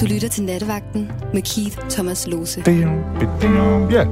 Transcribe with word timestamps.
Du 0.00 0.06
lytter 0.14 0.28
til 0.28 0.44
Nattevagten 0.44 1.02
med 1.34 1.42
Keith 1.50 1.76
Thomas 1.94 2.28
Lose. 2.32 2.60
Ja. 3.96 4.04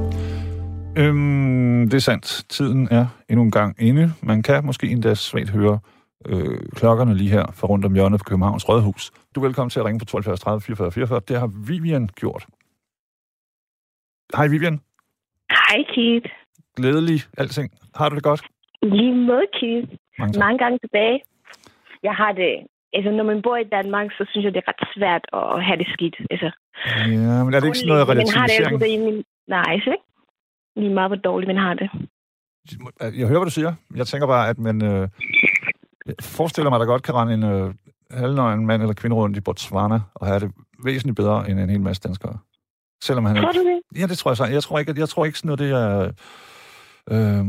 Øhm, 1.03 1.89
det 1.91 1.95
er 1.95 2.01
sandt. 2.11 2.27
Tiden 2.49 2.89
er 2.91 3.07
endnu 3.29 3.43
en 3.45 3.51
gang 3.51 3.83
inde. 3.83 4.13
Man 4.23 4.43
kan 4.43 4.67
måske 4.67 4.87
endda 4.87 5.15
svagt 5.15 5.51
høre 5.51 5.79
øh, 6.27 6.59
klokkerne 6.77 7.15
lige 7.15 7.31
her 7.31 7.47
fra 7.55 7.67
rundt 7.67 7.85
om 7.85 7.95
hjørnet 7.95 8.21
på 8.21 8.25
Københavns 8.25 8.69
Rådhus. 8.69 9.11
Du 9.35 9.41
er 9.41 9.45
velkommen 9.45 9.71
til 9.71 9.81
at 9.81 9.87
ringe 9.87 9.99
på 9.99 10.05
12 10.05 10.25
30 10.25 10.61
44 10.61 10.93
44. 10.93 11.21
Det 11.29 11.41
har 11.41 11.51
Vivian 11.69 12.09
gjort. 12.09 12.47
Hej 14.37 14.47
Vivian. 14.49 14.81
Hej, 15.51 15.79
Keith. 15.95 16.29
Glædelig 16.77 17.21
alting. 17.39 17.71
Har 17.95 18.09
du 18.09 18.15
det 18.15 18.23
godt? 18.23 18.43
Lige 18.83 19.15
måde, 19.15 19.47
Keith. 19.61 19.89
Mange 20.19 20.33
tak. 20.33 20.41
Mange 20.41 20.59
gange 20.59 20.79
tilbage. 20.79 21.21
Jeg 22.03 22.15
har 22.15 22.33
det... 22.33 22.53
Altså, 22.97 23.11
når 23.11 23.25
man 23.25 23.43
bor 23.43 23.57
i 23.57 23.65
Danmark, 23.77 24.09
så 24.19 24.23
synes 24.31 24.45
jeg, 24.45 24.55
det 24.55 24.63
er 24.65 24.69
ret 24.73 24.89
svært 24.97 25.25
at 25.33 25.65
have 25.67 25.79
det 25.83 25.89
skidt. 25.95 26.17
Altså, 26.31 26.51
Ja, 27.15 27.45
men 27.45 27.55
er 27.55 27.61
det 27.61 27.67
ikke 27.67 27.79
sådan 27.79 27.89
noget 27.93 28.09
man 28.09 28.17
har 28.17 28.25
det 28.25 28.29
relativisering? 28.35 28.73
altid 28.73 28.87
rimelig 28.87 29.25
nice, 29.57 29.91
ikke? 29.95 30.07
Lige 30.77 30.95
meget, 30.95 31.09
hvor 31.11 31.17
dårligt 31.17 31.49
man 31.53 31.57
har 31.67 31.75
det. 31.75 31.89
Jeg 33.19 33.27
hører, 33.29 33.39
hvad 33.41 33.47
du 33.47 33.59
siger. 33.61 33.73
Jeg 33.97 34.07
tænker 34.07 34.27
bare, 34.27 34.49
at 34.49 34.59
man... 34.59 34.85
Øh, 34.85 35.09
forestiller 36.21 36.71
mig, 36.71 36.77
at 36.77 36.81
der 36.81 36.87
godt 36.87 37.03
kan 37.03 37.15
rende 37.15 37.35
en 37.35 37.43
øh, 37.43 37.75
halvnøgen 38.11 38.67
mand 38.67 38.83
eller 38.83 38.95
kvinde 38.95 39.17
rundt 39.17 39.37
i 39.37 39.41
Botswana 39.41 40.01
og 40.15 40.27
have 40.27 40.41
det 40.41 40.51
væsentligt 40.85 41.17
bedre 41.17 41.51
end 41.51 41.61
en 41.61 41.71
hel 41.71 41.81
masse 41.81 42.03
danskere. 42.03 42.39
Selvom 43.03 43.25
han 43.25 43.37
Tror 43.37 43.51
ikke... 43.51 43.61
du 43.61 43.67
det? 43.69 44.01
Ja, 44.01 44.07
det 44.07 44.19
tror 44.19 44.31
jeg 44.31 44.37
så. 44.37 44.45
Jeg 44.45 44.63
tror 44.63 44.79
ikke, 44.79 44.95
jeg 44.99 45.09
tror 45.09 45.25
ikke 45.25 45.39
sådan 45.39 45.47
noget, 45.49 45.59
det 45.59 45.71
er... 45.71 46.13
Øh, 47.11 47.45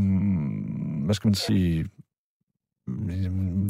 hvad 1.06 1.16
skal 1.16 1.28
man 1.28 1.36
sige... 1.36 1.86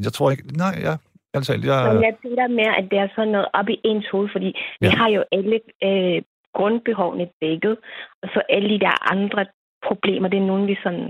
Jeg 0.03 0.13
tror 0.13 0.31
ikke... 0.31 0.44
Nej, 0.58 0.80
ja. 0.81 0.97
Altså, 1.38 1.53
jeg, 1.53 1.93
Men 1.93 2.03
jeg 2.07 2.13
tænker 2.23 2.47
mere, 2.47 2.73
at 2.79 2.85
det 2.91 2.97
er 2.99 3.07
sådan 3.15 3.31
noget 3.35 3.47
op 3.53 3.69
i 3.69 3.77
ens 3.83 4.08
hoved, 4.11 4.30
fordi 4.35 4.49
vi 4.81 4.88
Ja. 4.88 4.95
har 5.02 5.09
jo 5.17 5.22
alle 5.31 5.59
øh, 5.88 6.21
grundbehovene 6.58 7.27
dækket, 7.41 7.77
og 8.21 8.27
så 8.33 8.39
alle 8.49 8.69
de 8.69 8.80
der 8.80 9.11
andre 9.13 9.45
problemer, 9.88 10.27
det 10.27 10.38
er 10.39 10.45
nogen, 10.52 10.67
vi 10.67 10.77
sådan 10.83 11.05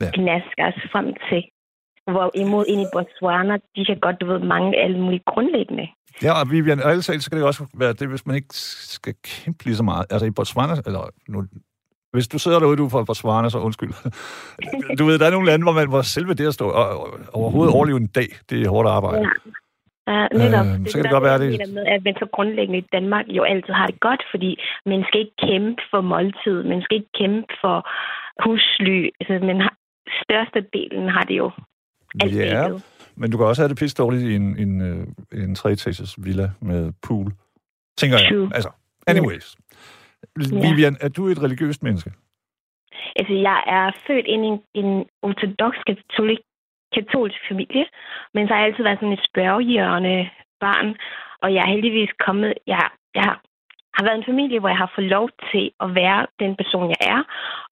Ja. 0.00 0.04
ja. 0.06 0.10
gnasker 0.14 0.64
os 0.70 0.80
frem 0.92 1.08
til. 1.28 1.42
Hvorimod 2.12 2.64
ind 2.68 2.80
i 2.80 2.92
Botswana, 2.94 3.54
de 3.76 3.84
kan 3.84 3.98
godt, 4.00 4.20
du 4.20 4.26
ved, 4.26 4.38
mange 4.38 4.76
alle 4.84 4.98
mulige 5.00 5.22
grundlæggende. 5.26 5.86
Ja, 6.22 6.32
og 6.40 6.50
Vivian, 6.50 6.80
og 6.82 6.90
ellers 6.90 7.04
så 7.04 7.30
kan 7.30 7.38
det 7.38 7.46
også 7.46 7.66
være 7.78 7.92
det, 7.92 8.08
hvis 8.08 8.26
man 8.26 8.36
ikke 8.36 8.54
skal 8.96 9.14
kæmpe 9.24 9.64
lige 9.64 9.76
så 9.76 9.82
meget. 9.82 10.06
Altså 10.12 10.26
i 10.26 10.30
Botswana, 10.30 10.72
eller 10.86 11.02
nu, 11.28 11.38
hvis 12.14 12.28
du 12.28 12.38
sidder 12.38 12.58
derude, 12.58 12.76
du 12.76 12.88
fra 12.88 13.04
Botswana, 13.04 13.48
så 13.50 13.58
undskyld. 13.58 13.92
Du 14.98 15.04
ved, 15.04 15.18
der 15.18 15.26
er 15.26 15.30
nogle 15.30 15.46
lande, 15.50 15.62
hvor, 15.64 15.72
man, 15.72 15.88
hvor 15.88 16.02
selve 16.02 16.34
det 16.34 16.46
at 16.46 16.54
stå 16.54 16.66
og, 16.68 16.84
overhovedet 17.32 17.74
overleve 17.74 17.96
en 17.96 18.06
dag, 18.06 18.28
det 18.50 18.56
er 18.62 18.68
hårdt 18.74 18.88
arbejde. 18.88 19.22
Ja. 19.22 19.30
Ja, 20.14 20.26
netop. 20.42 20.66
Øhm, 20.66 20.82
det, 20.84 20.90
så 20.92 20.98
kan 20.98 21.02
det 21.04 21.10
der, 21.12 21.16
godt 21.18 21.24
være, 21.24 21.38
det- 21.38 21.74
med, 21.74 21.84
at 21.86 22.00
man 22.04 22.14
så 22.22 22.26
grundlæggende 22.36 22.78
i 22.78 22.86
Danmark 22.92 23.24
jo 23.28 23.42
altid 23.42 23.72
har 23.80 23.86
det 23.86 24.00
godt, 24.00 24.22
fordi 24.30 24.50
man 24.86 25.04
skal 25.08 25.20
ikke 25.20 25.36
kæmpe 25.48 25.82
for 25.90 26.00
måltid, 26.00 26.62
man 26.72 26.82
skal 26.82 26.94
ikke 26.96 27.12
kæmpe 27.20 27.52
for 27.62 27.76
husly. 28.44 28.98
Altså, 29.20 29.46
man 29.46 29.58
har, 29.60 29.74
størstedelen 30.24 31.08
har 31.08 31.22
det 31.30 31.36
jo 31.42 31.50
alt 32.22 32.34
Ja, 32.36 32.62
dækket. 32.64 32.82
men 33.16 33.30
du 33.30 33.36
kan 33.36 33.46
også 33.46 33.62
have 33.62 33.68
det 33.68 33.78
pisse 33.78 33.96
dårligt 33.96 34.22
i 34.22 34.34
en, 34.34 34.46
en, 34.58 34.72
øh, 34.80 35.06
en 35.42 35.54
treetages 35.54 36.14
villa 36.24 36.50
med 36.60 36.92
pool. 37.06 37.32
Tænker 37.98 38.16
jeg. 38.18 38.28
True. 38.30 38.50
Altså, 38.54 38.70
anyways. 39.06 39.56
Ja. 40.52 40.60
Vivian, 40.64 40.96
er 41.00 41.08
du 41.08 41.26
et 41.26 41.42
religiøst 41.42 41.82
menneske? 41.82 42.10
Altså, 43.16 43.34
jeg 43.48 43.58
er 43.66 43.86
født 44.06 44.26
ind 44.26 44.44
i 44.44 44.48
en, 44.48 44.60
en 44.74 45.06
ortodox 45.22 45.74
katolik, 45.86 46.38
katolsk 46.94 47.40
familie, 47.48 47.86
men 48.34 48.46
så 48.46 48.54
har 48.54 48.60
jeg 48.60 48.68
altid 48.68 48.84
været 48.84 48.98
sådan 48.98 49.18
et 49.18 49.28
spørgehjørne 49.30 50.30
barn, 50.60 50.96
og 51.42 51.54
jeg 51.54 51.62
er 51.62 51.72
heldigvis 51.74 52.12
kommet... 52.26 52.54
Jeg, 52.66 52.88
jeg 53.14 53.36
har 53.96 54.04
været 54.04 54.18
en 54.18 54.30
familie, 54.32 54.60
hvor 54.60 54.68
jeg 54.68 54.82
har 54.84 54.92
fået 54.94 55.12
lov 55.16 55.26
til 55.50 55.64
at 55.84 55.94
være 55.94 56.26
den 56.42 56.52
person, 56.60 56.88
jeg 56.94 57.02
er, 57.14 57.20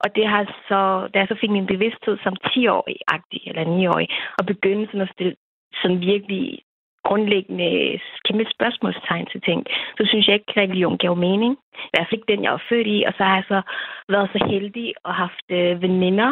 og 0.03 0.09
det 0.17 0.27
har 0.33 0.43
så, 0.69 0.81
da 1.12 1.17
jeg 1.19 1.29
så 1.29 1.37
fik 1.41 1.51
min 1.51 1.73
bevidsthed 1.73 2.17
som 2.25 2.35
10-årig-agtig, 2.47 3.43
eller 3.49 3.65
9-årig, 3.65 4.09
og 4.39 4.47
begyndte 4.47 4.87
sådan 4.87 5.07
at 5.07 5.15
stille 5.15 5.35
sådan 5.81 6.01
virkelig 6.01 6.62
grundlæggende 7.05 8.01
kæmpe 8.25 8.45
spørgsmålstegn 8.55 9.27
til 9.27 9.41
ting, 9.41 9.67
så 9.99 10.03
synes 10.07 10.27
jeg 10.27 10.35
ikke, 10.35 10.51
at 10.51 10.57
religion 10.57 10.99
gav 10.99 11.17
mening. 11.17 11.53
I 11.75 11.91
hvert 11.93 12.07
fald 12.07 12.19
ikke 12.19 12.33
den, 12.33 12.45
jeg 12.45 12.53
var 12.53 12.65
født 12.69 12.87
i, 12.87 13.05
og 13.07 13.13
så 13.17 13.23
har 13.25 13.35
jeg 13.35 13.45
så 13.49 13.61
været 14.09 14.31
så 14.33 14.45
heldig 14.51 14.95
og 15.05 15.15
haft 15.15 15.47
øh, 15.51 15.83
veninder 15.83 16.31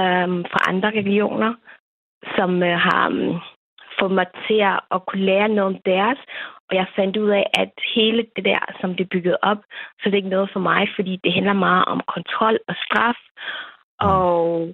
øh, 0.00 0.28
fra 0.52 0.60
andre 0.70 0.88
religioner, 0.88 1.54
som 2.36 2.62
øh, 2.62 2.78
har 2.78 3.10
øh, 3.10 3.34
fået 3.98 4.12
mig 4.12 4.26
til 4.46 4.58
at, 4.72 4.80
at 4.94 5.06
kunne 5.06 5.24
lære 5.24 5.48
noget 5.48 5.74
om 5.74 5.80
deres. 5.86 6.18
Og 6.68 6.76
jeg 6.76 6.86
fandt 6.96 7.16
ud 7.16 7.30
af, 7.30 7.46
at 7.54 7.72
hele 7.94 8.26
det 8.36 8.44
der, 8.44 8.58
som 8.80 8.94
det 8.94 9.04
er 9.04 9.14
bygget 9.14 9.36
op, 9.42 9.60
så 9.98 10.02
det 10.04 10.12
er 10.12 10.22
ikke 10.22 10.36
noget 10.36 10.50
for 10.52 10.60
mig, 10.60 10.88
fordi 10.96 11.20
det 11.24 11.32
handler 11.32 11.52
meget 11.52 11.84
om 11.84 12.00
kontrol 12.14 12.58
og 12.68 12.74
straf. 12.84 13.18
Og 14.00 14.68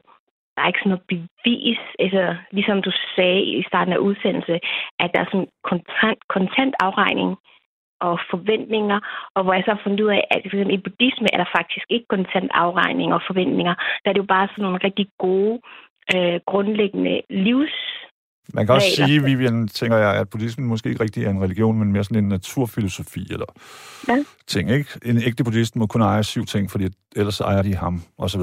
der 0.61 0.65
er 0.65 0.73
ikke 0.73 0.85
sådan 0.85 0.95
noget 0.95 1.09
bevis, 1.13 1.83
altså, 2.05 2.25
ligesom 2.57 2.79
du 2.89 2.93
sagde 3.17 3.43
i 3.61 3.63
starten 3.71 3.93
af 3.95 4.05
udsendelse, 4.09 4.55
at 5.03 5.09
der 5.13 5.21
er 5.21 5.29
sådan 5.33 5.51
kontant, 5.71 6.21
kontant 6.35 6.75
afregning 6.87 7.31
og 8.09 8.15
forventninger, 8.33 8.99
og 9.35 9.41
hvor 9.43 9.55
jeg 9.55 9.65
så 9.65 9.71
har 9.75 9.85
fundet 9.85 10.01
ud 10.05 10.11
af, 10.19 10.23
at 10.31 10.39
for 10.43 10.57
eksempel 10.57 10.79
i 10.79 10.85
buddhisme 10.87 11.29
er 11.35 11.39
der 11.43 11.55
faktisk 11.59 11.87
ikke 11.95 12.07
kontant 12.15 12.51
afregning 12.65 13.09
og 13.17 13.21
forventninger. 13.31 13.75
Der 14.01 14.09
er 14.09 14.15
det 14.15 14.25
jo 14.25 14.33
bare 14.37 14.49
sådan 14.49 14.65
nogle 14.67 14.85
rigtig 14.87 15.07
gode, 15.25 15.55
øh, 16.15 16.37
grundlæggende 16.51 17.15
livs... 17.47 17.77
Man 18.55 18.67
kan 18.67 18.75
også 18.75 18.91
sige, 18.97 19.25
Vivian, 19.25 19.69
tænker 19.69 19.97
jeg, 19.97 20.13
at 20.21 20.31
buddhismen 20.31 20.67
måske 20.69 20.89
ikke 20.89 21.03
rigtig 21.05 21.25
er 21.25 21.31
en 21.31 21.43
religion, 21.43 21.79
men 21.79 21.93
mere 21.93 22.05
sådan 22.05 22.25
en 22.25 22.29
naturfilosofi 22.29 23.23
eller 23.35 23.51
Ja. 24.09 24.17
ting, 24.47 24.71
ikke? 24.71 24.91
En 25.05 25.17
ægte 25.29 25.45
buddhist 25.45 25.77
må 25.77 25.87
kun 25.87 26.03
eje 26.03 26.25
syv 26.25 26.45
ting, 26.45 26.71
fordi 26.71 26.87
ellers 27.17 27.41
ejer 27.41 27.63
de 27.63 27.75
ham, 27.75 28.03
og 28.19 28.31
så 28.31 28.39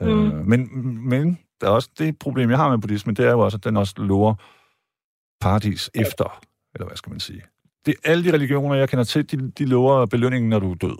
Mm. 0.00 0.06
Øh, 0.08 0.46
men, 0.46 0.68
men 1.08 1.38
der 1.60 1.66
er 1.66 1.70
også 1.70 1.90
det 1.98 2.18
problem, 2.18 2.50
jeg 2.50 2.58
har 2.58 2.70
med 2.70 2.78
buddhismen, 2.78 3.16
det 3.16 3.26
er 3.26 3.30
jo 3.30 3.40
også, 3.40 3.56
at 3.56 3.64
den 3.64 3.76
også 3.76 3.94
lover 3.96 4.34
paradis 5.40 5.90
efter, 5.94 6.40
eller 6.74 6.86
hvad 6.86 6.96
skal 6.96 7.10
man 7.10 7.20
sige. 7.20 7.42
Det 7.86 7.94
er 7.94 8.10
alle 8.10 8.24
de 8.24 8.32
religioner, 8.32 8.74
jeg 8.74 8.88
kender 8.88 9.04
til, 9.04 9.30
de, 9.30 9.50
de 9.50 9.64
lover 9.64 10.06
belønningen, 10.06 10.50
når 10.50 10.58
du 10.58 10.70
er 10.70 10.74
død. 10.74 10.96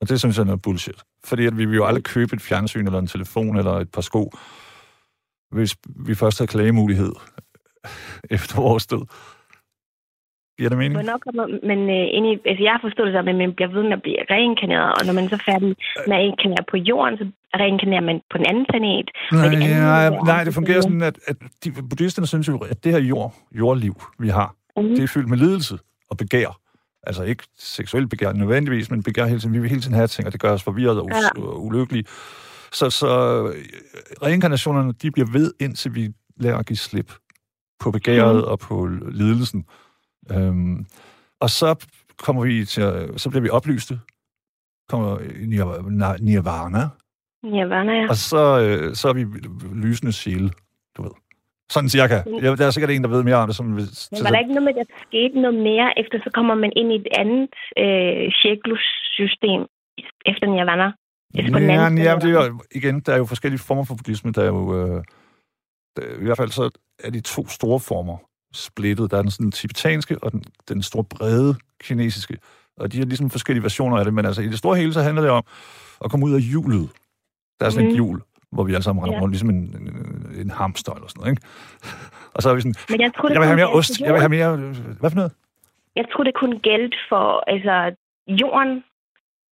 Og 0.00 0.08
det 0.08 0.18
synes 0.20 0.36
jeg 0.36 0.42
er 0.42 0.46
noget 0.46 0.62
bullshit. 0.62 1.02
Fordi 1.24 1.46
at 1.46 1.58
vi 1.58 1.64
vil 1.64 1.76
jo 1.76 1.86
aldrig 1.86 2.04
købe 2.04 2.36
et 2.36 2.42
fjernsyn, 2.42 2.86
eller 2.86 2.98
en 2.98 3.06
telefon, 3.06 3.56
eller 3.56 3.72
et 3.72 3.90
par 3.90 4.00
sko, 4.00 4.32
hvis 5.50 5.76
vi 5.86 6.14
først 6.14 6.38
har 6.38 6.46
klagemulighed 6.46 7.12
efter 8.30 8.60
vores 8.60 8.86
død. 8.86 9.06
Giver 10.58 10.68
det 10.72 10.78
mening? 10.78 10.94
Hvornår 11.00 11.18
kommer 11.26 11.44
men 11.70 11.78
øh, 11.96 12.06
i, 12.18 12.30
altså 12.50 12.62
jeg 12.66 12.72
har 12.76 12.82
forstået 12.86 13.06
det 13.08 13.14
sådan, 13.16 13.28
at 13.34 13.38
man 13.44 13.52
bliver 13.58 13.70
ved 13.76 13.82
med 13.90 13.96
at 13.98 14.02
blive 14.06 14.18
reinkarneret, 14.34 14.90
og 14.98 15.02
når 15.06 15.12
man 15.18 15.24
er 15.24 15.28
så 15.36 15.40
færdig 15.50 15.68
med 16.08 16.14
at 16.16 16.20
reinkarnere 16.22 16.64
på 16.72 16.76
jorden, 16.90 17.14
så 17.20 17.24
reinkarnerer 17.62 18.04
man 18.10 18.16
på 18.32 18.36
en 18.40 18.46
anden 18.50 18.66
planet. 18.72 19.06
Nej, 19.32 19.44
det 19.48 19.56
andet 19.56 19.68
ja, 19.68 19.96
er- 20.06 20.24
nej, 20.32 20.44
det 20.46 20.54
fungerer 20.54 20.80
sådan, 20.80 21.02
at, 21.10 21.16
at 21.30 21.36
de, 21.64 21.68
buddhisterne 21.90 22.26
synes 22.26 22.48
jo, 22.48 22.56
at 22.72 22.84
det 22.84 22.92
her 22.92 23.00
jord, 23.12 23.30
jordliv, 23.60 23.94
vi 24.24 24.28
har, 24.38 24.48
Mhm. 24.76 24.88
det 24.96 25.02
er 25.02 25.12
fyldt 25.16 25.28
med 25.32 25.38
lidelse 25.38 25.74
og 26.10 26.16
begær. 26.16 26.50
Altså 27.08 27.22
ikke 27.24 27.44
seksuelt 27.58 28.10
begær 28.10 28.32
nødvendigvis, 28.32 28.90
men 28.90 29.02
begær 29.02 29.24
hele 29.26 29.40
tiden. 29.40 29.54
Vi 29.54 29.58
vil 29.58 29.68
hele 29.70 29.80
tiden 29.80 29.94
have 29.96 30.06
ting, 30.06 30.26
og 30.26 30.32
det 30.32 30.40
gør 30.40 30.52
os 30.52 30.62
forvirret 30.62 30.98
og 31.00 31.08
Ja. 31.10 31.42
og 31.42 31.64
ulykkelige. 31.66 32.04
Så, 32.72 32.90
så 32.90 33.06
øh, 33.48 33.64
reinkarnationerne, 34.22 34.92
de 35.02 35.10
bliver 35.10 35.28
ved, 35.32 35.52
indtil 35.60 35.94
vi 35.94 36.08
lærer 36.36 36.58
at 36.58 36.66
give 36.66 36.76
slip 36.76 37.12
på 37.80 37.90
begæret 37.90 38.34
Mhm. 38.36 38.44
og 38.44 38.58
på 38.58 38.88
lidelsen. 39.12 39.64
Øhm, 40.32 40.86
og 41.40 41.50
så 41.50 41.86
kommer 42.18 42.44
vi 42.44 42.64
til, 42.64 42.82
så 43.16 43.30
bliver 43.30 43.42
vi 43.42 43.48
oplyste, 43.48 44.00
kommer 44.88 45.18
nirvana, 46.20 46.88
Nirvana, 47.44 47.92
ja. 47.92 48.08
og 48.08 48.16
så, 48.16 48.60
øh, 48.60 48.94
så 48.94 49.08
er 49.08 49.12
vi 49.12 49.24
lysende 49.74 50.12
sjæle, 50.12 50.50
du 50.96 51.02
ved. 51.02 51.10
Sådan 51.70 51.88
cirka. 51.88 52.14
Jeg, 52.42 52.58
der 52.58 52.66
er 52.66 52.70
sikkert 52.70 52.90
en, 52.90 53.02
der 53.02 53.08
ved 53.08 53.22
mere 53.22 53.36
om 53.36 53.48
det. 53.48 53.56
Som, 53.56 53.66
Men 53.66 53.76
var 54.24 54.30
der 54.30 54.38
ikke 54.38 54.54
noget 54.54 54.62
med, 54.62 54.74
at 54.80 54.86
der 54.86 54.94
skete 55.08 55.40
noget 55.40 55.58
mere, 55.68 55.98
efter 56.00 56.18
så 56.24 56.30
kommer 56.34 56.54
man 56.54 56.72
ind 56.76 56.92
i 56.92 56.96
et 56.96 57.08
andet 57.22 57.54
øh, 57.82 58.32
cirklussystem 58.42 59.60
efter 60.30 60.46
Nirvana? 60.46 60.92
Den 61.34 61.70
Ja, 61.70 61.86
anden 61.86 61.98
ja, 62.04 62.14
det 62.14 62.30
er 62.30 62.46
jo, 62.46 62.60
igen, 62.74 63.00
der 63.00 63.12
er 63.12 63.18
jo 63.18 63.24
forskellige 63.24 63.60
former 63.60 63.84
for 63.84 63.94
buddhisme. 63.94 64.32
Der 64.32 64.42
er 64.42 64.46
jo, 64.46 64.62
øh, 64.78 65.04
der, 65.96 66.02
i 66.20 66.24
hvert 66.24 66.36
fald 66.36 66.50
så 66.50 66.70
er 67.04 67.10
de 67.10 67.20
to 67.20 67.48
store 67.48 67.80
former 67.80 68.16
splittet. 68.56 69.10
Der 69.10 69.18
er 69.18 69.22
den 69.22 69.30
sådan 69.30 69.52
tibetanske 69.52 70.18
og 70.22 70.32
den, 70.32 70.44
den 70.68 70.82
store 70.82 71.04
brede 71.04 71.54
kinesiske. 71.80 72.36
Og 72.76 72.92
de 72.92 72.98
har 72.98 73.04
ligesom 73.04 73.30
forskellige 73.30 73.62
versioner 73.62 73.96
af 73.98 74.04
det, 74.04 74.14
men 74.14 74.26
altså 74.26 74.42
i 74.42 74.48
det 74.48 74.58
store 74.58 74.76
hele, 74.76 74.92
så 74.92 75.02
handler 75.02 75.22
det 75.22 75.30
om 75.30 75.42
at 76.04 76.10
komme 76.10 76.26
ud 76.26 76.34
af 76.34 76.40
hjulet. 76.40 76.88
Der 77.60 77.66
er 77.66 77.70
sådan 77.70 77.84
mm. 77.84 77.90
et 77.90 77.94
hjul, 77.94 78.20
hvor 78.52 78.64
vi 78.64 78.72
alle 78.74 78.82
sammen 78.82 79.04
render 79.04 79.16
Ja. 79.16 79.22
rundt, 79.22 79.32
ligesom 79.32 79.50
en, 79.50 79.56
en, 79.56 80.40
en 80.40 80.50
hamster 80.50 80.92
eller 80.92 81.08
sådan 81.08 81.20
noget, 81.20 81.30
ikke? 81.32 81.42
Og 82.34 82.42
så 82.42 82.50
er 82.50 82.54
vi 82.54 82.60
sådan, 82.60 82.74
Men 82.90 83.00
jeg 83.00 83.10
tror, 83.16 83.28
jeg 83.28 83.40
vil 83.40 83.46
have 83.46 83.56
mere 83.56 83.72
ost, 83.78 84.00
jeg 84.00 84.12
vil 84.12 84.20
have 84.20 84.28
mere... 84.28 84.56
Hvad 85.00 85.10
for 85.10 85.16
noget? 85.16 85.32
Jeg 85.96 86.04
tror, 86.12 86.24
det 86.24 86.34
kun 86.34 86.58
gældte 86.68 86.96
for 87.08 87.50
altså, 87.50 87.94
jorden. 88.28 88.84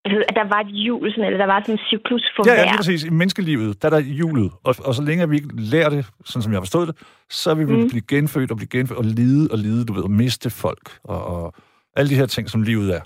At 0.05 0.35
der 0.35 0.49
var 0.49 0.61
et 0.61 0.67
hjul, 0.67 1.11
sådan, 1.11 1.25
eller 1.25 1.39
der 1.39 1.47
var 1.47 1.61
sådan 1.61 1.75
en 1.75 1.79
cyklus 1.79 2.23
for 2.37 2.43
Ja, 2.47 2.55
ja, 2.55 2.63
lige 2.65 2.77
præcis. 2.77 3.05
I 3.05 3.11
menneskelivet, 3.11 3.83
der 3.83 3.89
er 3.89 3.91
der 3.91 4.01
hjulet. 4.01 4.51
Og, 4.65 4.75
og 4.85 4.95
så 4.95 5.03
længe 5.03 5.29
vi 5.29 5.37
ikke 5.37 5.49
lærer 5.57 5.89
det, 5.89 6.07
sådan 6.25 6.43
som 6.43 6.53
jeg 6.53 6.57
har 6.57 6.63
forstået 6.63 6.89
det, 6.89 6.97
så 7.31 7.55
vil 7.55 7.69
vi 7.69 7.73
mm. 7.73 7.81
Mm. 7.81 7.89
blive 7.89 8.03
genfødt 8.09 8.51
og 8.51 8.57
blive 8.57 8.69
genfødt 8.69 8.99
og 8.99 9.05
lide 9.05 9.49
og 9.53 9.59
lide, 9.59 9.85
du 9.85 9.93
ved, 9.93 10.03
og 10.03 10.11
miste 10.11 10.51
folk 10.51 10.91
og, 11.05 11.25
og 11.25 11.55
Alle 11.97 12.11
de 12.11 12.15
her 12.15 12.27
ting, 12.27 12.51
som 12.51 12.63
livet 12.63 12.95
er. 12.95 13.01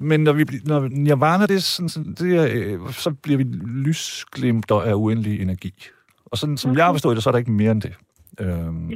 Men 0.00 0.20
når, 0.20 0.32
vi, 0.32 0.44
når 0.64 0.88
nirvana, 0.90 1.46
det 1.46 1.56
er 1.56 1.60
sådan, 1.60 1.88
sådan, 1.88 2.14
det 2.18 2.36
er, 2.36 2.48
øh, 2.52 2.92
så 2.92 3.10
bliver 3.10 3.38
vi 3.38 3.44
lysglimter 3.86 4.80
af 4.80 4.94
uendelig 4.94 5.42
energi. 5.42 5.74
Og 6.26 6.38
sådan, 6.38 6.56
som 6.56 6.70
okay. 6.70 6.78
jeg 6.78 6.86
har 6.86 6.92
forstået 6.92 7.16
det, 7.16 7.22
så 7.24 7.30
er 7.30 7.32
der 7.32 7.38
ikke 7.38 7.52
mere 7.52 7.70
end 7.70 7.82
det. 7.82 7.94
Øhm, 8.40 8.74
Mm. 8.74 8.92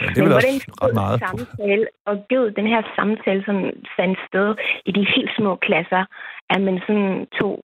Ja, 0.00 0.06
det 0.06 0.18
er 0.18 0.24
vel 0.24 0.32
også 0.38 0.72
ret 0.82 0.94
meget. 0.94 1.20
samtale, 1.26 1.86
og 2.08 2.14
gud, 2.30 2.46
den 2.50 2.66
her 2.72 2.82
samtale, 2.98 3.42
som 3.48 3.56
fandt 3.98 4.18
sted 4.28 4.48
i 4.88 4.90
de 4.92 5.04
helt 5.16 5.30
små 5.38 5.52
klasser, 5.66 6.02
at 6.54 6.60
man 6.66 6.76
sådan 6.86 7.26
tog 7.38 7.54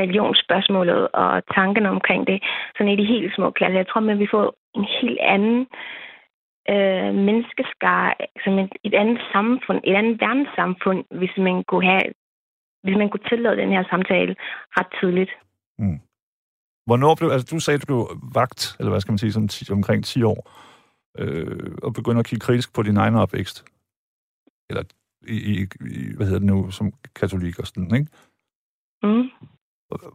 religionsspørgsmålet 0.00 1.08
og 1.22 1.30
tankerne 1.54 1.90
omkring 1.96 2.26
det, 2.26 2.38
sådan 2.76 2.92
i 2.92 3.00
de 3.00 3.12
helt 3.14 3.34
små 3.34 3.50
klasser. 3.50 3.78
Jeg 3.82 3.88
tror, 3.88 4.00
man 4.00 4.18
vi 4.18 4.28
får 4.34 4.46
en 4.78 4.86
helt 5.00 5.20
anden 5.34 5.58
øh, 6.72 7.14
menneskeskare, 7.26 8.12
som 8.44 8.52
et, 8.58 8.72
et 8.84 8.94
andet 8.94 9.20
samfund, 9.32 9.80
et 9.84 9.96
andet 10.00 10.20
verdenssamfund, 10.20 11.04
hvis 11.18 11.34
man 11.38 11.64
kunne 11.68 11.86
have, 11.92 12.06
hvis 12.84 12.96
man 13.00 13.08
kunne 13.10 13.28
tillade 13.30 13.56
den 13.56 13.70
her 13.74 13.84
samtale 13.90 14.34
ret 14.78 14.90
tidligt. 15.00 15.32
Mm. 15.78 16.00
Hvornår 16.86 17.14
blev, 17.14 17.28
altså 17.30 17.48
du 17.50 17.60
sagde, 17.60 17.76
at 17.76 17.82
du 17.82 17.86
blev 17.86 18.02
vagt, 18.34 18.76
eller 18.78 18.90
hvad 18.90 19.00
skal 19.00 19.12
man 19.12 19.18
sige, 19.18 19.32
som 19.32 19.48
10, 19.48 19.72
omkring 19.72 20.04
10 20.04 20.22
år, 20.22 20.40
øh, 21.18 21.76
og 21.82 21.92
begynder 21.92 22.20
at 22.20 22.26
kigge 22.26 22.44
kritisk 22.44 22.74
på 22.74 22.82
din 22.82 22.96
egen 22.96 23.14
opvækst. 23.14 23.64
Eller 24.70 24.82
i, 25.28 25.36
i, 25.52 25.54
i 25.96 26.16
hvad 26.16 26.26
hedder 26.26 26.38
det 26.38 26.52
nu, 26.52 26.70
som 26.70 26.92
katolik 27.14 27.58
og 27.58 27.66
sådan, 27.66 27.94
ikke? 27.94 28.10
Mm. 29.02 29.30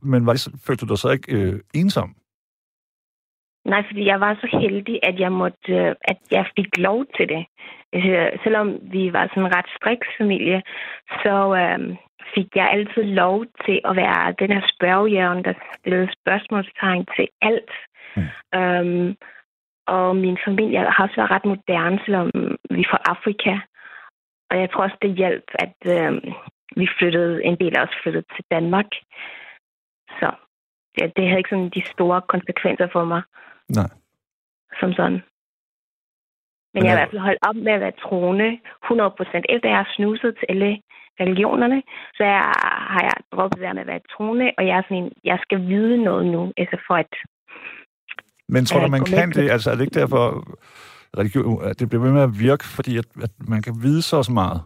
Men 0.01 0.25
var 0.25 0.49
følte 0.65 0.85
du 0.85 0.89
dig 0.89 0.97
så 0.97 1.09
ikke 1.09 1.35
øh, 1.37 1.59
ensom? 1.73 2.15
Nej, 3.65 3.83
fordi 3.87 4.05
jeg 4.05 4.19
var 4.19 4.33
så 4.33 4.59
heldig, 4.61 4.99
at 5.03 5.19
jeg 5.19 5.31
måtte, 5.31 5.71
øh, 5.73 5.95
at 6.01 6.17
jeg 6.31 6.45
fik 6.55 6.77
lov 6.77 7.05
til 7.17 7.29
det. 7.29 7.45
Altså, 7.93 8.39
selvom 8.43 8.67
vi 8.81 9.13
var 9.13 9.27
sådan 9.27 9.43
en 9.43 9.55
ret 9.55 9.69
striks 9.77 10.07
familie, 10.17 10.61
så 11.23 11.35
øh, 11.61 11.97
fik 12.35 12.49
jeg 12.55 12.71
altid 12.71 13.03
lov 13.03 13.45
til 13.65 13.81
at 13.85 13.95
være 13.95 14.35
den 14.39 14.49
her 14.55 14.63
spørgejævn, 14.75 15.43
der 15.43 15.53
stillede 15.79 16.09
spørgsmålstegn 16.21 17.05
til 17.15 17.27
alt. 17.41 17.71
Mm. 18.15 18.59
Øhm, 18.59 19.15
og 19.87 20.15
min 20.15 20.37
familie 20.45 20.79
har 20.79 21.03
også 21.03 21.15
været 21.15 21.31
ret 21.31 21.45
moderne, 21.45 21.99
selvom 22.05 22.27
vi 22.69 22.81
er 22.81 22.89
fra 22.91 23.01
Afrika. 23.13 23.53
Og 24.49 24.59
jeg 24.59 24.69
tror 24.71 24.83
også, 24.83 24.97
det 25.01 25.15
hjalp, 25.15 25.47
at 25.65 25.77
øh, 25.95 26.11
vi 26.75 26.87
flyttede, 26.99 27.43
en 27.43 27.55
del 27.59 27.77
af 27.77 27.81
os 27.83 27.95
flyttede 28.03 28.25
til 28.35 28.43
Danmark. 28.51 28.89
Så 30.19 30.27
ja, 30.99 31.05
det 31.15 31.23
havde 31.27 31.37
ikke 31.37 31.49
sådan 31.49 31.69
de 31.69 31.83
store 31.93 32.21
konsekvenser 32.21 32.87
for 32.91 33.05
mig. 33.05 33.21
Nej. 33.69 33.89
Som 34.79 34.93
sådan. 34.93 35.21
Men 36.73 36.83
jeg 36.85 36.91
har 36.91 36.97
i 36.97 37.01
er- 37.01 37.01
hvert 37.01 37.11
fald 37.11 37.27
holdt 37.27 37.47
op 37.49 37.55
med 37.55 37.71
at 37.73 37.81
være 37.81 37.99
troende 38.05 38.59
100%. 38.83 39.45
Efter 39.49 39.69
jeg 39.69 39.77
har 39.77 39.89
snuset 39.95 40.35
til 40.37 40.45
alle 40.49 40.81
religionerne, 41.19 41.83
så 42.15 42.23
jeg, 42.23 42.39
har 42.93 43.01
jeg 43.09 43.13
droppet 43.31 43.61
det 43.61 43.75
med 43.75 43.81
at 43.81 43.87
være 43.87 44.07
troende, 44.13 44.51
og 44.57 44.67
jeg 44.67 44.77
er 44.77 44.81
sådan 44.83 45.03
en, 45.03 45.11
jeg 45.23 45.39
skal 45.41 45.59
vide 45.67 46.03
noget 46.03 46.25
nu, 46.25 46.53
altså 46.57 46.77
for 46.87 46.95
at... 46.95 47.13
Men 48.49 48.65
tror 48.65 48.79
du, 48.79 48.87
man 48.87 49.05
kan 49.05 49.31
det? 49.31 49.51
Altså 49.51 49.71
er 49.71 49.75
det 49.75 49.81
ikke 49.81 49.99
derfor, 49.99 50.21
religion, 51.17 51.73
det 51.79 51.89
bliver 51.89 52.03
ved 52.03 52.11
med 52.11 52.21
at 52.21 52.39
virke, 52.39 52.65
fordi 52.65 52.97
at, 52.97 53.05
at 53.23 53.31
man 53.47 53.61
kan 53.61 53.73
vide 53.81 54.01
så 54.01 54.31
meget? 54.33 54.61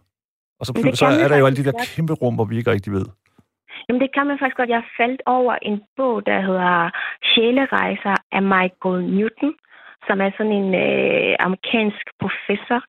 Og 0.60 0.66
så, 0.66 0.92
så 0.94 1.06
er 1.06 1.28
der 1.28 1.38
jo 1.38 1.46
alle 1.46 1.58
de 1.58 1.68
der 1.70 1.86
kæmpe 1.96 2.14
rum, 2.14 2.36
hvor 2.36 2.46
vi 2.46 2.58
ikke 2.58 2.72
rigtig 2.72 2.94
ved. 2.94 3.06
Jamen, 3.86 4.02
det 4.02 4.14
kan 4.14 4.28
man 4.28 4.40
faktisk 4.40 4.58
godt. 4.58 4.70
Jeg 4.70 4.84
faldt 5.00 5.22
over 5.26 5.54
en 5.62 5.82
bog, 5.98 6.26
der 6.26 6.42
hedder 6.48 6.90
Sjælerejser 7.30 8.16
af 8.38 8.42
Michael 8.54 9.00
Newton, 9.16 9.54
som 10.08 10.22
er 10.26 10.32
sådan 10.38 10.58
en 10.62 10.70
øh, 10.86 11.36
amerikansk 11.46 12.06
professor, 12.24 12.80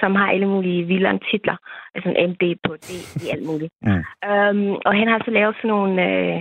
som 0.00 0.14
har 0.14 0.26
alle 0.34 0.48
mulige 0.54 0.86
vildere 0.92 1.18
titler. 1.30 1.56
Altså 1.94 2.08
en 2.10 2.30
MD 2.30 2.42
på 2.66 2.72
det 2.86 3.00
i 3.24 3.26
alt 3.34 3.46
muligt. 3.50 3.72
Mm. 3.82 4.02
Um, 4.30 4.60
og 4.86 4.92
han 5.00 5.08
har 5.12 5.20
så 5.24 5.30
lavet 5.30 5.54
sådan 5.56 5.72
nogle 5.76 5.94
øh, 6.08 6.36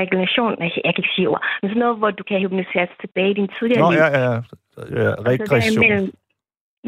regulationer, 0.00 0.56
jeg 0.84 0.92
kan 0.94 1.02
ikke 1.02 1.16
sige 1.16 1.28
ord, 1.28 1.44
men 1.62 1.70
sådan 1.70 1.84
noget, 1.84 1.98
hvor 1.98 2.10
du 2.10 2.22
kan 2.28 2.40
hypnotiseres 2.40 2.92
tilbage 3.00 3.30
i 3.30 3.38
din 3.40 3.50
tidligere 3.58 3.84
Nå, 3.84 3.90
liv. 3.90 3.98
ja, 4.00 4.08
ja, 4.24 4.32
ja, 5.02 5.10
regression. 5.30 6.10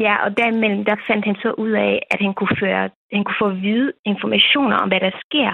ja, 0.05 0.15
og 0.25 0.37
derimellem, 0.37 0.85
der 0.85 0.95
fandt 1.07 1.25
han 1.25 1.37
så 1.43 1.51
ud 1.51 1.71
af, 1.71 1.93
at 2.11 2.19
han 2.25 2.33
kunne, 2.33 2.57
føre, 2.59 2.89
han 3.13 3.23
kunne 3.23 3.41
få 3.43 3.49
vide 3.49 3.91
informationer 4.05 4.77
om, 4.77 4.87
hvad 4.89 4.99
der 4.99 5.11
sker. 5.25 5.51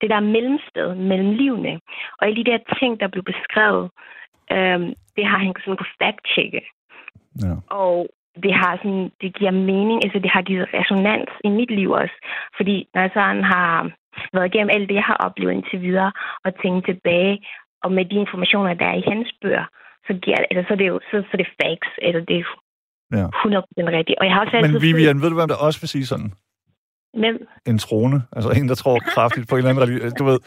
Det 0.00 0.10
der 0.10 0.20
mellemsted 0.20 0.94
mellem 0.94 1.30
livene. 1.30 1.80
Og 2.18 2.22
alle 2.26 2.36
de 2.44 2.50
der 2.50 2.58
ting, 2.80 3.00
der 3.00 3.08
blev 3.08 3.24
beskrevet, 3.24 3.90
øhm, 4.52 4.88
det 5.16 5.24
har 5.30 5.38
han 5.38 5.54
sådan 5.64 5.76
kunne 5.76 5.96
fact-checke. 6.02 6.62
Ja. 7.44 7.54
Og 7.82 8.08
det 8.42 8.54
har 8.54 8.76
sådan, 8.76 9.10
det 9.20 9.30
giver 9.38 9.50
mening, 9.50 10.04
altså 10.04 10.18
det 10.18 10.30
har 10.30 10.42
givet 10.42 10.68
resonans 10.74 11.30
i 11.44 11.48
mit 11.48 11.70
liv 11.70 11.90
også. 11.90 12.16
Fordi 12.56 12.88
når 12.94 13.00
jeg 13.00 13.10
sådan 13.14 13.44
har 13.44 13.90
været 14.34 14.50
igennem 14.50 14.74
alt 14.76 14.88
det, 14.88 14.96
jeg 15.00 15.08
har 15.10 15.18
oplevet 15.26 15.52
indtil 15.52 15.80
videre, 15.88 16.12
og 16.44 16.50
tænkt 16.62 16.86
tilbage, 16.90 17.34
og 17.84 17.90
med 17.96 18.04
de 18.10 18.16
informationer, 18.24 18.74
der 18.74 18.88
er 18.92 18.98
i 19.02 19.08
hans 19.10 19.28
bøger, 19.42 19.66
så, 20.06 20.12
giver, 20.22 20.38
altså, 20.50 20.62
så, 20.66 20.72
er 20.74 20.78
det 20.82 20.88
jo 20.92 20.98
så, 21.10 21.16
så 21.28 21.32
er 21.36 21.40
det 21.42 21.50
facts, 21.60 21.92
altså 22.06 22.20
det 22.28 22.36
er 22.40 22.44
Ja. 23.12 23.26
100% 23.26 23.30
rigtigt. 23.98 24.18
Og 24.20 24.24
jeg 24.26 24.34
har 24.34 24.40
også 24.44 24.56
altid 24.56 24.72
Men 24.72 24.82
Vivian, 24.82 25.22
ved 25.22 25.28
du, 25.30 25.34
hvem 25.34 25.48
der 25.48 25.54
også 25.54 25.80
vil 25.80 25.88
sige 25.88 26.06
sådan? 26.06 26.32
Men, 27.14 27.38
En 27.66 27.78
trone. 27.78 28.22
Altså 28.32 28.50
en, 28.50 28.68
der 28.68 28.74
tror 28.74 28.98
kraftigt 28.98 29.48
på 29.48 29.54
en 29.54 29.58
eller 29.58 29.70
anden 29.70 29.82
religion. 29.82 30.12
Du 30.18 30.24
ved. 30.24 30.38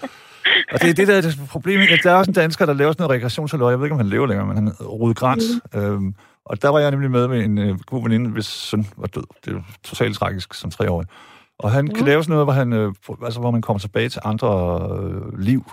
Og 0.74 0.82
det 0.82 0.90
er 0.90 0.94
det, 0.94 1.08
der 1.08 1.16
er 1.16 1.22
det 1.22 1.40
problem. 1.52 1.80
at 1.80 2.00
Der 2.04 2.12
er 2.12 2.16
også 2.16 2.32
en 2.32 2.36
dansker, 2.36 2.66
der 2.66 2.74
laver 2.74 2.92
sådan 2.92 3.04
noget 3.04 3.16
rekreationshalløj. 3.16 3.70
Jeg 3.70 3.80
ved 3.80 3.86
ikke, 3.86 3.94
om 3.94 4.00
han 4.00 4.10
lever 4.10 4.28
længere, 4.28 4.48
men 4.48 4.56
han 4.56 4.66
hedder 4.66 5.14
Grans. 5.14 5.44
Mm. 5.74 5.80
Øhm, 5.80 6.16
og 6.46 6.62
der 6.62 6.70
var 6.70 6.80
jeg 6.80 6.92
nemlig 6.92 7.12
med 7.12 7.28
med 7.28 7.46
en 7.46 7.58
øh, 7.58 7.80
god 7.86 8.04
veninde, 8.04 8.30
hvis 8.30 8.46
søn 8.46 8.86
var 8.98 9.08
død. 9.08 9.24
Det 9.46 9.52
er 9.52 9.56
jo 9.56 9.64
totalt 9.84 10.16
tragisk 10.16 10.54
som 10.54 10.72
treårig. 10.72 11.08
Og 11.64 11.72
han 11.72 11.86
mm. 11.86 11.94
kan 11.94 12.06
lave 12.06 12.24
sådan 12.24 12.32
noget, 12.32 12.46
hvor, 12.46 12.54
han, 12.54 12.74
øh, 12.74 12.94
altså, 13.24 13.40
hvor 13.40 13.52
man 13.52 13.62
kommer 13.62 13.80
tilbage 13.80 14.10
til 14.10 14.22
andre 14.26 14.50
øh, 15.00 15.40
liv. 15.40 15.64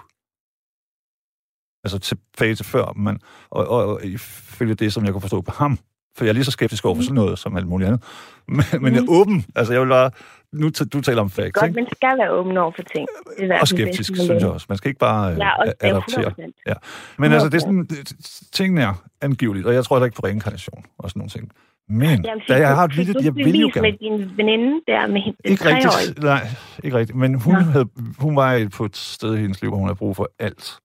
Altså 1.84 1.98
tilbage 1.98 2.54
til 2.54 2.64
før. 2.66 2.92
Man, 2.96 3.20
og, 3.50 3.68
og, 3.68 3.86
og 3.86 4.04
ifølge 4.04 4.74
det, 4.74 4.92
som 4.92 5.04
jeg 5.04 5.12
kunne 5.12 5.20
forstå 5.20 5.40
på 5.40 5.52
ham, 5.54 5.78
for 6.16 6.24
jeg 6.24 6.28
er 6.28 6.32
lige 6.32 6.44
så 6.44 6.50
skeptisk 6.50 6.84
over 6.84 6.94
for 6.94 7.02
sådan 7.02 7.14
noget, 7.14 7.38
som 7.38 7.56
alt 7.56 7.66
muligt 7.66 7.88
andet. 7.88 8.02
Men, 8.56 8.64
men 8.80 8.94
jeg 8.94 9.00
er 9.00 9.06
åben. 9.08 9.44
Altså, 9.56 9.72
jeg 9.72 9.82
vil 9.82 9.88
bare... 9.88 10.10
Nu, 10.52 10.70
du 10.92 11.00
taler 11.00 11.20
om 11.22 11.30
facts, 11.30 11.52
godt, 11.52 11.68
ikke? 11.68 11.80
man 11.80 11.88
skal 11.92 12.18
være 12.18 12.30
åben 12.32 12.56
over 12.56 12.72
for 12.76 12.82
ting. 12.82 13.08
Det 13.38 13.50
er 13.50 13.60
Og 13.60 13.68
skeptisk, 13.68 14.12
er 14.12 14.16
synes 14.16 14.42
jeg 14.42 14.50
også. 14.50 14.66
Man 14.68 14.78
skal 14.78 14.88
ikke 14.88 14.98
bare 14.98 15.32
øh, 15.32 15.38
Ja, 15.38 15.50
også 15.60 15.72
er 15.80 15.90
adoptere. 15.90 16.34
100%. 16.38 16.62
Ja. 16.66 16.74
Men 17.18 17.32
altså, 17.32 17.48
det 17.48 17.54
er 17.54 17.60
sådan, 17.60 17.84
det- 17.84 18.16
tingene 18.52 18.82
er 18.82 18.94
angiveligt, 19.20 19.66
og 19.66 19.74
jeg 19.74 19.84
tror 19.84 19.96
heller 19.96 20.04
ikke 20.04 20.16
på 20.16 20.26
reinkarnation 20.26 20.84
og 20.98 21.10
sådan 21.10 21.20
nogle 21.20 21.30
ting. 21.30 21.52
Men, 21.88 22.24
Jamen, 22.24 22.42
da 22.48 22.56
jeg 22.56 22.76
har 22.76 22.84
et 22.84 22.96
lille, 22.96 23.12
du 23.12 23.20
jeg 23.22 23.34
vil 23.34 23.60
jo 23.60 23.70
gerne... 23.74 23.90
med 23.90 23.98
din 23.98 24.36
veninde 24.36 24.80
der 24.86 25.06
med 25.06 25.22
Ikke 25.44 25.64
rigtigt, 25.64 26.22
nej, 26.22 26.46
ikke 26.84 26.96
rigtigt. 26.96 27.18
Men 27.18 27.34
hun, 27.34 27.54
havde, 27.54 27.88
hun 28.18 28.36
var 28.36 28.68
på 28.76 28.84
et 28.84 28.96
sted 28.96 29.34
i 29.34 29.40
hendes 29.40 29.62
liv, 29.62 29.70
hvor 29.70 29.78
hun 29.78 29.88
havde 29.88 29.98
brug 29.98 30.16
for 30.16 30.30
alt, 30.38 30.78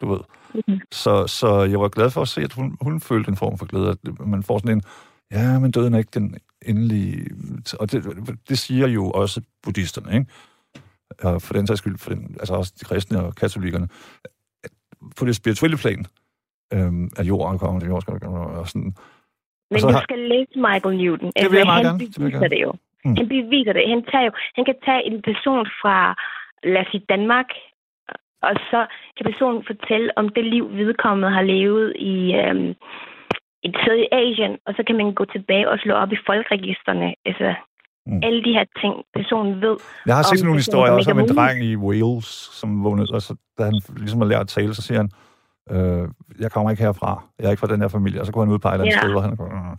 du 0.00 0.08
ved. 0.12 0.20
Mhm. 0.54 0.80
Så, 0.92 1.26
så 1.26 1.62
jeg 1.62 1.80
var 1.80 1.88
glad 1.88 2.10
for 2.10 2.22
at 2.22 2.28
se, 2.28 2.40
at 2.40 2.52
hun, 2.52 2.76
hun 2.80 3.00
følte 3.00 3.28
en 3.28 3.36
form 3.36 3.58
for 3.58 3.66
glæde. 3.66 3.90
At 3.90 4.26
man 4.26 4.42
får 4.42 4.58
sådan 4.58 4.76
en, 4.76 4.82
ja, 5.32 5.58
men 5.58 5.70
døden 5.70 5.94
er 5.94 5.98
ikke 5.98 6.10
den 6.14 6.36
endelige... 6.66 7.30
Og 7.80 7.92
det, 7.92 8.04
det 8.48 8.58
siger 8.58 8.86
jo 8.86 9.10
også 9.10 9.40
buddhisterne, 9.62 10.14
ikke? 10.14 10.26
Og 11.22 11.42
for 11.42 11.54
den 11.54 11.66
sags 11.66 11.78
skyld, 11.78 11.98
for 11.98 12.10
den, 12.10 12.36
altså 12.40 12.54
også 12.54 12.72
de 12.80 12.84
kristne 12.84 13.22
og 13.22 13.34
katolikkerne. 13.34 13.88
At 14.64 14.70
På 15.16 15.24
det 15.24 15.36
spirituelle 15.36 15.76
plan, 15.76 16.06
øhm, 16.72 17.10
at 17.16 17.26
jorden 17.26 17.58
kommer 17.58 17.80
til 17.80 17.88
jorden, 17.88 18.22
og 18.24 18.68
sådan, 18.68 18.94
Men 19.70 19.80
så 19.80 19.86
du 19.88 20.00
skal 20.08 20.20
læse 20.32 20.54
Michael 20.66 20.96
Newton. 21.02 21.30
Det 21.42 21.50
vil 21.50 21.58
jeg 21.62 21.66
meget 21.72 21.86
han 21.86 21.98
gerne, 21.98 22.00
det 22.04 22.14
beviser 22.18 22.38
gerne. 22.38 22.54
det 22.54 22.60
jo. 22.66 22.72
Mm. 23.04 23.16
Han 23.18 23.26
beviser 23.34 23.72
det. 23.76 23.82
Han, 23.94 24.02
tager 24.10 24.24
jo, 24.28 24.32
han 24.56 24.64
kan 24.68 24.76
tage 24.86 25.02
en 25.10 25.18
person 25.28 25.64
fra, 25.80 25.96
lad 26.72 26.80
os 26.84 26.90
sige, 26.92 27.04
Danmark, 27.14 27.48
og 28.48 28.54
så 28.70 28.80
kan 29.16 29.24
personen 29.30 29.60
fortælle 29.70 30.08
om 30.20 30.28
det 30.36 30.44
liv, 30.54 30.64
vedkommende 30.82 31.30
har 31.38 31.42
levet 31.56 31.88
i 32.14 32.14
øhm, 32.40 32.70
et 33.66 33.74
sted 33.82 33.96
i 34.04 34.08
Asien, 34.22 34.52
og 34.66 34.72
så 34.76 34.82
kan 34.86 34.96
man 34.96 35.14
gå 35.20 35.24
tilbage 35.24 35.70
og 35.72 35.78
slå 35.78 35.94
op 36.02 36.12
i 36.12 36.18
folkeregisterne. 36.26 37.08
Altså, 37.30 37.50
Mm. 38.10 38.20
alle 38.22 38.44
de 38.44 38.52
her 38.52 38.64
ting, 38.80 38.94
personen 39.14 39.60
ved. 39.64 39.76
Jeg 40.06 40.16
har 40.16 40.22
set 40.22 40.38
sådan 40.38 40.46
nogle 40.46 40.58
historier 40.58 40.92
også 40.92 41.10
om 41.10 41.18
en 41.18 41.28
dreng 41.28 41.64
i 41.64 41.76
Wales, 41.76 42.26
som 42.60 42.84
vågnede, 42.84 43.08
og 43.14 43.22
så, 43.22 43.34
da 43.58 43.62
han 43.64 43.80
ligesom 43.96 44.20
har 44.20 44.28
lært 44.28 44.40
at 44.40 44.48
tale, 44.48 44.74
så 44.74 44.82
siger 44.82 44.98
han, 44.98 45.10
øh, 45.70 46.08
jeg 46.40 46.52
kommer 46.52 46.70
ikke 46.70 46.82
herfra, 46.82 47.22
jeg 47.38 47.46
er 47.46 47.50
ikke 47.50 47.60
fra 47.60 47.66
den 47.66 47.80
her 47.80 47.88
familie, 47.88 48.20
og 48.20 48.26
så 48.26 48.32
går 48.32 48.44
han 48.44 48.52
ud 48.52 48.58
på 48.58 48.68
et 48.68 48.72
eller 48.72 48.84
andet 48.84 48.98
sted, 49.00 49.10
hvor 49.10 49.20
han 49.20 49.36
går, 49.36 49.76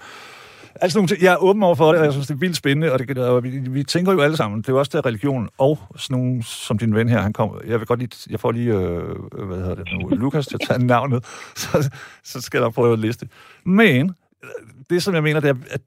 Altså 0.82 0.98
nogle 0.98 1.08
ting. 1.08 1.22
Jeg 1.24 1.34
er 1.34 1.38
åben 1.38 1.64
over 1.64 1.76
for 1.76 1.90
det, 1.92 2.00
og 2.00 2.06
jeg 2.06 2.14
synes, 2.14 2.28
det 2.28 2.34
er 2.34 2.38
vildt 2.40 2.56
spændende, 2.56 2.92
og, 2.94 3.00
det, 3.00 3.18
og 3.18 3.44
vi, 3.44 3.50
vi, 3.50 3.84
tænker 3.84 4.12
jo 4.12 4.22
alle 4.22 4.38
sammen, 4.38 4.62
det 4.62 4.70
er 4.70 4.74
jo 4.74 4.80
også 4.80 4.92
der 4.94 5.06
religion, 5.06 5.50
og 5.58 5.80
sådan 5.96 6.18
nogle, 6.22 6.44
som 6.44 6.78
din 6.78 6.96
ven 6.96 7.10
her, 7.10 7.22
han 7.22 7.34
kom, 7.34 7.52
jeg 7.68 7.80
vil 7.80 7.88
godt 7.88 8.00
lige, 8.00 8.10
jeg 8.30 8.40
får 8.40 8.52
lige, 8.52 8.74
øh, 8.74 9.16
hvad 9.48 9.58
hedder 9.58 9.76
det 9.76 9.88
nu, 10.02 10.08
Lukas 10.10 10.48
til 10.48 10.58
at 10.62 10.68
tage 10.68 10.86
navnet, 10.86 11.26
så, 11.56 11.90
så 12.24 12.42
skal 12.42 12.62
der 12.62 12.70
prøve 12.70 12.94
at 12.94 13.00
liste. 13.00 13.28
Men, 13.66 14.16
det 14.90 15.04
som 15.04 15.14
jeg 15.14 15.24
mener, 15.24 15.40
det 15.40 15.50
er, 15.50 15.56
at 15.72 15.82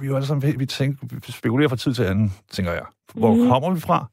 vi 0.00 0.06
jo 0.06 0.14
alle 0.16 0.26
sammen, 0.26 0.60
vi, 0.60 0.66
tænker, 0.66 1.06
vi 1.26 1.32
spekulerer 1.32 1.68
fra 1.68 1.76
tid 1.76 1.94
til 1.94 2.02
anden, 2.02 2.32
tænker 2.52 2.72
jeg. 2.72 2.82
Hvor 3.14 3.34
Mhm. 3.34 3.48
kommer 3.48 3.70
vi 3.74 3.80
fra? 3.80 4.06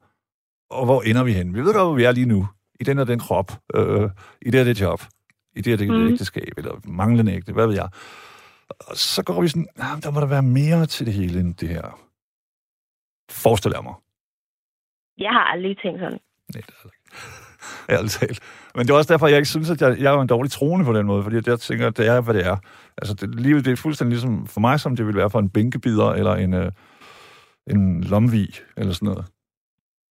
Og 0.70 0.84
hvor 0.84 1.02
ender 1.02 1.22
vi 1.24 1.32
hen? 1.32 1.54
Vi 1.54 1.60
ved 1.60 1.74
godt, 1.74 1.86
hvor 1.86 1.94
vi 1.94 2.04
er 2.04 2.12
lige 2.12 2.26
nu. 2.26 2.46
I 2.80 2.84
den 2.84 2.98
og 2.98 3.06
den 3.06 3.18
krop. 3.18 3.52
Øh, 3.74 4.10
I 4.42 4.50
det 4.50 4.60
og 4.60 4.66
det 4.66 4.80
job. 4.80 5.02
I 5.56 5.60
det 5.60 5.72
og 5.72 5.78
det 5.78 5.88
Mhm. 5.88 6.08
ægteskab. 6.12 6.52
Eller 6.56 6.80
manglende 6.84 7.32
ægte. 7.32 7.52
Hvad 7.52 7.66
ved 7.66 7.74
jeg? 7.74 7.88
Og 8.68 8.96
så 8.96 9.22
går 9.22 9.40
vi 9.42 9.48
sådan, 9.48 9.66
nah, 9.78 10.02
der 10.02 10.10
må 10.10 10.20
der 10.20 10.26
være 10.26 10.42
mere 10.42 10.86
til 10.86 11.06
det 11.06 11.14
hele 11.14 11.40
end 11.40 11.54
det 11.54 11.68
her 11.68 12.00
Forestiller 13.30 13.78
jeg 13.78 13.84
mig. 13.84 13.94
Jeg 15.18 15.30
har 15.30 15.44
aldrig 15.52 15.76
tænkt 15.82 16.00
sådan. 16.00 16.18
Nej, 16.54 16.62
det 16.66 16.74
er. 16.84 16.88
Ærligt 17.94 18.12
talt. 18.12 18.40
Men 18.74 18.86
det 18.86 18.92
er 18.92 18.96
også 18.96 19.12
derfor, 19.12 19.26
jeg 19.26 19.36
ikke 19.36 19.48
synes, 19.48 19.70
at 19.70 19.80
jeg, 19.82 19.98
jeg 20.00 20.14
er 20.14 20.20
en 20.20 20.26
dårlig 20.28 20.52
troende 20.52 20.84
på 20.84 20.92
den 20.92 21.06
måde, 21.06 21.22
fordi 21.22 21.36
jeg 21.46 21.60
tænker, 21.60 21.86
at 21.86 21.96
det 21.96 22.06
er, 22.06 22.20
hvad 22.20 22.34
det 22.34 22.46
er. 22.46 22.56
Altså, 22.98 23.14
det, 23.14 23.40
livet 23.40 23.64
det 23.64 23.72
er 23.72 23.76
fuldstændig 23.76 24.12
ligesom 24.12 24.46
for 24.46 24.60
mig, 24.60 24.80
som 24.80 24.96
det 24.96 25.06
ville 25.06 25.18
være 25.18 25.30
for 25.30 25.38
en 25.38 25.50
bænkebider 25.50 26.10
eller 26.12 26.34
en, 26.34 26.54
øh, 26.54 26.72
en 27.66 28.04
lomvig 28.04 28.48
eller 28.76 28.92
sådan 28.92 29.06
noget. 29.06 29.24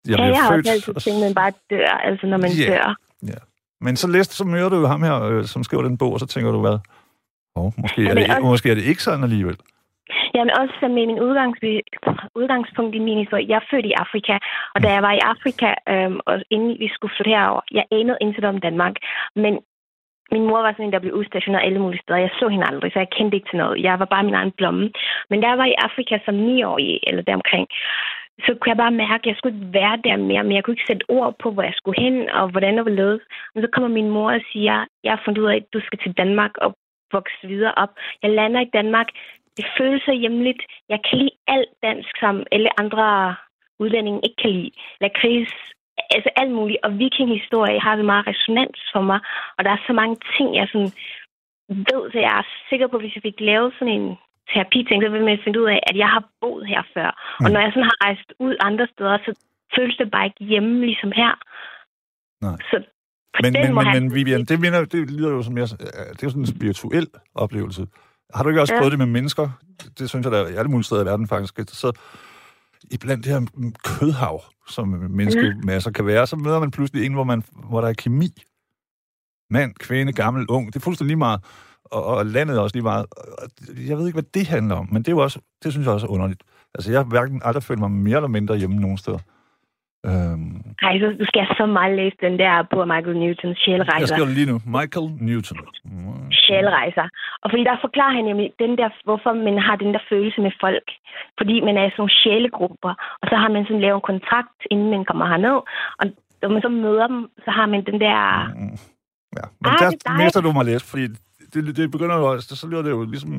Jeg 0.08 0.20
ja, 0.20 0.26
jeg 0.26 0.44
har 0.44 0.52
født, 0.52 0.68
også 0.68 0.72
altid 0.72 0.94
tænkt, 0.94 1.18
at 1.20 1.26
man 1.28 1.36
bare 1.42 1.52
dør, 1.70 1.92
altså 2.10 2.26
når 2.28 2.38
man 2.38 2.52
yeah. 2.60 2.72
dør. 2.72 2.96
Ja. 3.32 3.40
Men 3.86 3.96
så 3.96 4.08
læste, 4.08 4.36
så 4.36 4.46
møder 4.46 4.70
du 4.70 4.78
jo 4.84 4.88
ham 4.88 5.04
her, 5.04 5.16
øh, 5.30 5.44
som 5.44 5.64
skriver 5.64 5.84
den 5.84 5.98
bog, 5.98 6.14
og 6.14 6.20
så 6.20 6.28
tænker 6.28 6.52
du, 6.52 6.60
hvad? 6.62 6.78
Oh, 7.56 7.72
måske, 7.78 8.02
er 8.10 8.14
det, 8.14 8.30
også... 8.30 8.42
måske 8.42 8.72
er 8.72 8.76
det 8.76 8.86
ikke 8.92 9.04
sådan 9.04 9.24
alligevel. 9.24 9.58
Jamen 10.36 10.54
også 10.60 10.74
som 10.80 10.92
med 10.92 11.06
min 11.08 11.20
udgangs, 11.28 11.60
udgangspunkt 12.36 12.96
i 12.96 13.00
min 13.00 13.20
historie. 13.24 13.50
Jeg 13.50 13.56
er 13.56 13.68
født 13.72 13.86
i 13.86 14.00
Afrika, 14.04 14.36
og 14.76 14.84
da 14.84 14.88
jeg 14.96 15.02
var 15.08 15.14
i 15.14 15.26
Afrika, 15.34 15.70
øhm, 15.94 16.20
og 16.26 16.36
inden 16.50 16.80
vi 16.84 16.88
skulle 16.94 17.14
flytte 17.16 17.36
herover, 17.36 17.62
jeg 17.72 17.86
anede 17.92 18.18
intet 18.22 18.46
om 18.46 18.60
Danmark. 18.68 18.96
Men 19.36 19.54
min 20.32 20.48
mor 20.50 20.62
var 20.66 20.72
sådan 20.72 20.86
en, 20.86 20.96
der 20.96 21.04
blev 21.04 21.14
udstationeret 21.20 21.66
alle 21.66 21.80
mulige 21.84 22.04
steder. 22.04 22.26
Jeg 22.26 22.34
så 22.40 22.48
hende 22.54 22.70
aldrig, 22.72 22.92
så 22.92 23.00
jeg 23.00 23.14
kendte 23.18 23.36
ikke 23.38 23.50
til 23.50 23.62
noget. 23.64 23.84
Jeg 23.88 24.00
var 24.02 24.06
bare 24.14 24.28
min 24.28 24.40
egen 24.40 24.54
blomme. 24.60 24.86
Men 25.30 25.40
jeg 25.46 25.58
var 25.62 25.68
i 25.70 25.80
Afrika 25.88 26.16
som 26.26 26.36
9-årig, 26.50 27.00
eller 27.08 27.22
deromkring, 27.30 27.68
så 28.40 28.52
kunne 28.56 28.70
jeg 28.70 28.78
bare 28.78 29.00
mærke, 29.06 29.24
at 29.24 29.26
jeg 29.26 29.36
skulle 29.36 29.56
ikke 29.58 29.74
være 29.74 29.98
der 30.04 30.18
mere, 30.18 30.44
men 30.44 30.56
jeg 30.56 30.64
kunne 30.64 30.74
ikke 30.74 30.90
sætte 30.90 31.10
ord 31.10 31.36
på, 31.42 31.52
hvor 31.52 31.64
jeg 31.64 31.74
skulle 31.76 32.02
hen, 32.02 32.30
og 32.30 32.50
hvordan 32.52 32.78
det 32.78 32.86
var 32.86 32.92
ledet. 33.02 33.22
Men 33.54 33.64
så 33.64 33.70
kommer 33.74 33.90
min 33.90 34.10
mor 34.10 34.32
og 34.32 34.42
siger, 34.52 34.86
jeg 35.04 35.12
har 35.12 35.22
fundet 35.26 35.42
ud 35.42 35.50
af, 35.52 35.56
at 35.56 35.74
du 35.74 35.80
skal 35.80 36.00
til 36.00 36.18
Danmark 36.18 36.52
og 36.58 36.76
vokse 37.12 37.48
videre 37.48 37.74
op. 37.84 37.94
Jeg 38.24 38.32
lander 38.32 38.62
i 38.62 38.74
Danmark. 38.74 39.08
Det 39.58 39.66
føles 39.78 40.02
så 40.02 40.14
hjemligt. 40.14 40.62
Jeg 40.90 41.00
kan 41.06 41.18
lide 41.18 41.36
alt 41.48 41.74
dansk, 41.84 42.12
som 42.20 42.46
alle 42.52 42.80
andre 42.80 43.36
udlændinge 43.80 44.22
ikke 44.24 44.42
kan 44.42 44.52
lide. 44.52 44.72
Lakrids, 45.02 45.54
altså 46.16 46.30
alt 46.36 46.52
muligt. 46.52 46.80
Og 46.84 47.00
vikinghistorie 47.00 47.80
har 47.80 47.98
så 47.98 48.04
meget 48.04 48.28
resonans 48.28 48.80
for 48.94 49.02
mig. 49.02 49.20
Og 49.58 49.66
der 49.66 49.72
er 49.72 49.82
så 49.88 49.94
mange 49.94 50.18
ting, 50.38 50.56
jeg 50.56 50.68
sådan 50.68 50.94
ved, 51.90 52.12
så 52.12 52.20
jeg 52.20 52.34
er 52.40 52.46
sikker 52.70 52.88
på, 52.88 52.96
at 52.98 53.04
hvis 53.04 53.16
jeg 53.16 53.22
fik 53.22 53.40
lavet 53.40 53.74
sådan 53.80 53.94
en 53.94 54.18
terapi-ting, 54.52 54.98
så 55.04 55.10
vil 55.16 55.26
man 55.30 55.44
finde 55.44 55.60
ud 55.62 55.68
af, 55.76 55.80
at 55.90 55.96
jeg 56.04 56.10
har 56.16 56.24
boet 56.42 56.66
her 56.74 56.82
før. 56.96 57.10
Mm. 57.40 57.46
Og 57.46 57.50
når 57.52 57.60
jeg 57.64 57.72
sådan 57.72 57.90
har 57.92 57.98
rejst 58.06 58.30
ud 58.46 58.56
andre 58.70 58.88
steder, 58.94 59.18
så 59.26 59.32
føles 59.76 59.96
det 59.98 60.12
bare 60.12 60.26
ikke 60.26 60.44
hjemme, 60.52 60.86
ligesom 60.86 61.12
her. 61.22 61.34
Nej. 62.46 62.58
Så 62.72 62.78
men, 63.42 63.54
men, 63.54 63.76
men, 63.76 63.86
men 63.94 64.16
Vivian, 64.16 64.46
det, 64.46 64.60
mener, 64.60 64.86
det 64.86 65.12
lyder 65.12 65.30
jo 65.30 65.44
som 65.44 65.58
jeg, 65.58 65.68
det 66.18 66.24
er 66.24 66.30
sådan 66.30 66.42
en 66.42 66.56
spirituel 66.56 67.08
oplevelse. 67.36 67.88
Har 68.34 68.44
du 68.44 68.50
ikke 68.50 68.62
også 68.62 68.74
ja. 68.74 68.80
prøvet 68.80 68.92
det 68.92 69.00
med 69.00 69.06
mennesker? 69.06 69.50
Det 70.00 70.10
synes 70.10 70.24
jeg, 70.24 70.32
der 70.32 70.40
er 70.40 70.60
alle 70.60 70.72
mulige 70.72 70.84
steder 70.84 71.02
i 71.04 71.06
verden 71.06 71.28
faktisk. 71.28 71.60
Så 71.68 72.00
i 72.92 72.98
blandt 72.98 73.26
det 73.26 73.34
her 73.34 73.42
kødhav, 73.84 74.44
som 74.68 74.88
menneskemasser 74.88 75.92
kan 75.92 76.06
være, 76.06 76.28
så 76.28 76.36
møder 76.36 76.60
man 76.60 76.72
pludselig 76.72 77.06
en, 77.06 77.14
hvor, 77.14 77.24
man, 77.24 77.44
hvor 77.70 77.82
der 77.82 77.88
er 77.88 77.94
kemi. 77.94 78.30
Mand, 79.50 79.74
kvinde, 79.76 80.14
gammel, 80.14 80.46
ung. 80.50 80.68
Det 80.68 80.76
er 80.76 80.80
fuldstændig 80.84 81.08
lige 81.08 81.18
meget. 81.18 81.40
Og, 81.96 82.04
og 82.06 82.26
landet 82.26 82.60
også 82.60 82.76
lige 82.76 82.84
meget. 82.92 83.06
Jeg 83.90 83.98
ved 83.98 84.06
ikke, 84.08 84.20
hvad 84.22 84.32
det 84.34 84.48
handler 84.48 84.76
om, 84.76 84.88
men 84.92 85.00
det, 85.02 85.08
er 85.08 85.16
jo 85.18 85.24
også, 85.28 85.40
det 85.64 85.72
synes 85.72 85.86
jeg 85.86 85.94
også 85.94 86.08
er 86.08 86.12
underligt. 86.12 86.44
Altså, 86.76 86.92
jeg 86.92 87.00
har 87.00 87.10
hverken 87.14 87.42
aldrig 87.46 87.64
følt 87.64 87.80
mig 87.80 87.92
mere 87.92 88.16
eller 88.16 88.36
mindre 88.38 88.58
hjemme 88.58 88.76
nogen 88.76 88.98
steder. 88.98 89.22
Øhm... 90.10 90.54
Ej, 90.88 90.94
så 91.02 91.08
du 91.22 91.26
skal 91.32 91.44
så 91.62 91.66
meget 91.78 91.94
læse 92.00 92.18
den 92.26 92.36
der 92.44 92.54
på 92.74 92.78
Michael 92.92 93.18
Newtons 93.24 93.60
sjælrejser. 93.64 94.04
Jeg 94.04 94.08
skal 94.08 94.28
lige 94.40 94.50
nu. 94.52 94.58
Michael 94.78 95.08
Newton. 95.28 95.60
Mm. 95.86 96.32
Sjælrejser. 96.44 97.08
Og 97.44 97.48
fordi 97.52 97.64
der 97.70 97.84
forklarer 97.86 98.14
han 98.18 98.26
jo 98.32 98.36
den 98.64 98.72
der, 98.80 98.90
hvorfor 99.08 99.32
man 99.48 99.58
har 99.68 99.76
den 99.84 99.92
der 99.96 100.04
følelse 100.12 100.40
med 100.46 100.54
folk. 100.64 100.88
Fordi 101.40 101.56
man 101.68 101.76
er 101.80 101.84
i 101.86 101.90
sådan 101.90 102.02
nogle 102.02 102.18
sjælegrupper, 102.22 102.94
og 103.22 103.26
så 103.30 103.36
har 103.42 103.50
man 103.56 103.64
sådan 103.66 103.84
lavet 103.86 104.00
en 104.00 104.10
kontrakt, 104.12 104.60
inden 104.72 104.90
man 104.96 105.06
kommer 105.10 105.26
herned. 105.32 105.58
Og 106.00 106.04
når 106.42 106.50
man 106.54 106.62
så 106.66 106.70
møder 106.86 107.08
dem, 107.14 107.22
så 107.46 107.50
har 107.58 107.68
man 107.74 107.82
den 107.90 107.98
der... 108.06 108.20
Mm. 108.60 108.78
Ja, 109.38 109.46
men 109.62 109.70
ah, 109.72 109.80
der 109.80 110.24
mister 110.24 110.42
du 110.42 110.52
mig 110.58 110.66
lidt, 110.66 110.84
fordi 110.92 111.06
det, 111.54 111.78
det 111.78 111.92
begynder 111.92 112.16
jo 112.18 112.32
også, 112.32 112.56
så 112.56 112.68
lyder 112.68 112.82
det 112.82 112.90
jo 112.90 113.04
ligesom 113.04 113.32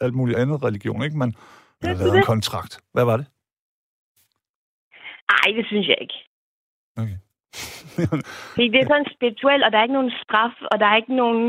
alt 0.00 0.14
muligt 0.14 0.38
andet 0.38 0.64
religion, 0.64 1.02
ikke? 1.02 1.16
Man, 1.16 1.34
man 1.82 1.96
har 1.96 2.04
lavet 2.04 2.16
en 2.16 2.24
kontrakt. 2.24 2.80
Hvad 2.92 3.04
var 3.04 3.16
det? 3.16 3.26
Nej, 5.32 5.56
det 5.56 5.66
synes 5.66 5.88
jeg 5.88 5.98
ikke. 6.00 6.18
Okay. 6.96 7.18
det 8.72 8.80
er 8.80 8.88
sådan 8.92 9.12
spirituelt, 9.16 9.64
og 9.64 9.72
der 9.72 9.78
er 9.78 9.82
ikke 9.82 9.98
nogen 10.00 10.12
straf, 10.22 10.54
og 10.70 10.80
der 10.80 10.86
er 10.86 10.96
ikke 10.96 11.16
nogen 11.22 11.44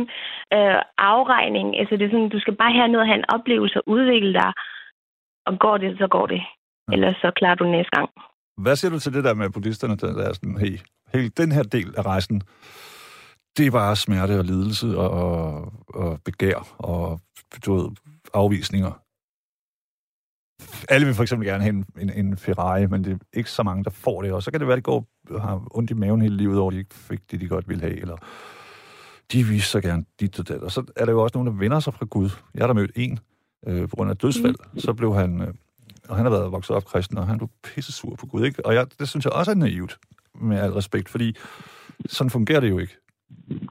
øh, 0.56 0.80
afregning. 0.98 1.68
Altså, 1.80 1.94
det 1.98 2.06
er 2.06 2.12
sådan, 2.16 2.30
du 2.30 2.40
skal 2.40 2.56
bare 2.56 2.74
have 2.80 2.92
noget, 2.94 3.08
have 3.08 3.20
en 3.24 3.32
oplevelse 3.36 3.78
og 3.82 3.84
udvikle 3.96 4.34
dig, 4.34 4.52
og 5.48 5.60
går 5.60 5.78
det, 5.78 5.98
så 5.98 6.08
går 6.08 6.26
det. 6.34 6.42
Ja. 6.88 6.94
Ellers 6.94 7.16
så 7.24 7.32
klarer 7.36 7.56
du 7.56 7.66
næste 7.66 7.92
gang. 7.98 8.10
Hvad 8.64 8.76
siger 8.76 8.92
du 8.92 9.00
til 9.00 9.14
det 9.14 9.24
der 9.24 9.34
med 9.34 9.50
buddhisterne, 9.50 9.98
der 9.98 10.28
er 10.30 10.34
sådan, 10.34 10.58
hey, 10.64 10.76
hele 11.14 11.30
den 11.30 11.52
her 11.52 11.64
del 11.64 11.90
af 11.98 12.06
rejsen, 12.06 12.42
det 13.60 13.74
var 13.74 13.96
smerte 13.96 14.40
og 14.40 14.46
lidelse 14.46 14.98
og, 14.98 15.10
og, 15.10 15.74
og 15.88 16.20
begær 16.26 16.76
og 16.78 17.22
du 17.66 17.74
ved, 17.74 17.90
afvisninger 18.34 18.92
alle 20.90 21.06
vil 21.06 21.16
for 21.16 21.24
eksempel 21.24 21.48
gerne 21.48 21.64
have 21.64 21.76
en, 21.76 21.86
en, 22.00 22.10
en 22.10 22.38
Ferrari, 22.38 22.88
men 22.88 23.04
det 23.04 23.14
er 23.14 23.18
ikke 23.34 23.52
så 23.52 23.64
mange, 23.64 23.84
der 23.84 23.90
får 23.90 24.22
det. 24.22 24.32
Og 24.32 24.44
så 24.44 24.52
kan 24.52 24.60
det 24.60 24.68
være, 24.68 24.74
at 24.74 24.78
det 24.78 24.84
går 24.84 25.08
har 25.40 25.68
ondt 25.72 25.92
i 25.92 25.94
maven 25.94 26.22
hele 26.22 26.38
livet 26.38 26.60
over, 26.60 26.72
at 26.72 26.74
de 26.74 26.80
ikke 26.80 26.96
fik 26.96 27.32
det, 27.32 27.42
de 27.42 27.48
godt 27.48 27.70
ville 27.70 27.82
have. 27.82 28.02
Eller 28.02 28.18
de 29.32 29.44
viser 29.44 29.68
så 29.68 29.82
gerne 29.82 30.06
dit 30.20 30.40
og 30.40 30.48
det. 30.48 30.58
Og 30.58 30.72
så 30.72 30.84
er 30.96 31.06
der 31.06 31.12
jo 31.12 31.24
også 31.24 31.38
nogen, 31.38 31.48
der 31.48 31.60
vender 31.60 31.80
sig 31.80 31.94
fra 31.94 32.06
Gud. 32.06 32.30
Jeg 32.54 32.64
har 32.64 32.68
da 32.68 32.74
mødt 32.74 32.92
en 32.96 33.20
øh, 33.68 33.90
på 33.90 33.96
grund 33.96 34.10
af 34.10 34.18
dødsfald. 34.18 34.56
Mm. 34.74 34.80
Så 34.80 34.94
blev 34.94 35.16
han... 35.16 35.42
Øh, 35.42 35.54
og 36.10 36.16
han 36.16 36.26
har 36.26 36.32
været 36.32 36.52
vokset 36.52 36.76
op 36.76 36.86
kristen, 36.86 37.18
og 37.18 37.28
han 37.28 37.38
blev 37.38 37.50
pisse 37.64 37.92
sur 37.92 38.16
på 38.16 38.26
Gud. 38.26 38.46
Ikke? 38.46 38.66
Og 38.66 38.74
jeg, 38.74 38.88
det 39.00 39.10
synes 39.10 39.26
jeg 39.26 39.34
også 39.34 39.52
er 39.52 39.56
naivt, 39.56 40.00
med 40.42 40.60
al 40.60 40.72
respekt, 40.72 41.10
fordi 41.10 41.36
sådan 42.06 42.30
fungerer 42.30 42.60
det 42.60 42.70
jo 42.70 42.80
ikke. 42.80 42.98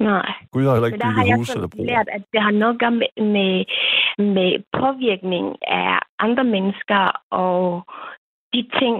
Nej. 0.00 0.32
Gud 0.52 0.64
har 0.64 0.72
heller 0.72 0.86
ikke 0.86 1.04
bygget 1.04 1.36
hus 1.36 1.50
eller 1.54 1.68
broer. 1.68 1.86
lært, 1.86 2.08
at 2.16 2.22
det 2.32 2.40
har 2.42 2.50
noget 2.50 2.74
at 2.74 2.80
gøre 2.80 2.96
med, 3.02 3.10
med, 3.36 3.54
med 4.34 4.50
påvirkning 4.80 5.46
af 5.62 5.98
andre 6.18 6.44
mennesker 6.44 7.02
og 7.30 7.60
de 8.52 8.60
ting, 8.80 8.96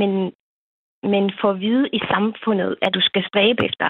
men, 0.00 0.12
men 1.12 1.24
for 1.40 1.50
at 1.50 1.60
vide 1.60 1.88
i 1.92 2.00
samfundet, 2.12 2.76
at 2.82 2.94
du 2.94 3.00
skal 3.00 3.22
stræbe 3.30 3.64
efter. 3.64 3.88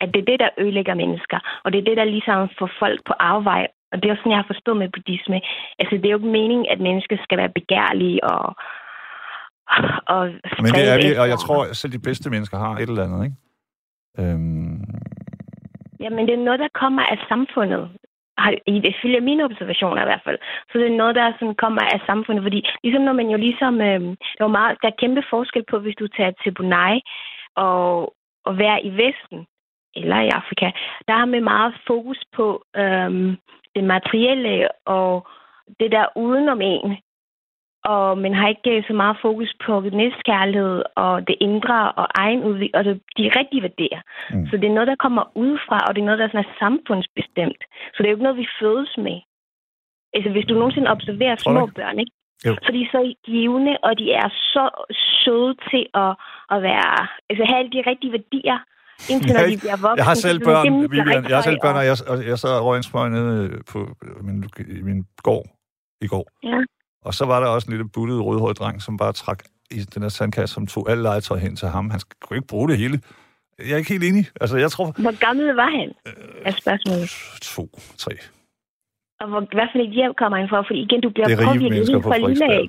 At 0.00 0.08
det 0.14 0.20
er 0.20 0.30
det, 0.30 0.40
der 0.40 0.50
ødelægger 0.58 0.94
mennesker. 0.94 1.38
Og 1.64 1.72
det 1.72 1.78
er 1.78 1.84
det, 1.84 1.96
der 1.96 2.04
ligesom 2.04 2.48
får 2.58 2.70
folk 2.78 3.00
på 3.06 3.14
afvej. 3.18 3.66
Og 3.92 3.96
det 3.98 4.04
er 4.04 4.12
også 4.12 4.20
sådan, 4.20 4.32
jeg 4.32 4.42
har 4.42 4.52
forstået 4.54 4.76
med 4.76 4.88
buddhisme. 4.94 5.40
Altså, 5.78 5.94
det 5.96 6.06
er 6.06 6.10
jo 6.10 6.18
ikke 6.18 6.36
meningen, 6.40 6.66
at 6.70 6.80
mennesker 6.80 7.16
skal 7.24 7.38
være 7.38 7.52
begærlige 7.60 8.24
og, 8.24 8.44
og 10.14 10.22
Men 10.64 10.72
det 10.78 10.88
er 10.92 10.96
vi, 11.02 11.08
og 11.22 11.28
jeg 11.28 11.38
tror, 11.38 11.60
at 11.64 11.76
selv 11.76 11.92
de 11.92 12.06
bedste 12.08 12.30
mennesker 12.30 12.58
har 12.58 12.74
et 12.76 12.88
eller 12.88 13.04
andet, 13.04 13.24
ikke? 13.24 13.36
Øhm, 14.18 14.84
Jamen, 16.02 16.26
det 16.26 16.34
er 16.34 16.44
noget, 16.48 16.60
der 16.60 16.78
kommer 16.82 17.02
af 17.02 17.18
samfundet. 17.28 17.90
Det 18.66 18.96
følger 19.02 19.20
mine 19.20 19.44
observationer 19.44 20.02
i 20.02 20.04
hvert 20.04 20.24
fald. 20.24 20.38
Så 20.70 20.78
det 20.78 20.86
er 20.86 20.96
noget, 21.02 21.14
der 21.14 21.32
sådan 21.32 21.54
kommer 21.54 21.82
af 21.94 22.00
samfundet. 22.06 22.42
Fordi 22.42 22.60
ligesom 22.82 23.02
når 23.02 23.12
man 23.12 23.28
jo 23.30 23.38
ligesom... 23.38 23.80
Øh, 23.80 24.00
der, 24.38 24.44
er 24.44 24.58
meget, 24.58 24.78
der 24.82 24.88
er 24.88 25.00
kæmpe 25.02 25.22
forskel 25.30 25.64
på, 25.70 25.78
hvis 25.78 25.96
du 25.96 26.08
tager 26.08 26.32
til 26.42 26.54
Brunei 26.54 27.00
og, 27.56 28.14
og 28.44 28.58
være 28.58 28.84
i 28.84 28.90
Vesten 28.90 29.46
eller 29.96 30.20
i 30.20 30.28
Afrika. 30.28 30.70
Der 31.08 31.14
har 31.20 31.24
man 31.24 31.44
meget 31.44 31.74
fokus 31.86 32.20
på 32.36 32.64
øh, 32.76 33.10
det 33.74 33.84
materielle 33.84 34.68
og 34.86 35.26
det 35.80 35.92
der 35.92 36.06
udenom 36.16 36.60
en 36.60 36.96
og 37.84 38.18
man 38.18 38.34
har 38.34 38.48
ikke 38.48 38.84
så 38.88 38.92
meget 38.92 39.16
fokus 39.22 39.50
på 39.66 39.80
næstkærlighed 39.80 40.82
og 40.96 41.26
det 41.28 41.36
indre 41.40 41.92
og 41.92 42.06
egen 42.14 42.42
udvikling, 42.44 42.74
og 42.74 42.84
de 43.18 43.30
rigtige 43.38 43.62
værdier. 43.62 44.00
Mm. 44.30 44.46
Så 44.46 44.56
det 44.56 44.66
er 44.68 44.76
noget, 44.76 44.88
der 44.92 45.02
kommer 45.04 45.24
udefra, 45.34 45.78
og 45.86 45.94
det 45.94 46.00
er 46.00 46.04
noget, 46.04 46.18
der 46.18 46.24
er, 46.24 46.32
sådan 46.32 46.44
er 46.44 46.58
samfundsbestemt. 46.64 47.62
Så 47.92 47.96
det 47.98 48.06
er 48.06 48.12
jo 48.12 48.16
ikke 48.16 48.28
noget, 48.28 48.42
vi 48.44 48.48
fødes 48.60 48.92
med. 49.06 49.18
Altså, 50.14 50.30
hvis 50.30 50.46
du 50.46 50.54
nogensinde 50.54 50.90
observerer 50.96 51.36
små 51.36 51.66
børn, 51.66 51.98
ikke? 51.98 52.12
Jo. 52.46 52.52
Så 52.64 52.72
de 52.72 52.80
er 52.82 52.90
så 52.92 53.14
givende, 53.24 53.74
og 53.86 53.98
de 53.98 54.12
er 54.12 54.28
så 54.54 54.64
søde 55.22 55.54
til 55.70 55.84
at, 55.94 56.12
at 56.54 56.58
være, 56.62 57.06
altså 57.30 57.42
have 57.48 57.58
alle 57.58 57.72
de 57.76 57.82
rigtige 57.90 58.12
værdier, 58.12 58.58
indtil 59.10 59.32
når 59.36 59.46
de 59.52 59.58
bliver 59.62 59.78
voksne. 59.86 60.00
Jeg 60.00 60.08
har 60.10 60.18
selv 60.26 60.38
børn, 60.48 60.90
Vivian, 60.94 61.24
jeg 61.28 61.36
har 61.38 61.46
selv 61.50 61.60
børn, 61.64 61.76
og 61.80 61.86
jeg, 61.90 61.96
jeg 62.30 62.38
sad 62.38 62.52
og 62.58 62.64
røg 62.66 62.76
en 62.78 63.12
nede 63.12 63.62
på 63.72 63.78
min, 64.26 64.38
min 64.88 65.00
gård 65.28 65.46
i 66.00 66.06
går. 66.06 66.26
Ja. 66.50 66.58
Og 67.04 67.14
så 67.14 67.24
var 67.24 67.40
der 67.40 67.48
også 67.48 67.66
en 67.66 67.72
lille 67.72 67.88
buttet 67.94 68.24
rødhåret 68.26 68.58
dreng, 68.58 68.82
som 68.82 68.96
bare 68.96 69.12
trak 69.12 69.40
i 69.70 69.78
den 69.94 70.02
her 70.02 70.08
sandkasse, 70.08 70.54
som 70.54 70.66
tog 70.66 70.90
alle 70.90 71.02
legetøj 71.02 71.38
hen 71.38 71.56
til 71.56 71.68
ham. 71.68 71.90
Han 71.90 72.00
kunne 72.22 72.36
ikke 72.36 72.48
bruge 72.48 72.68
det 72.68 72.78
hele. 72.78 73.00
Jeg 73.58 73.72
er 73.72 73.76
ikke 73.76 73.92
helt 73.96 74.04
enig. 74.04 74.24
Altså, 74.40 74.56
jeg 74.64 74.70
tror... 74.70 74.86
Hvor 75.06 75.16
gammel 75.26 75.46
var 75.62 75.70
han? 75.78 75.88
Øh, 76.08 76.48
er 76.48 76.54
spørgsmålet. 76.62 77.10
To, 77.42 77.64
tre. 77.98 78.12
Og 79.20 79.26
hvor, 79.30 79.40
hvad 79.56 79.68
for 79.72 79.78
et 79.86 79.92
hjem 79.98 80.12
kommer 80.20 80.36
han 80.38 80.48
fra? 80.48 80.58
For 80.68 80.74
igen, 80.84 81.00
du 81.06 81.10
bliver 81.14 81.28
påvirket 81.46 81.88
helt 81.88 82.04
fra 82.04 82.18
lille 82.28 82.46
af. 82.58 82.64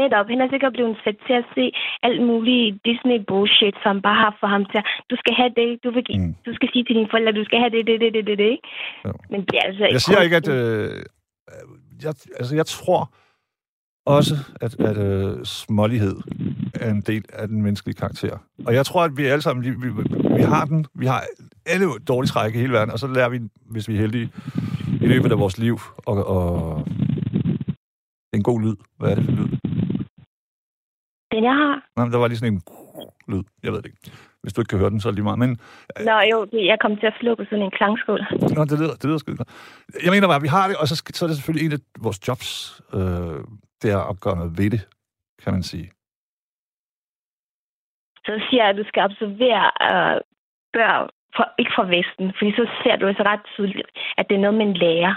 Netop. 0.00 0.26
Han 0.32 0.40
er 0.44 0.48
sikkert 0.54 0.72
blevet 0.76 0.96
sat 1.04 1.18
til 1.26 1.34
at 1.42 1.46
se 1.56 1.64
alt 2.06 2.20
muligt 2.30 2.66
Disney-bullshit, 2.86 3.76
som 3.84 3.94
bare 4.06 4.18
har 4.24 4.32
for 4.40 4.48
ham 4.54 4.64
til 4.72 4.80
du 5.10 5.16
skal 5.22 5.34
have 5.40 5.52
det, 5.60 5.68
du, 5.84 5.90
vil, 5.96 6.04
mm. 6.20 6.34
du 6.46 6.52
skal 6.56 6.68
sige 6.72 6.84
til 6.84 6.94
dine 6.98 7.10
forældre, 7.12 7.32
du 7.40 7.44
skal 7.48 7.58
have 7.62 7.72
det, 7.76 7.82
det, 7.88 7.96
det, 8.02 8.10
det, 8.16 8.24
det, 8.30 8.38
det. 8.46 8.56
Ja. 9.04 9.12
Men 9.32 9.40
det 9.46 9.54
er 9.60 9.64
altså 9.70 9.84
Jeg 9.96 10.02
siger 10.06 10.20
ikke, 10.26 10.36
at... 10.42 10.48
Øh, 10.56 10.90
jeg, 12.04 12.14
altså, 12.40 12.52
jeg 12.60 12.66
tror, 12.66 13.00
også, 14.06 14.34
at, 14.60 14.80
at 14.80 14.96
uh, 14.96 15.42
smålighed 15.44 16.16
er 16.74 16.90
en 16.90 17.00
del 17.00 17.24
af 17.32 17.48
den 17.48 17.62
menneskelige 17.62 17.94
karakter. 17.94 18.38
Og 18.66 18.74
jeg 18.74 18.86
tror, 18.86 19.04
at 19.04 19.16
vi 19.16 19.24
alle 19.24 19.42
sammen, 19.42 19.64
vi, 19.64 19.70
vi, 19.70 19.88
vi 20.36 20.42
har 20.42 20.64
den, 20.64 20.86
vi 20.94 21.06
har 21.06 21.24
alle 21.66 21.86
dårlige 22.08 22.28
træk 22.28 22.54
i 22.54 22.58
hele 22.58 22.72
verden, 22.72 22.92
og 22.92 22.98
så 22.98 23.06
lærer 23.06 23.28
vi, 23.28 23.40
hvis 23.70 23.88
vi 23.88 23.94
er 23.94 23.98
heldige, 23.98 24.30
i 25.00 25.06
løbet 25.06 25.32
af 25.32 25.38
vores 25.38 25.58
liv. 25.58 25.80
Og, 25.96 26.26
og 26.26 26.86
en 28.32 28.42
god 28.42 28.60
lyd. 28.60 28.76
Hvad 28.98 29.10
er 29.10 29.14
det 29.14 29.24
for 29.24 29.32
lyd? 29.32 29.48
Den, 31.32 31.44
jeg 31.44 31.54
har? 31.62 31.74
Nej, 31.96 32.08
der 32.08 32.18
var 32.18 32.28
lige 32.28 32.38
sådan 32.38 32.52
en 32.52 32.62
lyd. 33.28 33.42
Jeg 33.62 33.72
ved 33.72 33.82
det 33.82 33.86
ikke. 33.86 34.12
Hvis 34.46 34.54
du 34.54 34.60
ikke 34.60 34.72
kan 34.72 34.82
høre 34.82 34.90
den, 34.90 35.00
så 35.00 35.08
er 35.08 35.10
det 35.12 35.18
lige 35.18 35.28
meget. 35.30 35.42
Men, 35.44 35.50
Nå 36.08 36.16
jo, 36.32 36.38
jeg 36.72 36.78
kom 36.84 36.92
til 37.00 37.06
at 37.12 37.16
slå 37.20 37.30
på 37.34 37.44
sådan 37.50 37.64
en 37.64 37.76
klangskål. 37.78 38.20
Nå, 38.56 38.64
det 38.70 38.78
lyder, 38.82 38.94
det 39.00 39.04
lyder 39.08 39.18
skide 39.18 39.36
godt. 39.36 39.50
Jeg 40.04 40.10
mener 40.14 40.26
bare, 40.30 40.40
at 40.42 40.46
vi 40.48 40.52
har 40.58 40.64
det, 40.68 40.76
og 40.82 40.86
så, 40.90 40.96
så 41.18 41.20
er 41.24 41.28
det 41.28 41.36
selvfølgelig 41.36 41.66
en 41.66 41.72
af 41.78 41.82
vores 42.06 42.18
jobs, 42.28 42.48
øh, 42.98 43.38
det 43.82 43.88
er 43.96 44.02
at 44.10 44.20
gøre 44.24 44.36
noget 44.40 44.52
ved 44.58 44.70
det, 44.74 44.82
kan 45.42 45.52
man 45.56 45.62
sige. 45.70 45.86
Så 48.26 48.32
siger 48.46 48.62
jeg, 48.62 48.70
at 48.72 48.78
du 48.80 48.84
skal 48.90 49.02
observere 49.08 49.66
øh, 49.90 50.16
børn, 50.76 51.04
for, 51.36 51.46
ikke 51.60 51.72
fra 51.76 51.86
Vesten, 51.94 52.26
fordi 52.38 52.50
så 52.58 52.64
ser 52.82 52.96
du 53.00 53.04
så 53.20 53.24
ret 53.30 53.44
tydeligt, 53.54 53.88
at 54.18 54.24
det 54.28 54.34
er 54.36 54.42
noget, 54.44 54.58
man 54.64 54.72
lærer. 54.82 55.14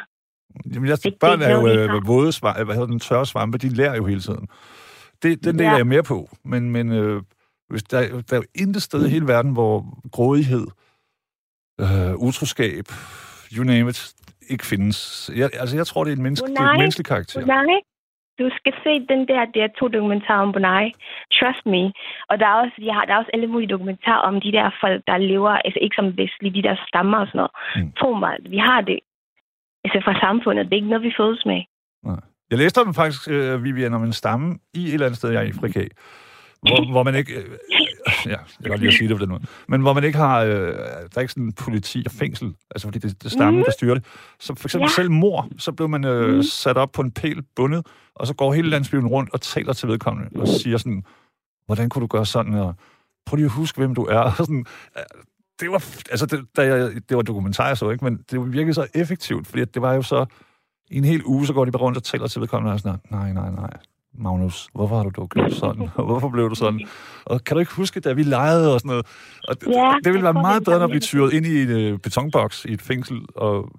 Jamen, 0.74 0.88
jeg, 0.90 0.98
det, 1.04 1.14
børn 1.26 1.42
er 1.42 1.52
jo 1.58 1.64
øh, 1.68 2.08
våde 2.08 2.32
svampe, 2.32 2.64
hvad 2.64 2.76
hedder 2.76 2.92
den, 2.94 3.00
tørre 3.00 3.26
svampe, 3.26 3.58
de 3.58 3.70
lærer 3.80 3.96
jo 3.96 4.06
hele 4.12 4.24
tiden. 4.28 4.46
Det, 5.24 5.32
den 5.46 5.54
del 5.60 5.66
ja. 5.66 5.74
er 5.74 5.78
jeg 5.78 5.88
mere 5.94 6.06
på, 6.14 6.20
men, 6.52 6.72
men 6.76 6.86
øh, 7.00 7.22
hvis 7.70 7.84
der, 7.84 8.00
der 8.00 8.34
er 8.36 8.42
jo 8.44 8.44
intet 8.56 8.82
sted 8.82 9.06
i 9.06 9.10
hele 9.10 9.28
verden, 9.28 9.54
hvor 9.54 9.86
grådighed, 10.12 10.68
øh, 11.82 12.14
utroskab, 12.28 12.86
you 13.56 13.64
name 13.64 13.90
it, 13.90 14.14
ikke 14.50 14.66
findes. 14.66 15.30
Jeg, 15.36 15.50
altså, 15.54 15.76
jeg 15.76 15.88
tror, 15.88 16.04
det 16.04 16.12
er 16.12 16.16
en 16.16 16.24
menneske, 16.24 16.48
det 16.48 16.60
er 16.60 16.64
et 16.64 16.80
menneskelig 16.80 17.06
karakter. 17.06 17.46
Nej, 17.46 17.80
du 18.40 18.50
skal 18.58 18.74
se 18.84 18.94
den 19.14 19.22
der, 19.32 19.42
der 19.56 19.68
to 19.80 19.88
dokumentarer 19.88 20.42
om 20.48 20.52
Bonai. 20.52 20.86
Trust 21.38 21.66
me. 21.74 21.84
Og 22.30 22.36
der 22.40 22.48
er 22.52 22.58
også, 22.64 22.76
de 22.84 22.90
har, 22.96 23.06
der 23.06 23.14
er 23.14 23.18
også 23.18 23.32
alle 23.34 23.48
mulige 23.48 23.74
dokumentarer 23.76 24.22
om 24.30 24.36
de 24.46 24.52
der 24.58 24.68
folk, 24.82 25.00
der 25.08 25.18
lever, 25.18 25.54
altså 25.66 25.80
ikke 25.82 25.96
som 26.00 26.18
vestlige, 26.18 26.56
de 26.58 26.68
der 26.68 26.76
stammer 26.88 27.18
og 27.24 27.28
sådan 27.28 27.40
noget. 27.42 27.54
Mm. 27.76 27.92
Tro 28.00 28.10
mig, 28.24 28.34
vi 28.56 28.58
har 28.58 28.82
det 28.82 29.00
altså 29.84 30.00
fra 30.06 30.16
samfundet. 30.26 30.66
Det 30.66 30.74
er 30.74 30.82
ikke 30.82 30.94
noget, 30.94 31.08
vi 31.10 31.14
fødes 31.20 31.46
med. 31.46 31.62
Nej. 32.10 32.22
Jeg 32.52 32.58
læste 32.58 32.78
om 32.82 32.94
faktisk, 32.94 33.22
uh, 33.36 33.64
Vivian, 33.64 33.94
om 33.94 34.04
en 34.04 34.14
stamme 34.14 34.48
i 34.74 34.82
et 34.88 34.94
eller 34.94 35.06
andet 35.06 35.18
sted 35.18 35.32
i 35.32 35.36
Afrika, 35.36 35.82
hvor, 36.62 36.92
hvor 36.92 37.04
man 37.04 37.16
ikke... 37.16 37.34
Øh, 37.34 37.46
ja, 38.26 38.30
jeg 38.30 38.40
kan 38.62 38.70
godt 38.70 38.80
lide 38.80 38.92
at 38.92 38.98
sige 38.98 39.08
det 39.08 39.18
på 39.18 39.22
den 39.22 39.30
måde. 39.30 39.44
Men 39.68 39.82
hvor 39.82 39.94
man 39.94 40.04
ikke 40.04 40.18
har... 40.18 40.44
Øh, 40.44 40.52
der 40.52 41.08
er 41.16 41.22
ikke 41.22 41.34
sådan 41.34 41.54
politi 41.54 42.04
og 42.06 42.12
fængsel, 42.12 42.54
altså 42.72 42.88
fordi 42.88 43.00
det, 43.00 43.24
det 43.24 43.26
er 43.26 43.30
stammen, 43.30 43.60
mm. 43.60 43.66
der 43.66 43.72
styrer 43.72 43.94
det. 43.94 44.06
Så 44.40 44.56
for 44.56 44.68
eksempel 44.68 44.90
ja. 44.90 44.96
selv 44.96 45.12
mor, 45.12 45.50
så 45.58 45.72
blev 45.72 45.90
man 45.90 46.06
øh, 46.06 46.36
mm. 46.36 46.44
sat 46.44 46.78
op 46.78 46.92
på 46.92 47.02
en 47.02 47.12
pæl, 47.12 47.44
bundet, 47.56 47.88
og 48.16 48.28
så 48.28 48.34
går 48.34 48.54
hele 48.54 48.70
landsbyen 48.70 49.08
rundt 49.08 49.34
og 49.34 49.42
taler 49.42 49.74
til 49.74 49.88
vedkommende, 49.88 50.42
og 50.42 50.48
siger 50.48 50.78
sådan, 50.78 51.04
hvordan 51.66 51.90
kunne 51.90 52.02
du 52.02 52.08
gøre 52.08 52.26
sådan, 52.26 52.54
og 52.54 52.76
prøv 53.26 53.36
lige 53.36 53.46
at 53.46 53.52
huske, 53.52 53.78
hvem 53.78 53.96
du 53.96 54.04
er. 54.04 54.20
Og 54.30 54.36
sådan, 54.38 54.66
det 55.60 55.72
var, 55.72 55.86
altså 56.12 56.26
det, 56.26 56.46
da 56.58 56.66
jeg, 56.66 56.92
det 57.10 57.18
var 57.18 57.22
dokumentar, 57.22 57.74
så 57.74 57.90
ikke, 57.90 58.04
men 58.04 58.20
det 58.32 58.54
virkede 58.54 58.74
så 58.74 58.88
effektivt, 58.94 59.48
fordi 59.48 59.66
det 59.66 59.82
var 59.82 59.94
jo 59.94 60.02
så, 60.02 60.26
i 60.92 60.98
en 60.98 61.04
hel 61.04 61.22
uge, 61.26 61.48
så 61.48 61.54
går 61.54 61.66
de 61.66 61.72
bare 61.72 61.82
rundt 61.82 61.98
og 61.98 62.04
taler 62.04 62.28
til 62.28 62.42
vedkommende, 62.42 62.74
og 62.74 62.80
sådan, 62.80 63.00
nej, 63.10 63.34
nej, 63.34 63.52
nej, 63.52 63.78
Magnus, 64.14 64.70
hvorfor 64.76 64.96
har 64.96 65.04
du 65.04 65.12
dog 65.18 65.30
gjort 65.30 65.52
sådan? 65.52 65.90
Og 65.96 66.06
hvorfor 66.10 66.30
blev 66.30 66.50
du 66.50 66.56
sådan? 66.56 66.82
Og 67.26 67.44
kan 67.44 67.56
du 67.56 67.60
ikke 67.60 67.76
huske, 67.76 68.00
da 68.00 68.14
vi 68.14 68.24
legede 68.24 68.74
og 68.74 68.80
sådan 68.80 68.90
noget? 68.90 69.06
Og 69.48 69.54
det, 69.60 69.68
ja, 69.68 69.92
det 70.04 70.14
ville 70.14 70.24
være 70.24 70.34
meget 70.50 70.66
bedre, 70.66 70.80
når 70.80 70.94
vi 70.94 71.00
tyret 71.00 71.34
ind 71.34 71.46
i 71.46 71.64
en 71.64 71.72
øh, 71.80 72.00
betonboks 72.00 72.66
i 72.66 72.74
et 72.74 72.82
fængsel 72.82 73.18
og 73.36 73.70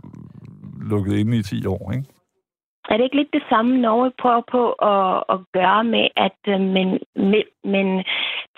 lukket 0.91 1.19
inde 1.19 1.37
i 1.39 1.43
10 1.43 1.67
år, 1.67 1.93
ikke? 1.93 2.05
Er 2.91 2.97
det 2.97 3.05
ikke 3.05 3.17
lidt 3.17 3.33
det 3.33 3.45
samme, 3.49 3.81
Norge 3.81 4.13
prøver 4.23 4.43
på 4.57 4.63
at, 4.93 5.25
at 5.35 5.39
gøre 5.59 5.85
med, 5.85 6.07
at 6.27 6.41
øh, 6.53 6.61
man, 6.77 6.89
med, 7.31 7.43
man 7.77 7.89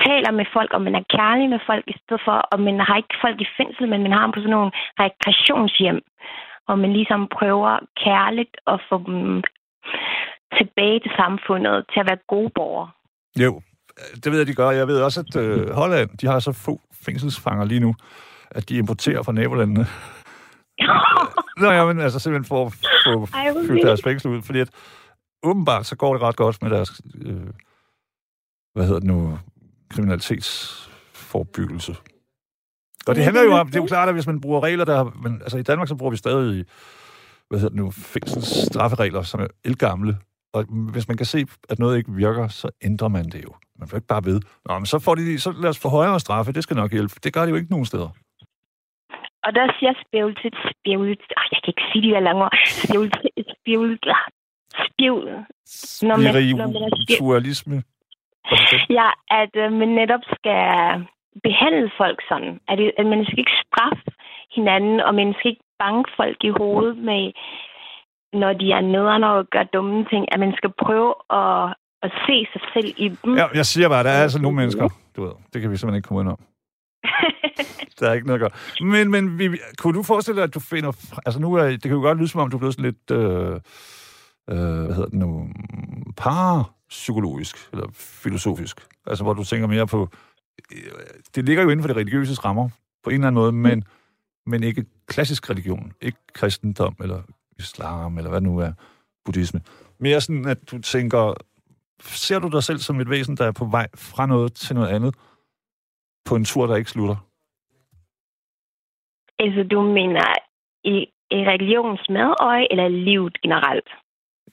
taler 0.07 0.31
med 0.39 0.47
folk, 0.57 0.71
og 0.73 0.83
man 0.87 0.95
er 0.95 1.05
kærlig 1.17 1.47
med 1.55 1.61
folk, 1.67 1.85
i 1.89 1.97
stedet 2.01 2.23
for, 2.27 2.37
og 2.53 2.61
man 2.61 2.81
har 2.87 2.97
ikke 2.97 3.17
folk 3.25 3.41
i 3.41 3.53
fængsel, 3.59 3.89
men 3.89 4.03
man 4.03 4.13
har 4.13 4.23
dem 4.25 4.33
på 4.33 4.41
sådan 4.41 4.57
nogle 4.57 4.73
rekreationshjem, 5.03 6.01
og 6.69 6.79
man 6.79 6.93
ligesom 6.93 7.21
prøver 7.39 7.73
kærligt 8.05 8.55
at 8.73 8.79
få 8.89 8.97
dem 9.07 9.43
tilbage 10.59 11.01
til 11.01 11.11
samfundet, 11.17 11.85
til 11.93 12.01
at 12.01 12.07
være 12.11 12.19
gode 12.29 12.51
borgere. 12.55 12.91
Jo, 13.45 13.61
det 14.25 14.33
ved 14.33 14.39
jeg, 14.39 14.47
de 14.47 14.55
gør. 14.55 14.71
Jeg 14.71 14.89
ved 14.89 15.03
også, 15.03 15.21
at 15.21 15.37
øh, 15.37 15.71
Holland, 15.71 16.11
de 16.21 16.27
har 16.27 16.39
så 16.39 16.53
få 16.53 16.81
fængselsfanger 17.05 17.65
lige 17.65 17.81
nu, 17.81 17.95
at 18.51 18.69
de 18.69 18.77
importerer 18.77 19.23
fra 19.23 19.33
nabolandene. 19.33 19.87
Nå, 21.63 21.71
ja, 21.71 21.85
men 21.85 22.01
altså 22.01 22.19
simpelthen 22.19 22.49
for 22.49 22.67
at 22.67 22.73
få 23.05 23.27
fyldt 23.67 23.87
deres 23.87 24.03
fængsel 24.03 24.31
ud, 24.31 24.43
fordi 24.43 24.61
at 24.61 24.71
åbenbart 25.43 25.87
så 25.87 25.97
går 25.97 26.13
det 26.13 26.23
ret 26.23 26.37
godt 26.37 26.63
med 26.63 26.71
deres, 26.71 27.01
øh, 27.25 27.47
hvad 28.75 28.87
hedder 28.87 29.01
det 29.01 29.09
nu, 29.09 29.39
kriminalitetsforbyggelse. 29.91 31.97
Og 33.07 33.15
det 33.15 33.25
handler 33.25 33.43
jo 33.43 33.53
om, 33.53 33.67
det 33.67 33.77
er 33.77 33.81
jo 33.81 33.87
klart, 33.87 34.09
at 34.09 34.15
hvis 34.15 34.27
man 34.27 34.41
bruger 34.41 34.63
regler, 34.63 34.85
der... 34.85 35.05
Men, 35.23 35.41
altså 35.41 35.59
i 35.59 35.63
Danmark, 35.63 35.89
så 35.89 35.95
bruger 35.95 36.11
vi 36.11 36.17
stadig, 36.17 36.65
hvad 37.49 37.59
hedder 37.59 37.69
det 37.69 37.77
nu, 37.77 37.91
fængselsstrafferegler, 37.91 39.23
som 39.23 39.41
er 39.41 39.47
elgamle. 39.65 40.19
Og 40.55 40.65
hvis 40.93 41.09
man 41.09 41.17
kan 41.17 41.27
se, 41.27 41.47
at 41.71 41.79
noget 41.79 41.99
ikke 41.99 42.13
virker, 42.13 42.49
så 42.49 42.69
ændrer 42.85 43.09
man 43.09 43.25
det 43.25 43.45
jo. 43.45 43.53
Man 43.79 43.89
får 43.89 43.97
ikke 43.97 44.13
bare 44.15 44.25
ved. 44.25 44.41
Nå, 44.67 44.79
men 44.79 44.87
så, 44.87 44.99
får 44.99 45.15
de, 45.15 45.39
så 45.39 45.53
lad 45.63 45.71
os 45.71 45.83
få 45.83 45.89
højere 45.89 46.21
straffe, 46.21 46.53
det 46.53 46.63
skal 46.63 46.77
nok 46.77 46.93
hjælpe. 46.93 47.15
Det 47.25 47.35
gør 47.35 47.43
det 47.43 47.51
jo 47.51 47.57
ikke 47.57 47.71
nogen 47.71 47.87
steder. 47.87 48.09
Og 49.45 49.55
der 49.55 49.67
siger 49.79 49.93
spjævl 50.07 50.35
til 50.43 50.53
spjævl... 50.71 51.09
Oh, 51.39 51.45
jeg 51.53 51.61
kan 51.63 51.73
ikke 51.75 51.89
sige 51.93 52.03
de 52.07 52.15
der 52.15 52.21
lange 52.21 52.43
ord. 52.45 52.53
Spjævl 52.67 53.11
til 53.11 53.45
spjævl... 53.55 53.99
Spjævl... 54.87 55.45
Spiritualisme. 55.67 57.83
Ja, 58.99 59.09
at 59.31 59.53
øh, 59.63 59.73
man 59.73 59.89
netop 59.89 60.25
skal 60.37 60.63
behandle 61.47 61.91
folk 62.01 62.19
sådan. 62.29 62.61
At, 62.69 62.79
det, 62.79 62.93
at 62.99 63.07
man 63.07 63.25
skal 63.25 63.39
ikke 63.39 63.59
straffe 63.67 64.11
hinanden, 64.57 65.01
og 65.01 65.15
man 65.15 65.35
skal 65.39 65.51
ikke 65.51 65.65
banke 65.79 66.11
folk 66.17 66.39
i 66.45 66.53
hovedet 66.61 66.97
med 66.97 67.33
når 68.33 68.53
de 68.53 68.73
er 68.73 68.81
nederne 68.81 69.27
og 69.31 69.47
gør 69.51 69.63
dumme 69.63 70.05
ting, 70.11 70.33
at 70.33 70.41
man 70.41 70.53
skal 70.57 70.71
prøve 70.85 71.15
at, 71.31 71.75
at 72.03 72.11
se 72.27 72.37
sig 72.53 72.63
selv 72.75 72.95
i 72.97 73.09
dem. 73.09 73.37
Ja, 73.37 73.47
jeg 73.55 73.67
siger 73.67 73.89
bare, 73.89 74.05
der 74.05 74.11
er 74.11 74.23
altså 74.23 74.43
nogle 74.43 74.57
mennesker, 74.57 74.89
du 75.17 75.25
ved, 75.25 75.33
det 75.53 75.61
kan 75.61 75.71
vi 75.71 75.77
simpelthen 75.77 75.99
ikke 75.99 76.09
komme 76.09 76.21
ind 76.23 76.29
om. 76.29 76.41
der 78.01 78.09
er 78.09 78.13
ikke 78.13 78.27
noget 78.27 78.41
gøre. 78.41 78.51
Men, 78.81 79.11
men 79.11 79.39
vi, 79.39 79.59
kunne 79.79 79.99
du 79.99 80.03
forestille 80.03 80.37
dig, 80.37 80.45
at 80.45 80.55
du 80.55 80.61
finder... 80.61 80.93
Altså 81.27 81.41
nu 81.41 81.55
er, 81.55 81.65
det 81.65 81.83
kan 81.83 81.91
jo 81.91 82.01
godt 82.01 82.19
lyde, 82.19 82.29
som 82.29 82.41
om 82.41 82.51
du 82.51 82.57
er 82.57 82.59
blevet 82.59 82.75
sådan 82.75 82.91
lidt... 82.91 83.11
Øh, 83.11 83.61
øh, 84.51 84.85
hvad 84.85 84.95
hedder 84.95 85.09
det 85.09 85.19
nu? 85.19 85.49
Parapsykologisk, 86.17 87.57
eller 87.73 87.87
filosofisk. 87.95 88.81
Altså, 89.07 89.25
hvor 89.25 89.33
du 89.33 89.45
tænker 89.45 89.67
mere 89.67 89.87
på... 89.87 90.09
Øh, 90.73 90.79
det 91.35 91.45
ligger 91.45 91.63
jo 91.63 91.71
inden 91.71 91.83
for 91.83 91.89
det 91.89 91.97
religiøse 91.97 92.41
rammer, 92.45 92.69
på 93.05 93.11
en 93.11 93.15
eller 93.15 93.27
anden 93.27 93.43
måde, 93.43 93.53
men, 93.53 93.85
men 94.47 94.63
ikke 94.63 94.85
klassisk 95.07 95.51
religion. 95.51 95.93
Ikke 96.01 96.19
kristendom 96.33 96.97
eller 97.01 97.23
islam, 97.59 98.19
eller 98.19 98.31
hvad 98.31 98.41
det 98.41 98.49
nu 98.49 98.59
er, 98.59 98.73
buddhisme. 99.25 99.61
Mere 99.99 100.21
sådan, 100.21 100.47
at 100.49 100.71
du 100.71 100.79
tænker, 100.79 101.35
ser 102.01 102.39
du 102.39 102.49
dig 102.49 102.63
selv 102.63 102.79
som 102.79 103.01
et 103.01 103.11
væsen, 103.11 103.37
der 103.37 103.47
er 103.47 103.53
på 103.53 103.65
vej 103.65 103.89
fra 103.95 104.27
noget 104.27 104.53
til 104.55 104.75
noget 104.75 104.89
andet, 104.89 105.15
på 106.25 106.37
en 106.37 106.45
tur, 106.45 106.67
der 106.67 106.77
ikke 106.77 106.91
slutter? 106.91 107.17
Altså, 109.39 109.63
du 109.71 109.83
mener 109.83 110.25
i, 110.85 110.97
i 111.31 111.39
religionens 111.53 112.09
medøje, 112.09 112.67
eller 112.71 112.89
livet 112.89 113.41
generelt? 113.43 113.89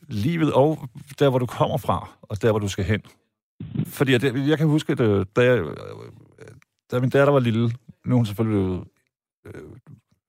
Livet 0.07 0.53
og 0.53 0.77
der, 1.19 1.29
hvor 1.29 1.39
du 1.39 1.45
kommer 1.45 1.77
fra, 1.77 2.09
og 2.21 2.41
der, 2.41 2.51
hvor 2.51 2.59
du 2.59 2.67
skal 2.67 2.85
hen. 2.85 3.01
Fordi 3.85 4.12
jeg, 4.12 4.21
jeg 4.23 4.57
kan 4.57 4.67
huske, 4.67 4.91
at 4.91 4.99
øh, 4.99 5.25
da, 5.35 5.41
jeg, 5.41 5.65
da 6.91 6.99
min 6.99 7.09
datter 7.09 7.33
var 7.33 7.39
lille, 7.39 7.69
nu 8.05 8.15
er 8.15 8.17
hun 8.17 8.25
selvfølgelig 8.25 8.85
øh, 9.45 9.63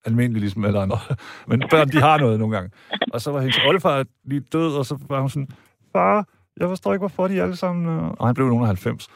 almindelig 0.04 0.40
ligesom 0.40 0.64
alle 0.64 0.80
andre. 0.80 0.98
Men 1.48 1.62
børn, 1.70 1.88
de 1.88 2.00
har 2.00 2.18
noget 2.18 2.38
nogle 2.38 2.56
gange. 2.56 2.70
Og 3.12 3.20
så 3.20 3.30
var 3.32 3.40
hendes 3.40 3.58
oldefar 3.66 4.04
lige 4.24 4.40
død, 4.40 4.76
og 4.76 4.86
så 4.86 4.98
var 5.08 5.20
hun 5.20 5.30
sådan, 5.30 5.48
far, 5.92 6.28
jeg 6.60 6.68
forstår 6.68 6.92
ikke, 6.92 7.00
hvorfor 7.00 7.28
de 7.28 7.42
alle 7.42 7.56
sammen... 7.56 7.86
Øh... 7.86 8.10
Og 8.10 8.26
han 8.26 8.34
blev 8.34 8.48
nogen 8.48 8.66
90. 8.66 9.08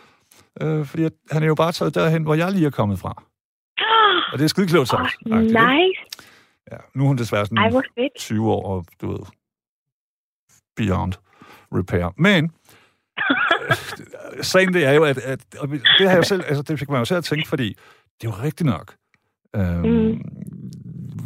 Øh, 0.60 0.86
fordi 0.86 1.04
at, 1.04 1.12
han 1.30 1.42
er 1.42 1.46
jo 1.46 1.54
bare 1.54 1.72
taget 1.72 1.94
derhen, 1.94 2.22
hvor 2.22 2.34
jeg 2.34 2.52
lige 2.52 2.66
er 2.66 2.70
kommet 2.70 2.98
fra. 2.98 3.22
Og 4.32 4.38
det 4.38 4.44
er 4.44 4.48
skide 4.48 4.66
klogt 4.66 4.88
sagt. 4.88 5.14
Oh, 5.26 5.38
nice. 5.38 6.00
Ja, 6.72 6.76
nu 6.94 7.02
er 7.02 7.06
hun 7.06 7.18
desværre 7.18 7.46
sådan 7.46 7.58
Ej, 7.58 8.08
20 8.18 8.52
år, 8.52 8.68
og 8.68 8.84
du 9.00 9.10
ved, 9.10 9.20
beyond 10.76 11.12
repair. 11.72 12.14
Men, 12.16 12.52
sagen 14.52 14.74
det 14.74 14.84
er 14.84 14.92
jo, 14.92 15.04
at, 15.04 15.18
at 15.18 15.40
og 15.58 15.68
det 15.68 16.08
har 16.08 16.14
jeg 16.14 16.24
selv, 16.24 16.42
altså 16.46 16.62
det 16.62 16.78
fik 16.78 16.88
man 16.88 16.98
jo 16.98 17.04
selv 17.04 17.18
at 17.18 17.24
tænke, 17.24 17.48
fordi 17.48 17.68
det 18.20 18.26
er 18.26 18.30
jo 18.30 18.42
rigtigt 18.42 18.66
nok. 18.66 18.94
Øhm, 19.56 19.86
mm 19.86 20.20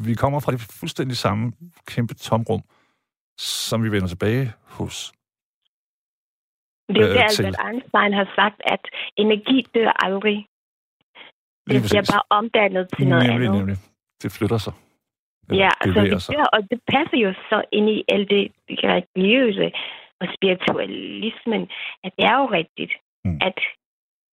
vi 0.07 0.15
kommer 0.15 0.41
fra 0.41 0.53
det 0.53 0.61
fuldstændig 0.81 1.17
samme 1.17 1.53
kæmpe 1.87 2.15
tomrum, 2.15 2.63
som 3.39 3.85
vi 3.85 3.91
vender 3.91 4.09
tilbage 4.09 4.53
hos. 4.77 5.13
Det 6.89 6.97
er 6.97 7.07
jo 7.07 7.09
øh, 7.09 7.15
det, 7.15 7.39
Albert 7.39 7.61
Einstein 7.69 8.13
har 8.21 8.29
sagt, 8.39 8.59
at 8.65 8.83
energi 9.17 9.67
dør 9.75 9.91
aldrig. 10.07 10.47
Det 11.71 11.83
bliver 11.89 12.07
bare 12.13 12.23
omdannet 12.39 12.89
til 12.97 13.09
noget 13.09 13.27
nemlig, 13.27 13.49
andet. 13.49 13.59
Nemlig, 13.59 13.77
Det 14.23 14.33
flytter 14.33 14.59
sig. 14.59 14.73
Ja, 15.53 15.71
altså 15.81 16.01
det 16.01 16.37
dør, 16.37 16.45
og 16.45 16.61
det 16.71 16.81
passer 16.93 17.19
jo 17.27 17.33
så 17.33 17.65
ind 17.73 17.91
i 17.91 18.05
alt 18.09 18.31
det 18.31 18.53
religiøse. 18.69 19.73
og 20.21 20.27
spiritualismen, 20.37 21.63
at 22.05 22.13
det 22.17 22.25
er 22.25 22.37
jo 22.43 22.47
rigtigt, 22.61 22.93
mm. 23.25 23.39
at 23.49 23.59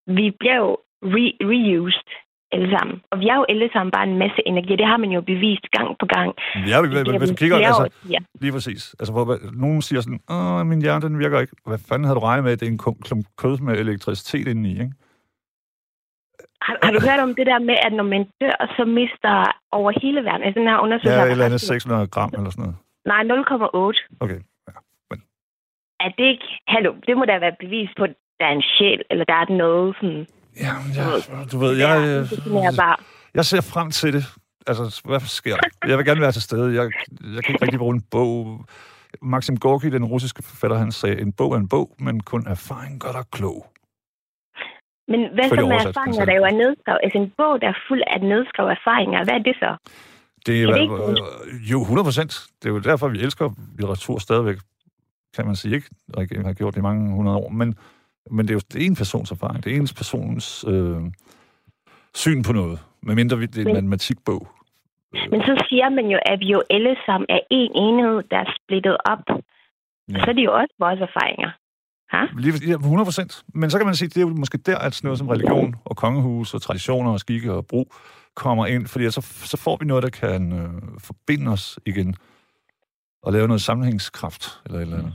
vi 0.08 0.32
bliver 0.40 0.56
jo 0.66 0.78
re- 1.14 1.38
reused 1.52 2.10
alle 2.56 2.70
sammen. 2.78 2.96
Og 3.12 3.16
vi 3.22 3.26
er 3.32 3.38
jo 3.42 3.46
alle 3.52 3.70
sammen 3.74 3.92
bare 3.98 4.08
en 4.12 4.18
masse 4.24 4.42
energi. 4.52 4.74
Det 4.82 4.88
har 4.92 4.98
man 5.04 5.12
jo 5.18 5.22
bevist 5.32 5.66
gang 5.78 5.90
på 6.02 6.06
gang. 6.16 6.30
Ja, 6.70 6.76
hvis 6.82 6.92
hvis 7.22 7.30
du 7.30 7.36
kigger, 7.44 7.56
altså, 7.58 7.84
årtier. 7.84 8.22
lige 8.42 8.54
præcis. 8.58 8.82
Altså, 9.00 9.12
hvor, 9.14 9.26
nogen 9.66 9.82
siger 9.88 10.02
sådan, 10.06 10.22
åh, 10.36 10.66
min 10.72 10.82
hjerne, 10.82 11.02
den 11.08 11.20
virker 11.24 11.38
ikke. 11.44 11.56
Hvad 11.70 11.80
fanden 11.88 12.06
havde 12.08 12.18
du 12.20 12.24
regnet 12.30 12.44
med, 12.44 12.52
at 12.54 12.60
det 12.60 12.68
er 12.68 12.72
en 12.78 12.84
klump 13.08 13.26
kød 13.42 13.56
med 13.66 13.74
elektricitet 13.84 14.48
indeni, 14.52 14.72
ikke? 14.84 14.94
Har, 16.66 16.76
har 16.84 16.92
du 16.92 17.00
hørt 17.10 17.20
om 17.28 17.36
det 17.40 17.46
der 17.52 17.60
med, 17.70 17.78
at 17.88 17.94
når 18.00 18.08
man 18.14 18.24
dør, 18.42 18.58
så 18.78 18.84
mister 19.00 19.34
over 19.80 19.92
hele 20.04 20.20
verden, 20.28 20.44
altså 20.46 20.60
den 20.60 20.70
her 20.72 20.80
undersøgelse... 20.86 21.14
Ja, 21.14 21.20
har 21.20 21.26
et 21.26 21.32
eller 21.32 21.46
andet 21.46 21.62
faktisk- 21.62 21.86
600 21.86 22.08
gram 22.16 22.32
eller 22.38 22.50
sådan 22.50 22.64
noget. 22.66 22.78
Nej, 23.12 23.22
0,8. 23.24 24.18
Okay. 24.26 24.40
Er 26.06 26.10
det 26.18 26.26
ikke... 26.34 26.48
Hallo, 26.68 26.92
det 27.08 27.18
må 27.18 27.24
da 27.26 27.40
være 27.46 27.56
bevis 27.64 27.90
på, 27.98 28.04
at 28.04 28.14
der 28.40 28.46
er 28.46 28.56
en 28.60 28.68
sjæl, 28.74 29.02
eller 29.12 29.26
der 29.32 29.34
er 29.44 29.58
noget 29.66 29.96
sådan... 30.00 30.28
Ja, 30.60 30.74
ja 30.96 31.20
du 31.52 31.58
ved, 31.58 31.78
Jeg, 31.78 32.28
jeg, 32.78 32.96
jeg 33.34 33.46
ser 33.46 33.62
frem 33.62 33.92
til 33.92 34.14
det. 34.14 34.26
Altså, 34.68 35.02
hvad 35.06 35.20
sker 35.20 35.56
der? 35.56 35.88
Jeg 35.88 35.98
vil 35.98 36.06
gerne 36.06 36.22
være 36.22 36.32
til 36.32 36.42
stede. 36.42 36.76
Jeg, 36.76 36.92
jeg 37.36 37.44
kan 37.44 37.54
ikke 37.54 37.66
rigtig 37.66 37.80
bruge 37.80 37.96
en 37.96 38.02
bog. 38.02 38.66
Maxim 39.22 39.58
Gorky, 39.58 39.86
den 39.86 40.06
russiske 40.06 40.44
forfatter, 40.44 40.78
han 40.78 40.92
sagde, 40.92 41.22
en 41.22 41.32
bog 41.32 41.54
er 41.54 41.58
en 41.58 41.68
bog, 41.68 41.96
men 42.00 42.20
kun 42.20 42.48
erfaring 42.48 43.02
gør 43.02 43.12
dig 43.12 43.24
klog. 43.32 43.66
Men 45.08 45.20
hvad 45.34 45.50
så 45.50 45.56
med 45.56 45.76
erfaringer, 45.76 46.26
der 46.26 46.36
jo 46.36 46.44
er 46.44 46.52
nedskrevet? 46.52 47.00
Altså 47.04 47.18
en 47.18 47.34
bog, 47.38 47.62
der 47.62 47.68
er 47.68 47.78
fuld 47.88 48.02
af 48.08 48.22
nedskrevet 48.22 48.72
erfaringer. 48.72 49.24
Hvad 49.24 49.34
er 49.34 49.44
det 49.50 49.56
så? 49.56 49.72
Det 50.46 50.64
er, 50.64 50.68
Er 50.68 50.78
det 50.78 51.20
øh, 51.52 51.72
jo 51.72 51.82
100 51.82 52.06
procent. 52.06 52.48
Det 52.64 52.70
er 52.70 52.74
jo 52.74 52.80
derfor, 52.80 53.08
vi 53.08 53.20
elsker 53.20 53.50
litteratur 53.78 54.20
stadigvæk, 54.20 54.58
kan 55.36 55.46
man 55.46 55.56
sige, 55.56 55.76
ikke? 55.76 55.88
Regeringen 56.18 56.46
har 56.46 56.54
gjort 56.54 56.74
det 56.74 56.80
i 56.80 56.84
mange 56.84 57.16
hundrede 57.16 57.38
år, 57.38 57.50
men, 57.50 57.76
men 58.32 58.48
det 58.48 58.52
er 58.52 58.56
jo 58.56 58.62
det 58.74 58.82
er 58.82 58.86
en 58.86 58.96
persons 58.96 59.32
erfaring. 59.32 59.64
Det 59.64 59.72
er 59.72 59.76
ens 59.78 59.94
persons 59.94 60.66
øh, 60.68 61.02
syn 62.14 62.44
på 62.44 62.54
noget, 62.54 62.80
medmindre 63.02 63.38
vi, 63.38 63.46
det 63.46 63.58
er 63.58 63.62
en 63.62 63.66
Men- 63.66 63.74
matematikbog. 63.76 64.48
Men 65.32 65.42
så 65.42 65.66
siger 65.70 65.90
man 65.90 66.06
jo, 66.06 66.20
at 66.26 66.40
vi 66.40 66.46
jo 66.52 66.64
alle 66.70 66.96
sammen 67.06 67.26
er 67.30 67.40
en 67.52 67.72
enhed, 67.76 68.24
der 68.32 68.38
er 68.38 68.54
splittet 68.60 68.98
op. 69.06 69.20
Ja. 70.12 70.20
Så 70.20 70.26
er 70.28 70.34
det 70.34 70.44
jo 70.46 70.54
også 70.54 70.74
vores 70.80 71.00
erfaringer. 71.02 71.52
Ha? 72.10 72.26
Lige, 72.40 72.54
ja, 72.68 72.74
100 72.76 73.06
procent. 73.06 73.44
Men 73.54 73.70
så 73.70 73.78
kan 73.78 73.86
man 73.86 73.96
sige, 73.96 74.08
det 74.10 74.18
er 74.18 74.22
jo 74.22 74.30
måske 74.30 74.58
der, 74.58 74.78
at 74.78 74.94
sådan 74.96 75.08
noget 75.08 75.20
som 75.20 75.28
religion 75.28 75.76
og 75.86 75.96
kongehus 75.96 76.54
og 76.54 76.62
traditioner 76.62 77.12
og 77.12 77.20
skikke 77.20 77.54
og 77.54 77.68
brug 77.68 77.94
kommer 78.36 78.66
ind, 78.66 78.88
fordi 78.88 79.12
så, 79.12 79.22
så 79.22 79.58
får 79.58 79.78
vi 79.78 79.86
noget, 79.86 80.04
der 80.04 80.10
kan 80.10 80.54
øh, 80.54 80.70
forbinde 81.00 81.52
os 81.52 81.80
igen 81.86 82.16
og 83.24 83.34
lave 83.34 83.48
noget 83.48 83.62
sammenhængskraft 83.62 84.62
eller 84.66 84.78
et 84.78 84.82
eller 84.82 84.98
andet. 84.98 85.14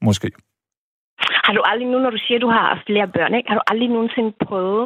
Måske. 0.00 0.30
Har 1.52 1.58
du 1.60 1.64
aldrig 1.70 1.88
nu, 1.92 1.98
når 1.98 2.10
du 2.16 2.20
siger, 2.26 2.38
at 2.38 2.42
du 2.46 2.50
har 2.58 2.82
flere 2.88 3.08
børn, 3.16 3.34
ikke? 3.34 3.48
har 3.50 3.56
du 3.58 3.64
aldrig 3.72 3.88
nogensinde 3.88 4.32
prøvet 4.46 4.84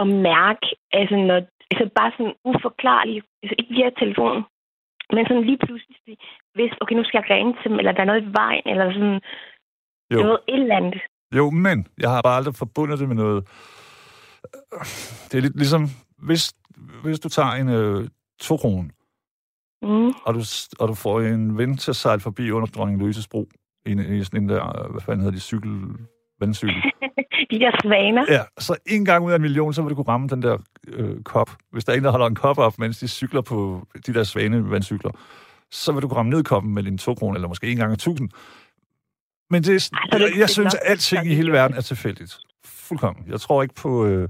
at 0.00 0.06
mærke, 0.30 0.66
altså, 1.00 1.16
når, 1.28 1.38
altså 1.70 1.84
bare 1.98 2.10
sådan 2.16 2.34
uforklarligt, 2.50 3.24
altså 3.42 3.54
ikke 3.58 3.74
via 3.76 3.90
telefonen, 4.02 4.42
men 5.14 5.22
sådan 5.26 5.44
lige 5.50 5.60
pludselig, 5.64 5.96
hvis, 6.56 6.72
okay, 6.80 6.94
nu 6.96 7.04
skal 7.04 7.18
jeg 7.20 7.30
ringe 7.36 7.52
til 7.60 7.70
dem, 7.70 7.78
eller 7.78 7.92
der 7.92 8.00
er 8.02 8.10
noget 8.12 8.22
i 8.22 8.32
vejen, 8.42 8.66
eller 8.72 8.86
sådan 8.96 9.20
Jo. 10.14 10.18
noget 10.26 10.38
et 10.52 10.60
eller 10.62 10.76
andet. 10.80 11.00
Jo, 11.38 11.50
men 11.50 11.78
jeg 12.02 12.10
har 12.10 12.22
bare 12.22 12.36
aldrig 12.36 12.54
forbundet 12.64 12.98
det 13.00 13.08
med 13.08 13.16
noget... 13.16 13.40
Det 15.28 15.34
er 15.38 15.44
lidt 15.46 15.56
ligesom, 15.56 15.82
hvis, 16.28 16.42
hvis 17.04 17.20
du 17.20 17.28
tager 17.28 17.52
en 17.60 17.68
øh, 17.68 18.08
to 18.40 18.56
kroner, 18.56 18.90
Mm. 19.82 20.12
og 20.26 20.34
du, 20.34 20.40
og 20.80 20.88
du 20.88 20.94
får 20.94 21.20
en 21.20 21.58
ven 21.58 21.76
til 21.76 21.90
at 21.90 21.96
sejle 21.96 22.20
forbi 22.20 22.50
under 22.50 22.68
Dronning 22.68 23.00
Louises 23.00 23.28
bro, 23.28 23.48
i, 23.86 23.92
en- 23.92 24.14
i 24.14 24.24
sådan 24.24 24.42
en 24.42 24.48
der, 24.48 24.82
øh, 24.84 24.90
hvad 24.90 25.00
fanden 25.00 25.20
hedder 25.20 25.34
de, 25.36 25.40
cykel, 25.40 25.82
vandcykel. 26.40 26.74
De 27.50 27.58
der 27.58 27.70
svaner. 27.82 28.24
Ja, 28.28 28.42
så 28.58 28.76
en 28.86 29.04
gang 29.04 29.24
ud 29.24 29.32
af 29.32 29.36
en 29.36 29.42
million, 29.42 29.74
så 29.74 29.82
vil 29.82 29.90
du 29.90 29.94
kunne 29.94 30.08
ramme 30.08 30.28
den 30.28 30.42
der 30.42 30.58
øh, 30.88 31.22
kop. 31.22 31.50
Hvis 31.72 31.84
der 31.84 31.92
er 31.92 31.96
en, 31.96 32.04
der 32.04 32.10
holder 32.10 32.26
en 32.26 32.34
kop 32.34 32.58
op, 32.58 32.78
mens 32.78 32.98
de 32.98 33.08
cykler 33.08 33.40
på 33.40 33.86
de 34.06 34.14
der 34.14 34.24
svane 34.24 34.70
vandcykler, 34.70 35.10
så 35.70 35.92
vil 35.92 36.02
du 36.02 36.08
kunne 36.08 36.18
ramme 36.18 36.30
ned 36.30 36.40
i 36.40 36.42
koppen 36.42 36.74
med 36.74 36.82
din 36.82 36.98
to 36.98 37.14
kroner, 37.14 37.34
eller 37.34 37.48
måske 37.48 37.66
en 37.70 37.76
gang 37.76 37.92
af 37.92 37.98
tusind. 37.98 38.28
Men 39.50 39.62
det, 39.62 39.68
er- 39.68 39.74
Ej, 39.74 39.78
så 39.78 39.90
er 40.12 40.18
det 40.18 40.30
jeg, 40.30 40.38
jeg 40.40 40.50
synes, 40.50 40.74
at 40.74 40.80
alting 40.84 41.26
i 41.26 41.34
hele 41.34 41.46
det- 41.46 41.52
verden 41.52 41.76
er 41.76 41.80
tilfældigt. 41.80 42.38
Fuldkommen. 42.64 43.24
Jeg 43.28 43.40
tror 43.40 43.62
ikke 43.62 43.74
på... 43.74 44.06
Øh, 44.06 44.28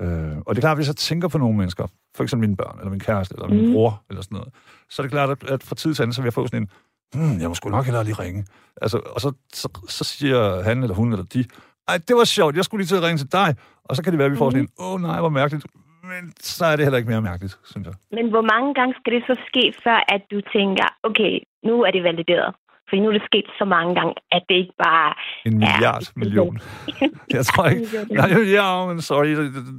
øh, 0.00 0.36
og 0.38 0.54
det 0.54 0.56
er 0.56 0.60
klart, 0.60 0.76
hvis 0.78 0.86
jeg 0.88 0.96
tænker 0.96 1.28
på 1.28 1.38
nogle 1.38 1.56
mennesker, 1.56 1.86
for 2.16 2.22
eksempel 2.22 2.48
mine 2.48 2.56
børn, 2.56 2.78
eller 2.78 2.90
min 2.90 3.00
kæreste, 3.00 3.34
eller 3.34 3.48
min 3.48 3.66
Mm. 3.66 3.72
bror, 3.72 4.02
eller 4.10 4.22
sådan 4.22 4.36
noget, 4.36 4.54
så 4.90 5.02
er 5.02 5.04
det 5.04 5.10
klart, 5.12 5.30
at, 5.30 5.50
at 5.50 5.62
fra 5.62 5.74
tid 5.74 5.94
til 5.94 6.02
anden, 6.02 6.12
så 6.14 6.20
vil 6.22 6.26
jeg 6.26 6.32
få 6.32 6.46
sådan 6.46 6.62
en, 6.62 6.68
hmm, 7.14 7.40
jeg 7.40 7.48
må 7.48 7.54
sgu 7.54 7.68
nok 7.68 7.84
hellere 7.84 8.04
lige 8.04 8.14
ringe. 8.24 8.46
Altså, 8.82 8.98
og 9.14 9.20
så, 9.20 9.32
så, 9.52 9.68
så 9.88 10.04
siger 10.04 10.62
han, 10.62 10.82
eller 10.82 10.94
hun, 10.94 11.12
eller 11.12 11.24
de, 11.24 11.44
ej, 11.88 11.98
det 12.08 12.16
var 12.16 12.24
sjovt, 12.24 12.56
jeg 12.56 12.64
skulle 12.64 12.80
lige 12.82 12.88
til 12.88 12.96
at 12.96 13.02
ringe 13.02 13.18
til 13.18 13.32
dig. 13.32 13.56
Og 13.84 13.96
så 13.96 14.02
kan 14.02 14.12
det 14.12 14.18
være, 14.18 14.26
at 14.26 14.32
vi 14.32 14.36
får 14.36 14.50
sådan 14.50 14.64
en, 14.64 14.68
åh 14.78 14.92
oh, 14.92 15.00
nej, 15.00 15.20
hvor 15.20 15.28
mærkeligt. 15.28 15.66
Men 16.02 16.32
så 16.40 16.64
er 16.64 16.76
det 16.76 16.84
heller 16.84 16.98
ikke 16.98 17.10
mere 17.10 17.22
mærkeligt, 17.22 17.58
synes 17.64 17.86
jeg. 17.86 17.94
Men 18.12 18.30
hvor 18.30 18.44
mange 18.54 18.74
gange 18.74 18.94
skal 19.00 19.12
det 19.12 19.22
så 19.26 19.36
ske, 19.48 19.64
før 19.84 19.98
at 20.14 20.22
du 20.32 20.38
tænker, 20.56 20.86
okay, 21.02 21.32
nu 21.68 21.74
er 21.86 21.90
det 21.90 22.02
valideret? 22.02 22.54
Fordi 22.88 23.00
nu 23.02 23.08
er 23.08 23.12
det 23.12 23.22
sket 23.30 23.46
så 23.58 23.64
mange 23.64 23.94
gange, 23.94 24.14
at 24.32 24.42
det 24.48 24.54
ikke 24.54 24.74
bare... 24.84 25.14
En 25.46 25.58
milliard 25.58 26.00
det- 26.00 26.16
million. 26.16 26.58
Jeg 27.36 27.46
tror 27.46 27.66
ikke... 27.66 27.86
Nej, 28.20 28.28
ja, 28.58 28.86
men 28.86 29.00
sorry, 29.00 29.30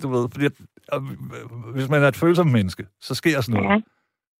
du, 0.04 0.08
ved, 0.14 0.28
fordi 0.32 0.46
øh, 0.94 1.02
hvis 1.76 1.90
man 1.90 2.04
er 2.04 2.08
et 2.08 2.16
følsomt 2.16 2.52
menneske, 2.52 2.84
så 3.02 3.16
sker 3.16 3.42
sådan 3.42 3.62
noget. 3.64 3.76
Ja. 3.76 3.82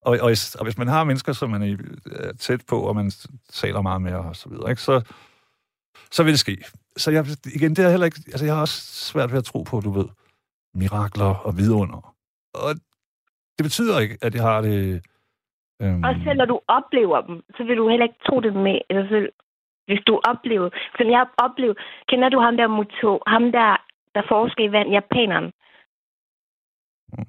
Og, 0.06 0.18
og, 0.22 0.32
og 0.60 0.64
hvis 0.64 0.78
man 0.78 0.88
har 0.88 1.04
mennesker, 1.04 1.34
som 1.34 1.50
man 1.50 1.62
er 1.62 2.34
tæt 2.40 2.62
på, 2.70 2.80
og 2.80 2.96
man 2.96 3.12
taler 3.50 3.82
meget 3.82 4.02
med 4.02 4.14
og 4.14 4.36
så 4.36 4.50
videre, 4.50 4.70
ikke, 4.70 4.82
så, 4.82 5.14
så 6.12 6.24
vil 6.24 6.32
det 6.32 6.40
ske. 6.40 6.58
Så 6.98 7.12
jeg, 7.12 7.26
igen, 7.56 7.76
det 7.76 7.86
er 7.86 7.90
heller 7.90 8.06
ikke... 8.06 8.22
Altså, 8.28 8.46
jeg 8.46 8.54
har 8.56 8.62
også 8.62 8.82
svært 9.12 9.32
ved 9.32 9.38
at 9.38 9.44
tro 9.44 9.64
på, 9.64 9.80
du 9.80 9.92
ved, 9.92 10.08
mirakler 10.74 11.36
og 11.48 11.58
vidunder. 11.58 12.16
Og 12.54 12.72
det 13.58 13.64
betyder 13.64 14.00
ikke, 14.00 14.18
at 14.22 14.36
jeg 14.36 14.44
har 14.44 14.62
det... 14.62 15.06
Øhm, 15.82 16.04
Og 16.04 16.16
selv 16.24 16.38
når 16.38 16.46
du 16.46 16.60
oplever 16.68 17.22
dem, 17.22 17.42
så 17.58 17.64
vil 17.64 17.78
du 17.78 17.90
heller 17.90 18.06
ikke 18.06 18.24
tro 18.28 18.40
det 18.40 18.54
med 18.54 18.80
Altså, 18.90 19.10
selv. 19.10 19.30
Hvis 19.88 20.04
du 20.08 20.22
oplever... 20.32 20.70
Som 20.98 21.08
jeg 21.10 21.26
oplever... 21.38 21.74
Kender 22.10 22.30
du 22.30 22.40
ham 22.40 22.58
der 22.58 22.68
Muto? 22.68 23.12
Ham 23.28 23.52
der, 23.52 23.72
der 24.16 24.24
forsker 24.34 24.64
i 24.64 24.72
vand, 24.72 24.90
japaneren? 24.90 25.52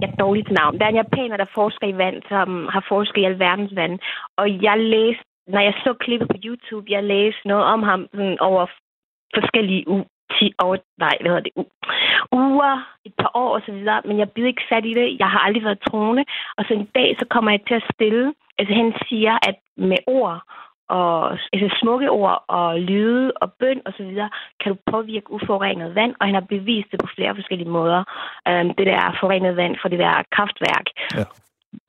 Jeg 0.00 0.08
er 0.10 0.16
dårlig 0.24 0.44
til 0.46 0.54
navn. 0.54 0.78
Der 0.78 0.84
er 0.84 0.88
en 0.88 1.02
japaner, 1.02 1.36
der 1.36 1.54
forsker 1.54 1.86
i 1.86 1.98
vand, 2.02 2.22
som 2.28 2.68
har 2.74 2.84
forsket 2.88 3.20
i 3.20 3.24
alverdens 3.24 3.76
vand. 3.76 3.98
Og 4.36 4.62
jeg 4.62 4.78
læste, 4.78 5.24
når 5.46 5.60
jeg 5.60 5.74
så 5.84 5.94
klippet 6.00 6.28
på 6.28 6.36
YouTube, 6.44 6.86
jeg 6.92 7.04
læste 7.04 7.48
noget 7.48 7.64
om 7.64 7.82
ham 7.82 8.08
sådan 8.14 8.38
over 8.40 8.66
forskellige 9.34 9.88
u 9.88 10.04
10 10.38 10.52
år, 10.62 10.76
nej, 10.98 11.16
hvad 11.20 11.30
hedder 11.30 11.48
det, 11.48 11.54
u- 11.60 11.72
uger, 12.32 12.74
et 13.04 13.14
par 13.18 13.30
år 13.34 13.50
og 13.56 13.62
så 13.66 13.72
videre, 13.72 14.02
men 14.04 14.18
jeg 14.18 14.30
bliver 14.30 14.48
ikke 14.48 14.68
fat 14.68 14.84
i 14.84 14.94
det. 14.94 15.16
Jeg 15.18 15.28
har 15.30 15.38
aldrig 15.38 15.64
været 15.64 15.86
troende. 15.88 16.24
Og 16.56 16.64
så 16.64 16.74
en 16.74 16.90
dag, 16.94 17.16
så 17.18 17.24
kommer 17.30 17.50
jeg 17.50 17.60
til 17.68 17.74
at 17.74 17.88
stille. 17.94 18.34
Altså 18.58 18.74
han 18.74 18.92
siger, 19.08 19.34
at 19.48 19.56
med 19.76 20.00
ord, 20.06 20.42
og 20.88 21.30
altså 21.52 21.68
smukke 21.80 22.10
ord 22.10 22.44
og 22.48 22.80
lyde 22.80 23.32
og 23.42 23.52
bøn 23.52 23.80
og 23.86 23.92
så 23.96 24.02
videre, 24.02 24.30
kan 24.60 24.72
du 24.72 24.78
påvirke 24.90 25.32
uforurenet 25.32 25.94
vand, 25.94 26.14
og 26.20 26.26
han 26.26 26.34
har 26.34 26.46
bevist 26.54 26.88
det 26.92 27.00
på 27.00 27.08
flere 27.16 27.34
forskellige 27.34 27.70
måder. 27.78 28.04
Øhm, 28.48 28.70
det 28.78 28.86
der 28.86 29.16
forurenet 29.20 29.56
vand 29.56 29.74
fra 29.80 29.88
det 29.88 29.98
der 29.98 30.22
kraftværk. 30.34 30.86
Ja. 31.18 31.24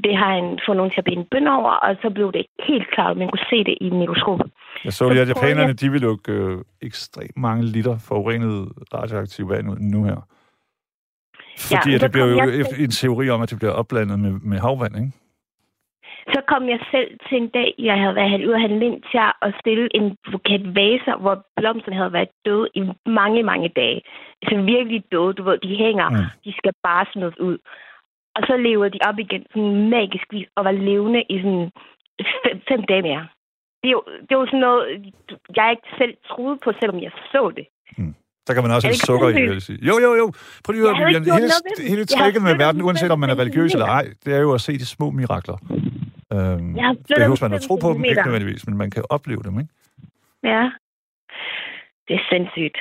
Det 0.03 0.17
har 0.17 0.29
han 0.36 0.60
fået 0.65 0.77
nogen 0.77 0.91
til 0.91 1.01
at 1.01 1.05
bede 1.05 1.15
en 1.15 1.27
bøn 1.31 1.47
over, 1.47 1.71
og 1.71 1.95
så 2.01 2.10
blev 2.10 2.31
det 2.31 2.45
helt 2.67 2.88
klart, 2.93 3.17
man 3.17 3.29
kunne 3.29 3.47
se 3.49 3.63
det 3.63 3.77
i 3.81 3.89
mikroskop. 3.89 4.39
Jeg 4.86 4.93
så 4.93 5.10
lige, 5.10 5.21
at 5.21 5.29
japanerne, 5.29 5.73
de 5.73 5.91
vil 5.91 6.01
lukke 6.01 6.31
øh, 6.31 6.58
ekstremt 6.81 7.38
mange 7.38 7.65
liter 7.65 7.97
forurenet 8.08 8.71
radioaktiv 8.93 9.49
vand 9.49 9.69
ud 9.69 9.77
nu 9.79 10.03
her. 10.03 10.19
Fordi 11.58 11.91
ja, 11.91 11.97
det 11.97 12.12
bliver 12.12 12.25
jo 12.25 12.36
jeg 12.38 12.65
en 12.79 12.91
teori 12.91 13.29
om, 13.29 13.41
at 13.41 13.49
det 13.49 13.58
bliver 13.60 13.71
opblandet 13.71 14.19
med, 14.19 14.31
med 14.31 14.60
havvand, 14.60 14.95
ikke? 14.97 15.12
Så 16.33 16.39
kom 16.51 16.63
jeg 16.73 16.79
selv 16.93 17.09
til 17.27 17.38
en 17.41 17.49
dag, 17.59 17.69
jeg 17.89 17.97
havde 18.01 18.15
været 18.15 18.45
ude 18.47 18.53
og 18.57 18.61
handle 18.61 18.85
ind 18.85 18.99
til 19.11 19.19
at 19.45 19.51
stille 19.61 19.88
en 19.97 20.05
buket 20.31 20.75
vaser, 20.75 21.15
hvor 21.23 21.35
blomsterne 21.57 21.97
havde 22.01 22.13
været 22.13 22.31
døde 22.45 22.67
i 22.79 22.81
mange, 23.19 23.43
mange 23.51 23.69
dage. 23.81 24.01
Altså 24.41 24.55
virkelig 24.73 25.03
døde, 25.11 25.33
du 25.33 25.43
ved, 25.43 25.57
de 25.67 25.75
hænger, 25.85 26.09
Mm. 26.09 26.15
mm. 26.15 26.25
de 26.45 26.51
skal 26.59 26.73
bare 26.88 27.05
smides 27.13 27.39
ud. 27.39 27.57
Og 28.35 28.41
så 28.47 28.55
levede 28.67 28.91
de 28.95 28.99
op 29.09 29.19
igen 29.19 29.43
sådan 29.53 29.89
magisk 29.97 30.25
vis, 30.33 30.47
og 30.57 30.65
var 30.65 30.71
levende 30.71 31.21
i 31.33 31.35
sådan 31.43 31.71
fem, 32.43 32.55
fem 32.69 32.81
dage 32.89 33.01
mere. 33.09 33.23
Det 33.81 33.88
er, 33.89 33.95
jo, 33.97 34.03
det 34.25 34.31
er 34.35 34.39
jo 34.41 34.45
sådan 34.45 34.59
noget, 34.59 34.83
jeg 35.55 35.67
ikke 35.71 35.89
selv 36.01 36.13
troede 36.29 36.57
på, 36.63 36.69
selvom 36.79 36.99
jeg 37.05 37.11
så 37.31 37.43
det. 37.57 37.65
Der 38.47 38.53
kan 38.53 38.63
man 38.63 38.71
også 38.71 38.88
have 38.88 38.95
sukker 39.09 39.29
i, 39.29 39.41
vil 39.49 39.61
sige. 39.61 39.79
Jo, 39.89 39.95
jo, 40.05 40.11
jo. 40.21 40.25
Prøv 40.63 40.71
lige 40.73 40.89
at 40.89 40.97
høre, 40.97 41.09
Hele, 41.09 41.49
hele 41.93 42.05
tricket 42.05 42.41
med 42.43 42.55
verden, 42.63 42.75
den 42.79 42.85
uanset 42.85 43.11
om 43.11 43.19
man 43.19 43.29
er 43.29 43.39
religiøs 43.39 43.73
eller 43.73 43.85
ej, 43.85 44.05
det 44.25 44.35
er 44.35 44.41
jo 44.41 44.53
at 44.53 44.61
se 44.61 44.73
de 44.73 44.85
små 44.85 45.11
mirakler. 45.11 45.57
Øhm, 46.33 46.77
Jeg 46.77 46.95
det 47.07 47.15
behøver 47.17 47.38
man 47.41 47.53
at 47.53 47.61
tro 47.61 47.75
på 47.75 47.93
dem, 47.93 48.05
ikke 48.05 48.21
nødvendigvis, 48.25 48.67
men 48.67 48.77
man 48.77 48.91
kan 48.91 49.03
opleve 49.09 49.43
dem, 49.43 49.59
ikke? 49.59 49.73
Ja. 50.43 50.63
Det 52.07 52.13
er 52.19 52.23
sindssygt. 52.31 52.77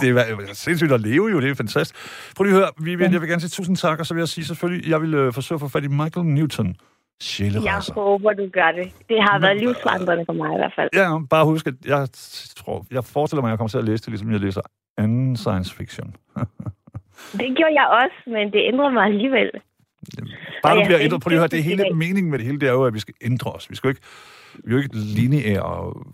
Det 0.00 0.08
er 0.10 0.54
sindssygt 0.54 0.92
at 0.92 1.00
leve 1.00 1.26
jo, 1.32 1.40
det 1.40 1.50
er 1.50 1.54
fantastisk. 1.54 1.94
Prøv 2.36 2.44
lige 2.44 2.54
at 2.54 2.60
høre, 2.60 2.70
Vivian, 2.78 3.12
jeg 3.12 3.20
vil 3.20 3.28
gerne 3.28 3.40
sige 3.40 3.50
tusind 3.50 3.76
tak, 3.76 3.98
og 4.00 4.06
så 4.06 4.14
vil 4.14 4.20
jeg 4.20 4.28
sige 4.28 4.44
selvfølgelig, 4.44 4.90
jeg 4.90 5.00
vil 5.02 5.14
øh, 5.14 5.32
forsøge 5.32 5.56
at 5.56 5.60
få 5.60 5.68
fat 5.68 5.84
i 5.84 5.88
Michael 5.88 6.26
Newton, 6.26 6.76
sjælerejser. 7.20 7.92
Jeg 7.96 8.02
håber, 8.02 8.32
du 8.32 8.48
gør 8.52 8.72
det. 8.72 8.92
Det 9.08 9.18
har 9.22 9.38
været 9.40 9.56
livsforandrende 9.60 10.24
for 10.26 10.32
mig 10.32 10.54
i 10.54 10.56
hvert 10.56 10.72
fald. 10.76 10.88
Ja, 10.94 11.18
bare 11.30 11.44
husk, 11.44 11.66
at 11.66 11.74
jeg 11.86 12.08
tror, 12.56 12.86
jeg 12.90 13.04
forestiller 13.04 13.42
mig, 13.42 13.48
at 13.48 13.52
jeg 13.52 13.58
kommer 13.58 13.68
til 13.68 13.78
at 13.78 13.84
læse 13.84 14.02
det, 14.02 14.08
ligesom 14.08 14.32
jeg 14.32 14.40
læser 14.40 14.60
anden 14.98 15.36
science 15.36 15.74
fiction. 15.74 16.16
Det 17.40 17.48
gjorde 17.56 17.74
jeg 17.80 17.86
også, 18.02 18.18
men 18.26 18.52
det 18.52 18.60
ændrede 18.72 18.92
mig 18.92 19.04
alligevel. 19.04 19.50
Bare 20.62 20.76
du 20.76 20.84
bliver 20.84 21.00
ændret. 21.00 21.22
Prøv 21.22 21.28
lige 21.28 21.38
at 21.38 21.42
høre, 21.42 21.48
det 21.54 21.58
er 21.58 21.68
hele 21.70 21.84
meningen 22.04 22.30
med 22.30 22.38
det 22.38 22.46
hele, 22.46 22.60
det 22.60 22.68
er 22.68 22.72
jo, 22.72 22.84
at 22.84 22.94
vi 22.94 22.98
skal 22.98 23.14
ændre 23.22 23.50
os. 23.52 23.70
Vi 23.70 23.76
skal 23.76 23.88
jo 23.88 23.92
ikke, 23.94 24.04
vi 24.64 24.68
er 24.70 24.76
jo 24.76 24.82
ikke 24.82 24.96
lineære, 25.18 25.62
og 25.62 26.06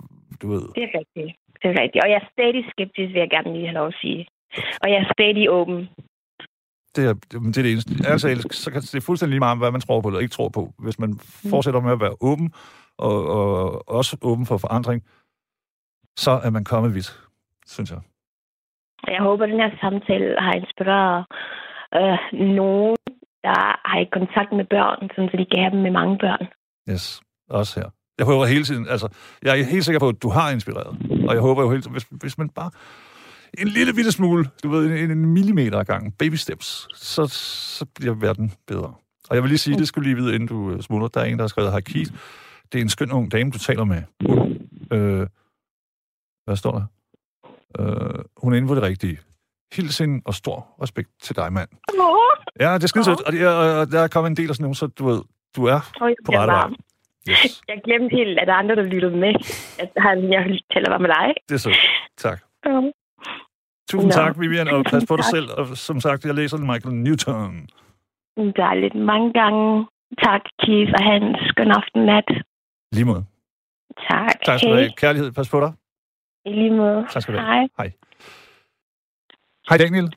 du 0.43 0.47
ved. 0.55 0.63
Det 0.77 0.83
er 0.89 0.93
rigtigt. 1.01 1.31
Det 1.63 1.67
er 1.73 1.77
rigtigt. 1.83 2.05
Og 2.05 2.11
jeg 2.11 2.19
er 2.23 2.29
stadig 2.33 2.63
skeptisk, 2.75 3.09
vil 3.15 3.21
jeg 3.25 3.31
gerne 3.31 3.53
lige 3.53 3.67
have 3.67 3.79
lov 3.81 3.87
at 3.87 3.99
sige. 4.03 4.27
Og 4.83 4.87
jeg 4.91 4.99
er 5.05 5.13
stadig 5.17 5.51
åben. 5.51 5.89
Det 6.97 7.03
er 7.09 7.15
det, 7.31 7.59
er 7.59 7.63
det 7.63 7.73
eneste. 7.73 7.93
Altså, 8.13 8.27
så 8.51 8.71
kan 8.71 8.81
det 8.81 8.95
er 8.95 9.01
fuldstændig 9.01 9.33
lige 9.35 9.47
meget, 9.47 9.59
hvad 9.59 9.71
man 9.71 9.81
tror 9.81 10.01
på 10.01 10.09
eller 10.09 10.21
ikke 10.21 10.33
tror 10.33 10.49
på. 10.49 10.73
Hvis 10.79 10.99
man 10.99 11.19
fortsætter 11.51 11.81
med 11.81 11.93
at 11.93 12.01
være 12.01 12.17
åben, 12.21 12.53
og, 12.99 13.19
og 13.39 13.89
også 13.99 14.17
åben 14.23 14.47
for 14.47 14.59
forandring, 14.59 15.03
så 16.17 16.31
er 16.45 16.51
man 16.51 16.65
kommet 16.65 16.95
vidt, 16.95 17.11
synes 17.67 17.91
jeg. 17.91 18.01
Jeg 19.09 19.23
håber, 19.23 19.45
at 19.45 19.51
den 19.51 19.61
her 19.61 19.71
samtale 19.81 20.41
har 20.41 20.53
inspireret 20.53 21.25
øh, 21.95 22.19
nogen, 22.57 22.97
der 23.43 23.89
har 23.89 23.99
i 24.05 24.09
kontakt 24.13 24.53
med 24.53 24.67
børn, 24.75 25.01
så 25.15 25.37
de 25.41 25.47
kan 25.51 25.61
have 25.65 25.75
dem 25.75 25.83
med 25.87 25.91
mange 25.91 26.19
børn. 26.19 26.45
Yes, 26.91 27.21
også 27.51 27.81
her. 27.81 27.89
Jeg 28.19 28.27
håber 28.27 28.47
hele 28.47 28.65
tiden, 28.65 28.89
altså, 28.89 29.09
jeg 29.43 29.61
er 29.61 29.65
helt 29.65 29.85
sikker 29.85 30.01
på, 30.01 30.09
at 30.09 30.23
du 30.23 30.29
har 30.29 30.51
inspireret. 30.51 30.93
Og 31.29 31.35
jeg 31.35 31.43
håber 31.43 31.63
jo 31.63 31.71
helt 31.71 31.91
hvis, 31.91 32.07
hvis 32.11 32.39
man 32.39 32.49
bare 32.49 32.71
en 33.59 33.69
lille 33.69 33.95
bitte 33.95 34.13
smule, 34.13 34.45
du 34.63 34.69
ved, 34.69 35.03
en, 35.05 35.11
en 35.11 35.27
millimeter 35.27 35.79
ad 35.79 35.85
gangen, 35.85 36.13
baby 36.13 36.35
steps, 36.35 36.89
så, 36.95 37.27
så 37.79 37.87
bliver 37.95 38.15
verden 38.15 38.53
bedre. 38.67 38.95
Og 39.29 39.35
jeg 39.35 39.43
vil 39.43 39.49
lige 39.49 39.59
sige, 39.59 39.79
det 39.79 39.89
skulle 39.89 40.09
lige 40.09 40.17
vide, 40.17 40.35
inden 40.35 40.49
du 40.49 40.73
øh, 40.73 40.81
smutter. 40.81 41.09
Der 41.09 41.21
er 41.21 41.25
en, 41.25 41.37
der 41.37 41.43
har 41.43 41.49
skrevet, 41.49 41.71
Hej 41.71 41.81
Keith, 41.81 42.13
det 42.73 42.79
er 42.79 42.83
en 42.83 42.89
skøn 42.89 43.13
ung 43.13 43.33
dame, 43.33 43.51
du 43.51 43.59
taler 43.59 43.85
med. 43.85 44.03
Hun, 44.29 44.69
øh, 44.93 45.27
hvad 46.45 46.57
står 46.57 46.73
der? 46.73 46.85
Øh, 47.79 48.25
hun 48.37 48.53
er 48.53 48.57
inde 48.57 48.69
på 48.69 48.75
det 48.75 48.83
rigtige. 48.83 49.19
Hilsen 49.75 50.23
og 50.25 50.35
stor 50.35 50.59
respekt 50.83 51.09
til 51.23 51.37
dig, 51.37 51.53
mand. 51.53 51.69
Ja, 52.61 52.75
det 52.75 52.83
er 52.83 52.89
skide 52.89 53.05
sødt. 53.05 53.21
Og, 53.21 53.33
det 53.33 53.43
er, 53.43 53.51
og 53.81 53.87
der 53.93 54.01
er 54.01 54.09
kommet 54.09 54.31
en 54.31 54.37
del 54.37 54.49
af 54.49 54.55
sådan 54.55 54.63
nogle, 54.65 54.77
så 54.77 54.87
du 54.87 55.07
ved, 55.07 55.21
du 55.57 55.65
er 55.65 55.81
på 56.27 56.33
rette 56.33 56.53
vej. 56.53 56.71
Yes, 57.31 57.63
jeg 57.71 57.81
glemte 57.85 58.17
helt, 58.17 58.39
at 58.39 58.47
der 58.47 58.53
er 58.55 58.59
andre, 58.59 58.77
der 58.77 58.83
lyttede 58.83 59.17
med. 59.17 59.35
At 59.83 59.91
han, 59.97 60.33
jeg 60.33 60.43
taler 60.73 60.89
bare 60.91 60.99
med 60.99 61.09
dig. 61.09 61.35
det 61.49 61.55
er 61.55 61.59
sødt. 61.59 61.81
Tak. 62.17 62.39
Ja. 62.67 62.81
Tusind 63.91 64.11
Nå. 64.11 64.15
tak, 64.21 64.41
Vivian, 64.41 64.69
og 64.69 64.85
pas 64.85 65.05
på 65.09 65.17
dig 65.17 65.25
Tak. 65.29 65.35
selv. 65.35 65.49
Og 65.59 65.67
som 65.67 66.01
sagt, 66.01 66.25
jeg 66.25 66.35
læser 66.35 66.57
Michael 66.59 66.95
Newton. 66.95 67.69
Dejligt. 68.57 68.95
Mange 68.95 69.33
gange. 69.33 69.87
Tak, 70.25 70.41
Keith, 70.63 70.93
og 70.99 71.15
en 71.17 71.37
skøn 71.49 71.71
aften 71.71 72.03
nat. 72.07 72.25
Lige 72.93 73.05
måde. 73.05 73.25
Tak. 74.11 74.35
Tak 74.45 74.59
skal 74.59 74.71
du 74.71 74.75
Hej. 74.75 74.83
have. 74.83 74.93
Kærlighed, 74.97 75.33
pas 75.33 75.49
på 75.51 75.61
dig. 75.61 75.73
I 76.45 76.53
lige 76.53 76.71
måde. 76.77 77.07
Tak 77.11 77.23
skal 77.23 77.35
du 77.35 77.39
have. 77.41 77.51
Hej. 77.51 77.69
Hej. 77.79 77.93
Hej 79.71 79.79
Daniel. 79.85 80.09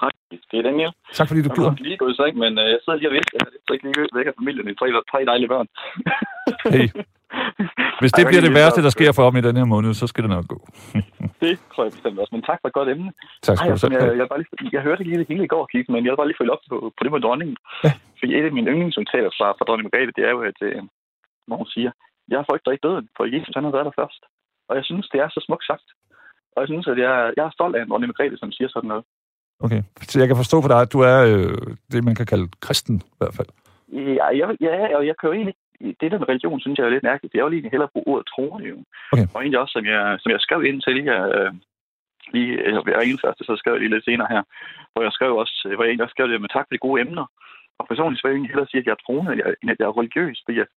Hej, 0.00 0.10
det 0.50 0.56
er 0.60 0.64
Daniel. 0.70 0.92
Tak 1.18 1.26
fordi 1.28 1.40
du 1.42 1.48
Jeg 1.50 1.56
gider. 1.56 1.70
er 1.70 1.88
lige 1.90 2.00
gået 2.02 2.12
i 2.14 2.16
seng, 2.20 2.34
men 2.44 2.52
øh, 2.62 2.66
jeg 2.74 2.78
sidder 2.84 2.98
lige 2.98 3.10
og 3.10 3.14
venter. 3.18 3.34
Jeg 3.34 3.46
har 3.68 3.74
ikke 3.74 3.84
lige 3.88 4.08
væk 4.18 4.26
af 4.30 4.34
familien 4.40 4.66
i 4.72 4.74
tre, 4.80 4.86
tre 5.12 5.18
dejlige 5.30 5.50
børn. 5.54 5.68
Hey. 6.74 6.88
Hvis 8.00 8.12
det 8.16 8.22
Ej, 8.24 8.28
bliver 8.30 8.42
det 8.46 8.52
jeg 8.52 8.58
værste, 8.60 8.80
der 8.80 8.90
lige 8.90 8.96
sker 8.98 9.10
for 9.16 9.24
ham 9.28 9.36
i 9.40 9.44
den 9.48 9.56
her 9.60 9.66
måned, 9.74 9.90
så 10.00 10.04
skal 10.10 10.22
det 10.24 10.30
nok 10.36 10.46
gå. 10.54 10.58
Det 11.44 11.54
tror 11.72 11.82
jeg 11.84 11.92
bestemt 11.96 12.18
også, 12.22 12.32
men 12.36 12.42
tak 12.48 12.58
for 12.60 12.68
et 12.70 12.76
godt 12.78 12.88
emne. 12.94 13.10
Tak 13.46 13.56
skal 13.56 13.70
Ej, 13.70 13.74
du 13.76 13.80
selv 13.82 13.92
jeg, 13.94 14.00
have. 14.02 14.12
jeg, 14.12 14.18
jeg, 14.20 14.28
bare 14.32 14.40
lige, 14.42 14.70
jeg 14.76 14.82
hørte 14.86 15.00
ikke 15.04 15.18
det 15.22 15.28
hele 15.32 15.44
i 15.48 15.52
går, 15.54 15.64
Keith, 15.72 15.88
men 15.92 16.00
jeg 16.04 16.10
vil 16.10 16.20
bare 16.20 16.30
lige 16.30 16.40
følge 16.40 16.54
op 16.56 16.62
på, 16.72 16.76
på 16.96 17.00
det 17.04 17.12
med 17.12 17.20
dronningen. 17.26 17.56
Ja. 17.84 17.92
Fordi 18.18 18.32
et 18.38 18.44
af 18.48 18.52
mine 18.56 18.70
yndlingscitater 18.72 19.30
fra, 19.38 19.46
fra 19.56 19.64
dronning 19.68 19.86
Margrethe, 19.86 20.12
det 20.18 20.24
er 20.28 20.32
jo, 20.36 20.40
at 20.50 20.58
øh, 20.68 20.78
hun 21.60 21.68
siger, 21.74 21.90
jeg 22.32 22.44
frygter 22.48 22.70
ikke 22.74 22.86
døden, 22.88 23.06
for 23.16 23.22
Jesus 23.34 23.54
han 23.58 23.64
har 23.66 23.74
været 23.76 23.88
der 23.88 23.98
først. 24.02 24.22
Og 24.68 24.72
jeg 24.78 24.84
synes, 24.88 25.06
det 25.12 25.18
er 25.24 25.28
så 25.28 25.40
smukt 25.46 25.64
sagt. 25.70 25.86
Og 26.58 26.62
jeg 26.62 26.70
synes, 26.72 26.86
at 26.92 26.98
jeg, 27.06 27.32
jeg 27.36 27.44
er 27.46 27.56
stolt 27.58 27.76
af 27.76 27.82
en 27.82 27.90
dronning 27.90 28.10
Margrethe, 28.10 28.38
som 28.38 28.52
siger 28.52 28.68
sådan 28.68 28.88
noget. 28.88 29.04
Okay. 29.64 29.82
Så 30.10 30.14
jeg 30.20 30.28
kan 30.28 30.40
forstå 30.42 30.56
på 30.60 30.68
dig, 30.68 30.80
at 30.80 30.92
du 30.94 31.00
er 31.12 31.18
øh, 31.30 31.68
det, 31.92 32.00
man 32.08 32.14
kan 32.18 32.26
kalde 32.32 32.46
kristen 32.66 32.96
i 33.14 33.18
hvert 33.20 33.34
fald. 33.38 33.50
Ja, 33.92 34.26
jeg, 34.40 34.46
ja, 34.66 34.96
og 34.98 35.06
jeg 35.06 35.14
kan 35.18 35.28
jo 35.28 35.34
egentlig 35.38 35.56
det 36.00 36.10
der 36.10 36.18
med 36.18 36.28
religion, 36.28 36.60
synes 36.60 36.78
jeg 36.78 36.86
er 36.86 36.94
lidt 36.96 37.08
mærkeligt. 37.10 37.34
Jeg 37.34 37.44
vil 37.44 37.52
egentlig 37.54 37.74
hellere 37.74 37.94
bruge 37.94 38.08
ordet 38.12 38.26
troende 38.32 38.66
jo. 38.72 38.78
Okay. 39.12 39.26
Og 39.34 39.38
egentlig 39.40 39.60
også, 39.62 39.74
som 39.76 39.84
jeg, 39.92 40.02
som 40.22 40.30
jeg 40.34 40.40
skrev 40.40 40.60
ind 40.64 40.78
til 40.82 40.92
lige, 40.98 41.12
øh, 41.38 41.52
lige 42.34 42.52
øh, 42.66 42.72
jeg 42.86 42.98
er 42.98 43.10
en 43.12 43.24
første, 43.24 43.42
så 43.44 43.52
skrev 43.56 43.72
jeg 43.74 43.80
lige 43.82 43.94
lidt 43.94 44.08
senere 44.08 44.28
her, 44.34 44.42
hvor 44.92 45.02
jeg 45.06 45.12
skrev 45.12 45.32
også, 45.42 45.56
hvor 45.74 45.82
jeg 45.84 45.90
egentlig 45.90 46.06
også 46.06 46.16
skrev 46.16 46.28
det 46.28 46.40
med 46.40 46.52
tak 46.52 46.66
for 46.66 46.74
de 46.74 46.86
gode 46.86 47.00
emner. 47.04 47.26
Og 47.78 47.84
personligt 47.90 48.18
så 48.18 48.22
vil 48.22 48.30
jeg 48.30 48.36
egentlig 48.36 48.52
hellere 48.52 48.70
sige, 48.70 48.80
at 48.82 48.86
jeg 48.88 48.96
er 48.96 49.04
troende, 49.04 49.30
end 49.32 49.40
jeg, 49.42 49.48
end 49.62 49.70
at 49.72 49.78
jeg 49.80 49.86
er 49.86 49.98
religiøs, 50.00 50.38
fordi 50.44 50.56
jeg, 50.62 50.68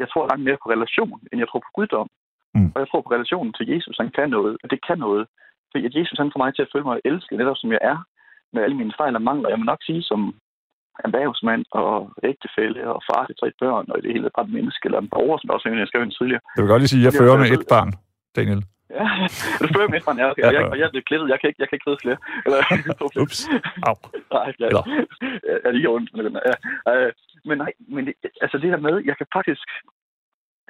jeg 0.00 0.08
tror 0.08 0.28
langt 0.30 0.44
mere 0.46 0.58
på 0.62 0.68
relation, 0.74 1.18
end 1.30 1.38
jeg 1.42 1.48
tror 1.48 1.62
på 1.66 1.72
guddom. 1.76 2.08
Mm. 2.54 2.70
Og 2.74 2.78
jeg 2.80 2.88
tror 2.88 3.00
på 3.02 3.12
relationen 3.16 3.52
til 3.52 3.68
Jesus, 3.72 3.96
han 4.02 4.10
kan 4.18 4.28
noget, 4.36 4.52
og 4.62 4.70
det 4.72 4.80
kan 4.88 4.98
noget. 4.98 5.26
Fordi 5.70 5.86
at 5.86 5.94
Jesus 5.98 6.18
han 6.18 6.32
får 6.32 6.42
mig 6.42 6.54
til 6.54 6.62
at 6.66 6.72
føle 6.72 6.88
mig 6.88 7.00
elsket, 7.10 7.38
netop 7.38 7.58
som 7.58 7.72
jeg 7.72 7.82
er, 7.92 7.98
med 8.52 8.62
alle 8.62 8.76
mine 8.76 8.96
fejl 9.00 9.14
og 9.18 9.22
mangler. 9.22 9.48
Jeg 9.48 9.58
må 9.58 9.64
nok 9.64 9.82
sige, 9.88 10.02
som 10.02 10.20
erhvervsmand 11.06 11.64
og 11.70 11.92
ægtefælle 12.30 12.80
og 12.94 13.00
far 13.08 13.22
til 13.26 13.36
tre 13.40 13.48
børn, 13.60 13.84
og 13.90 13.98
i 13.98 14.02
det 14.02 14.12
hele 14.12 14.30
bare 14.36 14.46
et 14.46 14.52
menneske, 14.56 14.86
eller 14.86 15.00
en 15.00 15.12
borger, 15.14 15.38
som 15.38 15.50
også 15.50 15.68
en, 15.68 15.78
jeg 15.78 15.90
skrev 15.90 16.02
ind 16.02 16.18
tidligere. 16.18 16.42
Jeg 16.56 16.62
vil 16.62 16.70
godt 16.72 16.82
lige 16.82 16.92
sige, 16.92 17.00
at 17.00 17.04
jeg 17.06 17.12
Jeg 17.12 17.20
fører 17.20 17.38
med 17.42 17.50
et 17.58 17.66
barn, 17.74 17.90
Daniel. 18.36 18.62
Ja, 18.98 19.06
du 19.60 19.66
spørger 19.72 19.88
mig, 19.92 20.18
ja, 20.22 20.26
okay. 20.30 20.42
Og 20.48 20.52
jeg, 20.54 20.62
og 20.72 20.76
jeg 20.78 20.84
er 20.86 20.92
blevet 20.94 21.08
klippet, 21.08 21.28
jeg 21.32 21.38
kan 21.40 21.48
ikke, 21.48 21.60
jeg 21.62 21.68
kan 21.68 21.76
ikke 21.76 21.88
føde 21.88 22.02
flere. 22.04 22.18
Eller, 22.44 22.58
Ups. 23.22 23.38
Au. 23.88 23.96
Nej, 24.36 24.48
ja, 24.60 24.66
Eller? 24.70 24.84
ja, 25.64 25.70
lige 25.76 25.88
ondt. 25.94 26.08
Men, 26.16 26.24
ja, 26.50 26.54
øh, 26.92 27.12
men 27.48 27.56
nej, 27.62 27.72
men 27.94 28.02
det, 28.06 28.14
altså 28.44 28.56
det 28.62 28.72
der 28.74 28.80
med, 28.86 28.94
jeg 29.08 29.16
kan 29.18 29.26
faktisk, 29.38 29.66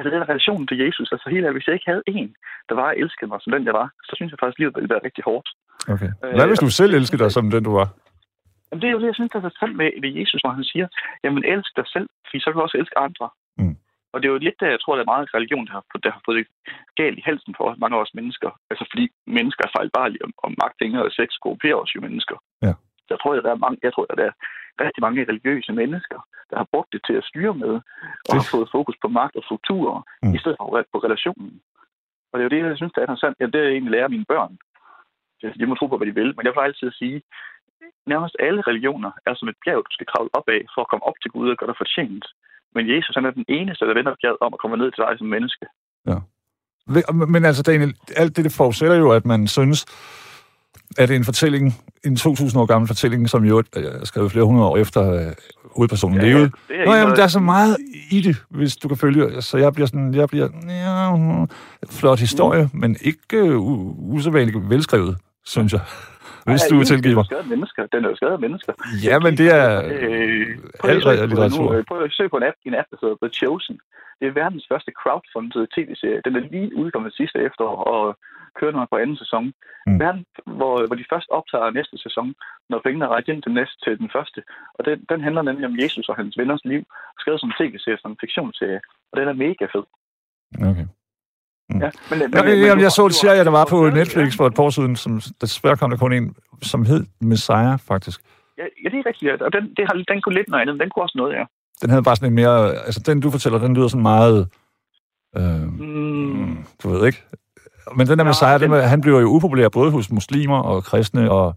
altså 0.00 0.10
den 0.16 0.28
relation 0.30 0.62
til 0.66 0.76
Jesus, 0.84 1.08
altså 1.14 1.26
helt 1.30 1.44
ærligt, 1.44 1.58
hvis 1.58 1.66
jeg 1.68 1.74
ikke 1.76 1.90
havde 1.92 2.02
en, 2.06 2.30
der 2.68 2.74
var 2.82 2.90
elsket 3.02 3.28
mig 3.28 3.38
som 3.40 3.52
den, 3.54 3.64
jeg 3.68 3.74
var, 3.80 3.88
så 4.08 4.12
synes 4.16 4.30
jeg 4.32 4.38
faktisk, 4.40 4.58
livet 4.58 4.74
ville 4.76 4.92
være 4.94 5.04
rigtig 5.08 5.24
hårdt. 5.30 5.48
Okay. 5.94 6.10
Hvad 6.36 6.46
hvis 6.50 6.64
du 6.66 6.70
selv 6.80 6.92
elsker 7.00 7.18
dig 7.22 7.30
som 7.32 7.50
den, 7.50 7.64
du 7.68 7.72
var? 7.80 7.88
Jamen, 8.68 8.80
det 8.82 8.88
er 8.88 8.94
jo 8.96 9.00
det, 9.02 9.10
jeg 9.10 9.18
synes, 9.18 9.30
der 9.32 9.40
er 9.40 9.58
sandt 9.60 9.76
med, 9.80 9.88
med 10.04 10.10
Jesus, 10.18 10.40
når 10.44 10.52
han 10.58 10.64
siger, 10.72 10.86
jamen 11.24 11.42
elsk 11.52 11.70
dig 11.78 11.86
selv, 11.94 12.08
fordi 12.26 12.38
så 12.40 12.46
kan 12.48 12.56
du 12.58 12.64
også 12.66 12.78
elske 12.82 12.98
andre. 13.06 13.26
Mm. 13.60 13.76
Og 14.12 14.16
det 14.18 14.26
er 14.28 14.32
jo 14.32 14.38
lidt 14.46 14.60
der, 14.60 14.74
jeg 14.74 14.80
tror, 14.80 14.94
der 14.94 15.02
er 15.04 15.12
meget 15.14 15.34
religion, 15.38 15.66
der 15.66 15.72
har, 15.78 15.84
fået- 15.90 16.04
der 16.04 16.12
har 16.16 16.22
fået 16.26 16.36
det 16.38 16.46
galt 17.00 17.18
i 17.18 17.26
halsen 17.28 17.52
for 17.58 17.66
mange 17.82 17.96
af 17.96 18.00
os 18.04 18.14
mennesker. 18.18 18.50
Altså 18.70 18.84
fordi 18.92 19.04
mennesker 19.38 19.62
er 19.64 19.72
fejlbarlige, 19.76 20.22
og, 20.24 20.30
og 20.44 20.50
magt, 20.62 20.78
og 21.06 21.12
sex 21.18 21.28
korrumperer 21.42 21.78
os 21.84 21.94
jo 21.96 22.00
mennesker. 22.06 22.36
Ja. 22.66 22.72
Jeg 23.10 23.18
tror, 23.20 23.30
at 23.34 23.44
der 23.46 23.52
er 23.54 23.64
mange, 23.64 23.78
jeg 23.86 23.92
tror, 23.94 24.06
at 24.12 24.18
der 24.20 24.26
er 24.30 24.34
rigtig 24.86 25.02
mange 25.06 25.24
religiøse 25.30 25.72
mennesker, 25.80 26.18
der 26.50 26.56
har 26.60 26.66
brugt 26.72 26.90
det 26.94 27.00
til 27.08 27.16
at 27.20 27.24
styre 27.30 27.54
med, 27.64 27.74
og 28.28 28.32
har 28.38 28.46
fået 28.54 28.68
fokus 28.76 28.96
på 29.02 29.08
magt 29.18 29.34
og 29.38 29.42
strukturer, 29.48 29.98
Mm. 30.22 30.34
i 30.36 30.38
stedet 30.42 30.56
for 30.58 30.84
på 30.94 30.98
relationen. 31.06 31.52
Og 32.30 32.34
det 32.34 32.42
er 32.42 32.48
jo 32.48 32.54
det, 32.54 32.68
jeg 32.70 32.76
synes, 32.80 32.92
der 32.92 33.00
er 33.00 33.06
interessant. 33.06 33.36
Ja, 33.40 33.46
det 33.54 33.60
er 33.60 33.68
egentlig 33.74 33.92
lærer 33.96 34.08
mine 34.14 34.28
børn. 34.32 34.52
De 35.60 35.66
må 35.66 35.74
tro 35.74 35.86
på, 35.86 35.96
hvad 35.96 36.06
de 36.10 36.14
vil, 36.20 36.30
men 36.36 36.44
jeg 36.46 36.52
plejer 36.52 36.68
altid 36.70 36.88
at 36.92 36.98
sige, 37.02 37.18
nærmest 38.12 38.36
alle 38.46 38.60
religioner 38.70 39.10
er 39.26 39.34
som 39.36 39.48
et 39.48 39.58
bjerg, 39.64 39.82
du 39.88 39.92
skal 39.96 40.06
kravle 40.12 40.30
op 40.38 40.48
af, 40.56 40.62
for 40.74 40.80
at 40.82 40.88
komme 40.90 41.04
op 41.08 41.18
til 41.22 41.30
Gud 41.34 41.50
og 41.50 41.56
gøre 41.56 41.70
dig 41.70 41.80
fortjent. 41.82 42.26
Men 42.74 42.84
Jesus 42.94 43.14
han 43.16 43.24
er 43.26 43.30
den 43.40 43.44
eneste, 43.48 43.86
der 43.88 43.94
vender 43.98 44.14
bjerget 44.22 44.40
om 44.46 44.54
at 44.54 44.60
komme 44.60 44.76
ned 44.76 44.90
til 44.92 45.02
dig 45.04 45.14
som 45.18 45.26
menneske. 45.36 45.66
Ve- 46.94 47.12
Men 47.34 47.44
altså, 47.44 47.62
Daniel, 47.62 47.94
alt 48.16 48.36
det, 48.36 48.44
det 48.44 48.54
forudsætter 48.60 48.96
jo, 48.96 49.10
at 49.18 49.24
man 49.32 49.46
synes, 49.46 49.78
at 50.98 51.08
det 51.08 51.14
er 51.14 51.18
en 51.18 51.24
fortælling, 51.24 51.74
en 52.04 52.16
2000 52.16 52.62
år 52.62 52.66
gammel 52.66 52.88
fortælling, 52.88 53.28
som 53.28 53.44
jo 53.44 53.58
er 53.58 54.04
skrevet 54.04 54.32
flere 54.32 54.44
hundrede 54.44 54.66
år 54.68 54.76
efter 54.76 55.12
øh, 55.12 55.32
hovedpersonen 55.76 56.20
ja, 56.20 56.26
levede. 56.26 56.50
er 56.70 56.84
Nå, 56.84 56.92
en, 56.92 56.98
jamen, 56.98 57.08
der- 57.10 57.14
der 57.14 57.22
er 57.22 57.28
så 57.28 57.40
meget 57.40 57.76
i 58.10 58.20
det, 58.20 58.36
hvis 58.48 58.76
du 58.76 58.88
kan 58.88 58.96
følge. 58.96 59.42
Så 59.42 59.58
jeg 59.58 59.72
bliver 59.72 59.86
sådan, 59.86 60.14
jeg 60.14 60.28
bliver, 60.28 60.48
ja, 60.68 61.16
mm, 61.16 61.48
flot 61.90 62.18
historie, 62.20 62.62
mm. 62.72 62.80
men 62.80 62.96
ikke 63.00 63.36
øh, 63.36 63.56
u- 63.56 63.94
usædvanligt 64.14 64.70
velskrevet, 64.70 65.16
synes 65.44 65.72
jeg. 65.72 65.80
Hvis 66.50 66.62
du 66.70 66.76
vil 66.78 66.86
den 66.88 67.18
er 67.18 67.24
af 67.44 67.48
mennesker. 67.54 67.82
Den 67.94 68.04
er 68.04 68.08
jo 68.08 68.16
skadet 68.16 68.32
af 68.32 68.42
mennesker. 68.46 68.72
Ja, 69.08 69.16
men 69.24 69.32
det 69.40 69.48
er 69.60 69.66
Øh, 69.84 70.46
prøv 70.80 70.90
al 70.90 70.96
lige 70.96 71.10
at 71.10 71.16
søge 71.16 71.18
på 71.20 71.26
litteratur. 71.32 71.72
nu, 71.72 71.78
øh, 71.78 71.84
Prøv 71.88 71.98
at 72.02 72.12
søge 72.18 72.28
på 72.34 72.36
en 72.40 72.46
app, 72.50 72.56
en 72.70 72.74
app, 72.80 72.88
der 72.92 72.96
hedder 73.02 73.16
The 73.22 73.30
Chosen. 73.40 73.76
Det 74.18 74.24
er 74.28 74.34
verdens 74.42 74.64
første 74.72 74.90
crowdfunded 75.02 75.62
tv-serie. 75.76 76.20
Den 76.26 76.32
er 76.38 76.42
lige 76.54 76.68
udkommet 76.82 77.10
sidste 77.20 77.38
efterår 77.48 77.76
og 77.96 78.04
kører 78.58 78.86
på 78.90 78.96
anden 79.02 79.16
sæson. 79.22 79.44
Mm. 79.44 79.92
Mm. 79.92 80.00
Verden, 80.00 80.24
hvor, 80.58 80.74
hvor 80.86 80.96
de 81.00 81.10
først 81.12 81.28
optager 81.38 81.70
næste 81.78 81.96
sæson, 82.04 82.34
når 82.70 82.80
pengene 82.84 83.04
er 83.04 83.30
ind 83.32 83.42
til, 83.42 83.52
næste, 83.52 83.76
til 83.84 83.98
den 83.98 84.10
første. 84.16 84.40
Og 84.76 84.84
den, 84.86 84.96
den 85.10 85.20
handler 85.26 85.42
nemlig 85.42 85.66
om 85.66 85.78
Jesus 85.82 86.08
og 86.08 86.16
hans 86.16 86.38
venners 86.40 86.64
liv, 86.64 86.82
skrevet 87.20 87.40
som 87.40 87.52
tv-serie, 87.58 87.98
som 88.02 88.16
fiktionsserie. 88.20 88.80
Og 89.10 89.14
den 89.18 89.28
er 89.28 89.36
mega 89.44 89.64
fed. 89.74 89.84
Okay. 90.70 90.86
Ja, 91.84 91.90
men, 92.10 92.18
men, 92.18 92.30
Ja, 92.34 92.66
jamen, 92.66 92.82
jeg 92.82 92.92
så 92.92 93.04
en 93.06 93.12
serie, 93.12 93.44
der 93.44 93.50
var 93.50 93.66
på 93.70 93.90
Netflix 93.90 94.36
for 94.36 94.46
et 94.46 94.54
par 94.54 94.62
år 94.62 94.70
siden, 94.70 94.96
som 94.96 95.20
desværre 95.40 95.76
kom 95.76 95.90
der 95.90 95.96
kun 95.96 96.12
en, 96.12 96.34
som 96.62 96.84
hed 96.84 97.06
Messiah, 97.20 97.78
faktisk. 97.78 98.20
Ja, 98.58 98.64
ja, 98.84 98.88
det 98.88 98.98
er 98.98 99.06
rigtigt. 99.06 99.42
Og 99.42 99.52
den, 99.52 99.74
det 99.76 99.84
har, 99.88 100.04
den 100.08 100.22
kunne 100.22 100.34
lidt 100.34 100.48
noget 100.48 100.62
andet, 100.62 100.74
men 100.74 100.80
den 100.80 100.90
kunne 100.90 101.02
også 101.02 101.18
noget, 101.18 101.34
ja. 101.34 101.44
Den 101.82 101.90
havde 101.90 102.02
bare 102.02 102.16
sådan 102.16 102.30
en 102.32 102.34
mere... 102.34 102.74
Altså, 102.86 103.00
den 103.06 103.20
du 103.20 103.30
fortæller, 103.30 103.58
den 103.58 103.74
lyder 103.74 103.88
sådan 103.88 104.02
meget... 104.02 104.48
Øh, 105.36 105.62
Mm, 105.62 106.64
du 106.82 106.88
ved 106.88 107.06
ikke. 107.06 107.24
Men 107.96 108.06
den 108.06 108.18
der 108.18 108.24
Messiah, 108.24 108.60
den, 108.60 108.70
den- 108.72 108.88
han 108.92 109.00
bliver 109.00 109.20
jo 109.20 109.28
upopulær 109.36 109.68
både 109.68 109.90
hos 109.90 110.10
muslimer 110.10 110.60
og 110.70 110.84
kristne 110.84 111.30
og, 111.30 111.54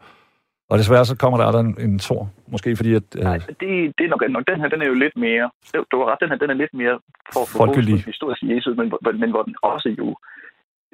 Og 0.70 0.80
desværre 0.80 1.06
så 1.06 1.16
kommer 1.18 1.38
der 1.38 1.46
aldrig 1.46 1.64
en, 1.66 1.76
en 1.88 2.00
tor. 2.00 2.22
Måske 2.54 2.76
fordi, 2.80 2.92
at... 2.94 3.08
Øh... 3.18 3.24
Nej, 3.24 3.38
det, 3.62 3.70
det 3.98 4.04
er 4.06 4.12
nok, 4.14 4.24
nok. 4.30 4.46
Den 4.52 4.60
her, 4.62 4.68
den 4.74 4.82
er 4.82 4.88
jo 4.92 4.98
lidt 5.04 5.16
mere... 5.26 5.46
Du 5.92 5.96
har 6.00 6.06
ret, 6.12 6.22
den 6.24 6.30
her, 6.32 6.38
den 6.44 6.50
er 6.50 6.60
lidt 6.64 6.74
mere 6.82 6.96
for 7.34 7.42
at 7.46 7.50
få 7.50 7.64
historisk 8.12 8.42
Jesus, 8.54 8.74
men, 8.80 8.88
men 9.22 9.30
hvor 9.34 9.44
den 9.48 9.56
også 9.62 9.90
jo 10.02 10.08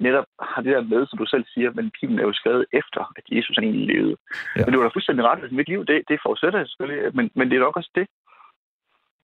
netop 0.05 0.27
har 0.51 0.61
det 0.61 0.71
der 0.75 0.83
med, 0.93 1.01
som 1.07 1.17
du 1.21 1.25
selv 1.33 1.45
siger, 1.53 1.69
men 1.77 1.91
Bibelen 1.95 2.19
er 2.19 2.27
jo 2.29 2.33
skrevet 2.41 2.65
efter, 2.79 3.01
at 3.17 3.23
Jesus 3.35 3.55
han 3.57 3.63
egentlig 3.67 3.87
levede. 3.95 4.15
Ja. 4.55 4.61
Men 4.63 4.69
det 4.71 4.77
var 4.79 4.85
da 4.85 4.95
fuldstændig 4.95 5.23
ret, 5.25 5.43
at 5.45 5.51
mit 5.59 5.69
liv, 5.73 5.79
det, 5.89 5.97
det 6.09 6.23
forudsætter 6.25 6.59
jeg 6.59 6.67
selvfølgelig, 6.69 7.15
men, 7.17 7.25
men 7.37 7.45
det 7.49 7.55
er 7.55 7.65
nok 7.65 7.77
også 7.77 7.91
det. 7.99 8.07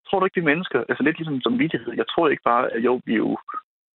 Tror 0.05 0.19
du 0.19 0.25
ikke, 0.25 0.39
de 0.39 0.49
mennesker, 0.51 0.79
altså 0.89 1.03
lidt 1.03 1.17
ligesom 1.17 1.41
som 1.45 1.59
vidighed, 1.63 1.93
jeg 2.01 2.07
tror 2.11 2.25
ikke 2.27 2.47
bare, 2.51 2.63
at 2.75 2.81
jo, 2.87 2.93
vi 3.07 3.13
er 3.13 3.23
jo 3.27 3.37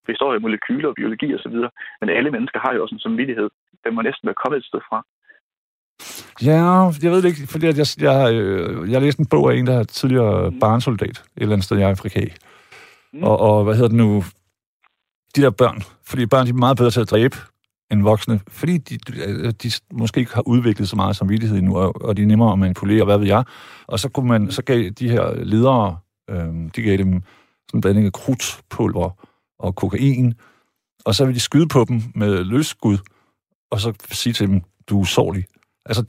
af 0.09 0.41
molekyler, 0.41 0.93
biologi 0.93 1.35
osv., 1.35 1.57
men 2.01 2.09
alle 2.19 2.31
mennesker 2.31 2.59
har 2.65 2.73
jo 2.75 2.83
også 2.83 2.95
en 2.95 3.01
samvittighed. 3.01 3.49
Den 3.85 3.95
må 3.95 4.03
næsten 4.03 4.27
være 4.27 4.41
kommet 4.43 4.59
et 4.59 4.65
sted 4.65 4.81
fra. 4.89 4.99
Ja, 6.43 6.63
jeg 7.03 7.11
ved 7.11 7.23
det 7.23 7.29
ikke, 7.29 7.47
fordi 7.53 7.67
jeg, 7.67 7.79
jeg, 7.79 7.87
jeg, 8.01 8.35
øh, 8.35 8.91
jeg 8.93 9.01
læste 9.03 9.21
en 9.21 9.27
bog 9.27 9.53
af 9.53 9.57
en, 9.57 9.67
der 9.67 9.79
er 9.79 9.85
tidligere 9.85 10.51
mm. 10.51 10.59
barnsoldat 10.59 11.11
et 11.11 11.23
eller 11.37 11.53
andet 11.53 11.65
sted 11.65 11.79
i 11.79 11.83
Afrika. 11.83 12.21
Mm. 13.13 13.23
Og, 13.23 13.41
og 13.41 13.65
hvad 13.65 13.75
hedder 13.75 13.89
det 13.89 13.97
nu? 13.97 14.23
De 15.37 15.43
der 15.43 15.51
børn, 15.51 15.83
fordi 16.07 16.27
børn 16.27 16.47
de 16.47 16.51
er 16.51 16.55
meget 16.55 16.77
bedre 16.77 16.91
til 16.91 17.01
at 17.01 17.11
dræbe 17.11 17.37
end 17.91 18.03
voksne, 18.03 18.41
fordi 18.49 18.79
de, 18.79 18.99
de 19.63 19.71
måske 19.93 20.21
ikke 20.21 20.35
har 20.35 20.49
udviklet 20.49 20.89
så 20.89 20.97
meget 20.97 21.17
samvittighed 21.17 21.59
endnu, 21.59 21.77
og, 21.77 22.05
og 22.05 22.17
de 22.17 22.23
er 22.23 22.27
nemmere 22.27 22.53
at 22.53 22.59
manipulere, 22.59 23.05
hvad 23.05 23.19
ved 23.19 23.27
jeg. 23.27 23.45
Og 23.87 23.99
så, 23.99 24.09
kunne 24.09 24.29
man, 24.29 24.51
så 24.51 24.63
gav 24.63 24.89
de 24.89 25.11
her 25.11 25.45
ledere, 25.45 25.99
øh, 26.31 26.55
de 26.77 26.83
gav 26.83 26.97
dem 26.97 27.13
sådan 27.69 27.79
en 27.79 27.81
blanding 27.81 28.07
af 28.07 28.13
krudtpulver 28.13 29.11
og 29.61 29.75
kokain, 29.75 30.35
og 31.05 31.15
så 31.15 31.25
vil 31.25 31.35
de 31.35 31.41
skyde 31.41 31.69
på 31.69 31.85
dem 31.89 32.03
med 32.15 32.45
løsskud, 32.45 32.99
og 33.71 33.81
så 33.81 33.93
sige 34.11 34.33
til 34.33 34.49
dem, 34.49 34.61
du 34.89 34.97
er 34.97 35.01
usårlig. 35.01 35.45
Altså, 35.87 36.05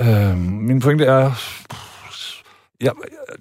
øh, 0.00 0.38
min 0.38 0.80
pointe 0.80 1.04
er, 1.04 1.32
ja, 2.80 2.90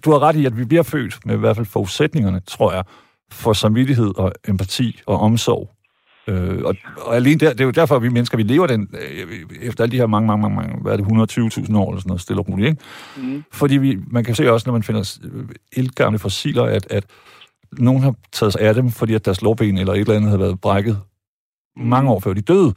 du 0.05 0.11
har 0.11 0.19
ret 0.19 0.35
i, 0.35 0.45
at 0.45 0.57
vi 0.57 0.65
bliver 0.65 0.83
født 0.83 1.25
med 1.25 1.35
i 1.35 1.39
hvert 1.39 1.55
fald 1.55 1.65
forudsætningerne, 1.65 2.39
tror 2.39 2.73
jeg, 2.73 2.83
for 3.31 3.53
samvittighed 3.53 4.17
og 4.17 4.31
empati 4.47 5.01
og 5.05 5.19
omsorg. 5.19 5.69
Øh, 6.27 6.61
og, 6.63 6.75
og 6.97 7.15
alene 7.15 7.39
der, 7.39 7.49
det 7.49 7.61
er 7.61 7.65
jo 7.65 7.71
derfor, 7.71 7.95
at 7.95 8.03
vi 8.03 8.09
mennesker, 8.09 8.37
vi 8.37 8.43
lever 8.43 8.67
den, 8.67 8.87
øh, 8.93 9.45
efter 9.61 9.83
alle 9.83 9.91
de 9.91 9.97
her 9.97 10.07
mange, 10.07 10.27
mange, 10.27 10.41
mange, 10.41 10.55
mange 10.55 10.81
hvad 10.81 10.93
er 10.93 10.97
det, 10.97 11.05
120.000 11.05 11.77
år 11.77 11.91
eller 11.91 12.01
sådan 12.01 12.07
noget, 12.07 12.21
stille 12.21 12.41
og 12.41 12.49
roligt, 12.49 12.69
ikke? 12.69 12.81
Mm. 13.17 13.43
Fordi 13.51 13.77
vi, 13.77 13.97
man 14.07 14.23
kan 14.23 14.35
se 14.35 14.51
også, 14.51 14.69
når 14.69 14.73
man 14.73 14.83
finder 14.83 15.19
elgamle 15.71 16.19
fossiler, 16.19 16.63
at, 16.63 16.87
at 16.89 17.05
nogen 17.77 18.03
har 18.03 18.15
taget 18.31 18.53
sig 18.53 18.61
af 18.61 18.73
dem, 18.73 18.89
fordi 18.89 19.13
at 19.13 19.25
deres 19.25 19.41
lårben 19.41 19.77
eller 19.77 19.93
et 19.93 19.99
eller 19.99 20.15
andet 20.15 20.29
havde 20.29 20.39
været 20.39 20.61
brækket 20.61 20.97
mange 21.75 22.11
år 22.11 22.19
før 22.19 22.33
de 22.33 22.41
døde. 22.41 22.73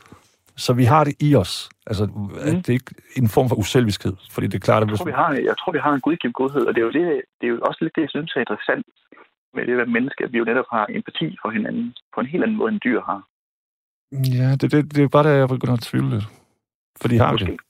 Så 0.56 0.72
vi 0.72 0.84
har 0.84 1.04
det 1.04 1.14
i 1.20 1.34
os. 1.34 1.68
Altså, 1.86 2.06
mm. 2.06 2.30
at 2.40 2.54
det 2.54 2.68
er 2.68 2.72
ikke 2.72 2.94
en 3.16 3.28
form 3.28 3.48
for 3.48 3.56
uselviskhed, 3.56 4.16
fordi 4.30 4.46
det 4.46 4.54
er 4.54 4.66
klart, 4.68 4.82
at... 4.82 4.88
Jeg 4.88 4.98
tror, 4.98 5.04
vi 5.04 5.18
har, 5.22 5.32
jeg 5.32 5.56
tror, 5.60 5.72
vi 5.72 5.78
har 5.78 5.92
en 5.92 6.00
gudgivet 6.00 6.34
godhed, 6.34 6.62
og 6.66 6.74
det 6.74 6.80
er, 6.80 6.84
jo 6.84 6.92
det, 6.92 7.22
det 7.40 7.46
er 7.46 7.50
jo 7.50 7.58
også 7.68 7.78
lidt 7.82 7.94
det, 7.96 8.02
jeg 8.02 8.10
synes 8.10 8.32
er 8.36 8.40
interessant 8.40 8.86
med 9.54 9.66
det 9.66 9.80
at 9.80 9.88
menneske, 9.88 10.24
at 10.24 10.32
vi 10.32 10.38
jo 10.38 10.44
netop 10.44 10.64
har 10.72 10.86
empati 10.88 11.36
for 11.42 11.50
hinanden 11.50 11.94
på 12.14 12.20
en 12.20 12.26
helt 12.26 12.42
anden 12.44 12.56
måde, 12.56 12.72
end 12.72 12.80
dyr 12.80 13.00
har. 13.10 13.20
Ja, 14.38 14.48
det, 14.60 14.72
det, 14.72 14.94
det 14.94 15.02
er 15.04 15.08
bare 15.08 15.24
det, 15.28 15.38
jeg 15.38 15.48
begynder 15.48 15.74
at 15.74 15.80
tvivle 15.80 16.10
lidt. 16.10 16.26
Fordi 17.00 17.16
har 17.16 17.32
vi 17.32 17.38
det. 17.38 17.60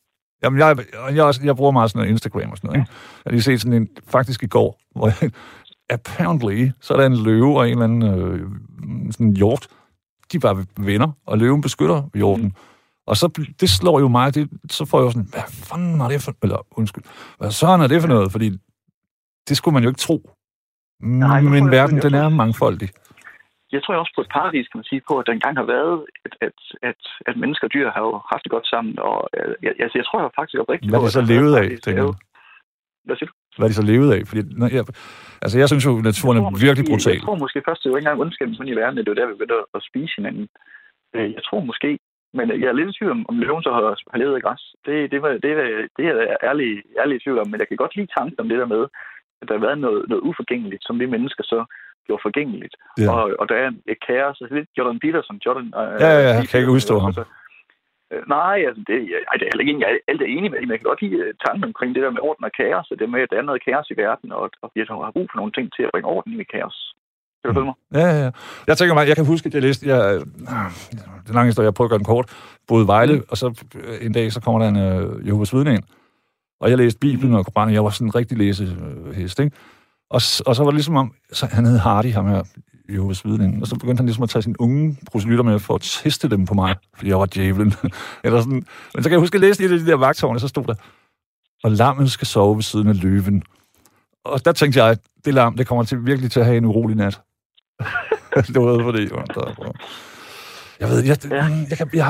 Jamen, 0.42 0.58
jeg, 0.58 0.76
jeg, 1.14 1.34
jeg 1.44 1.56
bruger 1.56 1.70
meget 1.70 1.90
sådan 1.90 2.00
noget 2.00 2.10
Instagram 2.10 2.50
og 2.50 2.56
sådan 2.56 2.68
noget. 2.68 2.80
Ikke? 2.80 2.92
Jeg 3.24 3.32
lige 3.32 3.42
set 3.42 3.60
sådan 3.60 3.82
en, 3.82 3.88
faktisk 4.08 4.42
i 4.42 4.46
går, 4.46 4.80
hvor 4.94 5.06
jeg, 5.06 5.30
apparently, 5.90 6.68
så 6.80 6.94
er 6.94 6.98
der 6.98 7.06
en 7.06 7.22
løve 7.24 7.58
og 7.58 7.68
en 7.68 7.72
eller 7.72 7.84
anden 7.84 8.02
øh, 8.02 8.40
sådan 9.12 9.26
en 9.26 9.36
hjort. 9.36 9.68
De 10.32 10.40
bare 10.40 10.66
venner, 10.78 11.12
og 11.26 11.38
løven 11.38 11.60
beskytter 11.60 12.10
hjorten. 12.14 12.44
Mm. 12.44 12.54
Og 13.06 13.16
så, 13.16 13.26
det 13.60 13.70
slår 13.70 14.00
jo 14.00 14.08
mig, 14.08 14.34
det, 14.34 14.50
så 14.70 14.84
får 14.84 14.98
jeg 14.98 15.04
jo 15.06 15.10
sådan, 15.10 15.30
hvad 15.34 15.48
fanden 15.68 16.00
er 16.00 16.08
det 16.08 16.22
for, 16.24 16.32
eller 16.42 16.60
undskyld, 16.70 17.04
hvad 17.38 17.50
sådan 17.50 17.80
er 17.80 17.88
det 17.88 18.00
for 18.00 18.08
noget? 18.08 18.32
Fordi 18.32 18.48
det 19.48 19.56
skulle 19.56 19.72
man 19.74 19.82
jo 19.82 19.88
ikke 19.88 20.04
tro. 20.06 20.30
Nej, 21.00 21.40
Men 21.40 21.70
verden, 21.70 21.98
den 22.02 22.14
er 22.14 22.28
mangfoldig. 22.28 22.88
Jeg 23.72 23.80
tror 23.82 23.94
også 23.94 24.12
på 24.16 24.20
et 24.20 24.30
paradis, 24.36 24.68
kan 24.68 24.78
man 24.78 24.88
sige, 24.90 25.02
på, 25.08 25.18
at 25.18 25.26
der 25.26 25.32
engang 25.32 25.56
har 25.62 25.68
været, 25.76 25.96
at, 26.24 26.32
at, 26.46 26.58
at, 26.90 27.00
at 27.28 27.34
mennesker 27.42 27.66
og 27.66 27.72
dyr 27.74 27.88
har 27.96 28.02
jo 28.08 28.12
haft 28.32 28.44
det 28.44 28.50
godt 28.56 28.66
sammen. 28.74 28.98
Og 28.98 29.18
øh, 29.38 29.54
jeg, 29.62 29.72
jeg, 29.80 29.88
jeg 29.94 30.04
tror 30.06 30.20
jo 30.22 30.30
faktisk 30.38 30.60
oprigtigt 30.62 30.90
Hvad 30.90 31.00
er 31.00 31.04
det 31.04 31.12
så 31.20 31.24
levet 31.34 31.54
af, 31.62 31.68
tænker 31.84 32.02
du? 32.08 32.14
Hvad 33.06 33.16
siger 33.16 33.28
du? 33.30 33.34
Hvad 33.58 33.68
de 33.68 33.74
så 33.74 33.86
levet 33.92 34.10
af? 34.16 34.22
Fordi, 34.30 34.42
når 34.60 34.68
jeg, 34.76 34.84
altså, 35.44 35.56
jeg 35.60 35.68
synes 35.68 35.84
jo, 35.88 35.92
naturen 36.10 36.36
er 36.38 36.44
virkelig 36.66 36.86
brutal. 36.90 37.12
Jeg 37.18 37.26
tror 37.26 37.42
måske 37.44 37.62
først, 37.68 37.80
det 37.80 37.86
er 37.86 37.92
jo 37.92 37.96
ikke 37.96 38.06
engang 38.06 38.22
ondskaben 38.24 38.68
i 38.72 38.80
verden, 38.82 38.96
det 38.96 39.08
er 39.08 39.12
jo 39.14 39.20
der, 39.20 39.30
vi 39.30 39.34
begynder 39.34 39.60
at 39.76 39.80
spise 39.88 40.12
hinanden. 40.18 40.46
Øh, 41.16 41.28
jeg 41.36 41.42
tror 41.48 41.60
måske, 41.70 41.90
men 42.36 42.44
jeg 42.62 42.68
er 42.68 42.78
lidt 42.78 42.90
i 42.90 42.96
tvivl 42.98 43.12
om, 43.16 43.22
om 43.30 43.36
løven 43.38 43.62
så 43.62 43.70
har, 43.76 43.82
har 44.12 44.18
levet 44.22 44.34
af 44.38 44.42
græs. 44.46 44.62
Det, 44.86 44.94
det, 45.12 45.18
var, 45.22 45.30
det, 45.44 45.52
var, 45.58 45.66
det 45.96 46.02
er 46.06 46.14
jeg 46.30 46.36
ærlig, 46.50 46.68
ærlig 47.00 47.14
i 47.16 47.22
tvivl 47.24 47.38
om, 47.42 47.48
men 47.50 47.60
jeg 47.60 47.68
kan 47.68 47.82
godt 47.82 47.96
lide 47.96 48.14
tanken 48.16 48.40
om 48.42 48.48
det 48.50 48.58
der 48.62 48.72
med, 48.74 48.82
at 49.40 49.44
der 49.48 49.54
har 49.56 49.66
været 49.66 49.78
noget, 49.86 50.00
noget 50.10 50.22
uforgængeligt, 50.28 50.82
som 50.86 51.00
vi 51.00 51.06
mennesker 51.14 51.44
så 51.52 51.60
gjorde 52.06 52.22
forgængeligt. 52.28 52.74
Ja. 52.98 53.08
Og, 53.12 53.22
og 53.40 53.44
der 53.50 53.56
er 53.64 53.70
et 53.92 54.00
kaos. 54.06 54.40
Altså 54.40 54.54
lidt 54.54 54.68
Jordan 54.78 55.00
Peterson. 55.04 55.38
Jordan, 55.46 55.66
øh, 55.80 56.00
ja, 56.04 56.10
ja, 56.24 56.32
jeg 56.38 56.48
kan 56.48 56.60
ikke 56.60 56.76
udstå 56.78 56.94
ham. 56.98 57.08
Altså, 57.10 57.24
nej, 58.36 58.56
altså 58.68 58.82
det, 58.88 58.96
ej, 59.30 59.34
det 59.38 59.44
er 59.44 59.52
heller 59.52 59.64
ikke 59.64 59.80
jeg 59.84 59.90
er 59.94 59.98
alt 60.10 60.22
er 60.22 60.30
enig 60.36 60.50
med, 60.50 60.60
men 60.60 60.70
jeg 60.70 60.78
kan 60.78 60.90
godt 60.90 61.02
lide 61.02 61.18
øh, 61.24 61.34
tanken 61.44 61.64
omkring 61.70 61.90
det 61.94 62.02
der 62.02 62.16
med 62.16 62.26
orden 62.28 62.44
og 62.48 62.52
kaos, 62.60 62.90
og 62.90 62.96
det 62.98 63.10
med, 63.10 63.20
at 63.20 63.30
der 63.30 63.38
er 63.38 63.48
noget 63.48 63.64
kaos 63.66 63.90
i 63.90 63.96
verden, 64.04 64.28
og, 64.32 64.50
og 64.62 64.68
vi 64.74 64.80
har 64.80 65.16
brug 65.16 65.28
for 65.30 65.38
nogle 65.40 65.52
ting 65.56 65.66
til 65.76 65.82
at 65.86 65.90
bringe 65.92 66.08
orden 66.14 66.40
i 66.40 66.46
kaos. 66.54 66.78
Kan 67.38 67.46
du 67.48 67.54
følge 67.58 67.70
mig? 67.70 67.76
Ja, 67.98 68.06
ja, 68.12 68.16
ja. 68.24 68.30
Jeg 68.68 68.76
tænker 68.76 68.94
mig, 68.94 69.08
jeg 69.08 69.16
kan 69.16 69.26
huske, 69.32 69.46
at 69.46 69.54
jeg 69.54 69.62
læste, 69.62 69.82
jeg, 69.92 70.00
øh, 70.14 70.20
det 71.22 71.30
er 71.30 71.38
lang 71.38 71.48
historie, 71.48 71.66
jeg 71.70 71.74
prøver 71.74 71.88
at 71.88 71.92
gøre 71.94 72.02
den 72.02 72.12
kort, 72.14 72.26
boede 72.68 72.86
Vejle, 72.86 73.14
mm. 73.16 73.30
og 73.30 73.36
så 73.36 73.46
en 74.06 74.12
dag, 74.12 74.32
så 74.32 74.40
kommer 74.44 74.58
der 74.62 74.68
en 74.68 74.80
øh, 74.86 75.26
Jehovas 75.26 75.54
vidne 75.54 75.74
ind, 75.76 75.84
og 76.60 76.70
jeg 76.70 76.78
læste 76.78 76.98
Bibelen 77.06 77.34
og 77.34 77.44
Koranen, 77.46 77.74
jeg 77.74 77.84
var 77.84 77.90
sådan 77.90 78.08
en 78.08 78.14
rigtig 78.14 78.38
læsehest, 78.38 79.40
ikke? 79.40 79.56
Og, 80.10 80.20
og 80.46 80.52
så 80.56 80.60
var 80.62 80.70
det 80.70 80.78
ligesom 80.80 80.96
om, 80.96 81.14
så 81.32 81.46
han 81.46 81.64
hed 81.64 81.78
Hardy, 81.78 82.12
ham 82.12 82.26
her, 82.26 82.42
Jehovas 82.88 83.24
vidning. 83.24 83.62
Og 83.62 83.66
så 83.66 83.74
begyndte 83.74 84.00
han 84.00 84.06
ligesom 84.06 84.22
at 84.22 84.30
tage 84.30 84.42
sine 84.42 84.60
unge 84.60 84.98
proselytter 85.10 85.44
med 85.44 85.58
for 85.58 85.74
at 85.74 85.80
teste 85.80 86.28
dem 86.28 86.46
på 86.46 86.54
mig, 86.54 86.76
fordi 86.96 87.10
jeg 87.10 87.18
var 87.18 87.26
djævlen. 87.26 87.74
Eller 88.24 88.40
sådan. 88.40 88.66
Men 88.94 89.02
så 89.02 89.02
kan 89.02 89.12
jeg 89.12 89.20
huske 89.20 89.34
at 89.34 89.40
læse 89.40 89.64
i 89.64 89.68
de 89.68 89.86
der 89.86 89.94
vagtårne, 89.94 90.40
så 90.40 90.48
stod 90.48 90.64
der, 90.64 90.74
og 91.64 91.70
lammet 91.70 92.10
skal 92.10 92.26
sove 92.26 92.56
ved 92.56 92.62
siden 92.62 92.88
af 92.88 93.02
løven. 93.02 93.42
Og 94.24 94.44
der 94.44 94.52
tænkte 94.52 94.82
jeg, 94.82 94.90
at 94.90 94.98
det 95.24 95.34
lam, 95.34 95.56
det 95.56 95.66
kommer 95.66 95.84
til 95.84 96.06
virkelig 96.06 96.30
til 96.30 96.40
at 96.40 96.46
have 96.46 96.58
en 96.58 96.64
urolig 96.64 96.96
nat. 96.96 97.20
det 98.46 98.62
var 98.62 98.82
fordi, 98.82 99.06
der, 99.06 99.72
jeg 100.82 100.88
ved, 100.92 100.98
jeg, 101.10 101.16
ja. 101.24 101.44
jeg, 101.70 101.76
jeg, 101.80 101.88
jeg, 102.02 102.08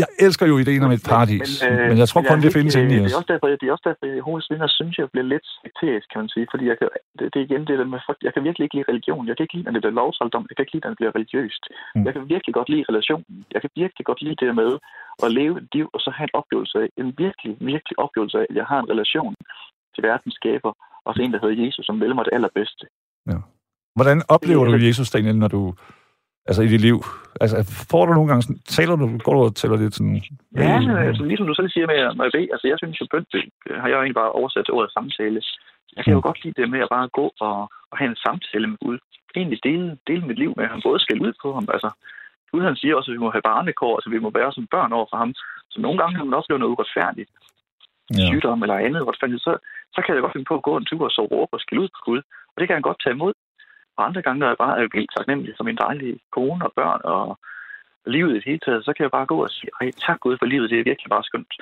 jeg 0.00 0.08
elsker 0.26 0.44
jo 0.50 0.54
ideen 0.62 0.82
om 0.88 0.92
et 0.96 1.02
paradis, 1.10 1.50
men, 1.62 1.72
øh, 1.72 1.88
men 1.90 1.96
jeg 2.02 2.08
tror 2.10 2.22
kun, 2.30 2.38
det 2.46 2.52
findes 2.58 2.74
inde 2.80 2.92
i 2.96 2.98
os. 3.04 3.04
Det 3.04 3.14
er 3.16 3.20
også 3.22 3.32
derfor, 3.32 3.46
det 3.60 3.66
er 3.68 3.72
også 3.76 3.86
derfor 3.90 4.04
at 4.08 4.16
Jehovas 4.20 4.46
vidner 4.50 4.68
synes 4.78 4.94
jeg 4.98 5.06
bliver 5.12 5.28
lidt 5.34 5.46
sekterisk, 5.64 6.06
kan 6.12 6.20
man 6.22 6.30
sige. 6.34 6.46
Fordi 6.52 6.64
jeg 6.70 6.76
kan, 6.80 6.88
det, 7.18 7.24
det 7.32 7.38
er 7.40 7.46
igen 7.48 7.62
det 7.68 7.76
der 7.80 7.88
med, 7.92 8.00
jeg 8.26 8.32
kan 8.34 8.42
virkelig 8.48 8.64
ikke 8.66 8.76
lide 8.76 8.90
religion. 8.92 9.22
Jeg 9.28 9.34
kan 9.36 9.44
ikke 9.44 9.56
lide, 9.56 9.66
når 9.66 9.74
det 9.76 9.82
bliver 9.84 9.98
lovsalddom. 10.00 10.46
Jeg 10.48 10.54
kan 10.54 10.62
ikke 10.64 10.74
lide, 10.74 10.84
når 10.84 10.92
det 10.92 11.00
bliver 11.00 11.14
religiøst. 11.18 11.62
Mm. 11.94 12.04
Jeg 12.06 12.12
kan 12.14 12.22
virkelig 12.34 12.54
godt 12.58 12.68
lide 12.72 12.84
relationen. 12.90 13.34
Jeg 13.54 13.60
kan 13.62 13.70
virkelig 13.82 14.04
godt 14.10 14.20
lide 14.26 14.38
det 14.42 14.48
med 14.62 14.72
at 15.24 15.30
leve 15.40 15.54
et 15.62 15.68
liv, 15.76 15.86
og 15.94 16.00
så 16.04 16.10
have 16.18 16.28
en 16.30 16.36
oplevelse 16.40 16.76
af, 16.82 16.88
en 17.02 17.08
virkelig, 17.24 17.52
virkelig 17.72 17.96
oplevelse 18.04 18.36
af, 18.40 18.46
at 18.50 18.56
jeg 18.60 18.66
har 18.70 18.78
en 18.80 18.88
relation 18.92 19.32
til 19.94 20.02
verdens 20.08 20.36
skaber, 20.40 20.72
og 21.06 21.10
så 21.14 21.18
en, 21.22 21.32
der 21.34 21.40
hedder 21.42 21.58
Jesus, 21.64 21.84
som 21.88 21.96
vil 22.00 22.14
mig 22.14 22.24
det 22.28 22.34
allerbedste. 22.38 22.84
Ja. 23.30 23.38
Hvordan 23.96 24.18
oplever 24.36 24.64
du 24.64 24.72
Jesus, 24.88 25.10
Daniel, 25.14 25.38
når 25.44 25.50
du 25.56 25.62
altså 26.48 26.62
i 26.62 26.68
dit 26.68 26.80
liv? 26.88 26.98
Altså, 27.40 27.56
får 27.90 28.02
du 28.06 28.12
nogle 28.12 28.28
gange 28.30 28.42
sådan, 28.42 28.62
taler 28.76 28.96
du, 28.96 29.06
går 29.24 29.34
du 29.34 29.40
og 29.40 29.54
tæller 29.60 29.76
lidt 29.76 29.94
sådan... 29.94 30.22
Ja, 30.56 30.76
altså, 31.08 31.22
ligesom 31.24 31.46
du 31.46 31.54
selv 31.54 31.70
siger 31.70 31.86
med, 31.86 31.98
med 32.18 32.30
B, 32.34 32.36
altså 32.54 32.66
jeg 32.70 32.76
synes 32.78 33.00
jo, 33.00 33.06
bønt, 33.10 33.28
har 33.82 33.88
jeg 33.88 33.96
jo 33.96 34.02
egentlig 34.02 34.20
bare 34.22 34.36
oversat 34.38 34.64
til 34.64 34.74
ordet 34.74 34.92
samtale. 34.92 35.40
Jeg 35.96 36.02
kan 36.04 36.12
jo 36.16 36.20
mm. 36.20 36.26
godt 36.28 36.44
lide 36.44 36.58
det 36.60 36.70
med 36.70 36.80
at 36.86 36.92
bare 36.96 37.08
gå 37.18 37.26
og, 37.46 37.58
og 37.90 37.96
have 37.98 38.10
en 38.12 38.22
samtale 38.26 38.66
med 38.72 38.78
Gud. 38.84 38.98
Egentlig 39.36 39.60
dele, 39.68 39.98
dele 40.08 40.24
mit 40.26 40.38
liv 40.42 40.52
med 40.56 40.66
ham, 40.70 40.80
både 40.86 41.00
skal 41.00 41.22
ud 41.26 41.32
på 41.42 41.48
ham, 41.56 41.66
altså 41.74 41.90
Gud 42.52 42.62
han 42.68 42.76
siger 42.80 42.94
også, 42.96 43.10
at 43.10 43.16
vi 43.16 43.24
må 43.24 43.28
have 43.36 43.48
barnekår, 43.52 43.96
altså 43.96 44.10
vi 44.14 44.18
må 44.24 44.30
være 44.38 44.52
som 44.52 44.66
børn 44.74 44.92
over 44.98 45.06
for 45.10 45.18
ham. 45.22 45.32
Så 45.72 45.76
nogle 45.84 45.98
gange 46.00 46.16
har 46.16 46.24
man 46.24 46.38
oplevet 46.40 46.60
noget 46.60 46.74
uretfærdigt. 46.74 47.30
Ja. 48.18 48.26
Sygdom 48.30 48.62
eller 48.62 48.84
andet 48.86 49.00
uretfærdigt, 49.04 49.42
så, 49.46 49.52
så 49.94 49.98
kan 50.02 50.14
jeg 50.14 50.22
godt 50.22 50.34
finde 50.34 50.50
på 50.50 50.58
at 50.58 50.66
gå 50.68 50.72
en 50.76 50.88
tur 50.90 51.04
og 51.08 51.14
så 51.16 51.22
råbe 51.32 51.52
og 51.56 51.60
skille 51.60 51.82
ud 51.84 51.90
på 51.96 52.00
Gud. 52.08 52.20
Og 52.52 52.56
det 52.58 52.66
kan 52.66 52.76
han 52.78 52.88
godt 52.88 53.00
tage 53.02 53.16
imod. 53.18 53.32
Og 53.96 54.06
andre 54.08 54.22
gange, 54.22 54.40
der 54.40 54.46
er 54.46 54.54
jeg 54.54 54.62
bare 54.64 54.88
vildt 54.94 55.10
taknemmelig 55.16 55.52
som 55.56 55.68
en 55.68 55.82
dejlig 55.86 56.10
kone 56.36 56.64
og 56.66 56.72
børn 56.78 57.00
og 57.04 57.38
livet 58.14 58.30
i 58.30 58.34
det 58.34 58.44
hele 58.50 58.62
taget, 58.66 58.84
så 58.84 58.90
kan 58.96 59.02
jeg 59.06 59.16
bare 59.18 59.30
gå 59.32 59.36
og 59.46 59.50
sige, 59.56 59.70
Ej, 59.80 59.90
tak 60.06 60.18
Gud 60.20 60.36
for 60.38 60.46
livet, 60.52 60.70
det 60.70 60.78
er 60.78 60.90
virkelig 60.90 61.10
bare 61.14 61.24
skønt. 61.28 61.52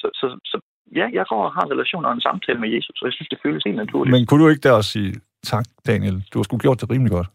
Så, 0.00 0.06
så, 0.20 0.26
så 0.50 0.56
ja, 0.98 1.06
jeg 1.18 1.24
går 1.30 1.42
og 1.46 1.52
har 1.56 1.62
en 1.64 1.72
relation 1.74 2.04
og 2.04 2.12
en 2.12 2.26
samtale 2.28 2.60
med 2.60 2.70
Jesus, 2.76 2.96
og 3.02 3.06
jeg 3.08 3.14
synes, 3.16 3.28
det 3.28 3.38
føles 3.44 3.62
helt 3.66 3.80
naturligt. 3.84 4.12
Men 4.16 4.26
kunne 4.26 4.42
du 4.44 4.48
ikke 4.48 4.64
der 4.68 4.72
også 4.72 4.90
sige, 4.90 5.12
tak 5.42 5.64
Daniel, 5.86 6.16
du 6.32 6.38
har 6.38 6.44
sgu 6.44 6.56
gjort 6.58 6.80
det 6.80 6.90
rimelig 6.90 7.12
godt? 7.18 7.28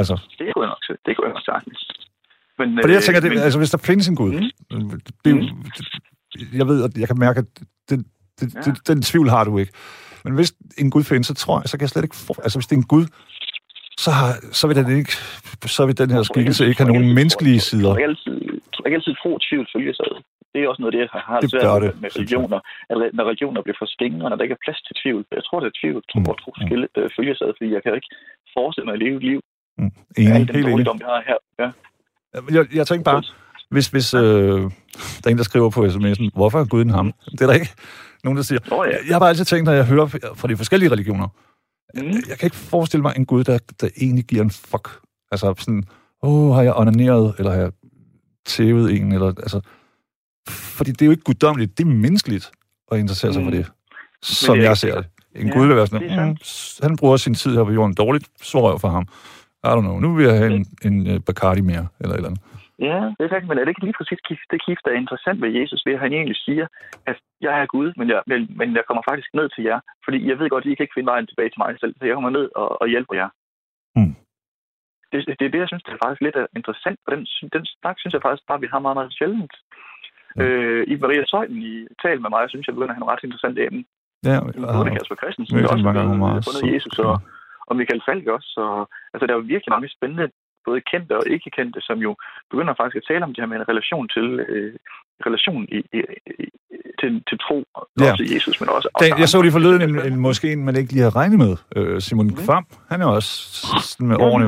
Altså. 0.00 0.14
Det 0.38 0.46
kunne 0.52 0.64
jeg 0.64 0.72
nok, 0.74 0.98
det 1.06 1.12
kunne 1.16 1.26
jeg 1.28 1.34
nok 1.36 1.46
sagtens. 1.52 1.80
Men, 2.58 2.78
Fordi 2.82 2.92
jeg 2.92 3.02
tænker, 3.02 3.20
øh, 3.20 3.24
det, 3.24 3.30
men... 3.32 3.44
altså, 3.46 3.58
hvis 3.58 3.70
der 3.70 3.78
findes 3.78 4.08
en 4.08 4.16
Gud, 4.16 4.32
mm. 4.32 5.00
det, 5.24 5.34
mm. 5.34 6.58
jeg 6.60 6.66
ved, 6.70 6.84
at 6.84 6.90
jeg 7.02 7.08
kan 7.08 7.18
mærke, 7.18 7.38
at 7.38 7.48
det, 7.88 8.06
det, 8.40 8.54
ja. 8.54 8.60
det, 8.60 8.88
den 8.88 9.02
tvivl 9.02 9.28
har 9.28 9.44
du 9.44 9.58
ikke. 9.58 9.72
Men 10.24 10.32
hvis 10.34 10.50
en 10.78 10.90
Gud 10.90 11.04
findes, 11.04 11.26
så 11.26 11.34
tror 11.34 11.60
jeg, 11.60 11.68
så 11.68 11.74
kan 11.78 11.82
jeg 11.86 11.88
slet 11.94 12.04
ikke 12.08 12.16
få... 12.16 12.32
Altså, 12.44 12.58
hvis 12.58 12.66
det 12.66 12.76
er 12.76 12.80
en 12.84 12.90
Gud, 12.94 13.06
så, 14.04 14.10
har, 14.10 14.30
så, 14.52 14.64
vil 14.66 14.76
den 14.76 14.96
ikke, 14.98 15.12
så 15.76 15.86
vil 15.86 15.98
den 15.98 16.10
her 16.10 16.22
skikkelse 16.22 16.62
ikke 16.68 16.80
have 16.82 16.92
nogen 16.92 17.14
menneskelige 17.18 17.60
sider. 17.60 17.88
Jeg 17.88 17.96
kan 18.02 18.08
altid, 18.10 18.36
jeg 18.82 18.88
kan 18.90 18.96
altid 19.00 19.14
tro, 19.22 19.30
at 19.36 19.42
tvivl 19.48 19.66
følges 19.76 20.00
ad. 20.06 20.14
Det 20.52 20.58
er 20.62 20.68
også 20.68 20.82
noget, 20.82 20.92
det 20.94 21.00
jeg 21.00 21.08
har 21.28 21.40
Det 21.40 21.50
svært 21.50 21.82
det, 21.82 22.00
med 22.02 22.08
jeg. 22.10 22.16
religioner. 22.16 22.58
At, 22.90 22.96
når 23.16 23.24
religioner 23.30 23.60
bliver 23.62 23.78
for 23.82 23.88
skængere, 23.94 24.26
når 24.30 24.36
der 24.36 24.44
ikke 24.46 24.58
er 24.60 24.64
plads 24.66 24.80
til 24.86 24.94
tvivl. 25.02 25.22
Jeg 25.38 25.44
tror, 25.46 25.58
det 25.60 25.68
er 25.72 25.76
tvivl, 25.82 26.00
tro 26.10 26.18
Mm, 26.18 26.26
og 26.32 26.36
tro 26.42 26.50
mm. 26.56 26.62
skille, 26.66 26.86
øh, 26.98 27.06
følges 27.16 27.38
ad, 27.46 27.50
fordi 27.58 27.68
jeg 27.76 27.82
kan 27.84 27.92
ikke 27.98 28.10
forestille 28.56 28.86
mig 28.88 28.94
at 28.98 29.02
leve 29.06 29.16
et 29.20 29.26
liv 29.30 29.40
Mm. 29.78 29.90
Enig, 30.18 30.32
helt 30.32 30.68
enig. 30.68 30.86
vi 31.00 31.04
har 31.12 31.22
her. 31.30 31.38
Ja. 31.62 31.68
Jeg, 32.56 32.64
jeg 32.78 32.86
tænker 32.86 33.04
bare, 33.04 33.22
hvis, 33.70 33.88
hvis 33.88 34.14
øh, 34.14 34.22
der 35.20 35.26
er 35.26 35.30
en, 35.30 35.36
der 35.36 35.42
skriver 35.50 35.70
på 35.70 35.80
sms'en, 35.84 36.28
hvorfor 36.34 36.58
er 36.60 36.64
Gud 36.64 36.82
en 36.82 36.90
ham? 36.90 37.12
Det 37.32 37.40
er 37.40 37.46
der 37.46 37.54
ikke 37.54 37.72
nogen, 38.24 38.36
der 38.36 38.42
siger. 38.42 38.60
Nå 38.70 38.84
ja. 38.84 38.90
Jeg 38.90 39.14
har 39.14 39.18
bare 39.18 39.28
altid 39.28 39.44
tænkt, 39.44 39.64
når 39.64 39.72
jeg 39.72 39.84
hører 39.86 40.06
fra 40.34 40.48
de 40.48 40.56
forskellige 40.56 40.90
religioner, 40.90 41.28
Mm. 41.94 42.02
jeg 42.28 42.38
kan 42.38 42.46
ikke 42.46 42.56
forestille 42.56 43.02
mig 43.02 43.12
en 43.16 43.26
Gud, 43.26 43.44
der, 43.44 43.58
der 43.80 43.88
egentlig 44.00 44.24
giver 44.24 44.42
en 44.42 44.50
fuck. 44.50 44.88
Altså 45.32 45.54
sådan, 45.58 45.84
åh, 46.22 46.54
har 46.54 46.62
jeg 46.62 46.74
onaneret, 46.74 47.34
eller 47.38 47.50
har 47.52 47.58
jeg 47.60 47.72
tævet 48.46 48.96
en, 48.96 49.12
eller 49.12 49.26
altså... 49.28 49.60
Fordi 50.48 50.90
det 50.90 51.02
er 51.02 51.06
jo 51.06 51.10
ikke 51.10 51.22
guddommeligt, 51.22 51.78
det 51.78 51.84
er 51.84 51.88
menneskeligt 51.90 52.50
at 52.92 52.98
interessere 52.98 53.32
sig 53.32 53.42
for 53.42 53.50
Mm. 53.50 53.56
det, 53.56 53.66
som 54.22 54.56
det 54.56 54.64
jeg 54.64 54.78
ser 54.78 54.94
det. 54.94 55.06
En 55.34 55.46
Ja, 55.46 55.52
Gud 55.52 55.66
vil 55.66 55.76
være 55.76 55.86
sådan, 55.86 56.28
mm, 56.28 56.36
han 56.82 56.96
bruger 56.96 57.16
sin 57.16 57.34
tid 57.34 57.54
her 57.56 57.64
på 57.64 57.72
jorden 57.72 57.94
dårligt, 57.94 58.26
så 58.42 58.60
røv 58.62 58.78
for 58.78 58.88
ham. 58.88 59.02
I 59.64 59.66
don't 59.66 59.80
know, 59.80 59.98
nu 59.98 60.14
vil 60.14 60.26
jeg 60.26 60.36
have 60.38 60.54
en, 60.54 60.66
en 60.84 61.14
uh, 61.14 61.20
Bacardi 61.22 61.60
mere, 61.60 61.86
eller 62.00 62.14
et 62.14 62.16
eller 62.16 62.28
andet. 62.28 62.42
Ja, 62.78 62.98
det 63.16 63.22
er 63.24 63.32
rigtigt, 63.32 63.48
men 63.48 63.58
er 63.58 63.64
det 63.64 63.72
ikke 63.72 63.84
lige 63.84 63.98
præcis 63.98 64.20
det 64.50 64.64
gift, 64.66 64.82
der 64.84 64.90
er 64.92 65.02
interessant 65.04 65.42
ved 65.42 65.50
Jesus, 65.58 65.86
ved 65.86 65.94
at 65.94 66.04
han 66.04 66.12
egentlig 66.12 66.36
siger, 66.36 66.66
at 67.06 67.18
jeg 67.40 67.54
er 67.62 67.66
Gud, 67.66 67.92
men 67.96 68.08
jeg, 68.08 68.22
men, 68.26 68.40
men 68.58 68.68
jeg 68.76 68.84
kommer 68.86 69.02
faktisk 69.10 69.30
ned 69.34 69.48
til 69.48 69.64
jer, 69.64 69.80
fordi 70.04 70.28
jeg 70.28 70.38
ved 70.38 70.48
godt, 70.50 70.64
at 70.64 70.70
I 70.70 70.74
kan 70.74 70.84
ikke 70.84 70.96
finde 70.96 71.12
vejen 71.12 71.26
tilbage 71.26 71.50
til 71.50 71.62
mig 71.64 71.76
selv, 71.80 71.94
så 71.98 72.04
jeg 72.06 72.14
kommer 72.14 72.30
ned 72.30 72.46
og, 72.54 72.82
og 72.82 72.86
hjælper 72.88 73.14
jer. 73.20 73.28
Mm. 73.96 74.14
Det, 75.12 75.18
det 75.38 75.44
er 75.46 75.52
det, 75.52 75.62
jeg 75.64 75.70
synes, 75.70 75.82
det 75.82 75.92
er 75.92 76.02
faktisk 76.04 76.22
lidt 76.26 76.36
øh, 76.42 76.46
interessant, 76.58 76.98
og 77.06 77.10
den, 77.14 77.20
den 77.54 77.64
snak 77.80 77.96
synes 77.98 78.14
jeg 78.14 78.22
faktisk 78.26 78.46
bare, 78.48 78.60
vi 78.64 78.72
har 78.72 78.80
meget, 78.86 78.98
meget 79.00 79.12
sjældent. 79.18 79.54
Ja. 80.36 80.42
Øh, 80.42 80.84
I 80.92 80.94
Maria 81.02 81.24
Søjden 81.26 81.58
i 81.72 81.86
tal 82.02 82.20
med 82.20 82.30
mig, 82.30 82.50
synes 82.50 82.66
jeg 82.66 82.74
begynder 82.74 82.92
at 82.92 82.96
have 82.96 83.02
nogle 83.02 83.12
ret 83.12 83.24
interessante 83.26 83.60
emne. 83.66 83.84
Ja, 84.30 84.36
Både 84.76 84.90
Kasper 84.96 85.18
Christensen, 85.20 85.54
der 85.54 85.60
hende 85.60 85.72
også 85.74 85.84
mange 85.84 86.18
meget 86.26 86.44
fundet. 86.46 86.74
Jesus, 86.74 86.98
og, 86.98 87.14
og 87.68 87.76
Michael 87.76 88.02
Falk 88.06 88.26
også. 88.36 88.48
Så, 88.56 88.64
altså, 89.12 89.24
der 89.26 89.32
er 89.32 89.38
jo 89.40 89.50
virkelig 89.54 89.72
mange 89.76 89.88
spændende, 89.96 90.26
både 90.66 90.80
kendte 90.92 91.12
og 91.20 91.24
ikke 91.34 91.50
kendte, 91.56 91.80
som 91.88 91.98
jo 92.06 92.16
begynder 92.50 92.74
faktisk 92.80 92.96
at 92.96 93.06
tale 93.10 93.24
om 93.24 93.30
det 93.34 93.40
her 93.42 93.46
med 93.52 93.56
en 93.60 93.68
relation 93.72 94.08
til, 94.08 94.26
øh, 94.48 94.74
relation 95.26 95.62
i, 95.76 95.78
i, 95.98 95.98
i, 96.40 96.44
til, 97.00 97.22
til 97.28 97.38
tro, 97.38 97.58
Ja. 98.00 98.10
også 98.10 98.24
Jesus, 98.34 98.60
men 98.60 98.68
også... 98.68 98.88
Da, 99.00 99.04
jeg 99.18 99.28
så 99.28 99.42
lige 99.42 99.52
forleden 99.52 99.82
en, 99.88 100.12
en, 100.12 100.16
måske 100.20 100.52
en, 100.52 100.64
man 100.64 100.76
ikke 100.76 100.92
lige 100.92 101.02
havde 101.02 101.14
regnet 101.20 101.38
med. 101.38 101.56
Øh, 101.76 102.00
Simon 102.00 102.26
Mhm. 102.26 102.36
Kvam, 102.36 102.66
han 102.90 103.00
er 103.02 103.06
også 103.06 103.30
sådan 103.82 104.06
med 104.08 104.16
Ja, 104.16 104.24
årene 104.24 104.46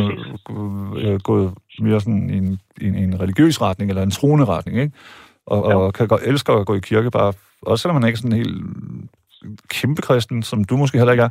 øh, 1.01 1.21
gået 1.21 1.55
mere 1.81 2.01
sådan 2.01 2.31
i 2.31 2.37
en, 2.37 2.59
en, 2.81 2.95
en 2.95 3.21
religiøs 3.21 3.63
retning, 3.63 3.91
eller 3.91 4.03
en 4.03 4.11
troende 4.11 4.45
retning, 4.45 4.79
ikke? 4.81 4.93
Og, 5.47 5.63
og 5.65 5.95
kan 5.95 6.09
godt 6.09 6.23
elsker 6.25 6.53
at 6.53 6.67
gå 6.67 6.75
i 6.75 6.81
kirke, 6.81 7.11
bare, 7.11 7.33
også 7.63 7.83
selvom 7.83 7.97
han 8.03 8.09
ikke 8.09 8.17
er 8.17 8.23
sådan 8.23 8.37
helt 8.37 8.63
kæmpe 9.69 10.03
kristen, 10.03 10.43
som 10.43 10.65
du 10.65 10.77
måske 10.77 10.99
heller 10.99 11.13
ikke 11.13 11.23
er. 11.25 11.29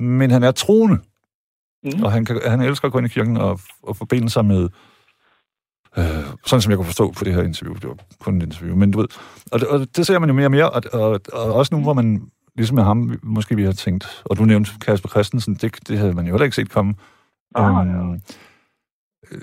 Men 0.00 0.30
han 0.30 0.42
er 0.42 0.50
troende, 0.50 0.98
Mhm. 1.84 2.02
og 2.04 2.12
han, 2.12 2.24
kan, 2.24 2.40
han 2.46 2.60
elsker 2.60 2.86
at 2.86 2.92
gå 2.92 2.98
ind 2.98 3.06
i 3.06 3.10
kirken 3.10 3.36
og, 3.36 3.60
og 3.82 3.96
forbinde 3.96 4.30
sig 4.30 4.44
med, 4.44 4.68
øh, 5.98 6.24
sådan 6.46 6.62
som 6.62 6.70
jeg 6.70 6.76
kunne 6.76 6.92
forstå 6.92 7.12
på 7.18 7.24
det 7.24 7.34
her 7.34 7.42
interview, 7.42 7.74
det 7.74 7.88
var 7.88 7.96
kun 8.18 8.36
et 8.36 8.42
interview, 8.42 8.76
men 8.76 8.90
du 8.90 8.98
ved, 8.98 9.08
og 9.52 9.60
det, 9.60 9.68
og 9.68 9.96
det 9.96 10.06
ser 10.06 10.18
man 10.18 10.28
jo 10.28 10.34
mere 10.34 10.46
og 10.46 10.50
mere, 10.50 10.70
og, 10.70 10.82
og, 10.92 11.20
og 11.32 11.54
også 11.54 11.74
nu, 11.74 11.82
hvor 11.82 11.92
man, 11.92 12.30
ligesom 12.56 12.74
med 12.74 12.84
ham, 12.84 13.20
måske 13.22 13.56
vi 13.56 13.64
har 13.64 13.72
tænkt, 13.72 14.22
og 14.24 14.38
du 14.38 14.44
nævnte 14.44 14.70
Kasper 14.80 15.08
Christensen, 15.08 15.54
det, 15.54 15.88
det 15.88 15.98
havde 15.98 16.14
man 16.14 16.26
jo 16.26 16.32
heller 16.32 16.44
ikke 16.44 16.56
set 16.56 16.70
komme. 16.70 16.94
Ah, 17.54 17.86
ja. 17.86 17.92
Øhm, 17.92 18.12
øh, 19.32 19.38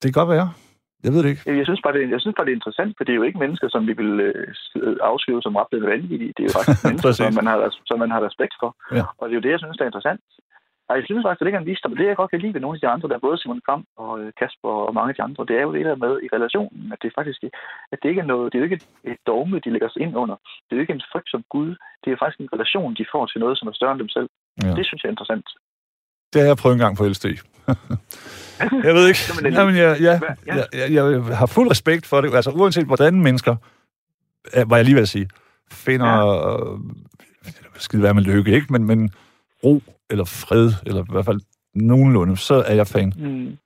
det 0.00 0.06
kan 0.08 0.12
godt 0.12 0.28
være. 0.28 0.48
Jeg 1.04 1.12
ved 1.14 1.20
det 1.22 1.30
ikke. 1.32 1.42
Jeg 1.60 1.66
synes, 1.68 1.80
bare, 1.84 1.94
det, 1.96 2.02
jeg 2.14 2.20
synes 2.20 2.34
bare, 2.36 2.46
det 2.46 2.52
er 2.52 2.60
interessant, 2.60 2.92
for 2.96 3.04
det 3.04 3.12
er 3.12 3.20
jo 3.20 3.26
ikke 3.28 3.42
mennesker, 3.44 3.68
som 3.74 3.82
vi 3.90 3.94
vil 4.00 4.12
øh, 4.26 4.96
afskrive 5.10 5.42
som 5.42 5.56
ret 5.56 5.82
vanvittige. 5.92 6.32
Det 6.36 6.42
er 6.42 6.48
jo 6.50 6.56
faktisk 6.58 6.84
mennesker, 6.88 7.12
som 7.12 7.34
man, 7.38 7.46
har, 7.50 7.58
som 7.90 7.98
man 7.98 8.10
har 8.14 8.20
respekt 8.28 8.54
for. 8.62 8.70
Ja. 8.96 9.04
Og 9.18 9.22
det 9.26 9.32
er 9.32 9.38
jo 9.40 9.44
det, 9.46 9.54
jeg 9.54 9.62
synes, 9.62 9.76
der 9.76 9.84
er 9.84 9.90
interessant. 9.92 10.20
Og 10.88 10.92
jeg 10.96 11.04
synes 11.04 11.24
faktisk, 11.24 11.40
det 11.40 11.46
ligger 11.46 11.60
en 11.60 11.70
visdom. 11.70 11.96
Det, 11.96 12.06
jeg 12.06 12.20
godt 12.20 12.30
kan 12.30 12.42
lide 12.42 12.54
ved 12.54 12.62
nogle 12.64 12.76
af 12.76 12.82
de 12.82 12.92
andre, 12.94 13.08
der 13.08 13.16
er 13.16 13.26
både 13.26 13.38
Simon 13.38 13.64
Kram 13.66 13.82
og 14.02 14.12
øh, 14.20 14.28
Kasper 14.40 14.72
og 14.86 14.94
mange 14.98 15.10
af 15.10 15.16
de 15.16 15.26
andre, 15.28 15.46
det 15.48 15.56
er 15.56 15.64
jo 15.66 15.72
det 15.76 15.84
der 15.88 16.02
med 16.04 16.14
i 16.26 16.28
relationen, 16.36 16.82
at 16.94 16.98
det 17.02 17.16
faktisk 17.18 17.40
at 17.92 17.98
det 18.00 18.08
ikke 18.08 18.24
er 18.24 18.32
noget, 18.32 18.46
det 18.46 18.56
er 18.56 18.62
jo 18.62 18.68
ikke 18.68 18.80
et, 19.10 19.20
dogme, 19.30 19.56
de 19.64 19.72
lægger 19.74 19.90
sig 19.90 20.00
ind 20.04 20.14
under. 20.22 20.36
Det 20.64 20.70
er 20.72 20.78
jo 20.78 20.84
ikke 20.84 20.96
en 20.98 21.08
frygt 21.12 21.30
som 21.30 21.42
Gud. 21.54 21.70
Det 22.02 22.08
er 22.10 22.16
faktisk 22.22 22.40
en 22.40 22.52
relation, 22.56 22.94
de 23.00 23.06
får 23.12 23.24
til 23.26 23.40
noget, 23.44 23.58
som 23.58 23.68
er 23.68 23.74
større 23.78 23.92
end 23.92 24.02
dem 24.04 24.12
selv. 24.16 24.28
Ja. 24.62 24.70
Det 24.78 24.84
synes 24.86 25.00
jeg 25.02 25.08
er 25.08 25.14
interessant. 25.16 25.48
Det 26.32 26.38
har 26.40 26.48
jeg 26.48 26.56
prøvet 26.62 26.74
en 26.74 26.84
gang 26.84 26.96
på 26.96 27.04
LSD. 27.10 27.26
jeg 28.88 28.94
ved 28.98 29.04
ikke. 29.10 29.22
Jamen, 29.28 29.52
Jamen, 29.58 29.76
jeg, 29.84 29.92
jeg, 30.06 30.14
jeg, 30.46 30.56
jeg, 30.72 30.88
jeg 30.90 31.04
har 31.40 31.48
fuld 31.56 31.70
respekt 31.70 32.06
for 32.06 32.20
det. 32.20 32.34
Altså, 32.34 32.50
uanset 32.50 32.86
hvordan 32.86 33.14
mennesker, 33.28 33.54
var 34.70 34.76
jeg 34.76 34.84
lige 34.84 34.94
ved 34.94 35.02
at 35.08 35.14
sige, 35.16 35.28
finder 35.72 36.12
ja. 36.16 36.72
øh, 36.72 36.78
skide 37.74 38.02
være 38.02 38.14
med 38.14 38.22
lykke, 38.22 38.50
ikke? 38.52 38.66
Men, 38.70 38.84
men 38.84 39.10
ro 39.64 39.82
eller 40.10 40.24
fred, 40.24 40.66
eller 40.86 41.02
i 41.02 41.12
hvert 41.14 41.24
fald 41.30 41.40
nogenlunde, 41.74 42.36
så 42.36 42.54
er 42.70 42.74
jeg 42.74 42.86
fan. 42.86 43.12
Mm. 43.16 43.56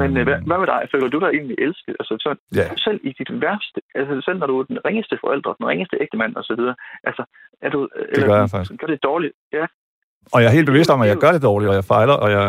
Men 0.00 0.10
øh, 0.16 0.24
hvad, 0.28 0.38
hvad 0.48 0.58
med 0.62 0.66
dig? 0.74 0.80
Føler 0.92 1.08
du 1.08 1.18
dig 1.20 1.30
egentlig 1.38 1.56
elsket? 1.66 1.94
Altså, 2.00 2.14
så, 2.24 2.30
Ja. 2.60 2.66
selv 2.86 3.00
i 3.08 3.10
dit 3.18 3.30
værste, 3.44 3.80
altså 3.94 4.14
selv 4.24 4.38
når 4.38 4.46
du 4.46 4.58
er 4.60 4.64
den 4.64 4.78
ringeste 4.84 5.18
forældre, 5.24 5.54
den 5.58 5.66
ringeste 5.66 5.96
ægtemand 6.00 6.36
og 6.36 6.44
så 6.44 6.54
videre, 6.58 6.74
altså, 7.04 7.22
er 7.62 7.70
du... 7.70 7.88
Det 8.16 8.24
gør 8.24 8.36
jeg 8.40 8.50
faktisk. 8.50 8.80
Gør 8.80 8.86
det 8.86 9.02
dårligt? 9.02 9.32
Ja. 9.52 9.66
Og 10.32 10.42
jeg 10.42 10.48
er 10.48 10.52
helt 10.58 10.66
bevidst 10.66 10.90
om, 10.90 11.00
at 11.02 11.08
jeg 11.08 11.16
gør 11.16 11.32
det 11.32 11.42
dårligt, 11.42 11.68
og 11.68 11.74
jeg 11.74 11.84
fejler, 11.84 12.12
og 12.12 12.30
jeg 12.30 12.42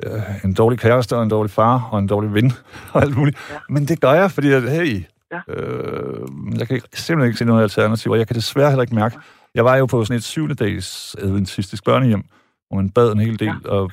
er 0.00 0.22
en 0.44 0.54
dårlig 0.54 0.78
kæreste, 0.78 1.16
og 1.16 1.22
en 1.22 1.30
dårlig 1.30 1.50
far, 1.50 1.88
og 1.92 1.98
en 1.98 2.06
dårlig 2.08 2.34
ven, 2.34 2.52
og 2.94 3.02
alt 3.02 3.16
muligt. 3.18 3.36
Ja. 3.50 3.56
Men 3.68 3.82
det 3.84 4.00
gør 4.00 4.12
jeg, 4.12 4.30
fordi, 4.30 4.52
at, 4.52 4.62
hey, 4.76 5.04
Ja. 5.34 5.40
øh, 5.54 6.26
jeg 6.58 6.68
kan 6.68 6.80
simpelthen 6.92 7.26
ikke 7.28 7.38
se 7.38 7.44
noget 7.44 7.62
alternativ, 7.62 8.12
og 8.12 8.18
jeg 8.18 8.26
kan 8.26 8.36
desværre 8.36 8.70
heller 8.70 8.82
ikke 8.82 8.94
mærke. 8.94 9.16
Jeg 9.54 9.64
var 9.64 9.76
jo 9.76 9.86
på 9.86 10.04
sådan 10.04 10.16
et 10.16 10.24
syvende 10.34 10.54
dags 10.64 11.16
adventistisk 11.26 11.84
børnehjem, 11.84 12.22
hvor 12.66 12.76
man 12.80 12.90
bad 12.90 13.12
en 13.12 13.18
hel 13.26 13.38
del, 13.44 13.56
Ja. 13.64 13.70
og, 13.76 13.90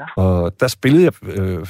Ja. 0.00 0.06
og 0.22 0.60
der 0.60 0.68
spillede 0.78 1.04
jeg 1.08 1.14
øh, 1.38 1.62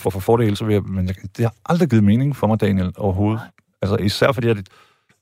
for, 0.00 0.10
for 0.14 0.20
fordel, 0.28 0.56
så 0.56 0.62
jeg, 0.76 0.82
men 0.96 1.04
jeg, 1.08 1.14
det 1.36 1.42
har 1.48 1.54
aldrig 1.70 1.88
givet 1.90 2.04
mening 2.12 2.30
for 2.40 2.46
mig, 2.50 2.58
Daniel, 2.66 2.90
overhovedet. 3.06 3.40
Altså 3.82 3.96
især 4.08 4.28
fordi, 4.36 4.48
at, 4.54 4.58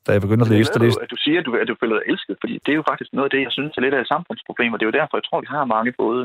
da 0.07 0.09
jeg 0.13 0.21
begyndte 0.27 0.45
at 0.45 0.51
Det 0.51 0.59
læse, 0.59 0.71
er 0.75 0.83
læste 0.85 1.03
at 1.07 1.11
du 1.15 1.19
siger, 1.25 1.39
at 1.41 1.47
du, 1.47 1.53
at 1.63 1.69
du 1.73 1.77
føler 1.81 1.95
dig 1.99 2.05
elsket, 2.13 2.35
fordi 2.43 2.55
det 2.65 2.71
er 2.73 2.79
jo 2.81 2.85
faktisk 2.91 3.11
noget 3.13 3.27
af 3.29 3.33
det, 3.35 3.43
jeg 3.47 3.53
synes 3.57 3.73
er 3.77 3.81
lidt 3.85 3.95
af 3.99 4.01
et 4.03 4.13
samfundsproblem, 4.15 4.73
og 4.73 4.77
det 4.79 4.85
er 4.85 4.91
jo 4.93 4.99
derfor, 5.01 5.15
jeg 5.19 5.27
tror, 5.27 5.41
vi 5.45 5.51
har 5.57 5.65
mange 5.77 5.93
både 6.03 6.23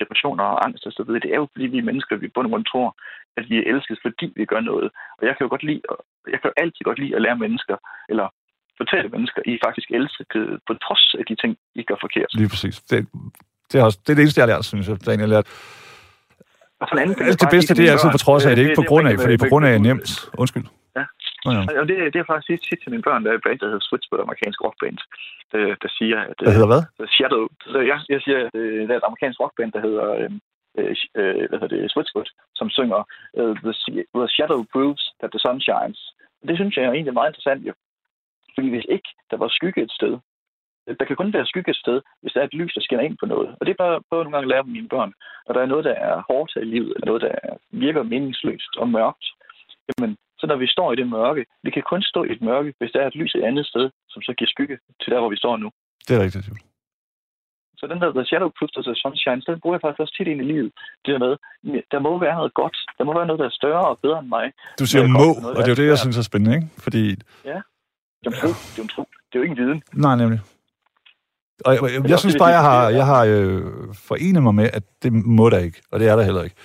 depressioner 0.00 0.44
og 0.54 0.58
angst 0.66 0.86
og 0.88 0.92
så 0.96 1.02
videre. 1.06 1.24
Det 1.24 1.32
er 1.34 1.40
jo 1.42 1.48
fordi, 1.52 1.66
vi 1.74 1.78
er 1.78 1.88
mennesker, 1.90 2.16
vi 2.16 2.28
bund 2.34 2.46
og 2.46 2.50
grund 2.52 2.64
tror, 2.72 2.88
at 3.38 3.44
vi 3.50 3.54
er 3.58 3.66
elsket, 3.72 3.98
fordi 4.04 4.26
vi 4.38 4.44
gør 4.52 4.60
noget. 4.70 4.88
Og 5.18 5.22
jeg 5.26 5.34
kan 5.34 5.44
jo 5.46 5.50
godt 5.54 5.64
lide, 5.68 5.82
jeg 6.32 6.38
kan 6.40 6.48
jo 6.50 6.56
altid 6.62 6.82
godt 6.88 6.98
lide 7.02 7.16
at 7.16 7.22
lære 7.24 7.38
mennesker, 7.44 7.76
eller 8.12 8.26
fortælle 8.80 9.08
mennesker, 9.14 9.40
I 9.46 9.52
faktisk 9.66 9.88
elsket 9.98 10.44
på 10.66 10.72
trods 10.84 11.04
af 11.20 11.24
de 11.28 11.34
ting, 11.42 11.52
I 11.80 11.82
gør 11.88 11.98
forkert. 12.06 12.30
lige 12.40 12.50
præcis. 12.52 12.76
Det, 12.90 12.98
det, 13.70 13.76
er 13.80 13.84
også, 13.84 13.98
det 14.02 14.10
er 14.10 14.16
det 14.16 14.22
eneste, 14.22 14.38
jeg 14.40 14.46
har 14.46 14.52
lært, 14.54 14.64
synes 14.64 14.88
jeg, 14.88 14.96
Daniel. 15.06 15.32
At 15.40 15.46
Og 16.80 16.86
sådan 16.88 16.98
en 16.98 17.02
anden 17.02 17.14
det 17.32 17.38
bare 17.42 17.54
bedste, 17.56 17.70
sige 17.72 17.78
det 17.78 17.88
er 17.88 17.92
altid 17.94 18.10
på 18.16 18.22
trods 18.26 18.42
af, 18.46 18.50
det 18.56 18.62
er 18.62 18.68
ikke 18.68 18.82
på 18.82 18.90
grund 18.90 19.04
af, 19.08 19.14
for 19.20 19.28
det 19.28 19.36
er 19.38 19.44
på 19.44 19.52
grund 19.52 19.66
af 19.70 19.74
nemt. 19.88 20.10
Undskyld. 20.42 20.66
Ja. 20.98 21.04
Nå, 21.44 21.50
ja. 21.56 21.62
Og 21.80 21.86
det, 21.90 21.96
det 22.12 22.18
er 22.20 22.28
faktisk 22.32 22.62
tit 22.68 22.80
til 22.82 22.90
mine 22.94 23.06
børn, 23.08 23.22
der 23.24 23.30
er 23.30 23.36
et 23.38 23.46
band, 23.46 23.58
der 23.60 23.66
hedder 23.70 23.86
Switchfoot, 23.88 24.20
amerikansk 24.26 24.58
rockband, 24.64 24.98
der, 25.52 25.64
der 25.82 25.90
siger, 25.98 26.18
at... 26.30 26.38
Hvad 26.46 26.56
hedder 26.58 26.72
hvad? 26.74 26.82
Shadow. 27.16 27.44
Så 27.72 27.78
jeg, 27.90 27.98
jeg 28.14 28.20
siger, 28.24 28.38
at 28.46 28.54
øh, 28.62 28.80
der 28.86 28.92
er 28.94 29.00
et 29.00 29.08
amerikansk 29.08 29.38
rockband, 29.44 29.70
der 29.76 29.82
hedder, 29.86 30.06
øh, 30.20 30.30
øh, 30.78 30.94
øh, 31.18 31.42
hvad 31.48 31.58
hedder 31.60 31.74
det, 31.74 31.92
Switchfoot, 31.94 32.30
som 32.58 32.68
synger 32.76 33.00
øh, 33.38 33.52
the, 33.64 33.72
the 34.16 34.28
Shadow 34.34 34.60
Proves 34.72 35.04
that 35.20 35.30
the 35.34 35.42
Sun 35.44 35.58
Shines. 35.66 36.00
Og 36.40 36.44
det 36.48 36.54
synes 36.56 36.76
jeg 36.76 36.84
er 36.84 36.92
egentlig 36.96 37.18
meget 37.18 37.30
interessant, 37.30 37.62
jo. 37.68 37.74
Fordi 38.56 38.68
hvis 38.74 38.86
ikke 38.88 39.08
der 39.30 39.36
var 39.36 39.48
skygge 39.48 39.82
et 39.82 39.92
sted, 39.98 40.14
der 40.98 41.04
kan 41.06 41.16
kun 41.16 41.32
være 41.32 41.46
skygge 41.46 41.70
et 41.70 41.82
sted, 41.84 41.98
hvis 42.20 42.32
der 42.32 42.40
er 42.40 42.44
et 42.44 42.58
lys, 42.60 42.74
der 42.74 42.80
skinner 42.80 43.04
ind 43.04 43.16
på 43.20 43.26
noget. 43.26 43.48
Og 43.58 43.66
det 43.66 43.72
er 43.72 43.82
bare 43.84 43.92
jeg 43.92 44.24
nogle 44.24 44.36
gange 44.36 44.46
at 44.46 44.52
lære 44.52 44.64
mine 44.64 44.88
børn. 44.88 45.12
Og 45.46 45.54
der 45.54 45.60
er 45.60 45.66
noget, 45.72 45.84
der 45.84 45.96
er 46.08 46.16
hårdt 46.30 46.52
i 46.56 46.64
livet, 46.74 46.92
eller 46.94 47.06
noget, 47.06 47.22
der 47.22 47.32
virker 47.70 48.02
meningsløst 48.02 48.72
og 48.76 48.88
mørkt. 48.88 49.26
Jamen, 49.88 50.16
så 50.38 50.46
når 50.46 50.56
vi 50.56 50.66
står 50.66 50.92
i 50.92 50.96
det 50.96 51.08
mørke, 51.08 51.46
vi 51.62 51.70
kan 51.70 51.82
kun 51.82 52.02
stå 52.02 52.24
i 52.24 52.32
et 52.32 52.42
mørke, 52.42 52.74
hvis 52.78 52.92
der 52.92 53.00
er 53.00 53.06
et 53.06 53.14
lys 53.20 53.34
et 53.34 53.42
andet 53.42 53.66
sted, 53.66 53.90
som 54.08 54.22
så 54.22 54.32
giver 54.38 54.50
skygge 54.54 54.78
til 55.00 55.12
der, 55.12 55.20
hvor 55.20 55.30
vi 55.30 55.36
står 55.36 55.56
nu. 55.56 55.70
Det 56.08 56.16
er 56.16 56.22
rigtigt. 56.24 56.48
Julie. 56.48 56.66
Så 57.78 57.86
den 57.86 58.00
der 58.00 58.12
The 58.12 58.24
Shadow 58.24 58.50
Proofs 58.58 58.76
of 58.76 58.84
the 58.84 58.94
Sunshine, 59.02 59.40
den 59.46 59.60
bruger 59.60 59.76
jeg 59.76 59.80
faktisk 59.84 60.00
også 60.04 60.14
tit 60.16 60.28
ind 60.32 60.40
i 60.44 60.50
livet. 60.52 60.70
Det 61.04 61.10
der 61.14 61.22
med, 61.26 61.34
der 61.92 61.98
må 62.06 62.18
være 62.26 62.36
noget 62.40 62.54
godt. 62.54 62.76
Der 62.98 63.04
må 63.04 63.12
være 63.18 63.26
noget, 63.26 63.40
der 63.42 63.48
er 63.50 63.58
større 63.60 63.84
og 63.92 63.98
bedre 64.04 64.18
end 64.18 64.28
mig. 64.36 64.46
Du 64.80 64.86
siger 64.86 65.02
er 65.02 65.08
må, 65.20 65.28
noget 65.42 65.56
og 65.56 65.60
det 65.62 65.70
er 65.70 65.74
jo 65.76 65.82
det, 65.82 65.88
jeg 65.92 65.98
synes 65.98 66.18
er 66.18 66.26
spændende, 66.30 66.54
ikke? 66.56 66.68
Fordi, 66.84 67.02
Det 68.24 68.26
er 68.26 68.30
en 68.30 68.36
tro. 68.40 68.48
Det 68.48 68.78
er 68.78 68.82
en 68.82 68.88
tro. 68.88 69.02
Det 69.02 69.34
er 69.34 69.38
jo 69.38 69.42
ikke 69.42 69.52
en 69.52 69.66
viden. 69.66 69.82
nej, 69.92 70.16
nemlig. 70.16 70.40
Og 71.64 71.74
jeg, 71.74 71.82
jeg, 71.82 72.10
jeg 72.10 72.18
synes 72.18 72.36
bare, 72.38 72.48
jeg 72.48 72.60
har, 72.60 72.88
jeg 72.88 73.06
har 73.06 73.24
øh, 73.24 73.62
forenet 73.94 74.42
mig 74.42 74.54
med, 74.54 74.70
at 74.72 74.82
det 75.02 75.12
må 75.12 75.50
der 75.50 75.58
ikke, 75.58 75.82
og 75.90 76.00
det 76.00 76.08
er 76.08 76.16
der 76.16 76.22
heller 76.22 76.42
ikke. 76.42 76.56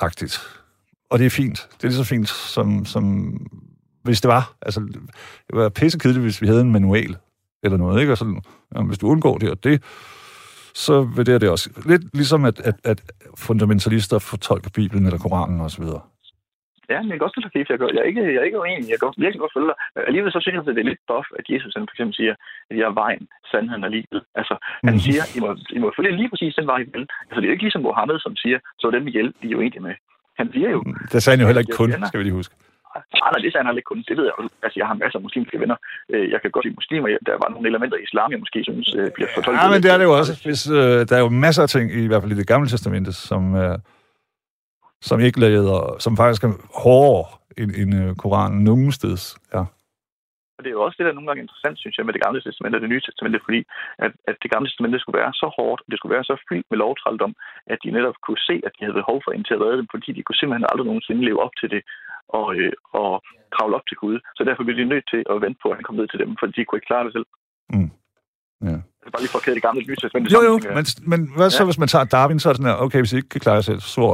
Agtigt. 0.00 0.40
Og 1.10 1.18
det 1.18 1.26
er 1.26 1.30
fint. 1.30 1.68
Det 1.76 1.84
er 1.84 1.88
lige 1.88 1.96
så 1.96 2.04
fint, 2.04 2.28
som, 2.28 2.84
som 2.84 3.36
hvis 4.02 4.20
det 4.20 4.28
var. 4.28 4.56
Altså, 4.62 4.80
det 4.80 5.52
var 5.52 5.68
pissekedeligt, 5.68 6.22
hvis 6.24 6.42
vi 6.42 6.46
havde 6.46 6.60
en 6.60 6.72
manual 6.72 7.16
eller 7.62 7.78
noget, 7.78 8.00
ikke? 8.00 8.12
Og 8.12 8.18
sådan, 8.18 8.42
jamen, 8.74 8.86
hvis 8.86 8.98
du 8.98 9.08
undgår 9.08 9.38
det 9.38 9.50
og 9.50 9.64
det, 9.64 9.82
så 10.74 11.02
vil 11.02 11.26
det 11.26 11.34
og 11.34 11.40
det 11.40 11.48
også. 11.48 11.70
Lidt 11.86 12.02
ligesom, 12.14 12.44
at, 12.44 12.60
at, 12.60 12.74
at 12.84 13.02
fundamentalister 13.34 14.18
fortolker 14.18 14.70
Bibelen 14.70 15.06
eller 15.06 15.18
Koranen 15.18 15.60
osv. 15.60 15.84
Ja, 16.92 16.98
men 17.00 17.08
jeg 17.10 17.16
kan 17.16 17.24
godt 17.24 17.32
stille 17.32 17.48
dig 17.48 17.58
jeg, 17.70 17.94
jeg, 17.96 18.02
er 18.04 18.08
ikke, 18.10 18.22
jeg 18.34 18.40
er 18.42 18.48
ikke 18.48 18.62
uenig. 18.64 18.86
Jeg 18.92 18.98
kan 18.98 19.08
virkelig 19.24 19.42
godt 19.44 19.54
følge 19.56 19.68
dig. 19.70 19.78
Alligevel 20.08 20.32
så 20.32 20.40
synes 20.40 20.54
jeg, 20.54 20.62
at 20.62 20.76
det 20.76 20.84
er 20.84 20.90
lidt 20.92 21.02
buff, 21.10 21.26
at 21.38 21.44
Jesus 21.52 21.72
han 21.76 21.88
for 21.88 21.94
eksempel 21.94 22.14
siger, 22.20 22.34
at 22.70 22.74
jeg 22.78 22.86
er 22.90 22.96
vejen, 23.02 23.24
sandheden 23.50 23.84
og 23.86 23.90
livet. 23.96 24.20
Altså, 24.40 24.54
han 24.88 24.94
mm. 24.94 25.04
siger, 25.06 25.22
I 25.36 25.38
må, 25.44 25.50
I 25.76 25.78
må 25.84 25.88
følge 25.96 26.18
lige 26.20 26.30
præcis 26.32 26.54
den 26.58 26.66
vej, 26.70 26.78
I 26.84 26.88
vil. 26.94 27.04
Altså, 27.28 27.38
det 27.40 27.46
er 27.46 27.54
ikke 27.56 27.66
ligesom 27.68 27.82
Mohammed, 27.88 28.18
som 28.26 28.34
siger, 28.42 28.58
så 28.80 28.84
dem, 28.96 29.04
vi 29.06 29.10
hjælper, 29.16 29.38
de 29.42 29.46
er 29.48 29.56
jo 29.56 29.60
enige 29.66 29.84
med. 29.88 29.94
Han 30.40 30.46
siger 30.54 30.70
jo... 30.76 30.80
Mm, 30.86 30.96
det 31.12 31.18
sagde 31.22 31.34
han 31.36 31.42
jo 31.42 31.48
heller 31.50 31.64
ikke 31.64 31.78
kun, 31.80 31.90
skal 32.08 32.18
vi 32.20 32.24
lige 32.24 32.40
huske. 32.40 32.54
Nej, 32.96 33.30
nej, 33.32 33.40
det 33.44 33.50
sagde 33.52 33.62
han 33.62 33.68
heller 33.70 33.82
ikke 33.82 33.92
kun. 33.92 34.04
Det 34.08 34.16
ved 34.18 34.24
jeg 34.28 34.34
jo. 34.38 34.42
Altså, 34.64 34.76
jeg 34.80 34.86
har 34.90 34.96
masser 35.02 35.18
af 35.18 35.22
muslimske 35.28 35.60
venner. 35.62 35.76
Øh, 36.12 36.30
jeg 36.32 36.38
kan 36.42 36.50
godt 36.50 36.64
lide 36.64 36.78
muslimer. 36.80 37.06
Der 37.28 37.32
var 37.42 37.48
nogle 37.54 37.68
elementer 37.70 37.96
i 37.98 38.02
islam, 38.08 38.28
jeg 38.32 38.40
måske 38.44 38.58
synes 38.70 38.88
øh, 38.98 39.08
bliver 39.16 39.30
fortolket. 39.34 39.60
Ja, 39.62 39.68
men 39.74 39.82
det 39.84 39.90
er 39.94 39.98
det 40.00 40.06
jo 40.10 40.14
også. 40.20 40.32
Hvis, 40.46 40.62
øh, 40.78 40.98
der 41.08 41.14
er 41.18 41.22
jo 41.26 41.30
masser 41.46 41.62
af 41.62 41.68
ting, 41.68 41.84
i 42.04 42.08
hvert 42.10 42.22
fald 42.22 42.32
i 42.32 42.40
det 42.42 42.48
gamle 42.52 42.68
testamente, 42.68 43.12
som, 43.12 43.42
øh, 43.62 43.74
som 45.02 45.20
ikke 45.20 45.40
lader, 45.40 45.96
som 45.98 46.16
faktisk 46.16 46.44
er 46.44 46.52
hårdere 46.82 47.26
end, 47.58 47.70
end 47.80 47.94
øh, 48.00 48.16
Koranen 48.16 48.64
nogen 48.64 48.92
steds. 48.92 49.36
Ja. 49.54 49.64
Og 50.56 50.60
det 50.62 50.70
er 50.70 50.76
jo 50.78 50.84
også 50.86 50.96
det, 50.98 51.04
der 51.04 51.12
er 51.12 51.18
nogle 51.18 51.30
gange 51.30 51.44
interessant, 51.46 51.76
synes 51.78 51.96
jeg, 51.96 52.06
med 52.06 52.14
det 52.14 52.24
gamle 52.24 52.40
testamente 52.40 52.76
og 52.76 52.82
det 52.84 52.92
nye 52.92 53.04
testamente, 53.06 53.38
fordi 53.46 53.60
at, 54.04 54.12
at 54.30 54.36
det 54.42 54.50
gamle 54.52 54.68
testamente 54.68 54.98
skulle 55.00 55.18
være 55.22 55.32
så 55.42 55.48
hårdt, 55.56 55.80
det 55.90 55.96
skulle 55.96 56.14
være 56.16 56.28
så 56.30 56.36
fyldt 56.48 56.66
med 56.70 56.78
lovtrældom, 56.82 57.34
at 57.72 57.78
de 57.84 57.96
netop 57.96 58.16
kunne 58.26 58.42
se, 58.48 58.56
at 58.66 58.72
de 58.76 58.84
havde 58.84 59.00
behov 59.02 59.18
for 59.24 59.32
en 59.32 59.44
til 59.46 59.56
at 59.56 59.62
redde 59.64 59.78
dem, 59.80 59.88
fordi 59.94 60.08
de 60.16 60.22
kunne 60.22 60.40
simpelthen 60.40 60.70
aldrig 60.70 60.86
nogensinde 60.88 61.26
leve 61.28 61.40
op 61.46 61.54
til 61.60 61.68
det 61.74 61.82
og, 62.38 62.46
øh, 62.58 62.72
og 63.00 63.10
kravle 63.54 63.76
op 63.78 63.86
til 63.88 63.96
Gud. 64.02 64.16
Så 64.36 64.42
derfor 64.48 64.62
blev 64.64 64.76
de 64.80 64.92
nødt 64.92 65.06
til 65.12 65.22
at 65.32 65.36
vente 65.44 65.58
på, 65.62 65.68
at 65.70 65.76
han 65.78 65.86
kom 65.86 65.98
ned 66.00 66.08
til 66.08 66.20
dem, 66.22 66.30
fordi 66.40 66.52
de 66.56 66.64
kunne 66.64 66.78
ikke 66.78 66.90
klare 66.90 67.06
det 67.06 67.12
selv. 67.16 67.28
Mm. 67.74 67.90
Ja. 68.68 68.78
Altså 69.00 69.10
bare 69.14 69.22
lige 69.24 69.32
for 69.34 69.40
at 69.40 69.44
kæde 69.46 69.56
det 69.58 69.66
gamle 69.68 69.82
nye 69.88 69.98
testamente. 70.02 70.34
Jo, 70.36 70.40
jo, 70.50 70.54
men, 70.76 70.84
men 71.12 71.20
hvad 71.36 71.48
så, 71.50 71.62
ja. 71.62 71.68
hvis 71.68 71.82
man 71.82 71.92
tager 71.92 72.12
Darwin, 72.14 72.40
så 72.40 72.46
er 72.48 72.52
det 72.52 72.58
sådan 72.60 72.72
her, 72.72 72.84
okay, 72.86 73.00
hvis 73.02 73.12
I 73.12 73.16
ikke 73.20 73.32
kan 73.34 73.44
klare 73.44 73.58
jer 73.60 73.68
selv, 73.70 73.80
så, 73.96 74.04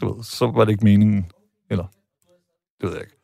du 0.00 0.02
ved, 0.08 0.18
så 0.22 0.44
var 0.56 0.64
det 0.64 0.72
ikke 0.72 0.88
meningen, 0.90 1.20
eller? 1.72 1.86
Det 2.78 2.84
ved 2.86 2.94
jeg 2.96 3.04
ikke. 3.06 3.16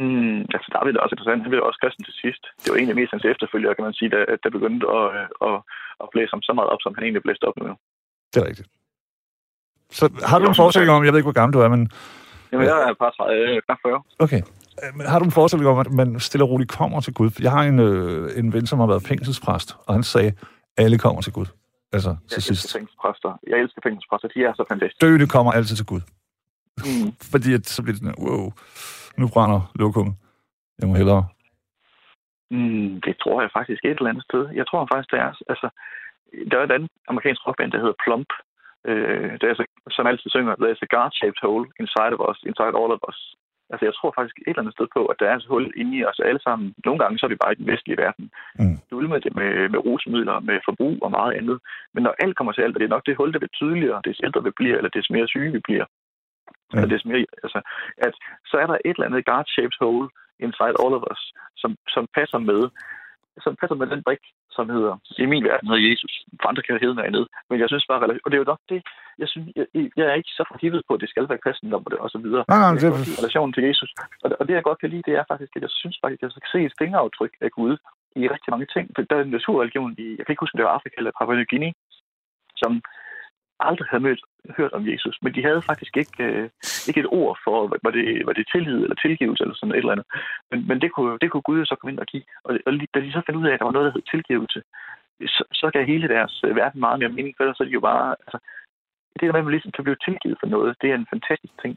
Mm, 0.00 0.38
altså, 0.54 0.68
der 0.72 0.78
er 0.78 0.84
det 0.84 1.04
også 1.04 1.14
interessant. 1.14 1.42
Han 1.44 1.52
blev 1.52 1.62
også 1.70 1.80
kristen 1.82 2.04
til 2.04 2.16
sidst. 2.22 2.42
Det 2.62 2.68
var 2.70 2.76
egentlig 2.76 2.98
mest 3.00 3.14
hans 3.14 3.26
efterfølger, 3.32 3.74
kan 3.74 3.84
man 3.88 3.98
sige, 3.98 4.10
der, 4.14 4.22
der 4.42 4.50
begyndte 4.56 4.84
at, 4.98 5.06
øh, 5.18 5.48
at, 5.48 5.56
at 6.02 6.06
blæse 6.12 6.32
ham 6.34 6.42
så 6.48 6.52
meget 6.58 6.70
op, 6.72 6.82
som 6.82 6.94
han 6.96 7.04
egentlig 7.04 7.24
blæste 7.26 7.44
op 7.48 7.56
nu. 7.56 7.74
Det 8.32 8.38
er 8.42 8.46
rigtigt. 8.50 8.68
Så 9.98 10.04
har 10.30 10.38
du 10.38 10.46
en 10.52 10.60
forestilling 10.62 10.92
om, 10.96 11.04
jeg 11.04 11.12
ved 11.12 11.20
ikke, 11.20 11.30
hvor 11.30 11.40
gammel 11.40 11.52
du 11.56 11.60
er, 11.64 11.68
men... 11.74 11.82
Jamen, 12.52 12.66
jeg 12.66 12.78
er 12.84 12.90
et 12.94 12.98
par 12.98 13.10
30, 13.10 13.60
knap 13.66 13.78
40. 13.82 14.02
Okay. 14.18 14.42
Men 14.94 15.06
har 15.06 15.18
du 15.18 15.24
en 15.24 15.36
forestilling 15.38 15.68
om, 15.70 15.78
at 15.78 15.90
man 16.00 16.20
stille 16.20 16.44
og 16.44 16.50
roligt 16.50 16.70
kommer 16.70 17.00
til 17.00 17.14
Gud? 17.14 17.30
Jeg 17.40 17.50
har 17.50 17.62
en, 17.62 17.78
øh, 17.78 18.38
en 18.38 18.52
ven, 18.52 18.66
som 18.66 18.78
har 18.78 18.86
været 18.86 19.02
fængselspræst, 19.02 19.76
og 19.86 19.94
han 19.94 20.02
sagde, 20.02 20.32
alle 20.76 20.98
kommer 20.98 21.22
til 21.22 21.32
Gud. 21.32 21.46
Altså, 21.96 22.10
jeg 22.10 22.30
til 22.30 22.42
sidst. 22.42 22.64
elsker 22.64 22.78
fængselspræster. 22.78 23.30
Jeg 23.50 23.58
elsker 23.62 23.80
fængselspræster. 23.86 24.28
De 24.34 24.40
er 24.48 24.52
så 24.54 24.64
fantastiske. 24.72 25.06
Døende 25.06 25.28
kommer 25.34 25.52
altid 25.52 25.76
til 25.76 25.86
Gud. 25.92 26.02
Mm. 26.86 27.08
Fordi 27.32 27.48
at, 27.56 27.64
så 27.74 27.82
bliver 27.82 27.94
det 27.94 28.02
sådan, 28.02 28.20
wow, 28.26 28.44
nu 29.20 29.24
brænder 29.34 29.60
lokummet. 29.82 30.14
Jeg 30.80 30.88
må 30.88 30.94
hellere... 30.94 31.22
Mm, 32.50 33.00
det 33.06 33.14
tror 33.22 33.38
jeg 33.42 33.50
faktisk 33.58 33.80
et 33.84 33.98
eller 33.98 34.12
andet 34.12 34.24
sted. 34.28 34.42
Jeg 34.60 34.66
tror 34.66 34.88
faktisk, 34.92 35.10
det 35.12 35.18
er... 35.26 35.30
Altså, 35.52 35.68
der 36.50 36.56
er 36.58 36.64
et 36.64 36.76
andet 36.76 36.90
amerikansk 37.10 37.40
rockband, 37.46 37.72
der 37.72 37.82
hedder 37.82 38.02
Plump, 38.04 38.30
øh, 38.90 39.30
der 39.40 39.54
så, 39.58 39.64
som 39.96 40.06
altid 40.10 40.30
synger, 40.30 40.52
There's 40.62 40.84
a 40.86 40.88
God-shaped 40.96 41.40
hole 41.46 41.66
inside 41.80 42.12
of 42.16 42.20
us, 42.30 42.38
inside 42.50 42.74
all 42.80 42.92
of 42.96 43.02
us. 43.10 43.18
Altså, 43.72 43.84
jeg 43.88 43.94
tror 43.94 44.12
faktisk 44.18 44.36
et 44.38 44.42
eller 44.48 44.62
andet 44.62 44.76
sted 44.76 44.88
på, 44.96 45.02
at 45.12 45.16
der 45.20 45.26
er 45.28 45.36
et 45.36 45.50
hul 45.52 45.64
inde 45.80 45.92
i 45.98 46.04
os 46.10 46.20
alle 46.28 46.42
sammen. 46.46 46.66
Nogle 46.86 46.98
gange 47.02 47.18
så 47.18 47.26
er 47.26 47.32
vi 47.34 47.42
bare 47.42 47.54
i 47.54 47.60
den 47.60 47.70
vestlige 47.72 48.00
verden. 48.04 48.26
Mm. 48.60 48.76
Du 48.90 48.94
vil 48.98 49.08
med 49.08 49.20
det 49.20 49.32
med, 49.40 49.50
med 49.72 49.80
rusmidler, 49.86 50.36
med 50.48 50.58
forbrug 50.68 50.96
og 51.06 51.10
meget 51.18 51.32
andet. 51.38 51.58
Men 51.94 52.02
når 52.02 52.14
alt 52.22 52.36
kommer 52.36 52.52
til 52.52 52.62
alt, 52.62 52.74
og 52.76 52.80
det 52.80 52.86
er 52.86 52.96
nok 52.96 53.06
det 53.06 53.16
hul, 53.16 53.32
der 53.32 53.38
bliver 53.38 53.58
tydeligere, 53.60 54.00
des 54.08 54.20
ældre 54.26 54.44
vi 54.44 54.52
bliver, 54.58 54.76
eller 54.76 54.92
des 54.96 55.10
mere 55.14 55.28
syge 55.28 55.52
vi 55.56 55.60
bliver. 55.68 55.86
Ja. 56.72 56.76
Eller 56.76 56.90
des 56.94 57.04
mere, 57.04 57.26
altså, 57.44 57.60
at 58.06 58.14
så 58.50 58.56
er 58.62 58.66
der 58.66 58.76
et 58.84 58.96
eller 58.96 59.08
andet 59.08 59.28
God-shaped 59.30 59.78
hole 59.84 60.08
inside 60.46 60.76
all 60.82 60.96
of 60.98 61.04
us, 61.12 61.22
som, 61.62 61.70
som 61.94 62.04
passer 62.18 62.38
med 62.50 62.62
som 63.44 63.56
passer 63.60 63.76
med 63.80 63.86
den 63.86 64.02
brik, 64.06 64.22
som 64.56 64.70
hedder, 64.74 64.94
i 65.18 65.26
min 65.32 65.44
verden 65.44 65.68
hedder 65.68 65.88
Jesus. 65.90 66.12
For 66.40 66.48
andre 66.48 66.62
kan 66.62 66.82
hedde 66.82 66.94
noget 66.94 67.08
andet. 67.10 67.24
Men 67.50 67.60
jeg 67.60 67.68
synes 67.68 67.86
bare, 67.88 68.00
og 68.24 68.28
det 68.30 68.36
er 68.36 68.44
jo 68.44 68.52
nok 68.52 68.62
det, 68.72 68.80
jeg, 69.22 69.28
synes, 69.28 69.48
jeg, 69.56 69.66
jeg 69.98 70.06
er 70.10 70.14
ikke 70.20 70.32
så 70.38 70.44
forhivet 70.52 70.82
på, 70.88 70.94
at 70.94 71.00
det 71.00 71.08
skal 71.10 71.28
være 71.28 71.44
kristendom 71.44 71.86
og, 72.04 72.10
så 72.14 72.18
videre. 72.24 72.44
Nej, 72.48 72.58
nej, 72.64 72.70
det 72.74 72.88
er 72.88 73.20
relationen 73.20 73.52
til 73.54 73.64
Jesus. 73.68 73.90
Og, 74.24 74.28
og 74.40 74.42
det, 74.46 74.54
jeg 74.54 74.68
godt 74.68 74.80
kan 74.80 74.90
lide, 74.90 75.06
det 75.08 75.14
er 75.20 75.24
faktisk, 75.30 75.52
at 75.56 75.62
jeg 75.66 75.72
synes 75.80 75.96
faktisk, 76.02 76.22
at 76.22 76.26
jeg 76.26 76.42
kan 76.44 76.54
se 76.54 76.60
et 76.68 76.78
fingeraftryk 76.80 77.34
af 77.46 77.50
Gud 77.58 77.74
i 78.20 78.22
rigtig 78.34 78.50
mange 78.54 78.68
ting. 78.74 78.84
Der 79.10 79.16
er 79.16 79.22
en 79.22 79.34
naturreligion 79.36 79.94
i, 80.04 80.06
jeg 80.16 80.24
kan 80.24 80.32
ikke 80.32 80.44
huske, 80.44 80.54
om 80.54 80.58
det 80.58 80.68
var 80.68 80.76
Afrika 80.78 80.94
eller 80.98 81.16
Papua 81.18 81.34
New 81.36 81.50
Guinea, 81.52 81.72
som 82.62 82.72
aldrig 83.70 83.88
havde 83.90 84.06
mødt, 84.08 84.22
hørt 84.58 84.72
om 84.78 84.84
Jesus, 84.92 85.16
men 85.22 85.34
de 85.34 85.42
havde 85.48 85.62
faktisk 85.70 85.94
ikke, 86.02 86.24
øh, 86.24 86.48
ikke 86.88 87.00
et 87.00 87.12
ord 87.20 87.34
for, 87.44 87.56
var 87.84 87.92
det, 87.98 88.26
var 88.28 88.34
det 88.38 88.50
tillid 88.52 88.78
eller 88.84 88.98
tilgivelse 89.04 89.42
eller 89.42 89.56
sådan 89.56 89.74
et 89.74 89.82
eller 89.84 89.96
andet. 89.96 90.06
Men, 90.50 90.58
men 90.68 90.76
det, 90.82 90.90
kunne, 90.92 91.18
det 91.22 91.28
kunne 91.30 91.48
Gud 91.48 91.64
så 91.64 91.76
komme 91.76 91.92
ind 91.92 92.00
og 92.04 92.08
give. 92.12 92.24
Og, 92.46 92.52
og 92.66 92.72
da 92.94 92.98
de 93.00 93.12
så 93.12 93.22
fandt 93.26 93.40
ud 93.40 93.48
af, 93.48 93.52
at 93.52 93.58
der 93.58 93.68
var 93.68 93.76
noget, 93.76 93.86
der 93.86 93.94
hed 93.96 94.06
tilgivelse, 94.14 94.60
så, 95.36 95.42
så 95.60 95.66
gav 95.74 95.84
hele 95.92 96.08
deres 96.14 96.34
øh, 96.46 96.56
verden 96.60 96.80
meget 96.80 96.98
mere 97.00 97.14
mening, 97.16 97.34
for 97.36 97.44
så 97.44 97.62
er 97.62 97.68
de 97.68 97.78
jo 97.80 97.84
bare... 97.90 98.08
Altså, 98.24 98.38
det 99.16 99.24
der 99.26 99.32
med, 99.32 99.42
at 99.42 99.48
man 99.48 99.56
ligesom 99.56 99.74
kan 99.76 99.84
blive 99.86 100.04
tilgivet 100.06 100.36
for 100.40 100.48
noget, 100.54 100.70
det 100.82 100.88
er 100.90 100.94
en 100.94 101.12
fantastisk 101.14 101.54
ting. 101.62 101.74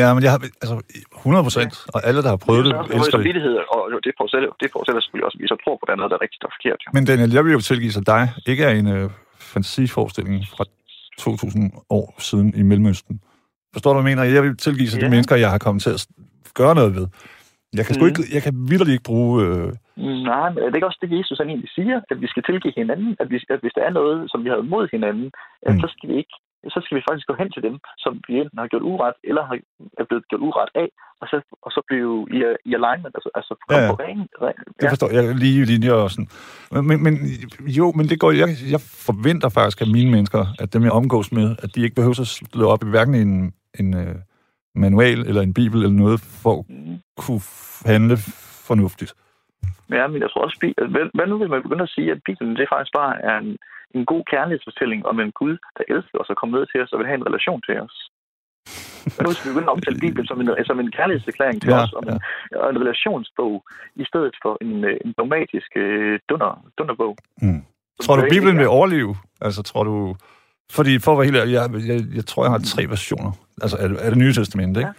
Ja, 0.00 0.08
men 0.14 0.20
jeg 0.24 0.30
har, 0.34 0.40
altså 0.62 0.76
100 1.16 1.44
procent, 1.48 1.72
ja. 1.76 1.90
og 1.94 1.98
alle, 2.08 2.20
der 2.24 2.30
har 2.34 2.40
prøvet 2.46 2.64
det, 2.64 2.72
elsker 2.96 3.18
det. 3.18 3.64
og 3.96 4.00
det 4.06 4.12
forudsætter, 4.18 4.48
det 4.62 4.68
forudsætter 4.74 5.00
selvfølgelig 5.02 5.26
også, 5.28 5.38
at 5.38 5.42
vi 5.42 5.48
så 5.52 5.58
tror 5.64 5.74
på, 5.76 5.82
at 5.84 5.88
der 5.88 5.94
er 5.96 6.00
noget, 6.00 6.10
der 6.12 6.18
er 6.20 6.24
rigtigt 6.26 6.44
og 6.48 6.52
forkert. 6.56 6.78
Jo. 6.84 6.88
Men 6.96 7.02
Daniel, 7.10 7.32
jeg 7.36 7.42
vil 7.44 7.52
jo 7.58 7.62
tilgive 7.70 7.94
sig 7.96 8.04
dig, 8.14 8.22
ikke 8.50 8.64
er 8.68 8.74
en 8.80 8.88
øh, 8.96 9.06
fantasiforestilling 9.52 10.36
fra 10.54 10.64
2000 11.18 11.72
år 11.90 12.14
siden 12.18 12.54
i 12.54 12.62
Mellemøsten. 12.62 13.20
Forstår 13.72 13.92
du, 13.92 14.00
hvad 14.00 14.10
jeg 14.10 14.16
mener? 14.16 14.34
Jeg 14.34 14.42
vil 14.42 14.56
tilgive 14.56 14.88
sig 14.88 15.00
ja. 15.00 15.06
de 15.06 15.10
mennesker, 15.10 15.36
jeg 15.36 15.50
har 15.50 15.58
kommet 15.58 15.82
til 15.82 15.90
at 15.90 16.06
gøre 16.54 16.74
noget 16.74 16.94
ved. 16.94 17.06
Jeg 17.78 17.84
kan, 17.86 17.96
mm. 18.00 18.06
ikke, 18.06 18.22
jeg 18.34 18.42
kan 18.42 18.54
vildt 18.70 18.88
ikke 18.88 19.08
bruge... 19.10 19.32
Øh... 19.44 19.68
Nej, 20.32 20.48
men 20.50 20.58
det 20.58 20.70
er 20.70 20.78
ikke 20.80 20.90
også 20.92 21.02
det, 21.02 21.18
Jesus 21.18 21.38
han 21.38 21.48
egentlig 21.48 21.70
siger, 21.78 21.96
at 22.10 22.20
vi 22.20 22.26
skal 22.32 22.42
tilgive 22.42 22.72
hinanden, 22.76 23.16
at, 23.20 23.30
vi, 23.30 23.36
at 23.54 23.60
hvis 23.62 23.76
der 23.78 23.84
er 23.88 23.92
noget, 24.00 24.30
som 24.30 24.44
vi 24.44 24.48
har 24.48 24.60
mod 24.74 24.88
hinanden, 24.94 25.28
mm. 25.68 25.80
så 25.82 25.86
skal 25.94 26.08
vi 26.10 26.16
ikke 26.22 26.36
så 26.74 26.78
skal 26.84 26.96
vi 26.96 27.02
faktisk 27.08 27.26
gå 27.30 27.34
hen 27.40 27.50
til 27.52 27.62
dem, 27.62 27.76
som 28.04 28.12
vi 28.28 28.32
enten 28.40 28.58
har 28.58 28.68
gjort 28.72 28.86
uret, 28.92 29.16
eller 29.28 29.42
har, 29.48 29.56
er 30.00 30.04
blevet 30.08 30.28
gjort 30.28 30.42
uret 30.48 30.70
af, 30.82 30.88
og 31.20 31.26
så, 31.30 31.36
og 31.66 31.70
så 31.74 31.80
blive 31.88 32.26
i, 32.36 32.38
i 32.68 32.70
alignment, 32.78 33.14
altså, 33.18 33.30
altså 33.38 33.54
ja, 33.70 33.78
ja. 33.78 33.90
på 33.90 33.96
ren. 34.02 34.20
ja. 34.42 34.52
Det 34.80 34.88
forstår 34.92 35.10
jeg 35.16 35.34
lige 35.34 35.64
linjer 35.64 35.92
og 35.92 36.10
sådan. 36.10 36.28
Men, 36.72 36.86
men, 36.88 36.98
men, 37.04 37.14
jo, 37.78 37.92
men 37.96 38.06
det 38.10 38.20
går, 38.20 38.30
jeg, 38.42 38.48
jeg 38.74 38.80
forventer 39.08 39.48
faktisk 39.48 39.80
af 39.80 39.86
mine 39.86 40.10
mennesker, 40.10 40.42
at 40.58 40.72
dem 40.72 40.82
jeg 40.82 40.92
omgås 40.92 41.32
med, 41.32 41.56
at 41.64 41.74
de 41.74 41.82
ikke 41.82 41.94
behøver 41.94 42.20
at 42.20 42.26
slå 42.26 42.68
op 42.68 42.82
i 42.84 42.90
hverken 42.90 43.14
en, 43.14 43.54
en 43.80 43.88
uh, 43.94 44.16
manual 44.74 45.18
eller 45.28 45.42
en 45.42 45.54
bibel 45.54 45.78
eller 45.82 45.98
noget, 46.04 46.20
for 46.20 46.52
at 46.58 46.64
mm. 46.68 46.98
kunne 47.16 47.40
handle 47.84 48.16
fornuftigt. 48.68 49.14
Ja, 49.98 50.06
men 50.06 50.18
jeg 50.22 50.30
tror 50.30 50.42
også, 50.46 50.72
at, 50.82 50.88
hvad, 50.94 51.04
hvad 51.16 51.26
nu 51.26 51.38
vil 51.38 51.50
man 51.50 51.62
begynde 51.62 51.86
at 51.88 51.94
sige, 51.96 52.12
at 52.12 52.20
Bibelen 52.26 52.56
det 52.56 52.72
faktisk 52.72 52.92
bare 53.00 53.14
er 53.30 53.36
en, 53.44 53.50
en 53.96 54.04
god 54.12 54.22
kærlighedsfortælling 54.32 55.00
om 55.10 55.20
en 55.20 55.32
Gud, 55.40 55.56
der 55.76 55.84
elsker 55.94 56.18
os 56.18 56.30
og 56.32 56.36
kommer 56.36 56.58
ned 56.58 56.66
til 56.66 56.82
os 56.82 56.92
og 56.92 56.98
vil 56.98 57.06
have 57.10 57.20
en 57.20 57.28
relation 57.30 57.60
til 57.68 57.76
os. 57.86 57.96
Men 59.14 59.22
nu 59.26 59.32
skal 59.32 59.46
vi 59.46 59.52
begynde 59.52 59.70
at 59.70 59.76
omtale 59.76 59.98
Bibelen 60.04 60.26
som 60.26 60.40
en, 60.40 60.48
som 60.70 60.80
en 60.80 60.90
kærlighedserklæring 60.98 61.62
til 61.62 61.70
ja, 61.70 61.82
os, 61.82 61.92
om 61.92 62.04
en, 62.10 62.18
ja. 62.52 62.70
en 62.70 62.80
relationsbog, 62.84 63.54
i 64.02 64.04
stedet 64.04 64.34
for 64.42 64.52
en, 64.60 64.72
en 65.04 65.12
dogmatisk 65.18 65.70
uh, 65.84 66.14
dunder, 66.28 66.52
dunderbog. 66.78 67.16
Mm. 67.42 67.62
Tror 68.02 68.16
du, 68.16 68.22
Bibelen 68.30 68.58
vil 68.58 68.68
overleve? 68.68 69.16
Altså, 69.40 69.62
tror 69.62 69.84
du... 69.84 70.16
Fordi 70.72 70.98
for 70.98 71.12
at 71.12 71.18
være 71.18 71.24
helt 71.28 71.52
jeg, 71.52 71.70
jeg, 71.90 71.98
jeg 72.14 72.26
tror, 72.26 72.44
jeg 72.44 72.52
har 72.52 72.58
tre 72.58 72.82
versioner. 72.88 73.32
Altså, 73.62 73.76
er, 73.76 73.88
er 74.04 74.10
det 74.10 74.18
nye 74.18 74.32
testament, 74.32 74.76
ikke? 74.76 74.92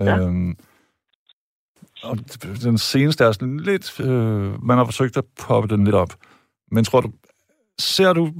Ja. 0.00 0.04
ja. 0.04 0.28
Og 2.02 2.18
den 2.62 2.78
seneste 2.78 3.24
er 3.24 3.32
sådan 3.32 3.60
lidt... 3.60 4.00
Øh, 4.00 4.64
man 4.64 4.78
har 4.78 4.84
forsøgt 4.84 5.16
at 5.16 5.24
poppe 5.40 5.76
den 5.76 5.84
lidt 5.84 5.94
op. 5.94 6.14
Men 6.70 6.84
tror 6.84 7.00
du, 7.00 7.10
ser 7.78 8.12
du 8.12 8.30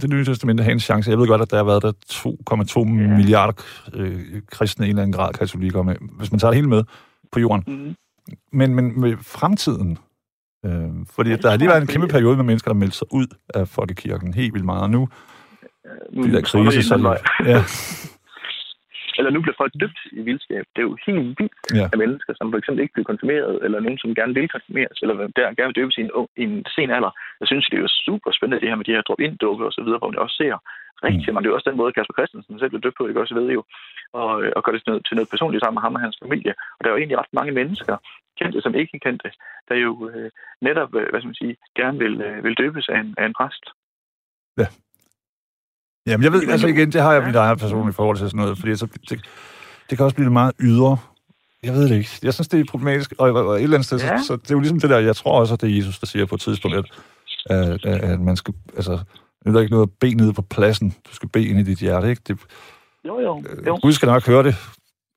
det 0.00 0.10
nye 0.10 0.24
testamente 0.24 0.62
have 0.62 0.72
en 0.72 0.80
chance? 0.80 1.10
Jeg 1.10 1.18
ved 1.18 1.26
godt, 1.26 1.42
at 1.42 1.50
der 1.50 1.56
har 1.56 1.64
været 1.64 1.82
der 1.82 1.92
2,2 2.12 2.78
ja. 2.78 3.16
milliarder 3.16 3.62
øh, 3.94 4.42
kristne 4.50 4.86
i 4.86 4.90
en 4.90 4.90
eller 4.90 5.02
anden 5.02 5.12
grad 5.12 5.32
katolikker 5.32 5.82
med, 5.82 5.96
hvis 6.00 6.32
man 6.32 6.38
tager 6.38 6.50
det 6.50 6.56
hele 6.56 6.68
med 6.68 6.84
på 7.32 7.40
jorden. 7.40 7.64
Mm. 7.66 7.94
Men, 8.52 8.74
men 8.74 9.00
med 9.00 9.16
fremtiden, 9.20 9.98
øh, 10.64 10.88
fordi 11.10 11.30
ja, 11.30 11.36
der 11.36 11.50
har 11.50 11.56
lige 11.56 11.68
været 11.68 11.80
en 11.80 11.86
kæmpe 11.86 12.08
periode 12.08 12.36
med 12.36 12.44
mennesker, 12.44 12.70
der 12.70 12.78
meldte 12.78 12.96
sig 12.96 13.06
ud 13.12 13.26
af 13.54 13.68
folkekirken 13.68 14.34
helt 14.34 14.54
vildt 14.54 14.66
meget, 14.66 14.82
og 14.82 14.90
nu 14.90 15.08
mm, 16.12 16.22
de 16.22 16.32
der 16.32 16.40
krise, 16.40 16.82
så... 16.82 17.18
Ja. 17.44 17.64
eller 19.18 19.30
nu 19.30 19.40
bliver 19.40 19.60
folk 19.62 19.72
døbt 19.82 20.00
i 20.18 20.20
vildskab. 20.28 20.64
Det 20.72 20.80
er 20.80 20.88
jo 20.90 20.96
helt 21.06 21.22
vildt 21.38 21.56
ja. 21.78 21.86
af 21.92 21.98
mennesker, 22.02 22.32
som 22.36 22.50
for 22.50 22.58
eksempel 22.58 22.82
ikke 22.82 22.94
bliver 22.94 23.10
konfirmeret, 23.10 23.54
eller 23.64 23.80
nogen, 23.80 23.98
som 23.98 24.14
gerne 24.14 24.34
vil 24.34 24.48
konfirmeres, 24.56 24.98
eller 25.02 25.14
der 25.36 25.54
gerne 25.58 25.70
vil 25.70 25.80
døbes 25.80 25.98
i 25.98 26.02
en, 26.06 26.10
i 26.42 26.42
en 26.48 26.64
sen 26.74 26.90
alder. 26.96 27.12
Jeg 27.40 27.48
synes, 27.48 27.66
det 27.66 27.76
er 27.76 27.84
jo 27.86 27.92
super 28.06 28.30
spændende, 28.32 28.60
det 28.60 28.68
her 28.70 28.80
med 28.80 28.88
de 28.88 28.96
her 28.96 29.06
drop-in-dukker 29.08 29.66
og 29.66 29.72
så 29.72 29.82
videre, 29.84 29.98
hvor 29.98 30.10
man 30.10 30.24
også 30.24 30.36
ser 30.42 30.56
rigtig 31.06 31.28
mm. 31.28 31.34
mange. 31.34 31.44
Det 31.44 31.50
er 31.50 31.58
også 31.58 31.70
den 31.70 31.80
måde, 31.80 31.92
Kasper 31.92 32.16
Christensen 32.18 32.58
selv 32.58 32.70
blev 32.70 32.82
døbt 32.82 32.98
på, 32.98 33.08
det 33.08 33.16
også 33.16 33.34
ved 33.40 33.48
jo, 33.56 33.62
og, 34.12 34.28
og 34.56 34.60
gør 34.64 34.72
det 34.72 34.82
til 34.82 34.90
noget, 34.90 35.02
til 35.06 35.16
noget 35.16 35.32
personligt 35.34 35.62
sammen 35.62 35.76
med 35.76 35.84
ham 35.86 35.94
og 35.94 36.04
hans 36.06 36.18
familie. 36.22 36.54
Og 36.76 36.80
der 36.80 36.88
er 36.88 36.94
jo 36.94 37.00
egentlig 37.02 37.18
ret 37.18 37.32
mange 37.38 37.52
mennesker, 37.60 37.96
kendte 38.38 38.60
som 38.60 38.74
ikke 38.74 38.98
kendte, 39.06 39.30
der 39.68 39.76
jo 39.86 40.10
øh, 40.10 40.30
netop, 40.60 40.90
øh, 40.94 41.06
hvad 41.10 41.20
skal 41.20 41.32
man 41.32 41.42
sige, 41.42 41.56
gerne 41.80 41.98
vil, 41.98 42.14
øh, 42.26 42.44
vil 42.44 42.58
døbes 42.62 42.88
af 42.88 42.98
en, 43.00 43.14
af 43.18 43.26
en 43.26 43.36
præst. 43.38 43.64
Ja, 44.60 44.66
Jamen, 46.06 46.24
jeg 46.24 46.32
ved, 46.32 46.48
altså 46.48 46.66
igen, 46.66 46.92
det 46.92 47.00
har 47.02 47.12
jeg 47.12 47.22
mit 47.26 47.34
eget 47.36 47.58
personlige 47.58 47.92
forhold 47.94 48.16
til 48.16 48.26
sådan 48.26 48.38
noget, 48.40 48.58
fordi 48.58 48.76
så, 48.76 48.86
det, 49.10 49.20
det 49.90 49.98
kan 49.98 50.04
også 50.04 50.14
blive 50.16 50.30
meget 50.30 50.52
ydre. 50.60 50.98
Jeg 51.62 51.72
ved 51.74 51.88
det 51.88 51.96
ikke. 51.96 52.10
Jeg 52.22 52.34
synes, 52.34 52.48
det 52.48 52.60
er 52.60 52.64
problematisk, 52.70 53.12
og, 53.18 53.32
og, 53.32 53.56
et 53.56 53.62
eller 53.62 53.76
andet 53.76 53.86
sted, 53.86 53.98
Ja. 54.00 54.18
så, 54.18 54.24
så 54.26 54.36
det 54.36 54.50
er 54.50 54.54
jo 54.54 54.58
ligesom 54.60 54.80
det 54.80 54.90
der, 54.90 54.98
jeg 54.98 55.16
tror 55.16 55.40
også, 55.40 55.54
at 55.54 55.60
det 55.60 55.70
er 55.70 55.76
Jesus, 55.76 55.98
der 55.98 56.06
siger 56.06 56.26
på 56.26 56.34
et 56.34 56.40
tidspunkt, 56.40 56.76
at, 56.76 56.84
at, 57.50 57.86
at, 57.86 58.20
man 58.20 58.36
skal, 58.36 58.54
altså, 58.76 58.98
det 59.46 59.56
er 59.56 59.60
ikke 59.60 59.72
noget 59.72 59.86
at 59.86 59.92
bede 60.00 60.14
nede 60.14 60.32
på 60.32 60.42
pladsen. 60.42 60.90
Du 61.10 61.14
skal 61.14 61.28
bede 61.28 61.46
ind 61.46 61.58
i 61.58 61.62
dit 61.62 61.78
hjerte, 61.78 62.10
ikke? 62.10 62.22
Det, 62.28 62.38
Jo, 63.06 63.20
jo. 63.20 63.42
øh, 63.50 63.66
jo. 63.66 63.78
Gud 63.82 63.92
skal 63.92 64.06
nok 64.06 64.26
høre 64.26 64.42
det. 64.42 64.54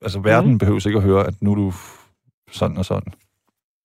Altså, 0.02 0.18
verden 0.20 0.50
Mhm. 0.50 0.58
behøver 0.58 0.86
ikke 0.86 0.96
at 0.98 1.02
høre, 1.04 1.26
at 1.26 1.34
nu 1.42 1.50
er 1.50 1.54
du 1.54 1.72
sådan 2.52 2.76
og 2.78 2.84
sådan. 2.84 3.12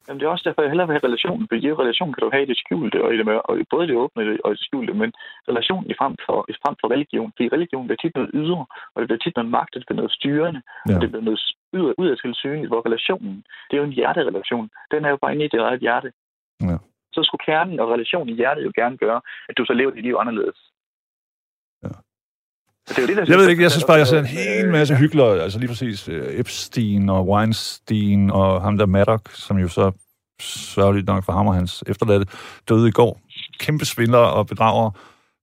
Jamen, 0.05 0.19
det 0.19 0.25
er 0.25 0.31
også 0.35 0.45
derfor, 0.47 0.61
jeg 0.61 0.71
hellere 0.71 0.87
vil 0.87 0.97
have 0.97 1.07
relationen, 1.09 1.45
fordi 1.47 1.67
i 1.67 1.73
relation 1.83 2.13
kan 2.13 2.21
du 2.23 2.29
have 2.33 2.43
i 2.43 2.49
det 2.51 2.57
skjulte 2.57 3.03
og 3.05 3.09
i 3.13 3.17
det 3.17 3.41
og 3.49 3.59
i 3.59 3.63
både 3.73 3.87
det 3.87 3.95
åbne 4.03 4.37
og 4.45 4.49
det 4.51 4.59
skjulte, 4.67 4.93
men 4.93 5.09
relationen 5.49 5.87
i 5.91 5.95
frem 5.99 6.15
for, 6.25 6.37
i 6.51 6.53
frem 6.63 6.75
for 6.81 6.87
religion, 6.95 7.31
fordi 7.35 7.49
religion 7.57 7.87
bliver 7.87 8.01
tit 8.01 8.15
noget 8.15 8.31
ydre, 8.33 8.65
og 8.93 8.97
det 8.99 9.07
bliver 9.07 9.23
tit 9.23 9.35
noget 9.35 9.51
magt, 9.57 9.73
det 9.73 9.83
bliver 9.87 10.01
noget 10.01 10.17
styrende, 10.19 10.61
Ja. 10.89 10.95
og 10.95 11.01
det 11.01 11.09
bliver 11.11 11.25
noget 11.29 11.41
ud, 11.77 11.93
ud 12.01 12.07
af 12.13 12.17
tilsynet, 12.17 12.67
hvor 12.67 12.81
relationen, 12.87 13.35
det 13.67 13.73
er 13.73 13.81
jo 13.81 13.89
en 13.89 13.97
hjerterelation. 13.99 14.69
Den 14.91 15.05
er 15.05 15.09
jo 15.09 15.17
bare 15.21 15.33
inde 15.33 15.45
i 15.45 15.47
dit 15.53 15.59
eget 15.59 15.79
hjerte. 15.85 16.09
Ja. 16.61 16.77
Så 17.15 17.19
skulle 17.23 17.45
kernen 17.49 17.79
og 17.79 17.87
relationen 17.95 18.29
i 18.29 18.37
hjertet 18.41 18.65
jo 18.65 18.71
gerne 18.75 18.97
gøre, 18.97 19.21
at 19.49 19.57
du 19.57 19.65
så 19.65 19.73
lever 19.73 19.91
dit 19.91 20.03
liv 20.03 20.15
anderledes. 20.19 20.59
Det 22.87 22.97
er 22.97 23.07
det, 23.07 23.17
der 23.17 23.25
Jeg 23.27 23.37
ved 23.37 23.49
ikke, 23.49 23.63
jeg 23.63 23.71
synes 23.71 23.85
bare, 23.85 23.97
jeg 23.97 24.07
ser 24.07 24.19
en 24.19 24.25
hel 24.25 24.71
masse 24.71 24.95
hyggelere, 24.95 25.41
altså 25.41 25.59
lige 25.59 25.67
præcis 25.67 26.09
øh, 26.09 26.39
Epstein 26.39 27.09
og 27.09 27.27
Weinstein 27.27 28.29
og 28.29 28.61
ham 28.61 28.77
der 28.77 28.85
Maddox, 28.85 29.21
som 29.33 29.57
jo 29.57 29.67
så 29.67 29.91
sørgeligt 30.41 31.07
nok 31.07 31.23
for 31.23 31.33
ham 31.33 31.47
og 31.47 31.55
hans 31.55 31.83
efterladte, 31.87 32.25
døde 32.69 32.87
i 32.87 32.91
går. 32.91 33.21
Kæmpe 33.59 33.85
svindlere 33.85 34.33
og 34.33 34.47
bedragere, 34.47 34.91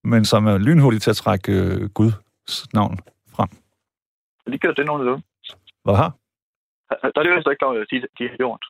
men 0.05 0.25
som 0.25 0.47
er 0.47 0.59
lynhurtige 0.59 1.01
til 1.01 1.11
at 1.11 1.17
trække 1.17 1.53
øh, 1.53 1.89
Guds 1.89 2.73
navn 2.75 2.99
frem. 3.35 3.49
De 4.53 4.59
gør 4.59 4.73
det 4.73 4.87
nogenlunde. 4.87 5.23
Hvad 5.85 5.95
har? 5.95 6.11
Der 6.91 7.19
er 7.19 7.23
det 7.23 7.31
jo 7.31 7.51
ikke, 7.51 7.63
noget, 7.63 7.87
de, 7.91 7.97
de 8.19 8.29
har 8.29 8.37
gjort. 8.37 8.65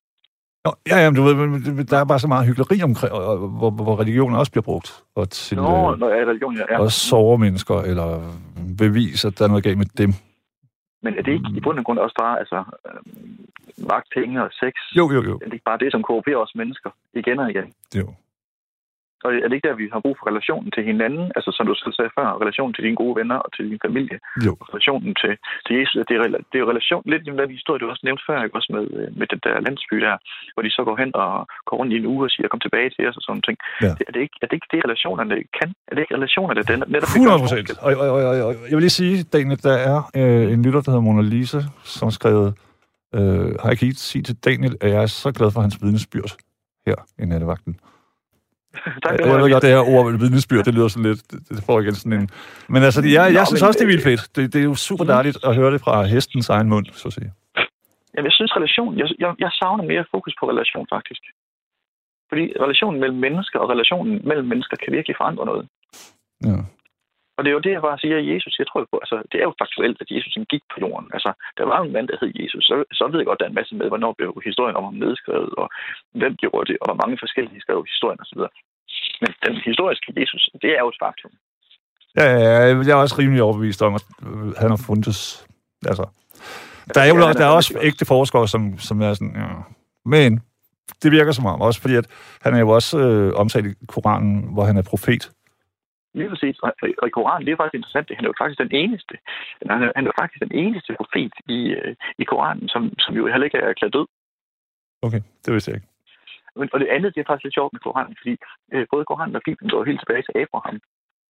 Nå, 0.64 0.74
ja, 0.88 0.96
ja, 1.02 1.10
men 1.10 1.16
du 1.16 1.22
ved, 1.22 1.84
der 1.84 1.98
er 1.98 2.04
bare 2.04 2.18
så 2.18 2.28
meget 2.28 2.46
hyggeleri 2.46 2.82
omkring, 2.82 3.12
og, 3.12 3.26
og, 3.26 3.48
hvor, 3.48 3.70
hvor 3.70 4.00
religionen 4.00 4.36
også 4.36 4.52
bliver 4.52 4.62
brugt. 4.62 5.04
Og 5.14 5.30
til 5.30 5.56
Nå, 5.56 5.94
øh, 5.94 6.00
jeg 6.00 6.20
er 6.20 6.26
religion, 6.26 6.56
ja. 6.56 6.64
ja. 6.70 6.80
også 6.80 7.00
såre 7.00 7.38
mennesker, 7.38 7.74
eller 7.74 8.08
bevise, 8.78 9.28
at 9.28 9.38
der 9.38 9.44
er 9.44 9.48
noget 9.48 9.64
galt 9.64 9.78
med 9.78 9.86
dem. 9.86 10.12
Men 11.02 11.18
er 11.18 11.22
det 11.22 11.32
ikke 11.32 11.50
i 11.56 11.60
bund 11.60 11.78
og 11.78 11.84
grund 11.84 11.98
også 11.98 12.14
bare 12.18 12.38
altså, 12.38 12.64
øh, 12.86 13.00
magt, 13.88 14.08
penge 14.14 14.42
og 14.42 14.50
sex? 14.52 14.72
Jo, 14.96 15.10
jo, 15.10 15.22
jo. 15.22 15.34
Er 15.34 15.44
det 15.44 15.52
ikke 15.52 15.64
bare 15.64 15.78
det, 15.78 15.92
som 15.92 16.02
korrumperer 16.02 16.36
os 16.36 16.54
mennesker 16.54 16.90
igen 17.14 17.38
og 17.38 17.50
igen? 17.50 17.72
jo. 17.96 18.14
Og 19.24 19.28
er 19.44 19.48
det 19.48 19.56
ikke 19.56 19.68
der, 19.68 19.80
vi 19.82 19.86
har 19.94 20.00
brug 20.04 20.16
for 20.18 20.26
relationen 20.30 20.70
til 20.76 20.82
hinanden? 20.90 21.24
Altså, 21.36 21.50
som 21.56 21.66
du 21.66 21.74
selv 21.74 21.94
sagde 21.98 22.12
før, 22.18 22.26
relationen 22.44 22.74
til 22.74 22.84
dine 22.86 23.00
gode 23.02 23.14
venner 23.20 23.38
og 23.44 23.50
til 23.56 23.64
din 23.70 23.80
familie. 23.86 24.18
Jo. 24.46 24.52
Og 24.60 24.64
relationen 24.70 25.12
til, 25.22 25.32
til 25.66 25.72
Jesus. 25.78 25.96
Det 26.08 26.14
er, 26.16 26.22
det 26.50 26.56
er 26.58 26.62
jo 26.64 26.70
relation, 26.72 27.02
lidt 27.12 27.22
den 27.26 27.58
historie, 27.58 27.78
du 27.80 27.86
også 27.94 28.04
nævnte 28.08 28.24
før, 28.28 28.38
ikke? 28.44 28.56
også 28.58 28.70
med, 28.76 28.84
øh, 28.98 29.08
med 29.18 29.26
den 29.32 29.40
der 29.46 29.54
landsby 29.66 29.96
der, 30.06 30.16
hvor 30.54 30.62
de 30.66 30.70
så 30.76 30.82
går 30.88 30.96
hen 31.02 31.10
og 31.22 31.30
går 31.68 31.76
rundt 31.80 31.92
i 31.94 31.96
en 32.00 32.06
uge 32.12 32.22
og 32.26 32.30
siger, 32.30 32.48
kom 32.48 32.64
tilbage 32.66 32.90
til 32.94 33.02
os 33.08 33.16
og 33.18 33.22
sådan 33.26 33.42
ting. 33.48 33.56
Ja. 33.84 33.92
Er, 34.08 34.12
det 34.14 34.20
ikke, 34.26 34.36
er 34.42 34.46
det 34.48 34.56
ikke 34.58 34.70
det, 34.72 34.80
relationerne 34.86 35.36
kan? 35.58 35.68
Er 35.88 35.92
det 35.94 36.00
ikke 36.04 36.14
relationerne, 36.18 36.62
der 36.68 36.76
netop... 36.94 37.08
100 37.16 37.38
procent. 37.44 37.68
Og, 37.86 37.90
og, 38.02 38.08
og, 38.16 38.22
og, 38.46 38.52
jeg 38.68 38.76
vil 38.76 38.84
lige 38.88 38.98
sige, 39.02 39.14
Daniel, 39.36 39.62
der 39.68 39.76
er 39.90 39.98
øh, 40.20 40.52
en 40.54 40.60
lytter, 40.64 40.80
der 40.84 40.90
hedder 40.92 41.06
Mona 41.08 41.22
Lisa, 41.32 41.60
som 41.94 42.04
har 42.06 42.16
skrevet, 42.20 42.48
øh, 43.16 43.20
har 43.60 43.66
jeg 43.68 43.74
ikke 43.74 43.86
helt 43.88 44.02
sige 44.10 44.22
til 44.22 44.36
Daniel, 44.48 44.74
at 44.80 44.90
jeg 44.94 45.02
er 45.02 45.10
så 45.24 45.32
glad 45.38 45.50
for 45.54 45.60
hans 45.60 45.76
vidnesbyrd 45.82 46.32
her 46.86 46.98
i 47.22 47.24
nattevagten. 47.24 47.74
Tak, 49.02 49.12
Jeg, 49.18 49.26
jeg 49.26 49.38
ved 49.40 49.50
godt, 49.52 49.62
det 49.62 49.70
her 49.76 49.84
ord 49.94 50.04
vidnesbyrd, 50.22 50.64
det 50.64 50.74
lyder 50.74 50.88
sådan 50.88 51.08
lidt, 51.10 51.22
det, 51.48 51.64
får 51.66 51.80
igen 51.80 51.94
sådan 51.94 52.16
en... 52.20 52.28
Men 52.68 52.80
altså, 52.82 53.00
jeg, 53.18 53.24
jeg 53.36 53.42
Nå, 53.42 53.48
synes 53.50 53.62
men, 53.62 53.68
også, 53.68 53.78
det 53.78 53.86
er 53.88 53.92
vildt 53.94 54.06
øh, 54.06 54.10
fedt. 54.10 54.22
Det, 54.36 54.42
det 54.52 54.60
er 54.62 54.68
jo 54.72 54.74
super 54.88 55.04
dejligt 55.14 55.38
at 55.48 55.52
høre 55.58 55.72
det 55.74 55.80
fra 55.86 55.94
hestens 56.12 56.48
egen 56.56 56.68
mund, 56.72 56.86
så 57.00 57.08
at 57.08 57.14
sige. 57.18 57.30
Jamen, 58.14 58.26
jeg 58.30 58.36
synes 58.38 58.52
relation, 58.56 58.90
jeg, 59.00 59.08
jeg, 59.18 59.30
jeg 59.44 59.50
savner 59.60 59.84
mere 59.92 60.04
fokus 60.14 60.34
på 60.40 60.44
relation 60.52 60.86
faktisk. 60.94 61.22
Fordi 62.30 62.44
relationen 62.64 63.00
mellem 63.00 63.18
mennesker 63.26 63.58
og 63.58 63.68
relationen 63.74 64.12
mellem 64.28 64.46
mennesker 64.52 64.76
kan 64.82 64.92
virkelig 64.92 65.16
forandre 65.20 65.44
noget. 65.50 65.64
Ja. 66.48 66.58
Og 67.36 67.40
det 67.40 67.50
er 67.50 67.56
jo 67.58 67.66
det, 67.66 67.72
jeg 67.76 67.86
bare 67.88 67.98
siger, 68.02 68.16
at 68.18 68.28
Jesus, 68.32 68.58
jeg 68.60 68.66
tror 68.68 68.80
på, 68.92 68.96
altså, 69.04 69.16
det 69.30 69.38
er 69.38 69.46
jo 69.48 69.60
faktuelt, 69.62 69.98
at 70.02 70.10
Jesus 70.16 70.34
han 70.38 70.46
gik 70.52 70.64
på 70.72 70.76
jorden. 70.84 71.08
Altså, 71.16 71.30
der 71.58 71.64
var 71.70 71.78
en 71.80 71.92
mand, 71.96 72.08
der 72.08 72.16
hed 72.20 72.32
Jesus. 72.42 72.62
Så, 72.70 72.74
så 72.98 73.02
ved 73.10 73.18
jeg 73.20 73.28
godt, 73.30 73.40
der 73.40 73.46
er 73.46 73.52
en 73.52 73.60
masse 73.60 73.74
med, 73.80 73.88
hvornår 73.92 74.12
blev 74.18 74.30
historien 74.48 74.76
om 74.78 74.84
ham 74.88 74.98
nedskrevet, 75.04 75.52
og 75.60 75.66
hvem 76.20 76.34
gjorde 76.42 76.66
det, 76.70 76.76
og 76.80 76.86
hvor 76.88 76.98
mange 77.02 77.16
forskellige 77.24 77.60
skrev 77.64 77.78
historien 77.92 78.20
osv. 78.24 78.40
Men 79.22 79.30
den 79.46 79.56
historiske 79.68 80.08
Jesus, 80.20 80.42
det 80.62 80.70
er 80.76 80.80
jo 80.84 80.88
et 80.92 81.02
faktum. 81.04 81.32
Ja, 82.18 82.26
ja, 82.34 82.40
ja, 82.54 82.62
jeg 82.88 82.94
er 82.96 83.02
også 83.04 83.16
rimelig 83.18 83.42
overbevist 83.42 83.82
om, 83.82 83.94
at 83.98 84.04
øh, 84.26 84.52
han 84.62 84.70
har 84.74 84.80
fundet... 84.88 85.16
Altså, 85.90 86.04
der 86.94 87.00
er 87.00 87.08
jo 87.08 87.14
Ja, 87.14 87.28
er 87.28 87.32
der 87.32 87.46
er 87.46 87.54
også 87.60 87.78
ægte 87.82 88.04
forskere, 88.14 88.48
som, 88.48 88.78
som 88.78 88.96
er 89.00 89.14
sådan... 89.14 89.36
Ja. 89.36 89.48
Men 90.04 90.30
det 91.02 91.12
virker 91.12 91.32
som 91.32 91.46
om, 91.46 91.60
også 91.60 91.80
fordi 91.80 91.94
at 91.94 92.06
han 92.42 92.54
er 92.54 92.58
jo 92.58 92.68
også 92.68 92.98
øh, 92.98 93.32
omtalt 93.34 93.66
i 93.66 93.86
Koranen, 93.86 94.52
hvor 94.52 94.64
han 94.64 94.76
er 94.76 94.82
profet. 94.82 95.30
Lige 96.18 96.28
præcis. 96.32 96.56
Og, 96.64 96.70
og 97.02 97.06
i 97.10 97.14
Koranen, 97.16 97.44
det 97.46 97.52
er 97.52 97.60
faktisk 97.62 97.78
interessant, 97.80 98.08
det 98.08 98.16
han 98.16 98.24
er 98.24 98.28
jo 98.32 98.40
faktisk 98.42 98.58
den 98.64 98.72
eneste. 98.82 99.14
Han 99.72 99.82
er, 99.84 99.92
han 99.96 100.06
er 100.06 100.12
faktisk 100.20 100.40
den 100.46 100.54
eneste 100.64 100.90
profet 101.00 101.32
i, 101.56 101.58
øh, 101.78 101.94
i 102.22 102.24
Koranen, 102.30 102.68
som, 102.74 102.82
som 103.04 103.12
jo 103.18 103.22
heller 103.32 103.44
ikke 103.48 103.58
er 103.58 103.68
erklæret 103.68 103.94
død. 103.98 104.06
Okay, 105.06 105.20
det 105.44 105.50
vidste 105.54 105.68
jeg 105.70 105.76
ikke. 105.78 105.88
Men- 106.58 106.70
Og 106.72 106.80
det 106.80 106.88
andet, 106.96 107.14
det 107.14 107.20
er 107.20 107.28
faktisk 107.28 107.44
lidt 107.44 107.58
sjovt 107.58 107.72
med 107.72 107.80
Koranen, 107.86 108.16
fordi 108.20 108.34
øh, 108.74 108.86
både 108.92 109.04
Koranen 109.04 109.36
og 109.38 109.42
Bibelen 109.48 109.70
går 109.70 109.84
helt 109.90 110.00
tilbage 110.02 110.22
til 110.26 110.34
Abraham. 110.42 110.76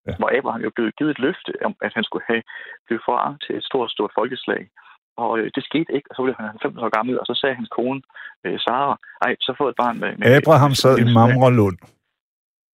Ja. 0.08 0.14
Hvor 0.20 0.30
Abraham 0.38 0.62
jo 0.66 0.70
blev 0.76 0.86
givet 0.98 1.10
et 1.10 1.18
løfte 1.26 1.52
om, 1.68 1.74
at 1.86 1.92
han 1.96 2.04
skulle 2.08 2.24
have 2.30 2.42
blive 2.86 3.00
far 3.08 3.24
til 3.44 3.54
et 3.58 3.64
stort, 3.70 3.90
stort 3.96 4.12
folkeslag. 4.18 4.62
Og 5.22 5.30
øh, 5.38 5.46
det 5.54 5.62
skete 5.70 5.90
ikke, 5.96 6.06
og 6.10 6.14
så 6.16 6.20
blev 6.22 6.34
han 6.38 6.46
90 6.48 6.76
år 6.84 6.88
gammel, 6.96 7.14
og 7.20 7.26
så 7.26 7.34
sagde 7.40 7.54
hans 7.60 7.70
kone, 7.78 8.00
øh, 8.44 8.58
Sara, 8.64 8.94
ej, 9.26 9.32
så 9.46 9.50
få 9.58 9.64
et 9.68 9.76
barn 9.82 9.96
med... 10.02 10.10
med 10.18 10.26
Abraham 10.40 10.72
sad 10.82 10.94
i 11.02 11.04
Mamrelund. 11.18 11.78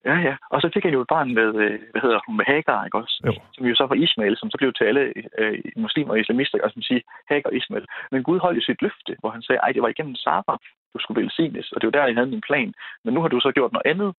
Ja, 0.04 0.16
ja. 0.28 0.34
Og 0.52 0.58
så 0.62 0.70
fik 0.74 0.84
han 0.84 0.92
jo 0.96 1.00
et 1.04 1.12
barn 1.14 1.28
med, 1.38 1.48
øh, 1.64 1.78
hvad 1.92 2.02
hedder 2.04 2.20
hun, 2.26 2.36
med 2.36 2.44
Hagar, 2.50 2.84
ikke 2.84 2.98
også? 3.02 3.16
Jo. 3.26 3.32
Som 3.54 3.66
jo 3.70 3.74
så 3.74 3.84
var 3.90 3.96
Ismail, 4.04 4.36
som 4.36 4.50
så 4.50 4.56
blev 4.60 4.72
til 4.72 4.84
alle 4.90 5.04
øh, 5.40 5.58
muslimer 5.84 6.10
og 6.14 6.20
islamister, 6.20 6.58
og 6.64 6.70
som 6.74 6.82
siger 6.82 7.00
Hagar 7.30 7.50
og 7.50 7.56
Ismail. 7.60 7.84
Men 8.12 8.22
Gud 8.28 8.38
holdt 8.44 8.58
jo 8.58 8.64
sit 8.68 8.82
løfte, 8.86 9.12
hvor 9.20 9.30
han 9.36 9.42
sagde, 9.42 9.60
ej, 9.64 9.70
det 9.74 9.82
var 9.82 9.88
igennem 9.94 10.14
Sara, 10.24 10.54
du 10.92 10.98
skulle 11.00 11.20
velsignes, 11.22 11.66
og 11.72 11.76
det 11.80 11.86
var 11.86 11.94
der, 11.96 12.06
jeg 12.06 12.14
havde 12.18 12.30
min 12.34 12.44
plan. 12.48 12.70
Men 13.04 13.10
nu 13.14 13.20
har 13.22 13.28
du 13.28 13.40
så 13.40 13.50
gjort 13.58 13.72
noget 13.72 13.86
andet. 13.92 14.10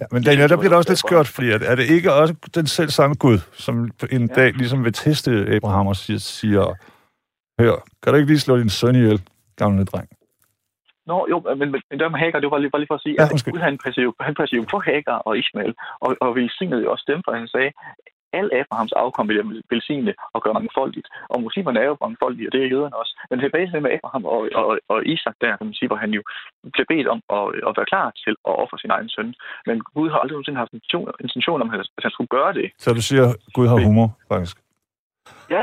Ja, 0.00 0.04
men 0.12 0.22
Daniel, 0.22 0.48
der 0.50 0.56
bliver 0.56 0.72
det 0.72 0.78
også 0.80 0.90
lidt 0.90 0.98
skørt, 1.06 1.28
fordi 1.36 1.48
at, 1.56 1.62
er 1.70 1.74
det 1.80 1.86
ikke 1.96 2.12
også 2.20 2.34
den 2.54 2.66
selv 2.66 2.88
samme 2.98 3.14
Gud, 3.24 3.38
som 3.66 3.74
en 4.16 4.26
Ja. 4.28 4.34
dag 4.38 4.48
ligesom 4.52 4.84
vil 4.84 4.92
teste 4.92 5.30
Abraham 5.56 5.86
og 5.86 5.96
siger, 5.96 6.18
siger 6.18 6.64
hør, 7.60 7.76
kan 8.02 8.08
du 8.12 8.16
ikke 8.18 8.30
lige 8.32 8.38
slå 8.46 8.56
din 8.58 8.68
søn 8.68 8.94
ihjel, 8.94 9.20
gamle 9.56 9.84
dreng? 9.84 10.08
Nå, 11.06 11.26
jo, 11.30 11.36
men, 11.60 11.68
men, 11.72 12.00
der 12.00 12.08
med 12.08 12.18
Hagar, 12.18 12.40
det 12.40 12.50
var 12.50 12.58
lige, 12.58 12.70
bare 12.70 12.82
lige 12.82 12.92
for 12.92 13.00
at 13.00 13.06
sige, 13.06 13.16
Ja, 13.18 13.24
at. 13.24 13.44
Gud, 13.52 13.60
han 13.68 13.78
jo, 14.06 14.12
han 14.20 14.34
jo 14.52 14.64
på 14.70 14.78
Hagar 14.78 15.18
og 15.28 15.38
Ismail, 15.38 15.74
og, 16.00 16.16
og 16.20 16.34
velsignede 16.34 16.82
jo 16.82 16.90
også 16.94 17.04
dem, 17.12 17.20
for 17.24 17.32
han 17.32 17.48
sagde, 17.48 17.70
al 18.38 18.48
Abrahams 18.60 18.92
afkom 18.92 19.28
vil 19.28 19.36
jeg 19.40 19.46
velsigne 19.72 20.12
og 20.34 20.42
gøre 20.42 20.54
mangfoldigt. 20.54 21.08
Og 21.32 21.42
muslimerne 21.46 21.78
er 21.80 21.88
jo 21.90 21.96
mangfoldige, 22.00 22.48
og 22.48 22.52
det 22.52 22.60
er 22.62 22.72
jøderne 22.74 22.96
også. 23.02 23.12
Men 23.30 23.38
tilbage 23.38 23.66
til 23.66 23.74
det 23.74 23.82
med 23.82 23.94
Abraham 23.96 24.24
og, 24.24 24.40
og, 24.60 24.78
og 24.92 24.98
Isak 25.06 25.36
der, 25.40 25.56
kan 25.56 25.66
man 25.68 25.74
sige, 25.78 25.88
hvor 25.88 26.00
han 26.04 26.10
jo 26.18 26.22
blev 26.74 26.86
bedt 26.92 27.08
om 27.14 27.20
at, 27.36 27.44
at 27.68 27.72
være 27.78 27.90
klar 27.92 28.08
til 28.24 28.34
at 28.48 28.54
ofre 28.62 28.78
sin 28.78 28.94
egen 28.96 29.08
søn. 29.14 29.34
Men 29.68 29.76
Gud 29.96 30.08
har 30.10 30.18
aldrig 30.18 30.36
nogensinde 30.36 30.62
haft 30.62 30.72
intention, 30.72 31.06
intention 31.26 31.62
om, 31.62 31.70
at 31.70 31.76
han 32.04 32.10
skulle 32.16 32.32
gøre 32.36 32.52
det. 32.58 32.66
Så 32.78 32.88
du 32.98 33.02
siger, 33.10 33.26
Gud 33.56 33.66
har 33.68 33.78
humor, 33.86 34.08
faktisk. 34.32 34.56
Ja, 35.56 35.62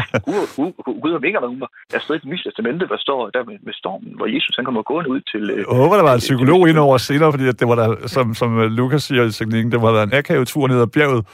Gud, 1.02 1.12
har 1.16 1.20
mega 1.28 1.38
humor. 1.54 1.70
Jeg 1.92 1.98
har 2.00 2.04
stadig 2.06 2.22
det 2.22 2.30
nye 2.32 2.42
testamente, 2.46 2.84
der 2.94 2.98
står 3.06 3.20
der 3.36 3.44
med, 3.50 3.58
med 3.68 3.74
stormen, 3.82 4.12
hvor 4.18 4.28
Jesus 4.36 4.54
han 4.60 4.66
kommer 4.66 4.82
gående 4.92 5.10
ud 5.16 5.22
til... 5.32 5.44
Øh, 5.50 5.58
Jeg 5.58 5.78
håber, 5.82 5.96
der 5.96 6.04
var 6.10 6.14
en 6.14 6.26
psykolog 6.28 6.70
indover 6.70 6.98
senere, 6.98 7.32
fordi 7.34 7.46
det 7.62 7.68
var 7.72 7.76
der, 7.82 7.90
som, 8.16 8.26
som 8.42 8.50
øh, 8.60 8.68
Lukas 8.78 9.04
siger 9.04 9.24
i 9.24 9.32
teknikken, 9.32 9.72
det 9.72 9.82
var 9.82 9.92
der 9.92 10.04
en 10.04 10.14
akavet 10.14 10.48
tur 10.48 10.68
ned 10.68 10.82
ad 10.82 10.88
bjerget. 10.88 11.26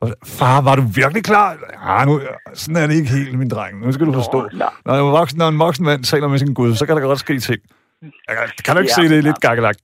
Og 0.00 0.08
Far, 0.26 0.60
var 0.60 0.74
du 0.76 0.82
virkelig 0.94 1.24
klar? 1.24 1.56
Ja, 1.88 2.04
nu, 2.04 2.20
sådan 2.54 2.76
er 2.82 2.86
det 2.86 2.94
ikke 2.94 3.10
helt, 3.10 3.38
min 3.38 3.48
dreng. 3.48 3.86
Nu 3.86 3.92
skal 3.92 4.06
du 4.06 4.12
forstå. 4.12 4.48
nej. 4.52 4.68
Når 4.86 4.94
en 4.94 5.12
voksen, 5.12 5.38
når 5.38 5.48
en 5.48 5.58
voksen 5.58 5.84
mand 5.84 6.04
taler 6.04 6.28
med 6.28 6.38
sin 6.38 6.54
Gud, 6.54 6.74
så 6.74 6.86
kan 6.86 6.96
der 6.96 7.02
godt 7.02 7.18
ske 7.18 7.38
ting. 7.38 7.60
Kan 8.64 8.72
du 8.74 8.80
ikke 8.82 8.92
Ja, 8.96 8.98
se 8.98 9.02
det 9.02 9.18
er 9.18 9.22
ja. 9.24 9.28
lidt 9.28 9.40
gakkelak? 9.46 9.78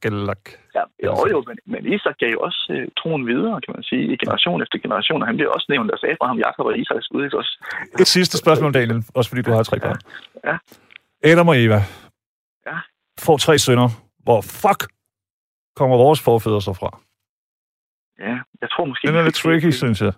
Ja, 0.79 0.85
jo, 1.07 1.12
jo, 1.33 1.39
men, 1.49 1.57
men 1.73 1.93
Isak 1.95 2.16
gav 2.19 2.31
jo 2.37 2.41
også 2.41 2.62
øh, 2.77 2.89
troen 2.99 3.27
videre, 3.27 3.61
kan 3.64 3.73
man 3.77 3.83
sige, 3.83 4.03
i 4.12 4.16
generation 4.16 4.62
efter 4.62 4.79
generation. 4.79 5.23
Og 5.23 5.29
han 5.29 5.37
bliver 5.37 5.51
også 5.51 5.66
nævnt, 5.69 5.91
altså 5.91 6.07
Abraham, 6.12 6.39
Jakob 6.39 6.66
og 6.66 6.79
Isaks 6.79 7.07
Gud, 7.09 7.25
ikke 7.25 7.39
også? 7.39 7.53
Et 8.01 8.07
sidste 8.07 8.39
spørgsmål, 8.39 8.75
Daniel, 8.75 9.05
også 9.14 9.29
fordi 9.31 9.43
du 9.43 9.51
har 9.53 9.62
tre 9.62 9.81
børn. 9.81 9.99
Ja. 10.49 10.57
Adam 11.31 11.49
og 11.49 11.57
Eva 11.64 11.81
Ja. 12.66 12.77
får 13.21 13.37
tre 13.37 13.59
sønner. 13.59 13.89
Hvor 14.27 14.41
fuck 14.62 14.81
kommer 15.77 15.97
vores 15.97 16.21
forfædre 16.21 16.62
så 16.62 16.73
fra? 16.81 16.91
Ja, 18.27 18.35
jeg 18.62 18.69
tror 18.73 18.85
måske... 18.85 19.07
Den 19.09 19.16
er 19.16 19.23
lidt 19.23 19.35
tricky, 19.35 19.71
synes 19.71 20.01
jeg. 20.03 20.12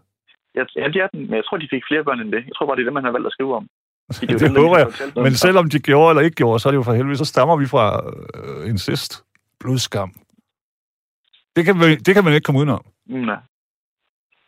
Ja, 0.57 0.63
ja, 0.77 0.87
det 0.89 0.97
er 1.05 1.07
den, 1.15 1.21
men 1.29 1.35
jeg 1.41 1.45
tror, 1.45 1.57
de 1.57 1.69
fik 1.71 1.83
flere 1.91 2.05
børn 2.05 2.21
end 2.21 2.33
det. 2.33 2.43
Jeg 2.49 2.55
tror 2.57 2.67
bare, 2.67 2.77
det 2.77 2.83
er 2.83 2.89
det, 2.91 2.93
man 2.93 3.05
har 3.05 3.11
valgt 3.17 3.27
at 3.27 3.33
skrive 3.33 3.57
om. 3.57 3.67
De, 4.21 4.27
Det 4.27 4.41
der 4.57 4.61
håber 4.61 4.79
jeg. 4.79 4.89
Men 5.17 5.27
om- 5.27 5.31
selvom 5.47 5.71
de 5.71 5.79
gjorde 5.79 6.11
eller 6.11 6.23
ikke 6.27 6.35
gjorde, 6.43 6.61
så 6.61 6.69
er 6.69 6.71
det 6.73 6.77
jo 6.77 6.83
for 6.83 6.93
helvede, 6.93 7.17
så 7.17 7.25
stammer 7.25 7.57
vi 7.57 7.67
fra 7.67 7.85
øh, 8.39 8.69
incest. 8.71 9.25
Blodskam. 9.61 10.11
Det 11.57 11.63
kan, 11.67 11.75
man, 11.77 11.89
det 12.07 12.13
kan 12.15 12.25
man 12.25 12.33
ikke 12.35 12.45
komme 12.47 12.59
udenom. 12.61 12.85
Nej. 13.07 13.41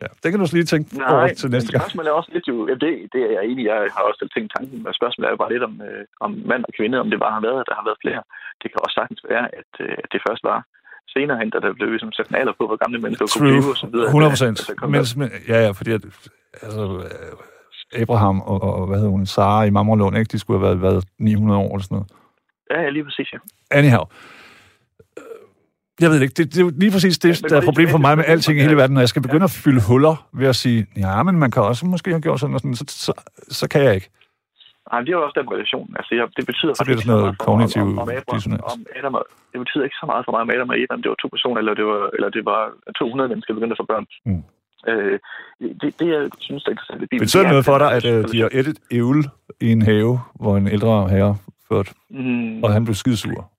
Ja, 0.01 0.07
det 0.23 0.27
kan 0.31 0.39
du 0.39 0.45
så 0.47 0.55
lige 0.57 0.69
tænke 0.73 0.87
Nej, 0.97 1.09
over 1.13 1.27
til 1.41 1.49
næste 1.55 1.69
gang. 1.71 1.81
spørgsmålet 1.81 2.09
er 2.09 2.15
også 2.21 2.31
lidt 2.35 2.47
jo... 2.51 2.55
Ja, 2.69 2.73
det, 2.83 2.91
det 3.13 3.21
er 3.27 3.31
jeg 3.37 3.43
enig. 3.51 3.63
Jeg 3.71 3.77
har 3.95 4.03
også 4.09 4.21
tænkt 4.35 4.49
tanken. 4.57 4.77
Men 4.83 4.91
spørgsmålet 4.99 5.27
er 5.27 5.33
jo 5.35 5.41
bare 5.43 5.53
lidt 5.55 5.65
om, 5.69 5.73
øh, 5.87 6.03
om 6.25 6.31
mand 6.51 6.63
og 6.69 6.73
kvinde, 6.77 6.95
om 7.03 7.07
det 7.11 7.19
bare 7.25 7.33
har 7.37 7.43
været, 7.47 7.59
at 7.63 7.67
der 7.69 7.75
har 7.79 7.85
været 7.89 7.99
flere. 8.05 8.21
Det 8.61 8.67
kan 8.71 8.79
også 8.85 8.95
sagtens 8.99 9.21
være, 9.33 9.45
at, 9.59 9.71
øh, 9.85 9.95
at 10.03 10.09
det 10.13 10.19
først 10.27 10.43
var 10.51 10.59
senere 11.15 11.37
hen, 11.41 11.49
da 11.53 11.57
der 11.65 11.71
blev 11.79 11.87
ligesom 11.95 12.11
sat 12.17 12.27
en 12.31 12.35
alder 12.41 12.55
på, 12.59 12.63
hvor 12.69 12.77
gamle 12.83 12.99
mennesker 13.03 13.25
kunne 13.31 13.45
blive 13.49 13.71
og 13.73 13.79
så 13.83 13.87
videre. 13.93 14.07
100 14.13 14.27
at- 14.29 14.33
procent. 14.35 14.57
der- 14.67 15.17
men, 15.19 15.29
ja, 15.51 15.57
ja, 15.65 15.69
fordi 15.79 15.91
at, 15.97 16.03
altså, 16.65 16.83
øh, 17.05 17.33
Abraham 18.01 18.41
og, 18.41 18.63
og, 18.63 18.87
hvad 18.87 18.97
hedder 18.97 19.11
hun, 19.11 19.25
Sara 19.25 19.63
i 19.63 19.69
Mamrelund, 19.69 20.17
ikke? 20.17 20.29
De 20.31 20.39
skulle 20.39 20.59
have 20.59 20.67
været, 20.67 20.81
været 20.81 21.05
900 21.19 21.59
år 21.59 21.75
eller 21.75 21.83
sådan 21.83 21.95
noget. 21.95 22.11
Ja, 22.71 22.81
ja, 22.81 22.89
lige 22.89 23.03
præcis, 23.03 23.33
ja. 23.33 23.37
Anyhow. 23.71 24.05
Jeg 26.01 26.09
ved 26.09 26.21
ikke. 26.21 26.33
Det, 26.33 26.45
det 26.53 26.59
er 26.65 26.71
lige 26.83 26.91
præcis 26.91 27.17
det, 27.19 27.39
Men 27.41 27.49
der 27.49 27.57
er 27.61 27.65
problem 27.65 27.89
for 27.89 27.97
mig 27.97 28.17
med 28.17 28.25
alting 28.27 28.57
i 28.59 28.61
hele 28.61 28.77
verden. 28.77 28.93
Når 28.93 29.01
jeg 29.01 29.09
skal 29.09 29.21
begynde 29.21 29.43
at 29.43 29.55
fylde 29.63 29.81
huller 29.87 30.15
ved 30.33 30.47
at 30.47 30.55
sige, 30.55 30.79
ja, 30.97 31.23
men 31.23 31.35
man 31.43 31.51
kan 31.51 31.61
også 31.63 31.85
måske 31.85 32.09
have 32.11 32.21
gjort 32.21 32.39
sådan 32.39 32.53
og 32.55 32.59
sådan, 32.59 32.75
så, 32.75 32.85
så, 33.05 33.13
så 33.59 33.65
kan 33.69 33.81
jeg 33.83 33.95
ikke. 33.95 34.09
Nej, 34.89 34.99
men 34.99 35.05
det 35.05 35.11
er 35.13 35.17
jo 35.19 35.23
også 35.27 35.37
den 35.41 35.49
relation. 35.55 35.87
Altså, 35.99 36.11
jeg, 36.17 36.25
det 36.37 36.45
betyder 36.51 36.73
Så 36.73 36.83
bliver 36.85 36.99
det 36.99 37.05
sådan 37.05 37.19
noget 37.19 37.37
kognitiv 37.45 37.81
om, 37.81 37.99
om, 38.03 38.09
Abraham, 38.09 38.23
dissonans. 38.33 38.73
om 38.73 38.79
Adam 38.97 39.13
og, 39.19 39.23
det 39.51 39.59
betyder 39.63 39.83
ikke 39.87 39.99
så 40.01 40.05
meget 40.11 40.23
for 40.25 40.31
mig, 40.33 40.41
om 40.45 40.49
Adam 40.55 40.69
og 40.73 40.77
Eva, 40.81 40.93
om 40.97 41.01
det 41.03 41.09
var 41.13 41.19
to 41.23 41.27
personer, 41.35 41.57
eller 41.61 41.73
det 41.79 41.85
var, 41.91 42.01
eller 42.15 42.29
det 42.37 42.43
var 42.51 42.61
200 42.99 43.29
mennesker, 43.31 43.49
der 43.51 43.57
begyndte 43.59 43.75
at 43.77 43.81
få 43.83 43.89
børn. 43.93 44.05
Mm. 44.29 44.43
Øh, 44.87 45.19
det, 45.81 45.99
det, 45.99 46.07
jeg 46.07 46.29
synes, 46.39 46.63
der 46.63 46.69
er 46.69 46.73
interessant 46.73 47.01
ved 47.01 47.07
Bibelen... 47.07 47.25
Betyder 47.25 47.43
det 47.43 47.47
er, 47.47 47.51
noget 47.51 47.65
for 47.65 47.77
dig, 47.77 47.91
at 47.91 48.05
øh, 48.05 48.27
de 48.31 48.41
har 48.41 48.49
ættet 48.51 48.77
ævl 48.91 49.25
i 49.61 49.71
en 49.71 49.81
have, 49.81 50.19
hvor 50.35 50.57
en 50.57 50.67
ældre 50.67 51.09
herre 51.09 51.37
ført, 51.71 51.93
Mm, 52.09 52.63
og 52.63 52.73
han 52.73 52.83
blev 52.85 52.95
skidesur? 52.95 53.51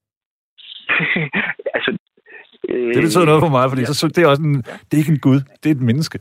altså... 1.77 1.91
Øh, 2.69 2.95
Det 2.95 3.03
betyder 3.03 3.25
noget 3.25 3.41
for 3.41 3.49
mig, 3.49 3.69
fordi 3.71 3.85
så, 3.85 3.95
så 3.95 4.09
det 4.09 4.19
er 4.19 4.27
også 4.29 4.43
en, 4.43 4.55
det 4.57 4.93
er 4.93 4.97
ikke 4.97 5.13
en 5.13 5.19
gud, 5.29 5.41
det 5.63 5.71
er 5.71 5.75
et 5.75 5.81
menneske. 5.81 6.19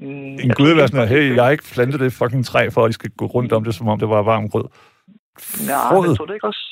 Mm, 0.00 0.36
En 0.44 0.50
gud 0.58 0.74
være 0.74 0.88
sådan, 0.88 1.08
hey, 1.08 1.34
jeg 1.36 1.44
har 1.44 1.50
ikke 1.50 1.64
plantet 1.74 2.00
det 2.00 2.12
fucking 2.12 2.44
træ, 2.46 2.68
for 2.70 2.84
at 2.84 2.88
de 2.88 2.92
skal 2.92 3.10
gå 3.10 3.26
rundt 3.26 3.52
om 3.52 3.64
det, 3.64 3.74
som 3.74 3.88
om 3.88 3.98
det 3.98 4.08
var 4.08 4.22
varm 4.22 4.48
grød. 4.48 4.64
Nej, 5.68 6.00
men 6.06 6.16
tror 6.16 6.26
du 6.26 6.32
ikke 6.32 6.46
også... 6.46 6.64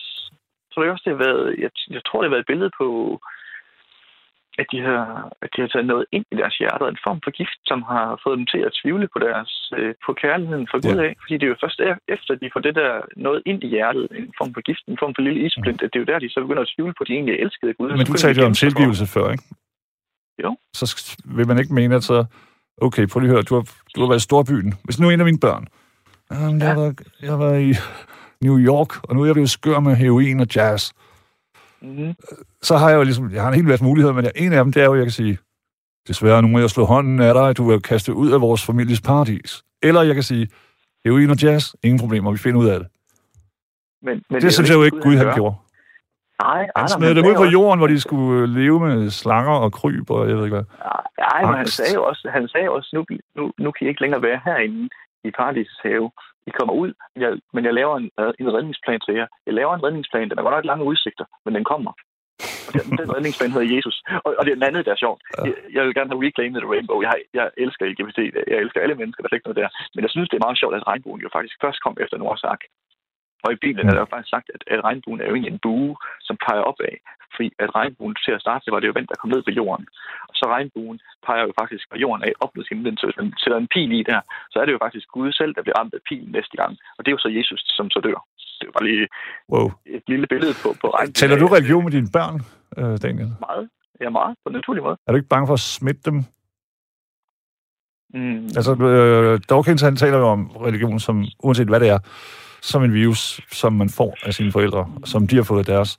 Tror 0.70 0.82
du 0.82 0.84
ikke 0.86 0.92
også, 0.92 1.04
det 1.06 1.16
har 1.16 1.24
været... 1.26 1.44
Jeg, 1.58 1.70
jeg 1.90 2.02
tror, 2.06 2.20
det 2.20 2.26
har 2.28 2.34
været 2.34 2.40
et 2.46 2.52
billede 2.52 2.70
på, 2.80 2.86
at 4.60 4.66
de 4.72 4.78
har, 4.88 5.04
at 5.44 5.48
de 5.54 5.58
har 5.62 5.68
taget 5.70 5.86
noget 5.92 6.04
ind 6.16 6.26
i 6.32 6.36
deres 6.40 6.56
hjerter, 6.60 6.86
en 6.88 7.04
form 7.06 7.18
for 7.24 7.30
gift, 7.40 7.58
som 7.70 7.78
har 7.92 8.06
fået 8.24 8.36
dem 8.38 8.46
til 8.52 8.60
at 8.68 8.72
tvivle 8.80 9.06
på 9.14 9.18
deres 9.26 9.50
øh, 9.78 9.92
på 10.06 10.10
kærligheden 10.22 10.66
for 10.70 10.78
Gud 10.86 10.98
Ja. 11.00 11.06
af. 11.06 11.12
Fordi 11.22 11.34
det 11.38 11.46
er 11.46 11.52
jo 11.54 11.62
først 11.64 11.78
e- 11.88 12.04
efter, 12.14 12.30
de 12.42 12.50
får 12.54 12.62
det 12.66 12.74
der 12.80 12.92
noget 13.26 13.40
ind 13.50 13.60
i 13.66 13.68
hjertet, 13.74 14.04
en 14.20 14.32
form 14.40 14.50
for 14.54 14.62
gift, 14.68 14.82
en 14.92 14.98
form 15.02 15.12
for 15.16 15.22
lille 15.26 15.40
isblint, 15.46 15.80
at 15.84 15.90
det 15.92 15.98
er 15.98 16.04
jo 16.04 16.10
der, 16.12 16.18
de 16.24 16.28
så 16.34 16.40
begynder 16.44 16.64
at 16.66 16.70
tvivle 16.74 16.92
på, 16.96 17.02
at 17.04 17.08
de 17.08 17.14
egentlig 17.18 17.34
elskede 17.44 17.72
Gud. 17.78 17.88
Men 17.98 18.06
du 18.10 18.16
talte 18.24 18.40
jo 18.40 18.46
om 18.52 18.56
tilgivelse 18.64 19.06
før, 19.14 19.26
ikke? 19.34 19.44
Jo. 20.44 20.50
Så 20.78 20.86
vil 21.36 21.46
man 21.50 21.58
ikke 21.62 21.74
mene, 21.80 21.94
at 22.00 22.04
så... 22.10 22.18
Okay, 22.86 23.04
prøv 23.10 23.20
lige 23.20 23.30
at 23.30 23.34
høre, 23.36 23.42
du 23.50 23.54
har, 23.58 23.64
du 23.94 23.98
har 24.00 24.08
været 24.08 24.22
i 24.24 24.28
storbyen. 24.28 24.70
Hvis 24.84 25.00
nu 25.00 25.04
er 25.08 25.12
en 25.12 25.20
af 25.24 25.28
mine 25.30 25.42
børn... 25.46 25.64
Um, 26.30 26.58
jeg, 26.60 26.68
har 26.72 26.78
været, 26.82 27.00
jeg 27.22 27.38
været 27.38 27.60
i 27.70 27.72
New 28.46 28.58
York, 28.70 28.90
og 29.08 29.10
nu 29.14 29.22
er 29.22 29.26
jeg 29.26 29.34
blevet 29.34 29.50
skør 29.50 29.80
med 29.80 29.94
heroin 29.96 30.40
og 30.40 30.46
jazz. 30.56 30.92
Mhm. 31.82 32.14
Så 32.62 32.76
har 32.76 32.88
jeg 32.90 32.96
jo 32.96 33.02
ligesom... 33.02 33.30
Jeg 33.32 33.42
har 33.42 33.48
en 33.48 33.54
hel 33.54 33.64
masse 33.64 33.84
muligheder, 33.84 34.14
men 34.14 34.26
en 34.36 34.52
af 34.52 34.64
dem, 34.64 34.72
det 34.72 34.82
er 34.82 34.86
jo, 34.86 34.94
jeg 34.94 35.04
kan 35.04 35.12
sige... 35.12 35.38
Desværre, 36.08 36.42
nu 36.42 36.48
må 36.48 36.58
jeg 36.58 36.70
slå 36.70 36.84
hånden 36.84 37.20
af 37.20 37.34
dig, 37.34 37.48
at 37.48 37.56
du 37.56 37.70
er 37.70 37.78
kastet 37.78 38.12
ud 38.12 38.32
af 38.32 38.40
vores 38.40 38.66
families 38.66 39.00
paradis. 39.00 39.62
Eller 39.82 40.02
jeg 40.02 40.14
kan 40.14 40.22
sige, 40.22 40.48
heroin 41.04 41.30
og 41.30 41.42
jazz, 41.42 41.74
ingen 41.82 42.00
problemer, 42.00 42.30
vi 42.32 42.38
finder 42.38 42.60
ud 42.60 42.66
af 42.68 42.78
det. 42.80 42.88
Men, 44.02 44.22
men 44.30 44.40
Det, 44.42 44.52
synes 44.52 44.70
jeg 44.70 44.76
jo 44.76 44.82
ikke, 44.82 45.00
Gud 45.00 45.16
han 45.16 45.26
gør. 45.26 45.34
gjorde. 45.34 45.54
Nej, 46.42 46.66
Han 46.76 46.88
smed 46.88 47.14
dem 47.14 47.26
ud 47.26 47.34
på 47.34 47.44
jorden, 47.44 47.78
hvor 47.78 47.86
de 47.86 48.00
skulle 48.00 48.42
øh, 48.42 48.48
leve 48.48 48.80
med 48.80 49.10
slanger 49.10 49.52
og 49.52 49.72
kryb, 49.72 50.10
og 50.10 50.28
jeg 50.28 50.36
ved 50.36 50.44
ikke 50.44 50.56
hvad. 50.56 50.64
Nej, 51.18 51.40
men 51.46 51.54
han 51.56 51.66
sagde 51.66 51.94
jo 51.94 52.04
også, 52.04 52.28
han 52.32 52.48
sagde 52.48 52.68
også 52.70 52.90
nu, 52.96 53.04
nu, 53.36 53.52
nu 53.58 53.70
kan 53.70 53.86
I 53.86 53.88
ikke 53.88 54.00
længere 54.00 54.22
være 54.22 54.40
herinde 54.44 54.88
i 55.24 55.30
Paradisets 55.30 55.80
have. 55.82 56.10
I 56.46 56.50
kommer 56.58 56.74
ud, 56.74 56.90
jeg, 57.16 57.30
men 57.54 57.64
jeg 57.64 57.74
laver 57.74 57.96
en, 57.96 58.10
en 58.42 58.54
redningsplan 58.54 59.00
til 59.00 59.14
jer. 59.14 59.26
Jeg 59.46 59.54
laver 59.54 59.74
en 59.74 59.84
redningsplan, 59.84 60.30
den 60.30 60.38
er 60.38 60.42
godt 60.42 60.56
nok 60.56 60.70
lange 60.70 60.84
udsigter, 60.84 61.24
men 61.44 61.54
den 61.54 61.64
kommer. 61.64 61.92
Den, 62.76 62.84
den 63.00 63.08
redningsplan 63.14 63.52
hedder 63.54 63.74
Jesus. 63.76 63.96
Og, 64.24 64.30
og 64.38 64.42
det 64.44 64.50
er 64.50 64.58
den 64.58 64.68
anden, 64.68 64.84
der 64.84 64.92
er 64.92 65.04
sjovt. 65.04 65.20
Jeg, 65.46 65.54
jeg 65.76 65.82
vil 65.84 65.94
gerne 65.94 66.10
have 66.12 66.24
reclaimed 66.26 66.60
the 66.60 66.70
rainbow. 66.74 66.98
Jeg, 67.04 67.10
har, 67.12 67.20
jeg 67.38 67.46
elsker 67.64 67.88
LGBT, 67.90 68.18
jeg 68.52 68.58
elsker 68.64 68.80
alle 68.80 68.96
mennesker, 69.00 69.20
der 69.20 69.28
er 69.30 69.38
ikke 69.38 69.48
noget 69.48 69.62
der. 69.62 69.70
Men 69.94 70.02
jeg 70.04 70.12
synes, 70.12 70.28
det 70.28 70.36
er 70.36 70.46
meget 70.46 70.60
sjovt, 70.60 70.74
at 70.74 70.86
regnbuen 70.90 71.20
jo 71.24 71.30
faktisk 71.36 71.56
først 71.64 71.78
kom 71.84 71.96
efter 72.04 72.16
Noahs 72.18 72.44
ark. 72.52 72.62
Og 73.44 73.52
i 73.52 73.62
Bibelen 73.64 73.88
er 73.88 73.94
der 73.94 74.04
jo 74.04 74.12
faktisk 74.14 74.34
sagt, 74.36 74.48
at, 74.54 74.62
at 74.74 74.84
regnbuen 74.88 75.20
er 75.20 75.26
jo 75.28 75.34
egentlig 75.34 75.52
en 75.52 75.64
bue, 75.66 75.96
som 76.26 76.36
peger 76.46 76.64
opad. 76.70 76.94
Fordi 77.36 77.48
at 77.64 77.70
regnbuen 77.78 78.14
til 78.24 78.32
at 78.36 78.40
starte, 78.44 78.64
det 78.64 78.72
var 78.74 78.80
det 78.80 78.88
jo 78.90 78.96
vand, 78.98 79.08
der 79.10 79.20
kom 79.20 79.30
ned 79.34 79.42
på 79.48 79.52
jorden. 79.60 79.86
Og 80.30 80.34
så 80.38 80.44
regnbuen 80.54 80.98
peger 81.26 81.44
jo 81.48 81.52
faktisk 81.60 81.84
fra 81.90 81.98
jorden 82.04 82.22
af 82.28 82.32
op 82.44 82.52
mod 82.56 82.64
himlen. 82.70 82.96
Så 82.96 83.04
hvis 83.06 83.16
man 83.20 83.28
sætter 83.42 83.58
en 83.58 83.68
pil 83.74 83.92
i 84.00 84.02
der, 84.10 84.20
så 84.52 84.56
er 84.60 84.64
det 84.66 84.72
jo 84.76 84.80
faktisk 84.86 85.06
Gud 85.16 85.32
selv, 85.40 85.52
der 85.56 85.62
bliver 85.62 85.78
ramt 85.80 85.94
af 85.98 86.02
pilen 86.08 86.30
næste 86.38 86.56
gang. 86.60 86.72
Og 86.96 87.00
det 87.02 87.08
er 87.10 87.16
jo 87.16 87.24
så 87.26 87.30
Jesus, 87.38 87.60
som 87.78 87.86
så 87.94 88.00
dør. 88.06 88.18
Det 88.58 88.64
er 88.66 88.70
jo 88.70 88.76
bare 88.78 88.88
lige 88.90 89.08
Wow. 89.52 89.66
et 89.96 90.02
lille 90.12 90.26
billede 90.32 90.54
på, 90.62 90.68
på 90.82 90.86
regnbuen. 90.96 91.14
Tæller 91.20 91.36
du 91.38 91.46
religion 91.46 91.84
med 91.84 91.92
dine 91.92 92.08
børn, 92.18 92.36
øh, 92.78 92.94
Daniel? 93.04 93.30
Meget. 93.48 93.64
Ja, 94.00 94.08
meget. 94.10 94.32
På 94.44 94.48
en 94.50 94.54
naturlig 94.58 94.82
måde. 94.82 94.96
Er 95.06 95.12
du 95.12 95.16
ikke 95.16 95.28
bange 95.34 95.46
for 95.46 95.54
at 95.54 95.60
smitte 95.60 96.02
dem? 96.10 96.16
Mm. 98.14 98.44
Altså, 98.58 98.72
øh, 98.74 99.40
Dawkins, 99.50 99.82
han 99.82 99.96
taler 99.96 100.18
jo 100.18 100.26
om 100.26 100.46
religion 100.50 101.00
som, 101.00 101.24
uanset 101.42 101.68
hvad 101.68 101.80
det 101.80 101.88
er, 101.88 101.98
som 102.62 102.84
en 102.84 102.94
virus, 102.94 103.40
som 103.52 103.72
man 103.72 103.88
får 103.88 104.16
af 104.22 104.34
sine 104.34 104.52
forældre, 104.52 104.90
som 105.04 105.26
de 105.26 105.36
har 105.36 105.42
fået 105.42 105.58
af 105.58 105.64
deres. 105.64 105.96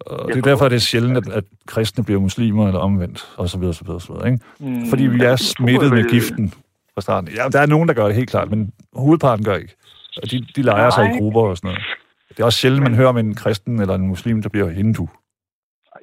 Og 0.00 0.28
det 0.28 0.36
er 0.36 0.42
derfor, 0.42 0.68
det 0.68 0.76
er 0.76 0.80
sjældent, 0.80 1.16
at, 1.16 1.28
at 1.28 1.44
kristne 1.66 2.04
bliver 2.04 2.20
muslimer 2.20 2.66
eller 2.66 2.80
omvendt, 2.80 3.34
og 3.36 3.48
så 3.48 3.58
videre, 3.58 3.74
så 3.74 3.84
videre, 3.84 4.00
så 4.00 4.12
videre, 4.12 4.26
ikke? 4.32 4.44
Mm. 4.60 4.86
Fordi 4.90 5.06
vi 5.06 5.20
er 5.20 5.36
smittet 5.36 5.92
med 5.92 6.04
giften 6.10 6.52
fra 6.94 7.00
starten. 7.00 7.30
Ja, 7.36 7.48
der 7.48 7.60
er 7.60 7.66
nogen, 7.66 7.88
der 7.88 7.94
gør 7.94 8.06
det 8.06 8.14
helt 8.14 8.30
klart, 8.30 8.50
men 8.50 8.72
hovedparten 8.94 9.44
gør 9.44 9.54
ikke. 9.54 9.74
Og 10.22 10.30
de, 10.30 10.46
de 10.56 10.62
leger 10.62 10.90
sig 10.90 11.04
i 11.06 11.18
grupper 11.18 11.40
og 11.40 11.56
sådan 11.56 11.68
noget. 11.68 11.82
Det 12.28 12.40
er 12.40 12.44
også 12.44 12.58
sjældent, 12.58 12.82
man 12.82 12.94
hører 12.94 13.08
om 13.08 13.18
en 13.18 13.34
kristen 13.34 13.80
eller 13.80 13.94
en 13.94 14.06
muslim, 14.06 14.42
der 14.42 14.48
bliver 14.48 14.68
hindu. 14.68 15.08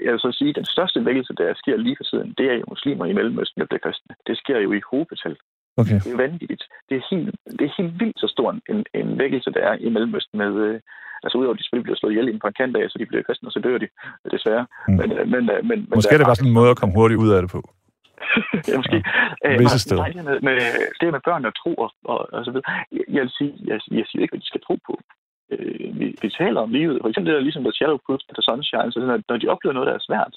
Jeg 0.04 0.12
vil 0.12 0.20
så 0.20 0.32
sige, 0.32 0.50
at 0.50 0.56
den 0.56 0.66
største 0.66 1.06
vækkelse, 1.06 1.34
der 1.38 1.54
sker 1.56 1.78
lige 1.78 1.98
for 2.00 2.04
tiden, 2.04 2.34
det 2.38 2.46
er 2.52 2.54
jo 2.54 2.66
muslimer 2.68 3.06
i 3.06 3.14
Mellemøsten, 3.14 3.60
der 3.62 3.68
bliver 3.68 3.84
kristne. 3.86 4.16
Det 4.28 4.38
sker 4.38 4.60
jo 4.60 4.72
i 4.74 4.82
hovedbetal. 4.92 5.36
Okay. 5.78 6.00
Det 6.04 6.14
er 6.14 6.18
vanvittigt. 6.18 6.64
Det 6.90 6.96
er 6.98 7.04
helt, 7.10 7.36
det 7.60 7.66
er 7.66 7.74
helt 7.78 8.00
vildt 8.00 8.20
så 8.20 8.28
stor 8.28 8.50
en, 8.70 8.86
en 8.94 9.18
vækkelse, 9.18 9.50
der 9.52 9.64
er 9.70 9.76
i 9.80 9.90
Mellemøsten 9.90 10.38
med... 10.38 10.80
Øh, 11.24 11.26
altså 11.26 11.38
udover, 11.38 11.54
at 11.54 11.60
de 11.60 11.64
selvfølgelig 11.64 11.88
bliver 11.88 12.00
slået 12.00 12.14
ihjel 12.14 12.28
inden 12.28 12.44
på 12.44 12.50
en 12.50 12.60
kant 12.60 12.78
af, 12.78 12.84
så 12.90 12.98
de 13.00 13.06
bliver 13.06 13.24
kristne, 13.28 13.48
og 13.50 13.54
så 13.56 13.60
dør 13.66 13.78
de, 13.84 13.88
desværre. 14.36 14.66
Mm. 14.88 14.94
Men, 15.00 15.08
øh, 15.18 15.26
men, 15.34 15.42
øh, 15.54 15.60
men, 15.70 15.78
men 15.90 15.98
Måske 15.98 16.14
er 16.14 16.20
det 16.20 16.30
bare 16.32 16.40
sådan 16.40 16.52
en 16.52 16.60
måde 16.60 16.72
at 16.74 16.80
komme 16.82 16.96
hurtigt 17.00 17.20
ud 17.24 17.32
af 17.36 17.42
det 17.44 17.52
på. 17.56 17.62
ja, 18.70 18.76
måske. 18.82 18.98
Øh, 19.46 19.60
Visse 19.60 19.78
nej, 19.78 19.86
steder. 19.86 20.04
Nej, 20.04 20.24
med, 20.30 20.38
med, 20.48 20.58
det 21.00 21.14
med 21.18 21.24
børn 21.30 21.46
og 21.50 21.54
tro 21.62 21.72
og, 21.86 21.90
og, 22.14 22.20
og 22.36 22.42
så 22.46 22.52
videre. 22.52 22.68
Jeg, 22.98 23.06
jeg 23.16 23.22
vil 23.26 23.34
sige, 23.40 23.54
jeg, 23.70 23.78
jeg 24.00 24.06
siger 24.08 24.22
ikke, 24.22 24.34
hvad 24.34 24.44
de 24.44 24.52
skal 24.52 24.62
tro 24.68 24.76
på. 24.88 24.94
Øh, 25.52 26.00
vi, 26.00 26.06
vi 26.24 26.30
taler 26.40 26.60
om 26.62 26.72
livet. 26.78 27.02
For 27.02 27.10
eksempel 27.10 27.30
det 27.30 27.38
der 27.38 27.48
ligesom 27.48 27.64
The 27.64 27.78
Shadow 27.78 27.98
Proof 28.06 28.22
the 28.38 28.44
Sunshine. 28.48 28.92
Så 28.92 29.00
når, 29.00 29.20
når 29.30 29.38
de 29.38 29.52
oplever 29.54 29.74
noget, 29.74 29.88
der 29.90 29.96
er 29.96 30.08
svært, 30.10 30.34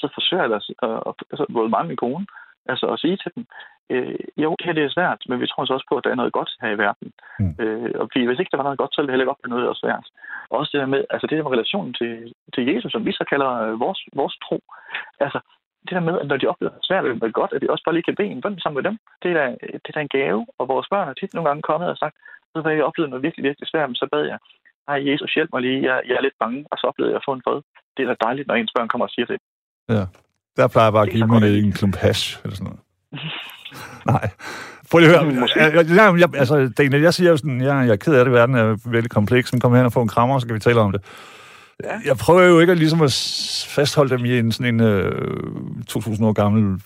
så 0.00 0.06
forsøger 0.16 0.44
jeg 0.44 0.54
altså, 0.58 0.72
at, 1.08 1.14
altså, 1.32 1.44
både 1.56 1.68
mange 1.78 1.96
kone, 2.02 2.26
altså 2.72 2.86
at 2.94 3.00
sige 3.02 3.16
til 3.22 3.30
dem, 3.36 3.44
øh, 3.90 4.18
jo, 4.44 4.48
det 4.58 4.66
her 4.66 4.78
det 4.78 4.84
er 4.84 4.96
svært, 4.96 5.20
men 5.28 5.40
vi 5.40 5.46
tror 5.46 5.64
så 5.64 5.72
også 5.74 5.88
på, 5.88 5.96
at 5.96 6.04
der 6.04 6.10
er 6.10 6.20
noget 6.20 6.36
godt 6.38 6.50
her 6.62 6.70
i 6.72 6.80
verden. 6.84 7.08
Mm. 7.40 7.54
Øh, 7.62 7.90
og 8.00 8.04
fordi 8.12 8.24
hvis 8.26 8.40
ikke 8.40 8.52
der 8.52 8.60
var 8.60 8.68
noget 8.68 8.82
godt, 8.82 8.92
så 8.92 8.98
ville 8.98 9.08
det 9.08 9.14
heller 9.14 9.26
ikke 9.26 9.34
op 9.34 9.42
med 9.42 9.50
noget, 9.50 9.64
der 9.64 9.74
er 9.74 9.84
svært. 9.84 10.06
Og 10.50 10.54
også 10.60 10.70
det 10.72 10.80
der 10.82 10.92
med, 10.94 11.00
altså 11.14 11.26
det 11.26 11.36
der 11.36 11.46
med 11.46 11.54
relationen 11.56 11.92
til, 12.00 12.12
til 12.54 12.62
Jesus, 12.70 12.92
som 12.92 13.04
vi 13.06 13.12
så 13.12 13.24
kalder 13.32 13.50
øh, 13.64 13.80
vores, 13.84 14.00
vores 14.20 14.36
tro. 14.44 14.58
Altså, 15.24 15.38
det 15.86 15.94
der 15.96 16.04
med, 16.08 16.14
at 16.20 16.26
når 16.30 16.36
de 16.40 16.50
oplever 16.52 16.72
svært, 16.88 17.04
det 17.04 17.22
er 17.22 17.40
godt, 17.40 17.52
at 17.54 17.62
vi 17.62 17.68
også 17.68 17.84
bare 17.84 17.96
lige 17.96 18.08
kan 18.08 18.18
bede 18.18 18.34
en 18.34 18.44
bøn 18.44 18.58
sammen 18.60 18.78
med 18.78 18.86
dem. 18.88 18.96
Det 19.22 19.28
er, 19.30 19.36
da, 19.40 19.44
det 19.82 19.88
er 19.90 19.96
da 19.96 20.00
en 20.00 20.14
gave, 20.18 20.40
og 20.58 20.64
vores 20.72 20.88
børn 20.92 21.06
har 21.08 21.14
tit 21.14 21.34
nogle 21.34 21.48
gange 21.48 21.62
kommet 21.70 21.88
og 21.90 21.98
sagt, 22.02 22.16
så 22.52 22.62
har 22.62 22.70
jeg 22.70 22.88
oplevet 22.88 23.10
noget 23.10 23.26
virkelig, 23.26 23.44
virkelig 23.48 23.68
svært, 23.68 23.88
men 23.88 24.00
så 24.02 24.06
bad 24.12 24.24
jeg, 24.32 24.38
hej 24.88 24.98
Jesus, 25.10 25.34
hjælp 25.34 25.50
mig 25.52 25.62
lige, 25.62 25.80
jeg, 25.88 25.96
jeg 26.08 26.16
er 26.16 26.24
lidt 26.26 26.38
bange, 26.42 26.60
og 26.70 26.76
så 26.78 26.84
oplevede 26.90 27.12
jeg 27.12 27.20
at 27.20 27.26
få 27.28 27.32
en 27.32 27.44
fred. 27.46 27.60
Det 27.94 28.02
er 28.02 28.08
da 28.08 28.24
dejligt, 28.26 28.48
når 28.48 28.54
ens 28.54 28.72
børn 28.76 28.88
kommer 28.88 29.06
og 29.06 29.10
siger 29.10 29.26
det. 29.26 29.38
Ja. 29.88 30.04
Der 30.56 30.68
plejer 30.72 30.86
jeg 30.88 30.92
bare 30.92 31.06
at 31.06 31.12
give 31.12 31.26
mig 31.26 31.58
en 31.64 31.72
klump 31.78 31.96
hash, 32.04 32.24
eller 32.42 32.56
sådan 32.56 32.68
noget. 32.70 32.80
Nej. 34.06 34.30
Prøv 34.90 34.98
lige 34.98 35.16
at 35.16 35.24
høre. 35.24 35.40
Måske. 35.40 35.60
Jeg, 35.60 35.74
jeg, 35.74 36.20
jeg, 36.20 36.28
altså, 36.34 36.72
Daniel, 36.78 37.02
jeg 37.02 37.14
siger 37.14 37.30
jo 37.30 37.36
sådan, 37.36 37.60
jeg, 37.60 37.86
jeg 37.86 37.92
er 37.92 37.96
ked 37.96 38.14
af 38.14 38.24
det, 38.24 38.34
verden 38.34 38.54
er 38.54 38.90
virkelig 38.90 39.10
kompleks, 39.10 39.52
men 39.52 39.60
kom 39.60 39.74
hen 39.74 39.84
og 39.84 39.92
få 39.92 40.02
en 40.02 40.08
krammer, 40.08 40.38
så 40.38 40.46
kan 40.46 40.54
vi 40.54 40.60
tale 40.60 40.80
om 40.80 40.92
det. 40.92 41.02
Ja. 41.84 41.94
Jeg 42.04 42.16
prøver 42.16 42.42
jo 42.42 42.60
ikke 42.60 42.72
at, 42.72 42.78
ligesom 42.78 43.02
at 43.02 43.12
fastholde 43.68 44.16
dem 44.16 44.24
i 44.24 44.38
en 44.38 44.52
sådan 44.52 44.74
en 44.74 44.80
øh, 44.80 45.84
2000 45.86 46.26
år 46.26 46.32
gammel 46.32 46.82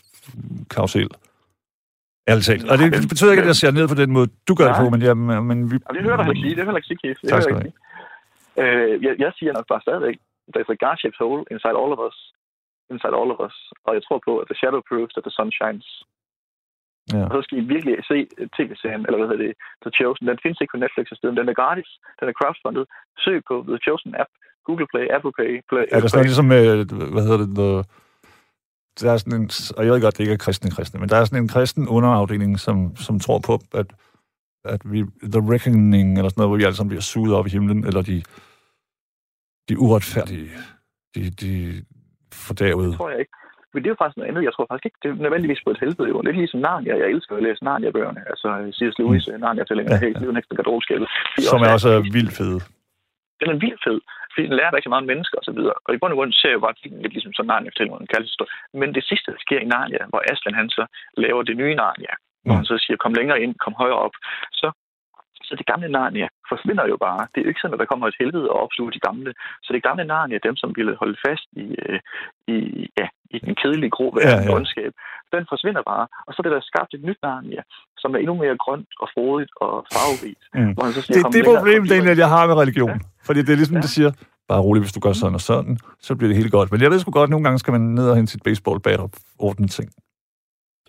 karusel. 0.70 1.08
Ærligt 2.28 2.46
talt. 2.46 2.70
Og 2.70 2.78
det, 2.78 2.92
det 2.92 3.08
betyder 3.08 3.30
ikke, 3.30 3.42
at 3.42 3.46
jeg 3.46 3.56
ser 3.56 3.70
ned 3.70 3.88
på 3.88 3.94
den 3.94 4.10
måde, 4.12 4.28
du 4.48 4.54
gør 4.54 4.64
det 4.64 4.76
Nej. 4.76 4.84
på, 4.84 4.90
men, 4.90 5.02
jeg, 5.02 5.16
men 5.16 5.70
vi... 5.70 5.76
Og 5.88 5.94
det 5.94 6.02
hører 6.02 6.16
du 6.16 6.22
heller 6.22 6.34
ikke 6.34 6.46
sige, 6.46 6.54
det 6.56 6.60
er 6.60 6.64
heller 6.64 6.80
ikke. 6.80 7.20
Det 7.22 7.28
Tak 7.30 7.42
skal 7.42 7.54
jeg 7.54 7.64
ikke 7.64 7.78
sige. 8.56 8.62
Øh, 8.62 9.04
jeg, 9.04 9.14
jeg 9.18 9.32
siger 9.38 9.52
nok 9.52 9.66
bare 9.72 9.80
stadigvæk, 9.86 10.16
there's 10.54 10.70
a 10.74 10.78
God-shaped 10.84 11.18
hole 11.22 11.42
inside 11.52 11.76
all 11.80 11.92
of 11.96 12.00
us. 12.08 12.16
Inside 12.92 13.16
all 13.20 13.32
of 13.34 13.40
us. 13.46 13.56
Og 13.86 13.92
jeg 13.96 14.02
tror 14.04 14.18
på, 14.28 14.32
at 14.42 14.46
the 14.50 14.58
shadow 14.60 14.80
proves 14.90 15.12
that 15.14 15.24
the 15.26 15.36
sun 15.38 15.50
shines. 15.58 15.88
Ja. 17.14 17.24
Og 17.26 17.30
så 17.34 17.40
skal 17.44 17.58
I 17.58 17.64
virkelig 17.74 17.94
se 18.10 18.18
tv-serien, 18.56 19.02
eller 19.06 19.18
hvad 19.18 19.28
hedder 19.30 19.44
det, 19.46 19.54
The 19.84 19.92
Chosen. 19.98 20.24
Den 20.30 20.42
findes 20.42 20.58
ikke 20.60 20.74
på 20.74 20.82
Netflix 20.84 21.04
og 21.12 21.16
stedet. 21.18 21.38
Den 21.40 21.48
er 21.52 21.56
gratis. 21.62 21.90
Den 22.18 22.26
er 22.30 22.34
crowdfunded. 22.40 22.84
Søg 23.24 23.38
på 23.50 23.54
The 23.70 23.78
Chosen 23.86 24.12
app. 24.22 24.30
Google 24.68 24.88
Play, 24.92 25.06
Apple 25.16 25.32
Pay. 25.38 25.50
Play 25.70 25.84
Er 25.94 26.00
det 26.00 26.10
sådan 26.10 26.30
ligesom, 26.30 26.50
øh, 26.58 26.78
hvad 27.14 27.22
hedder 27.26 27.42
det, 27.44 27.50
the, 27.60 27.70
der 29.00 29.12
er 29.12 29.16
sådan 29.16 29.40
en, 29.40 29.50
og 29.76 29.84
jeg 29.84 29.92
ved 29.92 30.02
godt, 30.02 30.16
det 30.16 30.24
ikke 30.24 30.32
er 30.32 30.44
kristne 30.46 30.70
kristne, 30.70 31.00
men 31.00 31.08
der 31.08 31.16
er 31.16 31.24
sådan 31.24 31.42
en 31.42 31.48
kristen 31.48 31.88
underafdeling, 31.88 32.60
som, 32.60 32.96
som 32.96 33.20
tror 33.20 33.38
på, 33.38 33.54
at, 33.74 33.86
at 34.64 34.80
vi, 34.92 34.98
the 35.34 35.42
reckoning, 35.52 36.18
eller 36.18 36.28
sådan 36.28 36.40
noget, 36.40 36.50
hvor 36.50 36.56
vi 36.56 36.64
alle 36.64 36.76
sammen 36.76 36.88
bliver 36.88 37.02
suget 37.12 37.34
op 37.34 37.46
i 37.46 37.50
himlen, 37.50 37.84
eller 37.84 38.02
de, 38.02 38.22
de 39.68 39.78
uretfærdige, 39.78 40.50
de, 41.14 41.30
de 41.30 41.84
fordavede. 42.46 42.90
Det 42.90 42.96
tror 42.96 43.10
jeg 43.14 43.20
ikke. 43.24 43.34
Men 43.72 43.78
det 43.82 43.88
er 43.88 43.94
jo 43.94 44.00
faktisk 44.02 44.18
noget 44.18 44.30
andet. 44.30 44.42
Jeg 44.48 44.54
tror 44.54 44.66
faktisk 44.68 44.86
ikke, 44.88 45.00
det 45.02 45.08
er 45.10 45.22
nødvendigvis 45.26 45.62
på 45.64 45.70
et 45.74 45.80
helvede. 45.82 46.08
Jo. 46.12 46.16
Lidt 46.26 46.36
ligesom 46.42 46.60
Narnia. 46.66 46.94
Jeg 47.02 47.08
elsker 47.14 47.32
at 47.36 47.42
læse 47.46 47.64
Narnia-bøgerne. 47.68 48.22
Altså 48.32 48.48
C.S. 48.76 48.94
Lewis, 48.98 49.24
mm. 49.28 49.40
Narnia-tællinger, 49.44 49.92
ja, 49.94 50.04
helt 50.06 50.18
livet 50.20 50.34
næste 50.34 50.54
garderobeskabet. 50.58 51.06
Som 51.52 51.60
er 51.66 51.72
også 51.76 51.90
vildt 52.16 52.34
fede. 52.38 52.58
Den 53.40 53.48
er 53.54 53.58
vildt 53.64 53.80
fed, 53.86 53.98
fordi 54.32 54.44
den 54.48 54.56
lærer 54.58 54.72
rigtig 54.76 54.90
meget 54.92 55.04
om 55.04 55.10
mennesker 55.12 55.36
og 55.40 55.44
så 55.48 55.52
videre. 55.58 55.76
Og 55.86 55.90
i 55.94 55.98
bund 56.00 56.12
og 56.12 56.18
grund 56.18 56.32
ser 56.32 56.48
jeg 56.50 56.58
jo 56.58 56.66
bare 56.66 56.76
lidt 57.04 57.14
ligesom 57.16 57.32
sådan 57.34 57.48
Narnia 57.50 57.70
fortæller 57.70 57.92
en 57.94 58.12
kærlighedshistorie. 58.12 58.52
Men 58.80 58.88
det 58.96 59.04
sidste, 59.10 59.28
der 59.32 59.40
sker 59.46 59.60
i 59.62 59.70
Narnia, 59.74 60.02
hvor 60.10 60.20
Aslan 60.30 60.60
han 60.60 60.68
så 60.78 60.84
laver 61.24 61.42
det 61.48 61.56
nye 61.62 61.74
Narnia, 61.82 62.14
hvor 62.44 62.54
han 62.60 62.68
så 62.70 62.76
siger, 62.84 62.96
kom 63.04 63.14
længere 63.20 63.42
ind, 63.44 63.52
kom 63.64 63.74
højere 63.82 64.00
op, 64.06 64.14
så 64.60 64.68
så 65.46 65.52
det 65.60 65.66
gamle 65.72 65.88
Narnia 65.96 66.28
forsvinder 66.52 66.86
jo 66.92 66.96
bare. 67.06 67.22
Det 67.30 67.38
er 67.38 67.44
jo 67.44 67.50
ikke 67.52 67.62
sådan, 67.62 67.76
at 67.76 67.82
der 67.82 67.90
kommer 67.92 68.06
et 68.08 68.20
helvede 68.20 68.48
og 68.52 68.58
opsluge 68.64 68.92
de 68.96 69.04
gamle. 69.08 69.30
Så 69.64 69.68
det 69.74 69.82
gamle 69.88 70.04
Narnia, 70.12 70.38
dem 70.48 70.56
som 70.62 70.70
ville 70.78 70.94
holde 71.02 71.16
fast 71.26 71.46
i, 71.64 71.66
øh, 71.82 72.00
i, 72.54 72.56
ja, 73.00 73.06
i 73.34 73.38
den 73.46 73.54
kedelige 73.60 73.94
grå 73.96 74.06
verden 74.16 74.44
ja, 74.44 74.50
ja. 74.50 74.56
ondskab, 74.56 74.92
den 75.34 75.44
forsvinder 75.52 75.82
bare. 75.92 76.04
Og 76.26 76.30
så 76.30 76.36
er 76.40 76.44
det 76.46 76.56
der 76.56 76.70
skabt 76.70 76.90
et 76.94 77.02
nyt 77.08 77.20
Narnia, 77.26 77.62
som 78.02 78.14
er 78.14 78.18
endnu 78.22 78.34
mere 78.42 78.56
grønt 78.64 78.90
og 79.02 79.08
frodigt 79.14 79.52
og 79.64 79.72
farverigt. 79.94 80.42
Mm. 80.54 80.72
Hvor 80.74 80.84
han 80.86 80.92
så 80.98 81.02
siger, 81.02 81.14
det, 81.16 81.24
er 81.24 81.30
det 81.90 82.10
er, 82.12 82.22
jeg 82.24 82.32
har 82.36 82.44
med 82.50 82.56
religion. 82.64 82.96
Ja. 83.02 83.24
Fordi 83.26 83.40
det 83.46 83.52
er 83.54 83.60
ligesom, 83.62 83.76
ja. 83.76 83.84
det 83.86 83.92
siger, 83.96 84.10
bare 84.48 84.60
roligt, 84.66 84.84
hvis 84.84 84.96
du 84.96 85.00
gør 85.00 85.12
sådan 85.12 85.34
og 85.40 85.44
sådan, 85.50 85.74
så 86.06 86.16
bliver 86.16 86.28
det 86.28 86.36
helt 86.40 86.52
godt. 86.52 86.72
Men 86.72 86.80
jeg 86.82 86.90
ved 86.90 86.98
sgu 86.98 87.10
godt, 87.10 87.28
at 87.28 87.34
nogle 87.34 87.44
gange 87.44 87.58
skal 87.58 87.72
man 87.72 87.80
ned 87.80 88.06
og 88.10 88.16
hente 88.16 88.32
sit 88.32 88.42
baseballbat 88.42 89.00
og 89.00 89.10
ordne 89.38 89.68
ting. 89.68 89.88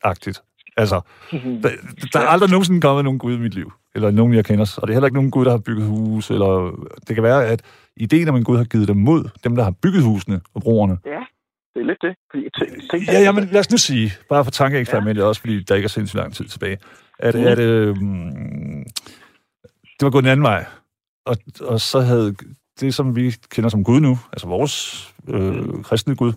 Agtigt. 0.04 0.38
Altså, 0.78 1.02
der, 1.64 1.70
der 2.14 2.20
er 2.20 2.28
aldrig 2.28 2.50
nogensinde 2.50 2.82
kommet 2.82 3.04
nogen 3.04 3.20
Gud 3.20 3.34
i 3.34 3.40
mit 3.40 3.54
liv, 3.54 3.72
eller 3.96 4.12
nogen, 4.12 4.34
jeg 4.34 4.46
kender, 4.46 4.78
og 4.82 4.88
det 4.88 4.94
er 4.94 4.96
heller 4.96 5.08
ikke 5.08 5.16
nogen 5.16 5.32
Gud, 5.32 5.46
der 5.46 5.52
har 5.52 5.58
bygget 5.58 5.88
hus, 5.88 6.30
eller 6.30 6.72
det 7.08 7.16
kan 7.16 7.24
være, 7.24 7.46
at 7.46 7.62
ideen 7.98 8.30
om 8.30 8.36
en 8.36 8.44
Gud 8.44 8.58
har 8.58 8.64
givet 8.64 8.88
dem 8.88 8.98
mod, 8.98 9.30
dem, 9.44 9.56
der 9.56 9.64
har 9.64 9.74
bygget 9.84 10.04
husene 10.04 10.42
og 10.54 10.62
broerne. 10.62 10.98
Ja, 11.06 11.20
det 11.74 11.82
er 11.82 11.86
lidt 11.86 12.02
det. 12.02 12.16
Fordi, 12.32 12.50
tænk, 12.92 13.08
ja, 13.08 13.22
jamen, 13.22 13.50
lad 13.52 13.60
os 13.60 13.72
nu 13.72 13.78
sige, 13.78 14.12
bare 14.30 14.44
for 14.44 14.52
tankeeksperimentet 14.52 15.22
ja. 15.22 15.28
også, 15.28 15.42
fordi 15.42 15.64
der 15.64 15.76
ikke 15.76 15.86
er 15.86 15.90
sindssygt 15.90 16.20
lang 16.20 16.34
tid 16.34 16.46
tilbage, 16.46 16.78
at, 17.20 17.36
mm. 17.36 17.44
at 17.44 17.60
øh, 17.60 17.96
det 20.00 20.02
var 20.02 20.10
gået 20.10 20.24
en 20.24 20.30
anden 20.30 20.44
vej, 20.44 20.66
og, 21.26 21.38
og 21.62 21.82
så 21.82 22.00
havde 22.00 22.36
det, 22.80 22.94
som 22.94 23.16
vi 23.16 23.36
kender 23.50 23.70
som 23.70 23.84
Gud 23.84 24.00
nu, 24.00 24.18
altså 24.34 24.48
vores 24.48 25.08
øh, 25.28 25.84
kristne 25.84 26.16
Gud, 26.16 26.34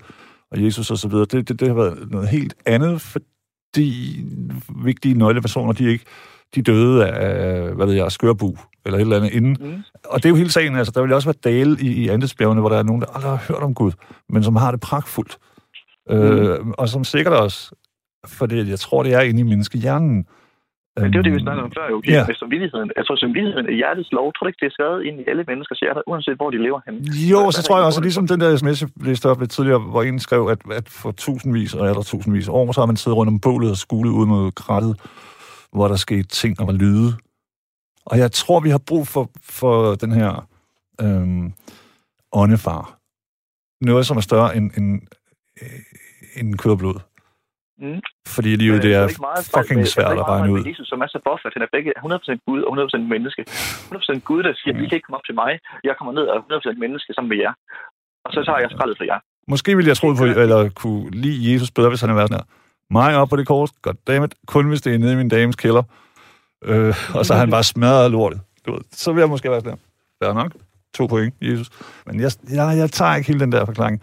og 0.50 0.64
Jesus 0.64 0.90
og 0.90 0.98
så 0.98 1.08
videre, 1.08 1.24
det, 1.24 1.48
det, 1.48 1.60
det 1.60 1.68
har 1.68 1.74
været 1.74 2.10
noget 2.10 2.28
helt 2.28 2.54
andet, 2.66 3.00
for 3.00 3.20
de 3.76 4.24
vigtige 4.84 5.14
nøglepersoner, 5.14 5.72
de 5.72 5.90
ikke 5.90 6.04
de 6.54 6.62
døde 6.62 7.06
af, 7.08 7.74
hvad 7.74 7.86
ved 7.86 7.94
jeg, 7.94 8.12
skørbu, 8.12 8.58
eller 8.86 8.98
et 8.98 9.00
eller 9.00 9.16
andet 9.16 9.32
inden. 9.32 9.56
Mm. 9.60 9.82
Og 10.04 10.22
det 10.22 10.24
er 10.24 10.30
jo 10.30 10.36
hele 10.36 10.50
sagen, 10.50 10.76
altså, 10.76 10.92
der 10.94 11.02
vil 11.02 11.12
også 11.12 11.28
være 11.28 11.52
dale 11.52 11.76
i, 11.80 11.86
i 11.86 12.08
Andesbjergene, 12.08 12.60
hvor 12.60 12.70
der 12.70 12.78
er 12.78 12.82
nogen, 12.82 13.02
der 13.02 13.08
aldrig 13.14 13.30
har 13.30 13.44
hørt 13.48 13.62
om 13.62 13.74
Gud, 13.74 13.92
men 14.28 14.44
som 14.44 14.56
har 14.56 14.70
det 14.70 14.80
pragtfuldt. 14.80 15.38
Mm. 16.10 16.16
Øh, 16.16 16.66
og 16.78 16.88
som 16.88 17.04
sikkert 17.04 17.34
også, 17.34 17.74
for 18.26 18.46
det, 18.46 18.68
jeg 18.68 18.78
tror, 18.78 19.02
det 19.02 19.14
er 19.14 19.20
inde 19.20 19.40
i 19.40 19.42
menneskehjernen, 19.42 20.26
men 21.02 21.12
det 21.12 21.18
var 21.18 21.22
det, 21.28 21.34
vi 21.38 21.40
snakkede 21.46 21.64
om 21.68 21.72
før, 21.78 21.86
jo. 21.94 21.98
Ja. 22.06 22.24
Med 22.26 22.34
samvittigheden. 22.34 22.90
Jeg 22.96 23.06
tror, 23.06 23.16
samvittigheden 23.16 23.66
er 23.72 23.74
hjertets 23.80 24.12
lov. 24.12 24.26
Tror 24.32 24.44
du 24.44 24.48
ikke, 24.48 24.60
det 24.62 24.68
er 24.70 24.74
skrevet 24.78 25.00
ind 25.08 25.16
i 25.20 25.24
alle 25.30 25.44
menneskers 25.50 25.78
hjerter, 25.78 26.02
uanset 26.06 26.36
hvor 26.36 26.50
de 26.50 26.58
lever 26.66 26.80
henne? 26.86 26.98
Jo, 27.32 27.40
så, 27.50 27.56
så 27.56 27.62
tror 27.66 27.76
jeg 27.78 27.86
også, 27.86 28.00
ligesom 28.00 28.26
den 28.26 28.40
der 28.40 28.56
sms, 28.56 28.82
jeg 28.82 28.90
læste 29.08 29.26
op 29.30 29.40
lidt 29.40 29.50
tidligere, 29.50 29.78
hvor 29.78 30.02
en 30.02 30.18
skrev, 30.18 30.42
at, 30.54 30.60
at 30.78 30.88
for 30.88 31.10
tusindvis 31.10 31.74
og 31.74 31.86
der 31.86 32.02
tusindvis 32.02 32.48
år, 32.48 32.72
så 32.72 32.80
har 32.80 32.86
man 32.86 32.96
siddet 32.96 33.16
rundt 33.16 33.30
om 33.32 33.40
bålet 33.40 33.70
og 33.70 33.76
skulet 33.76 34.10
ud 34.10 34.26
mod 34.26 34.52
krattet, 34.52 34.94
hvor 35.72 35.88
der 35.88 35.96
skete 35.96 36.28
ting 36.40 36.60
og 36.60 36.66
var 36.66 36.72
lyde. 36.72 37.10
Og 38.06 38.18
jeg 38.18 38.32
tror, 38.32 38.60
vi 38.60 38.70
har 38.70 38.80
brug 38.88 39.06
for, 39.06 39.30
for 39.42 39.94
den 39.94 40.12
her 40.12 40.48
øhm, 41.00 41.52
åndefar. 42.32 42.98
Noget, 43.80 44.06
som 44.06 44.16
er 44.16 44.20
større 44.20 44.56
end, 44.56 44.70
end, 44.78 45.00
end 46.36 46.54
kød 46.54 46.72
og 46.72 46.78
blod. 46.78 47.00
Mm. 47.82 48.00
Fordi 48.34 48.50
livet, 48.64 48.82
det 48.86 48.92
er, 49.00 49.04
er 49.04 49.48
fucking 49.56 49.80
med, 49.80 49.86
svært 49.94 50.18
at 50.22 50.28
regne 50.32 50.52
ud. 50.54 50.60
Jesus, 50.70 50.88
som 50.92 51.00
er 51.04 51.08
så 51.14 51.18
buffer, 51.28 51.46
at 51.50 51.54
han 51.56 51.62
er 51.66 51.70
begge 51.76 51.90
100% 51.98 52.46
Gud 52.48 52.60
og 52.66 52.72
100% 52.78 52.98
menneske. 53.14 53.40
100% 53.48 54.18
Gud, 54.28 54.40
der 54.46 54.52
siger, 54.60 54.74
mm. 54.74 54.82
I 54.82 54.84
kan 54.88 54.96
ikke 54.96 55.06
komme 55.06 55.18
op 55.20 55.26
til 55.28 55.36
mig. 55.42 55.52
Jeg 55.88 55.94
kommer 55.98 56.12
ned 56.18 56.24
og 56.30 56.36
er 56.36 56.42
100% 56.74 56.78
menneske 56.84 57.10
sammen 57.14 57.30
med 57.32 57.38
jer. 57.44 57.52
Og 58.26 58.30
så 58.34 58.40
tager 58.46 58.60
jeg 58.64 58.70
skraldet 58.74 58.96
for 59.00 59.04
jer. 59.10 59.18
Måske 59.52 59.70
ville 59.76 59.88
jeg 59.88 59.96
tro 59.96 60.06
på, 60.20 60.24
eller 60.24 60.70
kunne 60.82 61.10
lide 61.10 61.38
Jesus 61.52 61.70
bedre, 61.76 61.88
hvis 61.88 62.00
han 62.00 62.08
havde 62.10 62.20
været 62.20 62.30
sådan 62.30 62.42
her. 62.42 62.48
Mig 62.98 63.16
op 63.20 63.28
på 63.28 63.36
det 63.36 63.46
kors, 63.46 63.72
goddammit, 63.82 64.34
kun 64.46 64.68
hvis 64.68 64.82
det 64.82 64.94
er 64.94 64.98
nede 64.98 65.12
i 65.12 65.16
min 65.16 65.28
dames 65.28 65.56
kælder. 65.56 65.82
Øh, 66.64 66.94
og 67.18 67.26
så 67.26 67.32
har 67.32 67.40
han 67.40 67.50
bare 67.50 67.64
smadret 67.64 68.10
lortet. 68.10 68.40
Du 68.66 68.72
ved, 68.72 68.80
så 68.92 69.12
vil 69.12 69.20
jeg 69.20 69.28
måske 69.28 69.50
være 69.50 69.60
sådan 69.60 69.78
her. 70.22 70.32
nok. 70.34 70.52
To 70.96 71.06
point, 71.06 71.34
Jesus. 71.48 71.68
Men 72.06 72.14
jeg, 72.24 72.30
jeg, 72.58 72.66
jeg 72.82 72.88
tager 72.98 73.14
ikke 73.16 73.28
hele 73.30 73.40
den 73.44 73.52
der 73.52 73.64
forklaring. 73.64 73.96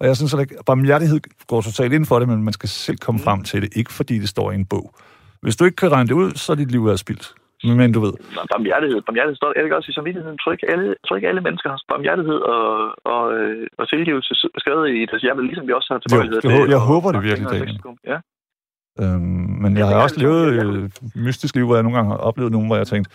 Og 0.00 0.04
jeg 0.08 0.16
synes 0.16 0.34
at 0.34 0.40
barmhjertighed 0.66 1.20
går 1.50 1.60
totalt 1.60 1.92
ind 1.92 2.06
for 2.10 2.18
det, 2.18 2.28
men 2.28 2.42
man 2.48 2.52
skal 2.58 2.68
selv 2.68 2.98
komme 3.06 3.18
mm. 3.18 3.24
frem 3.26 3.40
til 3.50 3.58
det, 3.62 3.70
ikke 3.76 3.92
fordi 3.98 4.14
det 4.18 4.28
står 4.28 4.46
i 4.52 4.54
en 4.54 4.66
bog. 4.72 4.86
Hvis 5.42 5.56
du 5.56 5.64
ikke 5.64 5.76
kan 5.76 5.92
regne 5.92 6.08
det 6.08 6.14
ud, 6.22 6.30
så 6.42 6.52
er 6.52 6.56
dit 6.56 6.70
liv 6.70 6.86
er 6.86 6.96
spildt. 6.96 7.26
Men 7.64 7.92
du 7.96 8.00
ved. 8.06 8.14
Barmhjertighed. 8.52 8.98
Barmhjertighed 9.06 9.36
står 9.36 9.52
ikke 9.64 9.76
også 9.76 9.90
i 9.92 9.94
samvittigheden. 9.98 10.38
Tror 10.38 10.52
ikke 10.56 10.70
alle, 10.72 10.88
tror 11.06 11.16
ikke 11.16 11.28
alle 11.28 11.40
mennesker 11.46 11.68
har 11.70 11.80
barmhjertighed 11.92 12.38
og, 12.54 12.64
og, 13.14 13.24
øh, 13.38 13.66
og 13.78 13.84
tilgivelse 13.88 14.32
skrevet 14.62 14.84
i 14.96 15.00
deres 15.10 15.22
hjerte, 15.22 15.42
ligesom 15.50 15.66
vi 15.68 15.72
også 15.72 15.88
har 15.92 15.98
tilbøjelighed. 15.98 16.40
Jo, 16.44 16.50
jeg, 16.50 16.68
jeg 16.74 16.80
håber 16.90 17.08
det 17.12 17.22
virkelig, 17.28 17.48
Daniel. 17.50 17.80
Ja. 18.12 18.18
Øhm, 19.02 19.50
men 19.62 19.70
jeg 19.78 19.86
har 19.86 20.02
også 20.02 20.18
levet 20.24 20.46
et 20.84 20.98
mystisk 21.26 21.54
liv, 21.54 21.64
hvor 21.66 21.74
jeg 21.74 21.82
nogle 21.82 21.96
gange 21.96 22.10
har 22.10 22.18
oplevet 22.28 22.52
nogen, 22.52 22.66
hvor 22.68 22.76
jeg 22.76 22.84
har 22.86 22.92
tænkt, 22.94 23.08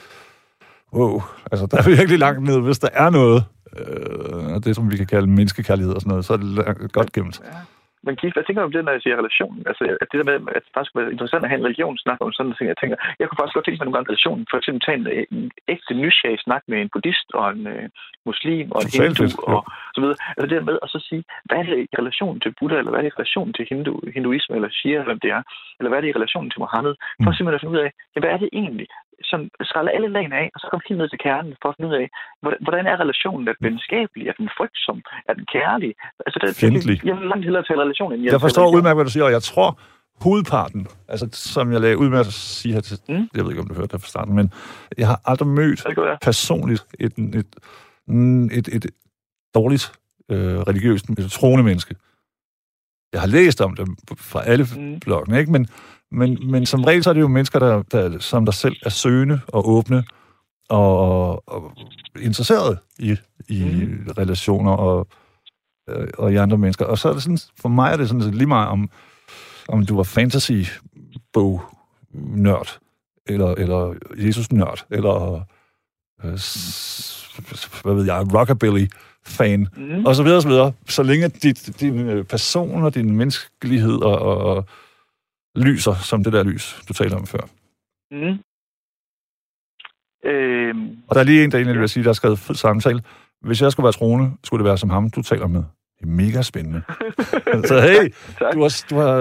wow, 0.98 1.22
altså 1.52 1.66
der 1.72 1.78
er 1.78 1.88
virkelig 1.98 2.20
langt 2.20 2.44
ned, 2.50 2.58
hvis 2.62 2.80
der 2.80 2.90
er 2.94 3.10
noget, 3.10 3.40
øh, 3.80 4.62
det 4.66 4.76
som 4.76 4.92
vi 4.92 4.98
kan 4.98 5.08
kalde 5.14 5.28
menneskekærlighed 5.28 5.94
og 5.96 6.02
sådan 6.02 6.10
noget, 6.10 6.26
så 6.26 6.34
er 6.34 6.38
det 6.38 6.94
godt 6.94 7.12
gemt. 7.14 7.40
Ja. 7.44 7.60
Men 8.06 8.16
Keith, 8.20 8.36
hvad 8.36 8.46
tænker 8.46 8.62
du 8.62 8.68
om 8.70 8.76
det, 8.76 8.86
når 8.86 8.96
jeg 8.96 9.04
siger 9.04 9.16
relation? 9.22 9.56
Altså, 9.70 9.84
at 10.02 10.08
det 10.10 10.18
der 10.20 10.28
med, 10.30 10.38
at 10.58 10.64
det 10.66 10.74
faktisk 10.76 10.94
er 10.96 11.16
interessant 11.16 11.44
at 11.44 11.52
have 11.52 11.60
en 11.60 11.68
religion 11.68 11.98
snak 12.04 12.20
om 12.22 12.32
sådan 12.34 12.54
ting, 12.58 12.68
jeg 12.74 12.80
tænker, 12.82 12.98
jeg 13.20 13.26
kunne 13.26 13.40
faktisk 13.40 13.58
godt 13.58 13.66
tænke 13.66 13.80
mig 13.80 13.86
nogle 13.88 13.98
gange 13.98 14.10
relation. 14.12 14.40
For 14.52 14.58
eksempel 14.58 14.82
tage 14.86 14.98
en, 15.02 15.08
en 15.36 15.44
ægte 15.74 15.94
nysgerrig 16.02 16.40
snak 16.46 16.64
med 16.72 16.78
en 16.82 16.92
buddhist 16.94 17.28
og 17.40 17.46
en 17.56 17.64
øh, 17.74 17.88
muslim 18.30 18.68
og 18.76 18.80
en 18.82 18.92
hindu 18.96 19.26
og 19.54 19.60
så 19.96 20.00
videre. 20.02 20.18
Altså 20.36 20.46
det 20.50 20.58
der 20.58 20.70
med 20.70 20.78
at 20.84 20.90
så 20.96 21.00
sige, 21.10 21.24
hvad 21.48 21.58
er 21.60 21.66
det 21.70 21.78
i 21.84 21.88
relation 22.02 22.36
til 22.44 22.56
Buddha, 22.58 22.78
eller 22.78 22.92
hvad 22.92 23.00
er 23.00 23.06
det 23.06 23.14
i 23.14 23.20
relation 23.20 23.50
til 23.56 23.66
hindu, 23.72 23.94
hinduisme, 24.18 24.54
eller 24.58 24.70
shia, 24.78 24.98
eller 24.98 25.10
hvem 25.12 25.22
det 25.26 25.32
er, 25.38 25.42
eller 25.78 25.90
hvad 25.90 25.98
er 26.00 26.04
det 26.04 26.12
i 26.12 26.18
relation 26.20 26.48
til 26.50 26.62
Mohammed? 26.64 26.94
For 27.24 27.30
mm. 27.30 27.36
simpelthen 27.36 27.58
at 27.60 27.64
finde 27.64 27.76
ud 27.76 27.86
af, 27.86 27.92
hvad 28.24 28.32
er 28.36 28.40
det 28.44 28.50
egentlig? 28.62 28.88
Som 29.24 29.40
skræller 29.62 29.92
alle 29.92 30.10
lagene 30.16 30.36
af, 30.44 30.48
og 30.54 30.60
så 30.60 30.68
kommer 30.68 30.84
helt 30.90 31.00
ned 31.02 31.10
til 31.10 31.20
kernen 31.20 31.54
for 31.62 31.70
at 31.70 31.76
finde 31.76 31.90
ud 31.92 31.96
af, 32.04 32.08
hvordan 32.66 32.86
er 32.92 32.96
relationen? 33.04 33.48
Er 33.48 33.54
den 33.54 33.66
venskabelig? 33.68 34.24
Er 34.28 34.36
den 34.42 34.50
frygtsom? 34.58 35.00
Er 35.30 35.34
den 35.34 35.46
kærlig? 35.56 35.92
Altså, 36.26 36.38
det, 36.42 36.56
Fjendtlig. 36.56 36.98
Jeg 37.06 37.16
vil 37.18 37.28
langt 37.32 37.46
hellere 37.48 37.64
tale 37.64 37.82
relation, 37.82 38.14
end 38.14 38.24
jeg 38.24 38.32
Jeg 38.32 38.42
forstår 38.42 38.76
udmærket, 38.76 38.98
hvad 38.98 39.06
du 39.06 39.12
siger, 39.16 39.26
og 39.30 39.32
jeg 39.32 39.44
tror, 39.52 39.70
hovedparten, 40.26 40.88
altså 41.08 41.26
som 41.32 41.72
jeg 41.72 41.82
lagde 41.82 41.98
ud 41.98 42.10
med 42.10 42.20
at 42.20 42.26
sige 42.26 42.74
her 42.74 42.82
til, 42.82 42.98
mm. 43.10 43.30
jeg 43.36 43.44
ved 43.44 43.52
ikke, 43.52 43.62
om 43.62 43.68
du 43.68 43.74
hørte 43.74 43.94
det 43.94 44.02
fra 44.02 44.08
starten, 44.08 44.36
men 44.36 44.54
jeg 44.98 45.08
har 45.08 45.22
aldrig 45.26 45.48
mødt 45.48 45.82
personligt 46.22 46.86
et, 47.00 47.14
et, 47.18 47.50
et, 48.58 48.68
et, 48.68 48.68
et 48.76 48.86
dårligt 49.56 49.86
øh, 50.32 50.60
religiøst, 50.60 51.10
et 51.10 51.32
troende 51.32 51.64
menneske. 51.64 51.96
Jeg 53.14 53.22
har 53.22 53.28
læst 53.28 53.62
om 53.62 53.76
dem 53.76 53.96
fra 54.18 54.44
alle 54.46 54.66
mm. 54.78 55.00
bloggene, 55.00 55.40
ikke? 55.40 55.52
Men, 55.52 55.68
men, 56.12 56.52
men 56.52 56.66
som 56.66 56.84
regel 56.84 57.04
så 57.04 57.10
er 57.10 57.14
det 57.14 57.22
jo 57.22 57.28
mennesker, 57.28 57.60
der, 57.60 57.82
der, 57.82 58.20
som 58.20 58.46
der 58.46 58.52
selv 58.52 58.76
er 58.86 58.90
søgende 58.90 59.42
og 59.48 59.70
åbne 59.70 60.04
og, 60.70 61.50
og, 61.50 61.72
interesserede 62.22 62.78
i, 63.00 63.16
i 63.48 63.64
mm. 63.64 64.10
relationer 64.18 64.72
og, 64.72 65.08
øh, 65.90 66.08
og 66.18 66.34
i 66.34 66.36
andre 66.36 66.58
mennesker. 66.58 66.86
Og 66.86 66.98
så 66.98 67.10
er 67.10 67.14
det 67.14 67.24
sådan, 67.24 67.38
for 67.60 67.70
mig 67.70 67.92
er 67.92 67.98
det 67.98 68.10
sådan 68.10 68.32
lige 68.32 68.48
meget 68.48 68.68
om, 68.68 68.90
om 69.68 69.86
du 69.86 69.96
var 69.96 70.04
fantasy-bog-nørd, 70.04 72.80
eller, 73.28 73.48
eller 73.48 73.94
Jesus-nørd, 74.18 74.86
eller 74.90 75.42
øh, 76.24 76.40
hvad 77.84 77.94
ved 77.94 78.06
jeg, 78.06 78.34
rockabilly-fan, 78.34 79.68
mm. 79.78 80.06
og 80.06 80.16
så 80.16 80.24
videre, 80.24 80.38
og 80.38 80.42
så 80.42 80.50
videre. 80.50 80.74
Så 80.90 81.04
længe 81.04 81.28
dit, 81.28 81.70
din 81.80 82.00
øh, 82.00 82.26
person 82.26 82.84
og 82.84 82.96
din 82.96 83.16
menneskelighed 83.16 84.02
og, 84.02 84.20
og, 84.20 84.38
og 84.38 84.66
lyser, 85.56 85.96
som 85.96 86.24
det 86.24 86.34
der 86.34 86.44
lys, 86.44 86.82
du 86.88 86.94
talte 86.94 87.14
om 87.14 87.26
før. 87.26 87.44
Mm. 88.12 88.40
Øhm, 90.30 90.98
og 91.08 91.16
der 91.16 91.22
er 91.22 91.24
lige 91.26 91.44
en, 91.44 91.52
der 91.52 91.58
egentlig 91.58 91.80
vil 91.80 91.90
sige, 91.90 92.04
der 92.04 92.10
har 92.10 92.14
skrevet 92.14 92.40
samtale. 92.40 93.04
Hvis 93.42 93.62
jeg 93.62 93.72
skulle 93.72 93.84
være 93.84 93.94
troende, 93.94 94.38
skulle 94.44 94.64
det 94.64 94.70
være 94.70 94.78
som 94.78 94.90
ham, 94.90 95.10
du 95.10 95.22
taler 95.22 95.48
med. 95.48 95.64
Mega 96.22 96.42
spændende. 96.52 96.82
så 97.70 97.76
hey, 97.88 98.06
du 98.54 98.60
har, 98.64 98.70
du 98.90 98.96
har, 99.04 99.14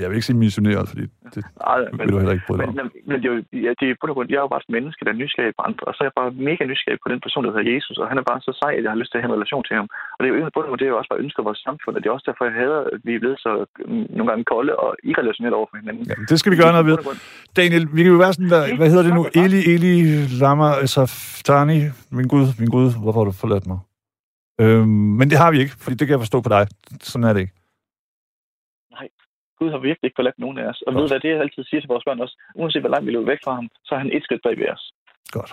jeg 0.00 0.06
vil 0.08 0.16
ikke 0.18 0.28
sige 0.30 0.40
missioneret, 0.46 0.88
fordi 0.88 1.04
det 1.34 1.42
Nej, 1.66 1.78
men, 1.96 2.00
vil 2.00 2.12
du 2.12 2.18
heller 2.20 2.36
ikke 2.36 2.46
bryde 2.48 2.60
men, 2.62 2.70
men, 2.78 2.86
men 3.08 3.16
det 3.20 3.26
er 3.28 3.32
jo, 3.34 3.38
ja, 3.66 3.70
det 3.80 3.86
er, 3.90 3.94
på 4.00 4.06
grund, 4.14 4.26
jeg 4.32 4.40
er 4.40 4.44
jo 4.46 4.52
bare 4.54 4.64
et 4.66 4.72
menneske, 4.76 5.00
der 5.04 5.12
er 5.12 5.20
nysgerrig 5.22 5.54
på 5.58 5.62
andre, 5.68 5.84
og 5.88 5.92
så 5.94 6.00
er 6.02 6.06
jeg 6.10 6.16
bare 6.20 6.30
mega 6.48 6.62
nysgerrig 6.70 7.00
på 7.04 7.08
den 7.12 7.20
person, 7.24 7.42
der 7.44 7.50
hedder 7.52 7.68
Jesus, 7.74 7.96
og 8.02 8.06
han 8.10 8.18
er 8.20 8.24
bare 8.30 8.40
så 8.46 8.52
sej, 8.60 8.72
at 8.78 8.82
jeg 8.84 8.92
har 8.94 9.00
lyst 9.00 9.10
til 9.10 9.18
at 9.18 9.22
have 9.22 9.30
en 9.32 9.36
relation 9.38 9.62
til 9.68 9.74
ham. 9.78 9.88
Og 10.14 10.18
det 10.18 10.26
er 10.26 10.32
jo 10.32 10.36
egentlig 10.36 10.56
på 10.56 10.76
det 10.80 10.86
er 10.86 10.92
jo 10.94 10.98
også 11.00 11.10
bare 11.12 11.22
ønsket 11.24 11.40
af 11.42 11.46
vores 11.50 11.62
samfund, 11.68 11.92
og 11.96 12.00
det 12.00 12.08
er 12.08 12.14
også 12.16 12.28
derfor, 12.30 12.44
jeg 12.48 12.54
hader, 12.60 12.80
at 12.94 13.00
vi 13.06 13.12
er 13.14 13.20
blevet 13.24 13.38
så 13.46 13.52
mm, 13.90 14.06
nogle 14.16 14.28
gange 14.30 14.44
kolde 14.52 14.72
og 14.84 14.90
irrelationelle 15.10 15.56
over 15.58 15.68
for 15.70 15.76
hinanden. 15.82 16.04
Ja, 16.10 16.14
det 16.30 16.36
skal 16.40 16.50
vi 16.52 16.56
gøre 16.62 16.72
noget 16.76 16.86
ved. 16.90 16.96
Daniel, 17.60 17.84
vi 17.96 18.00
kan 18.02 18.12
jo 18.14 18.20
være 18.24 18.32
sådan, 18.36 18.50
hvad, 18.54 18.64
hvad 18.80 18.88
hedder 18.92 19.06
det 19.08 19.14
nu? 19.18 19.22
Eli, 19.42 19.60
Eli, 19.74 19.94
Lama, 20.42 20.68
altså 20.84 21.02
Tani, 21.46 21.78
min 22.16 22.28
Gud, 22.32 22.46
min 22.60 22.70
Gud, 22.76 22.88
hvorfor 23.02 23.20
har 23.20 23.28
du 23.30 23.34
forladt 23.44 23.66
mig? 23.72 23.78
Øhm, 24.62 24.88
men 25.18 25.30
det 25.30 25.38
har 25.38 25.50
vi 25.50 25.58
ikke, 25.60 25.74
fordi 25.84 25.96
det 25.96 26.06
kan 26.06 26.14
jeg 26.14 26.24
forstå 26.26 26.40
på 26.40 26.48
dig. 26.56 26.64
Sådan 27.00 27.28
er 27.28 27.32
det 27.32 27.40
ikke. 27.40 27.54
Nej, 28.96 29.08
Gud 29.58 29.70
har 29.70 29.78
virkelig 29.78 30.06
ikke 30.08 30.20
forladt 30.20 30.38
nogen 30.38 30.58
af 30.58 30.66
os. 30.72 30.82
Og 30.86 30.94
ved 30.94 31.00
du 31.00 31.08
hvad, 31.08 31.20
det 31.20 31.30
jeg 31.30 31.40
altid 31.40 31.64
siger 31.64 31.80
til 31.80 31.88
vores 31.88 32.04
børn 32.04 32.20
også, 32.20 32.36
uanset 32.54 32.82
hvor 32.82 32.90
langt 32.90 33.06
vi 33.06 33.12
løber 33.12 33.32
væk 33.32 33.42
fra 33.44 33.54
ham, 33.54 33.68
så 33.84 33.94
er 33.94 33.98
han 33.98 34.12
et 34.16 34.22
skridt 34.24 34.42
bag 34.42 34.58
ved 34.58 34.68
os. 34.68 34.84
Godt. 35.36 35.52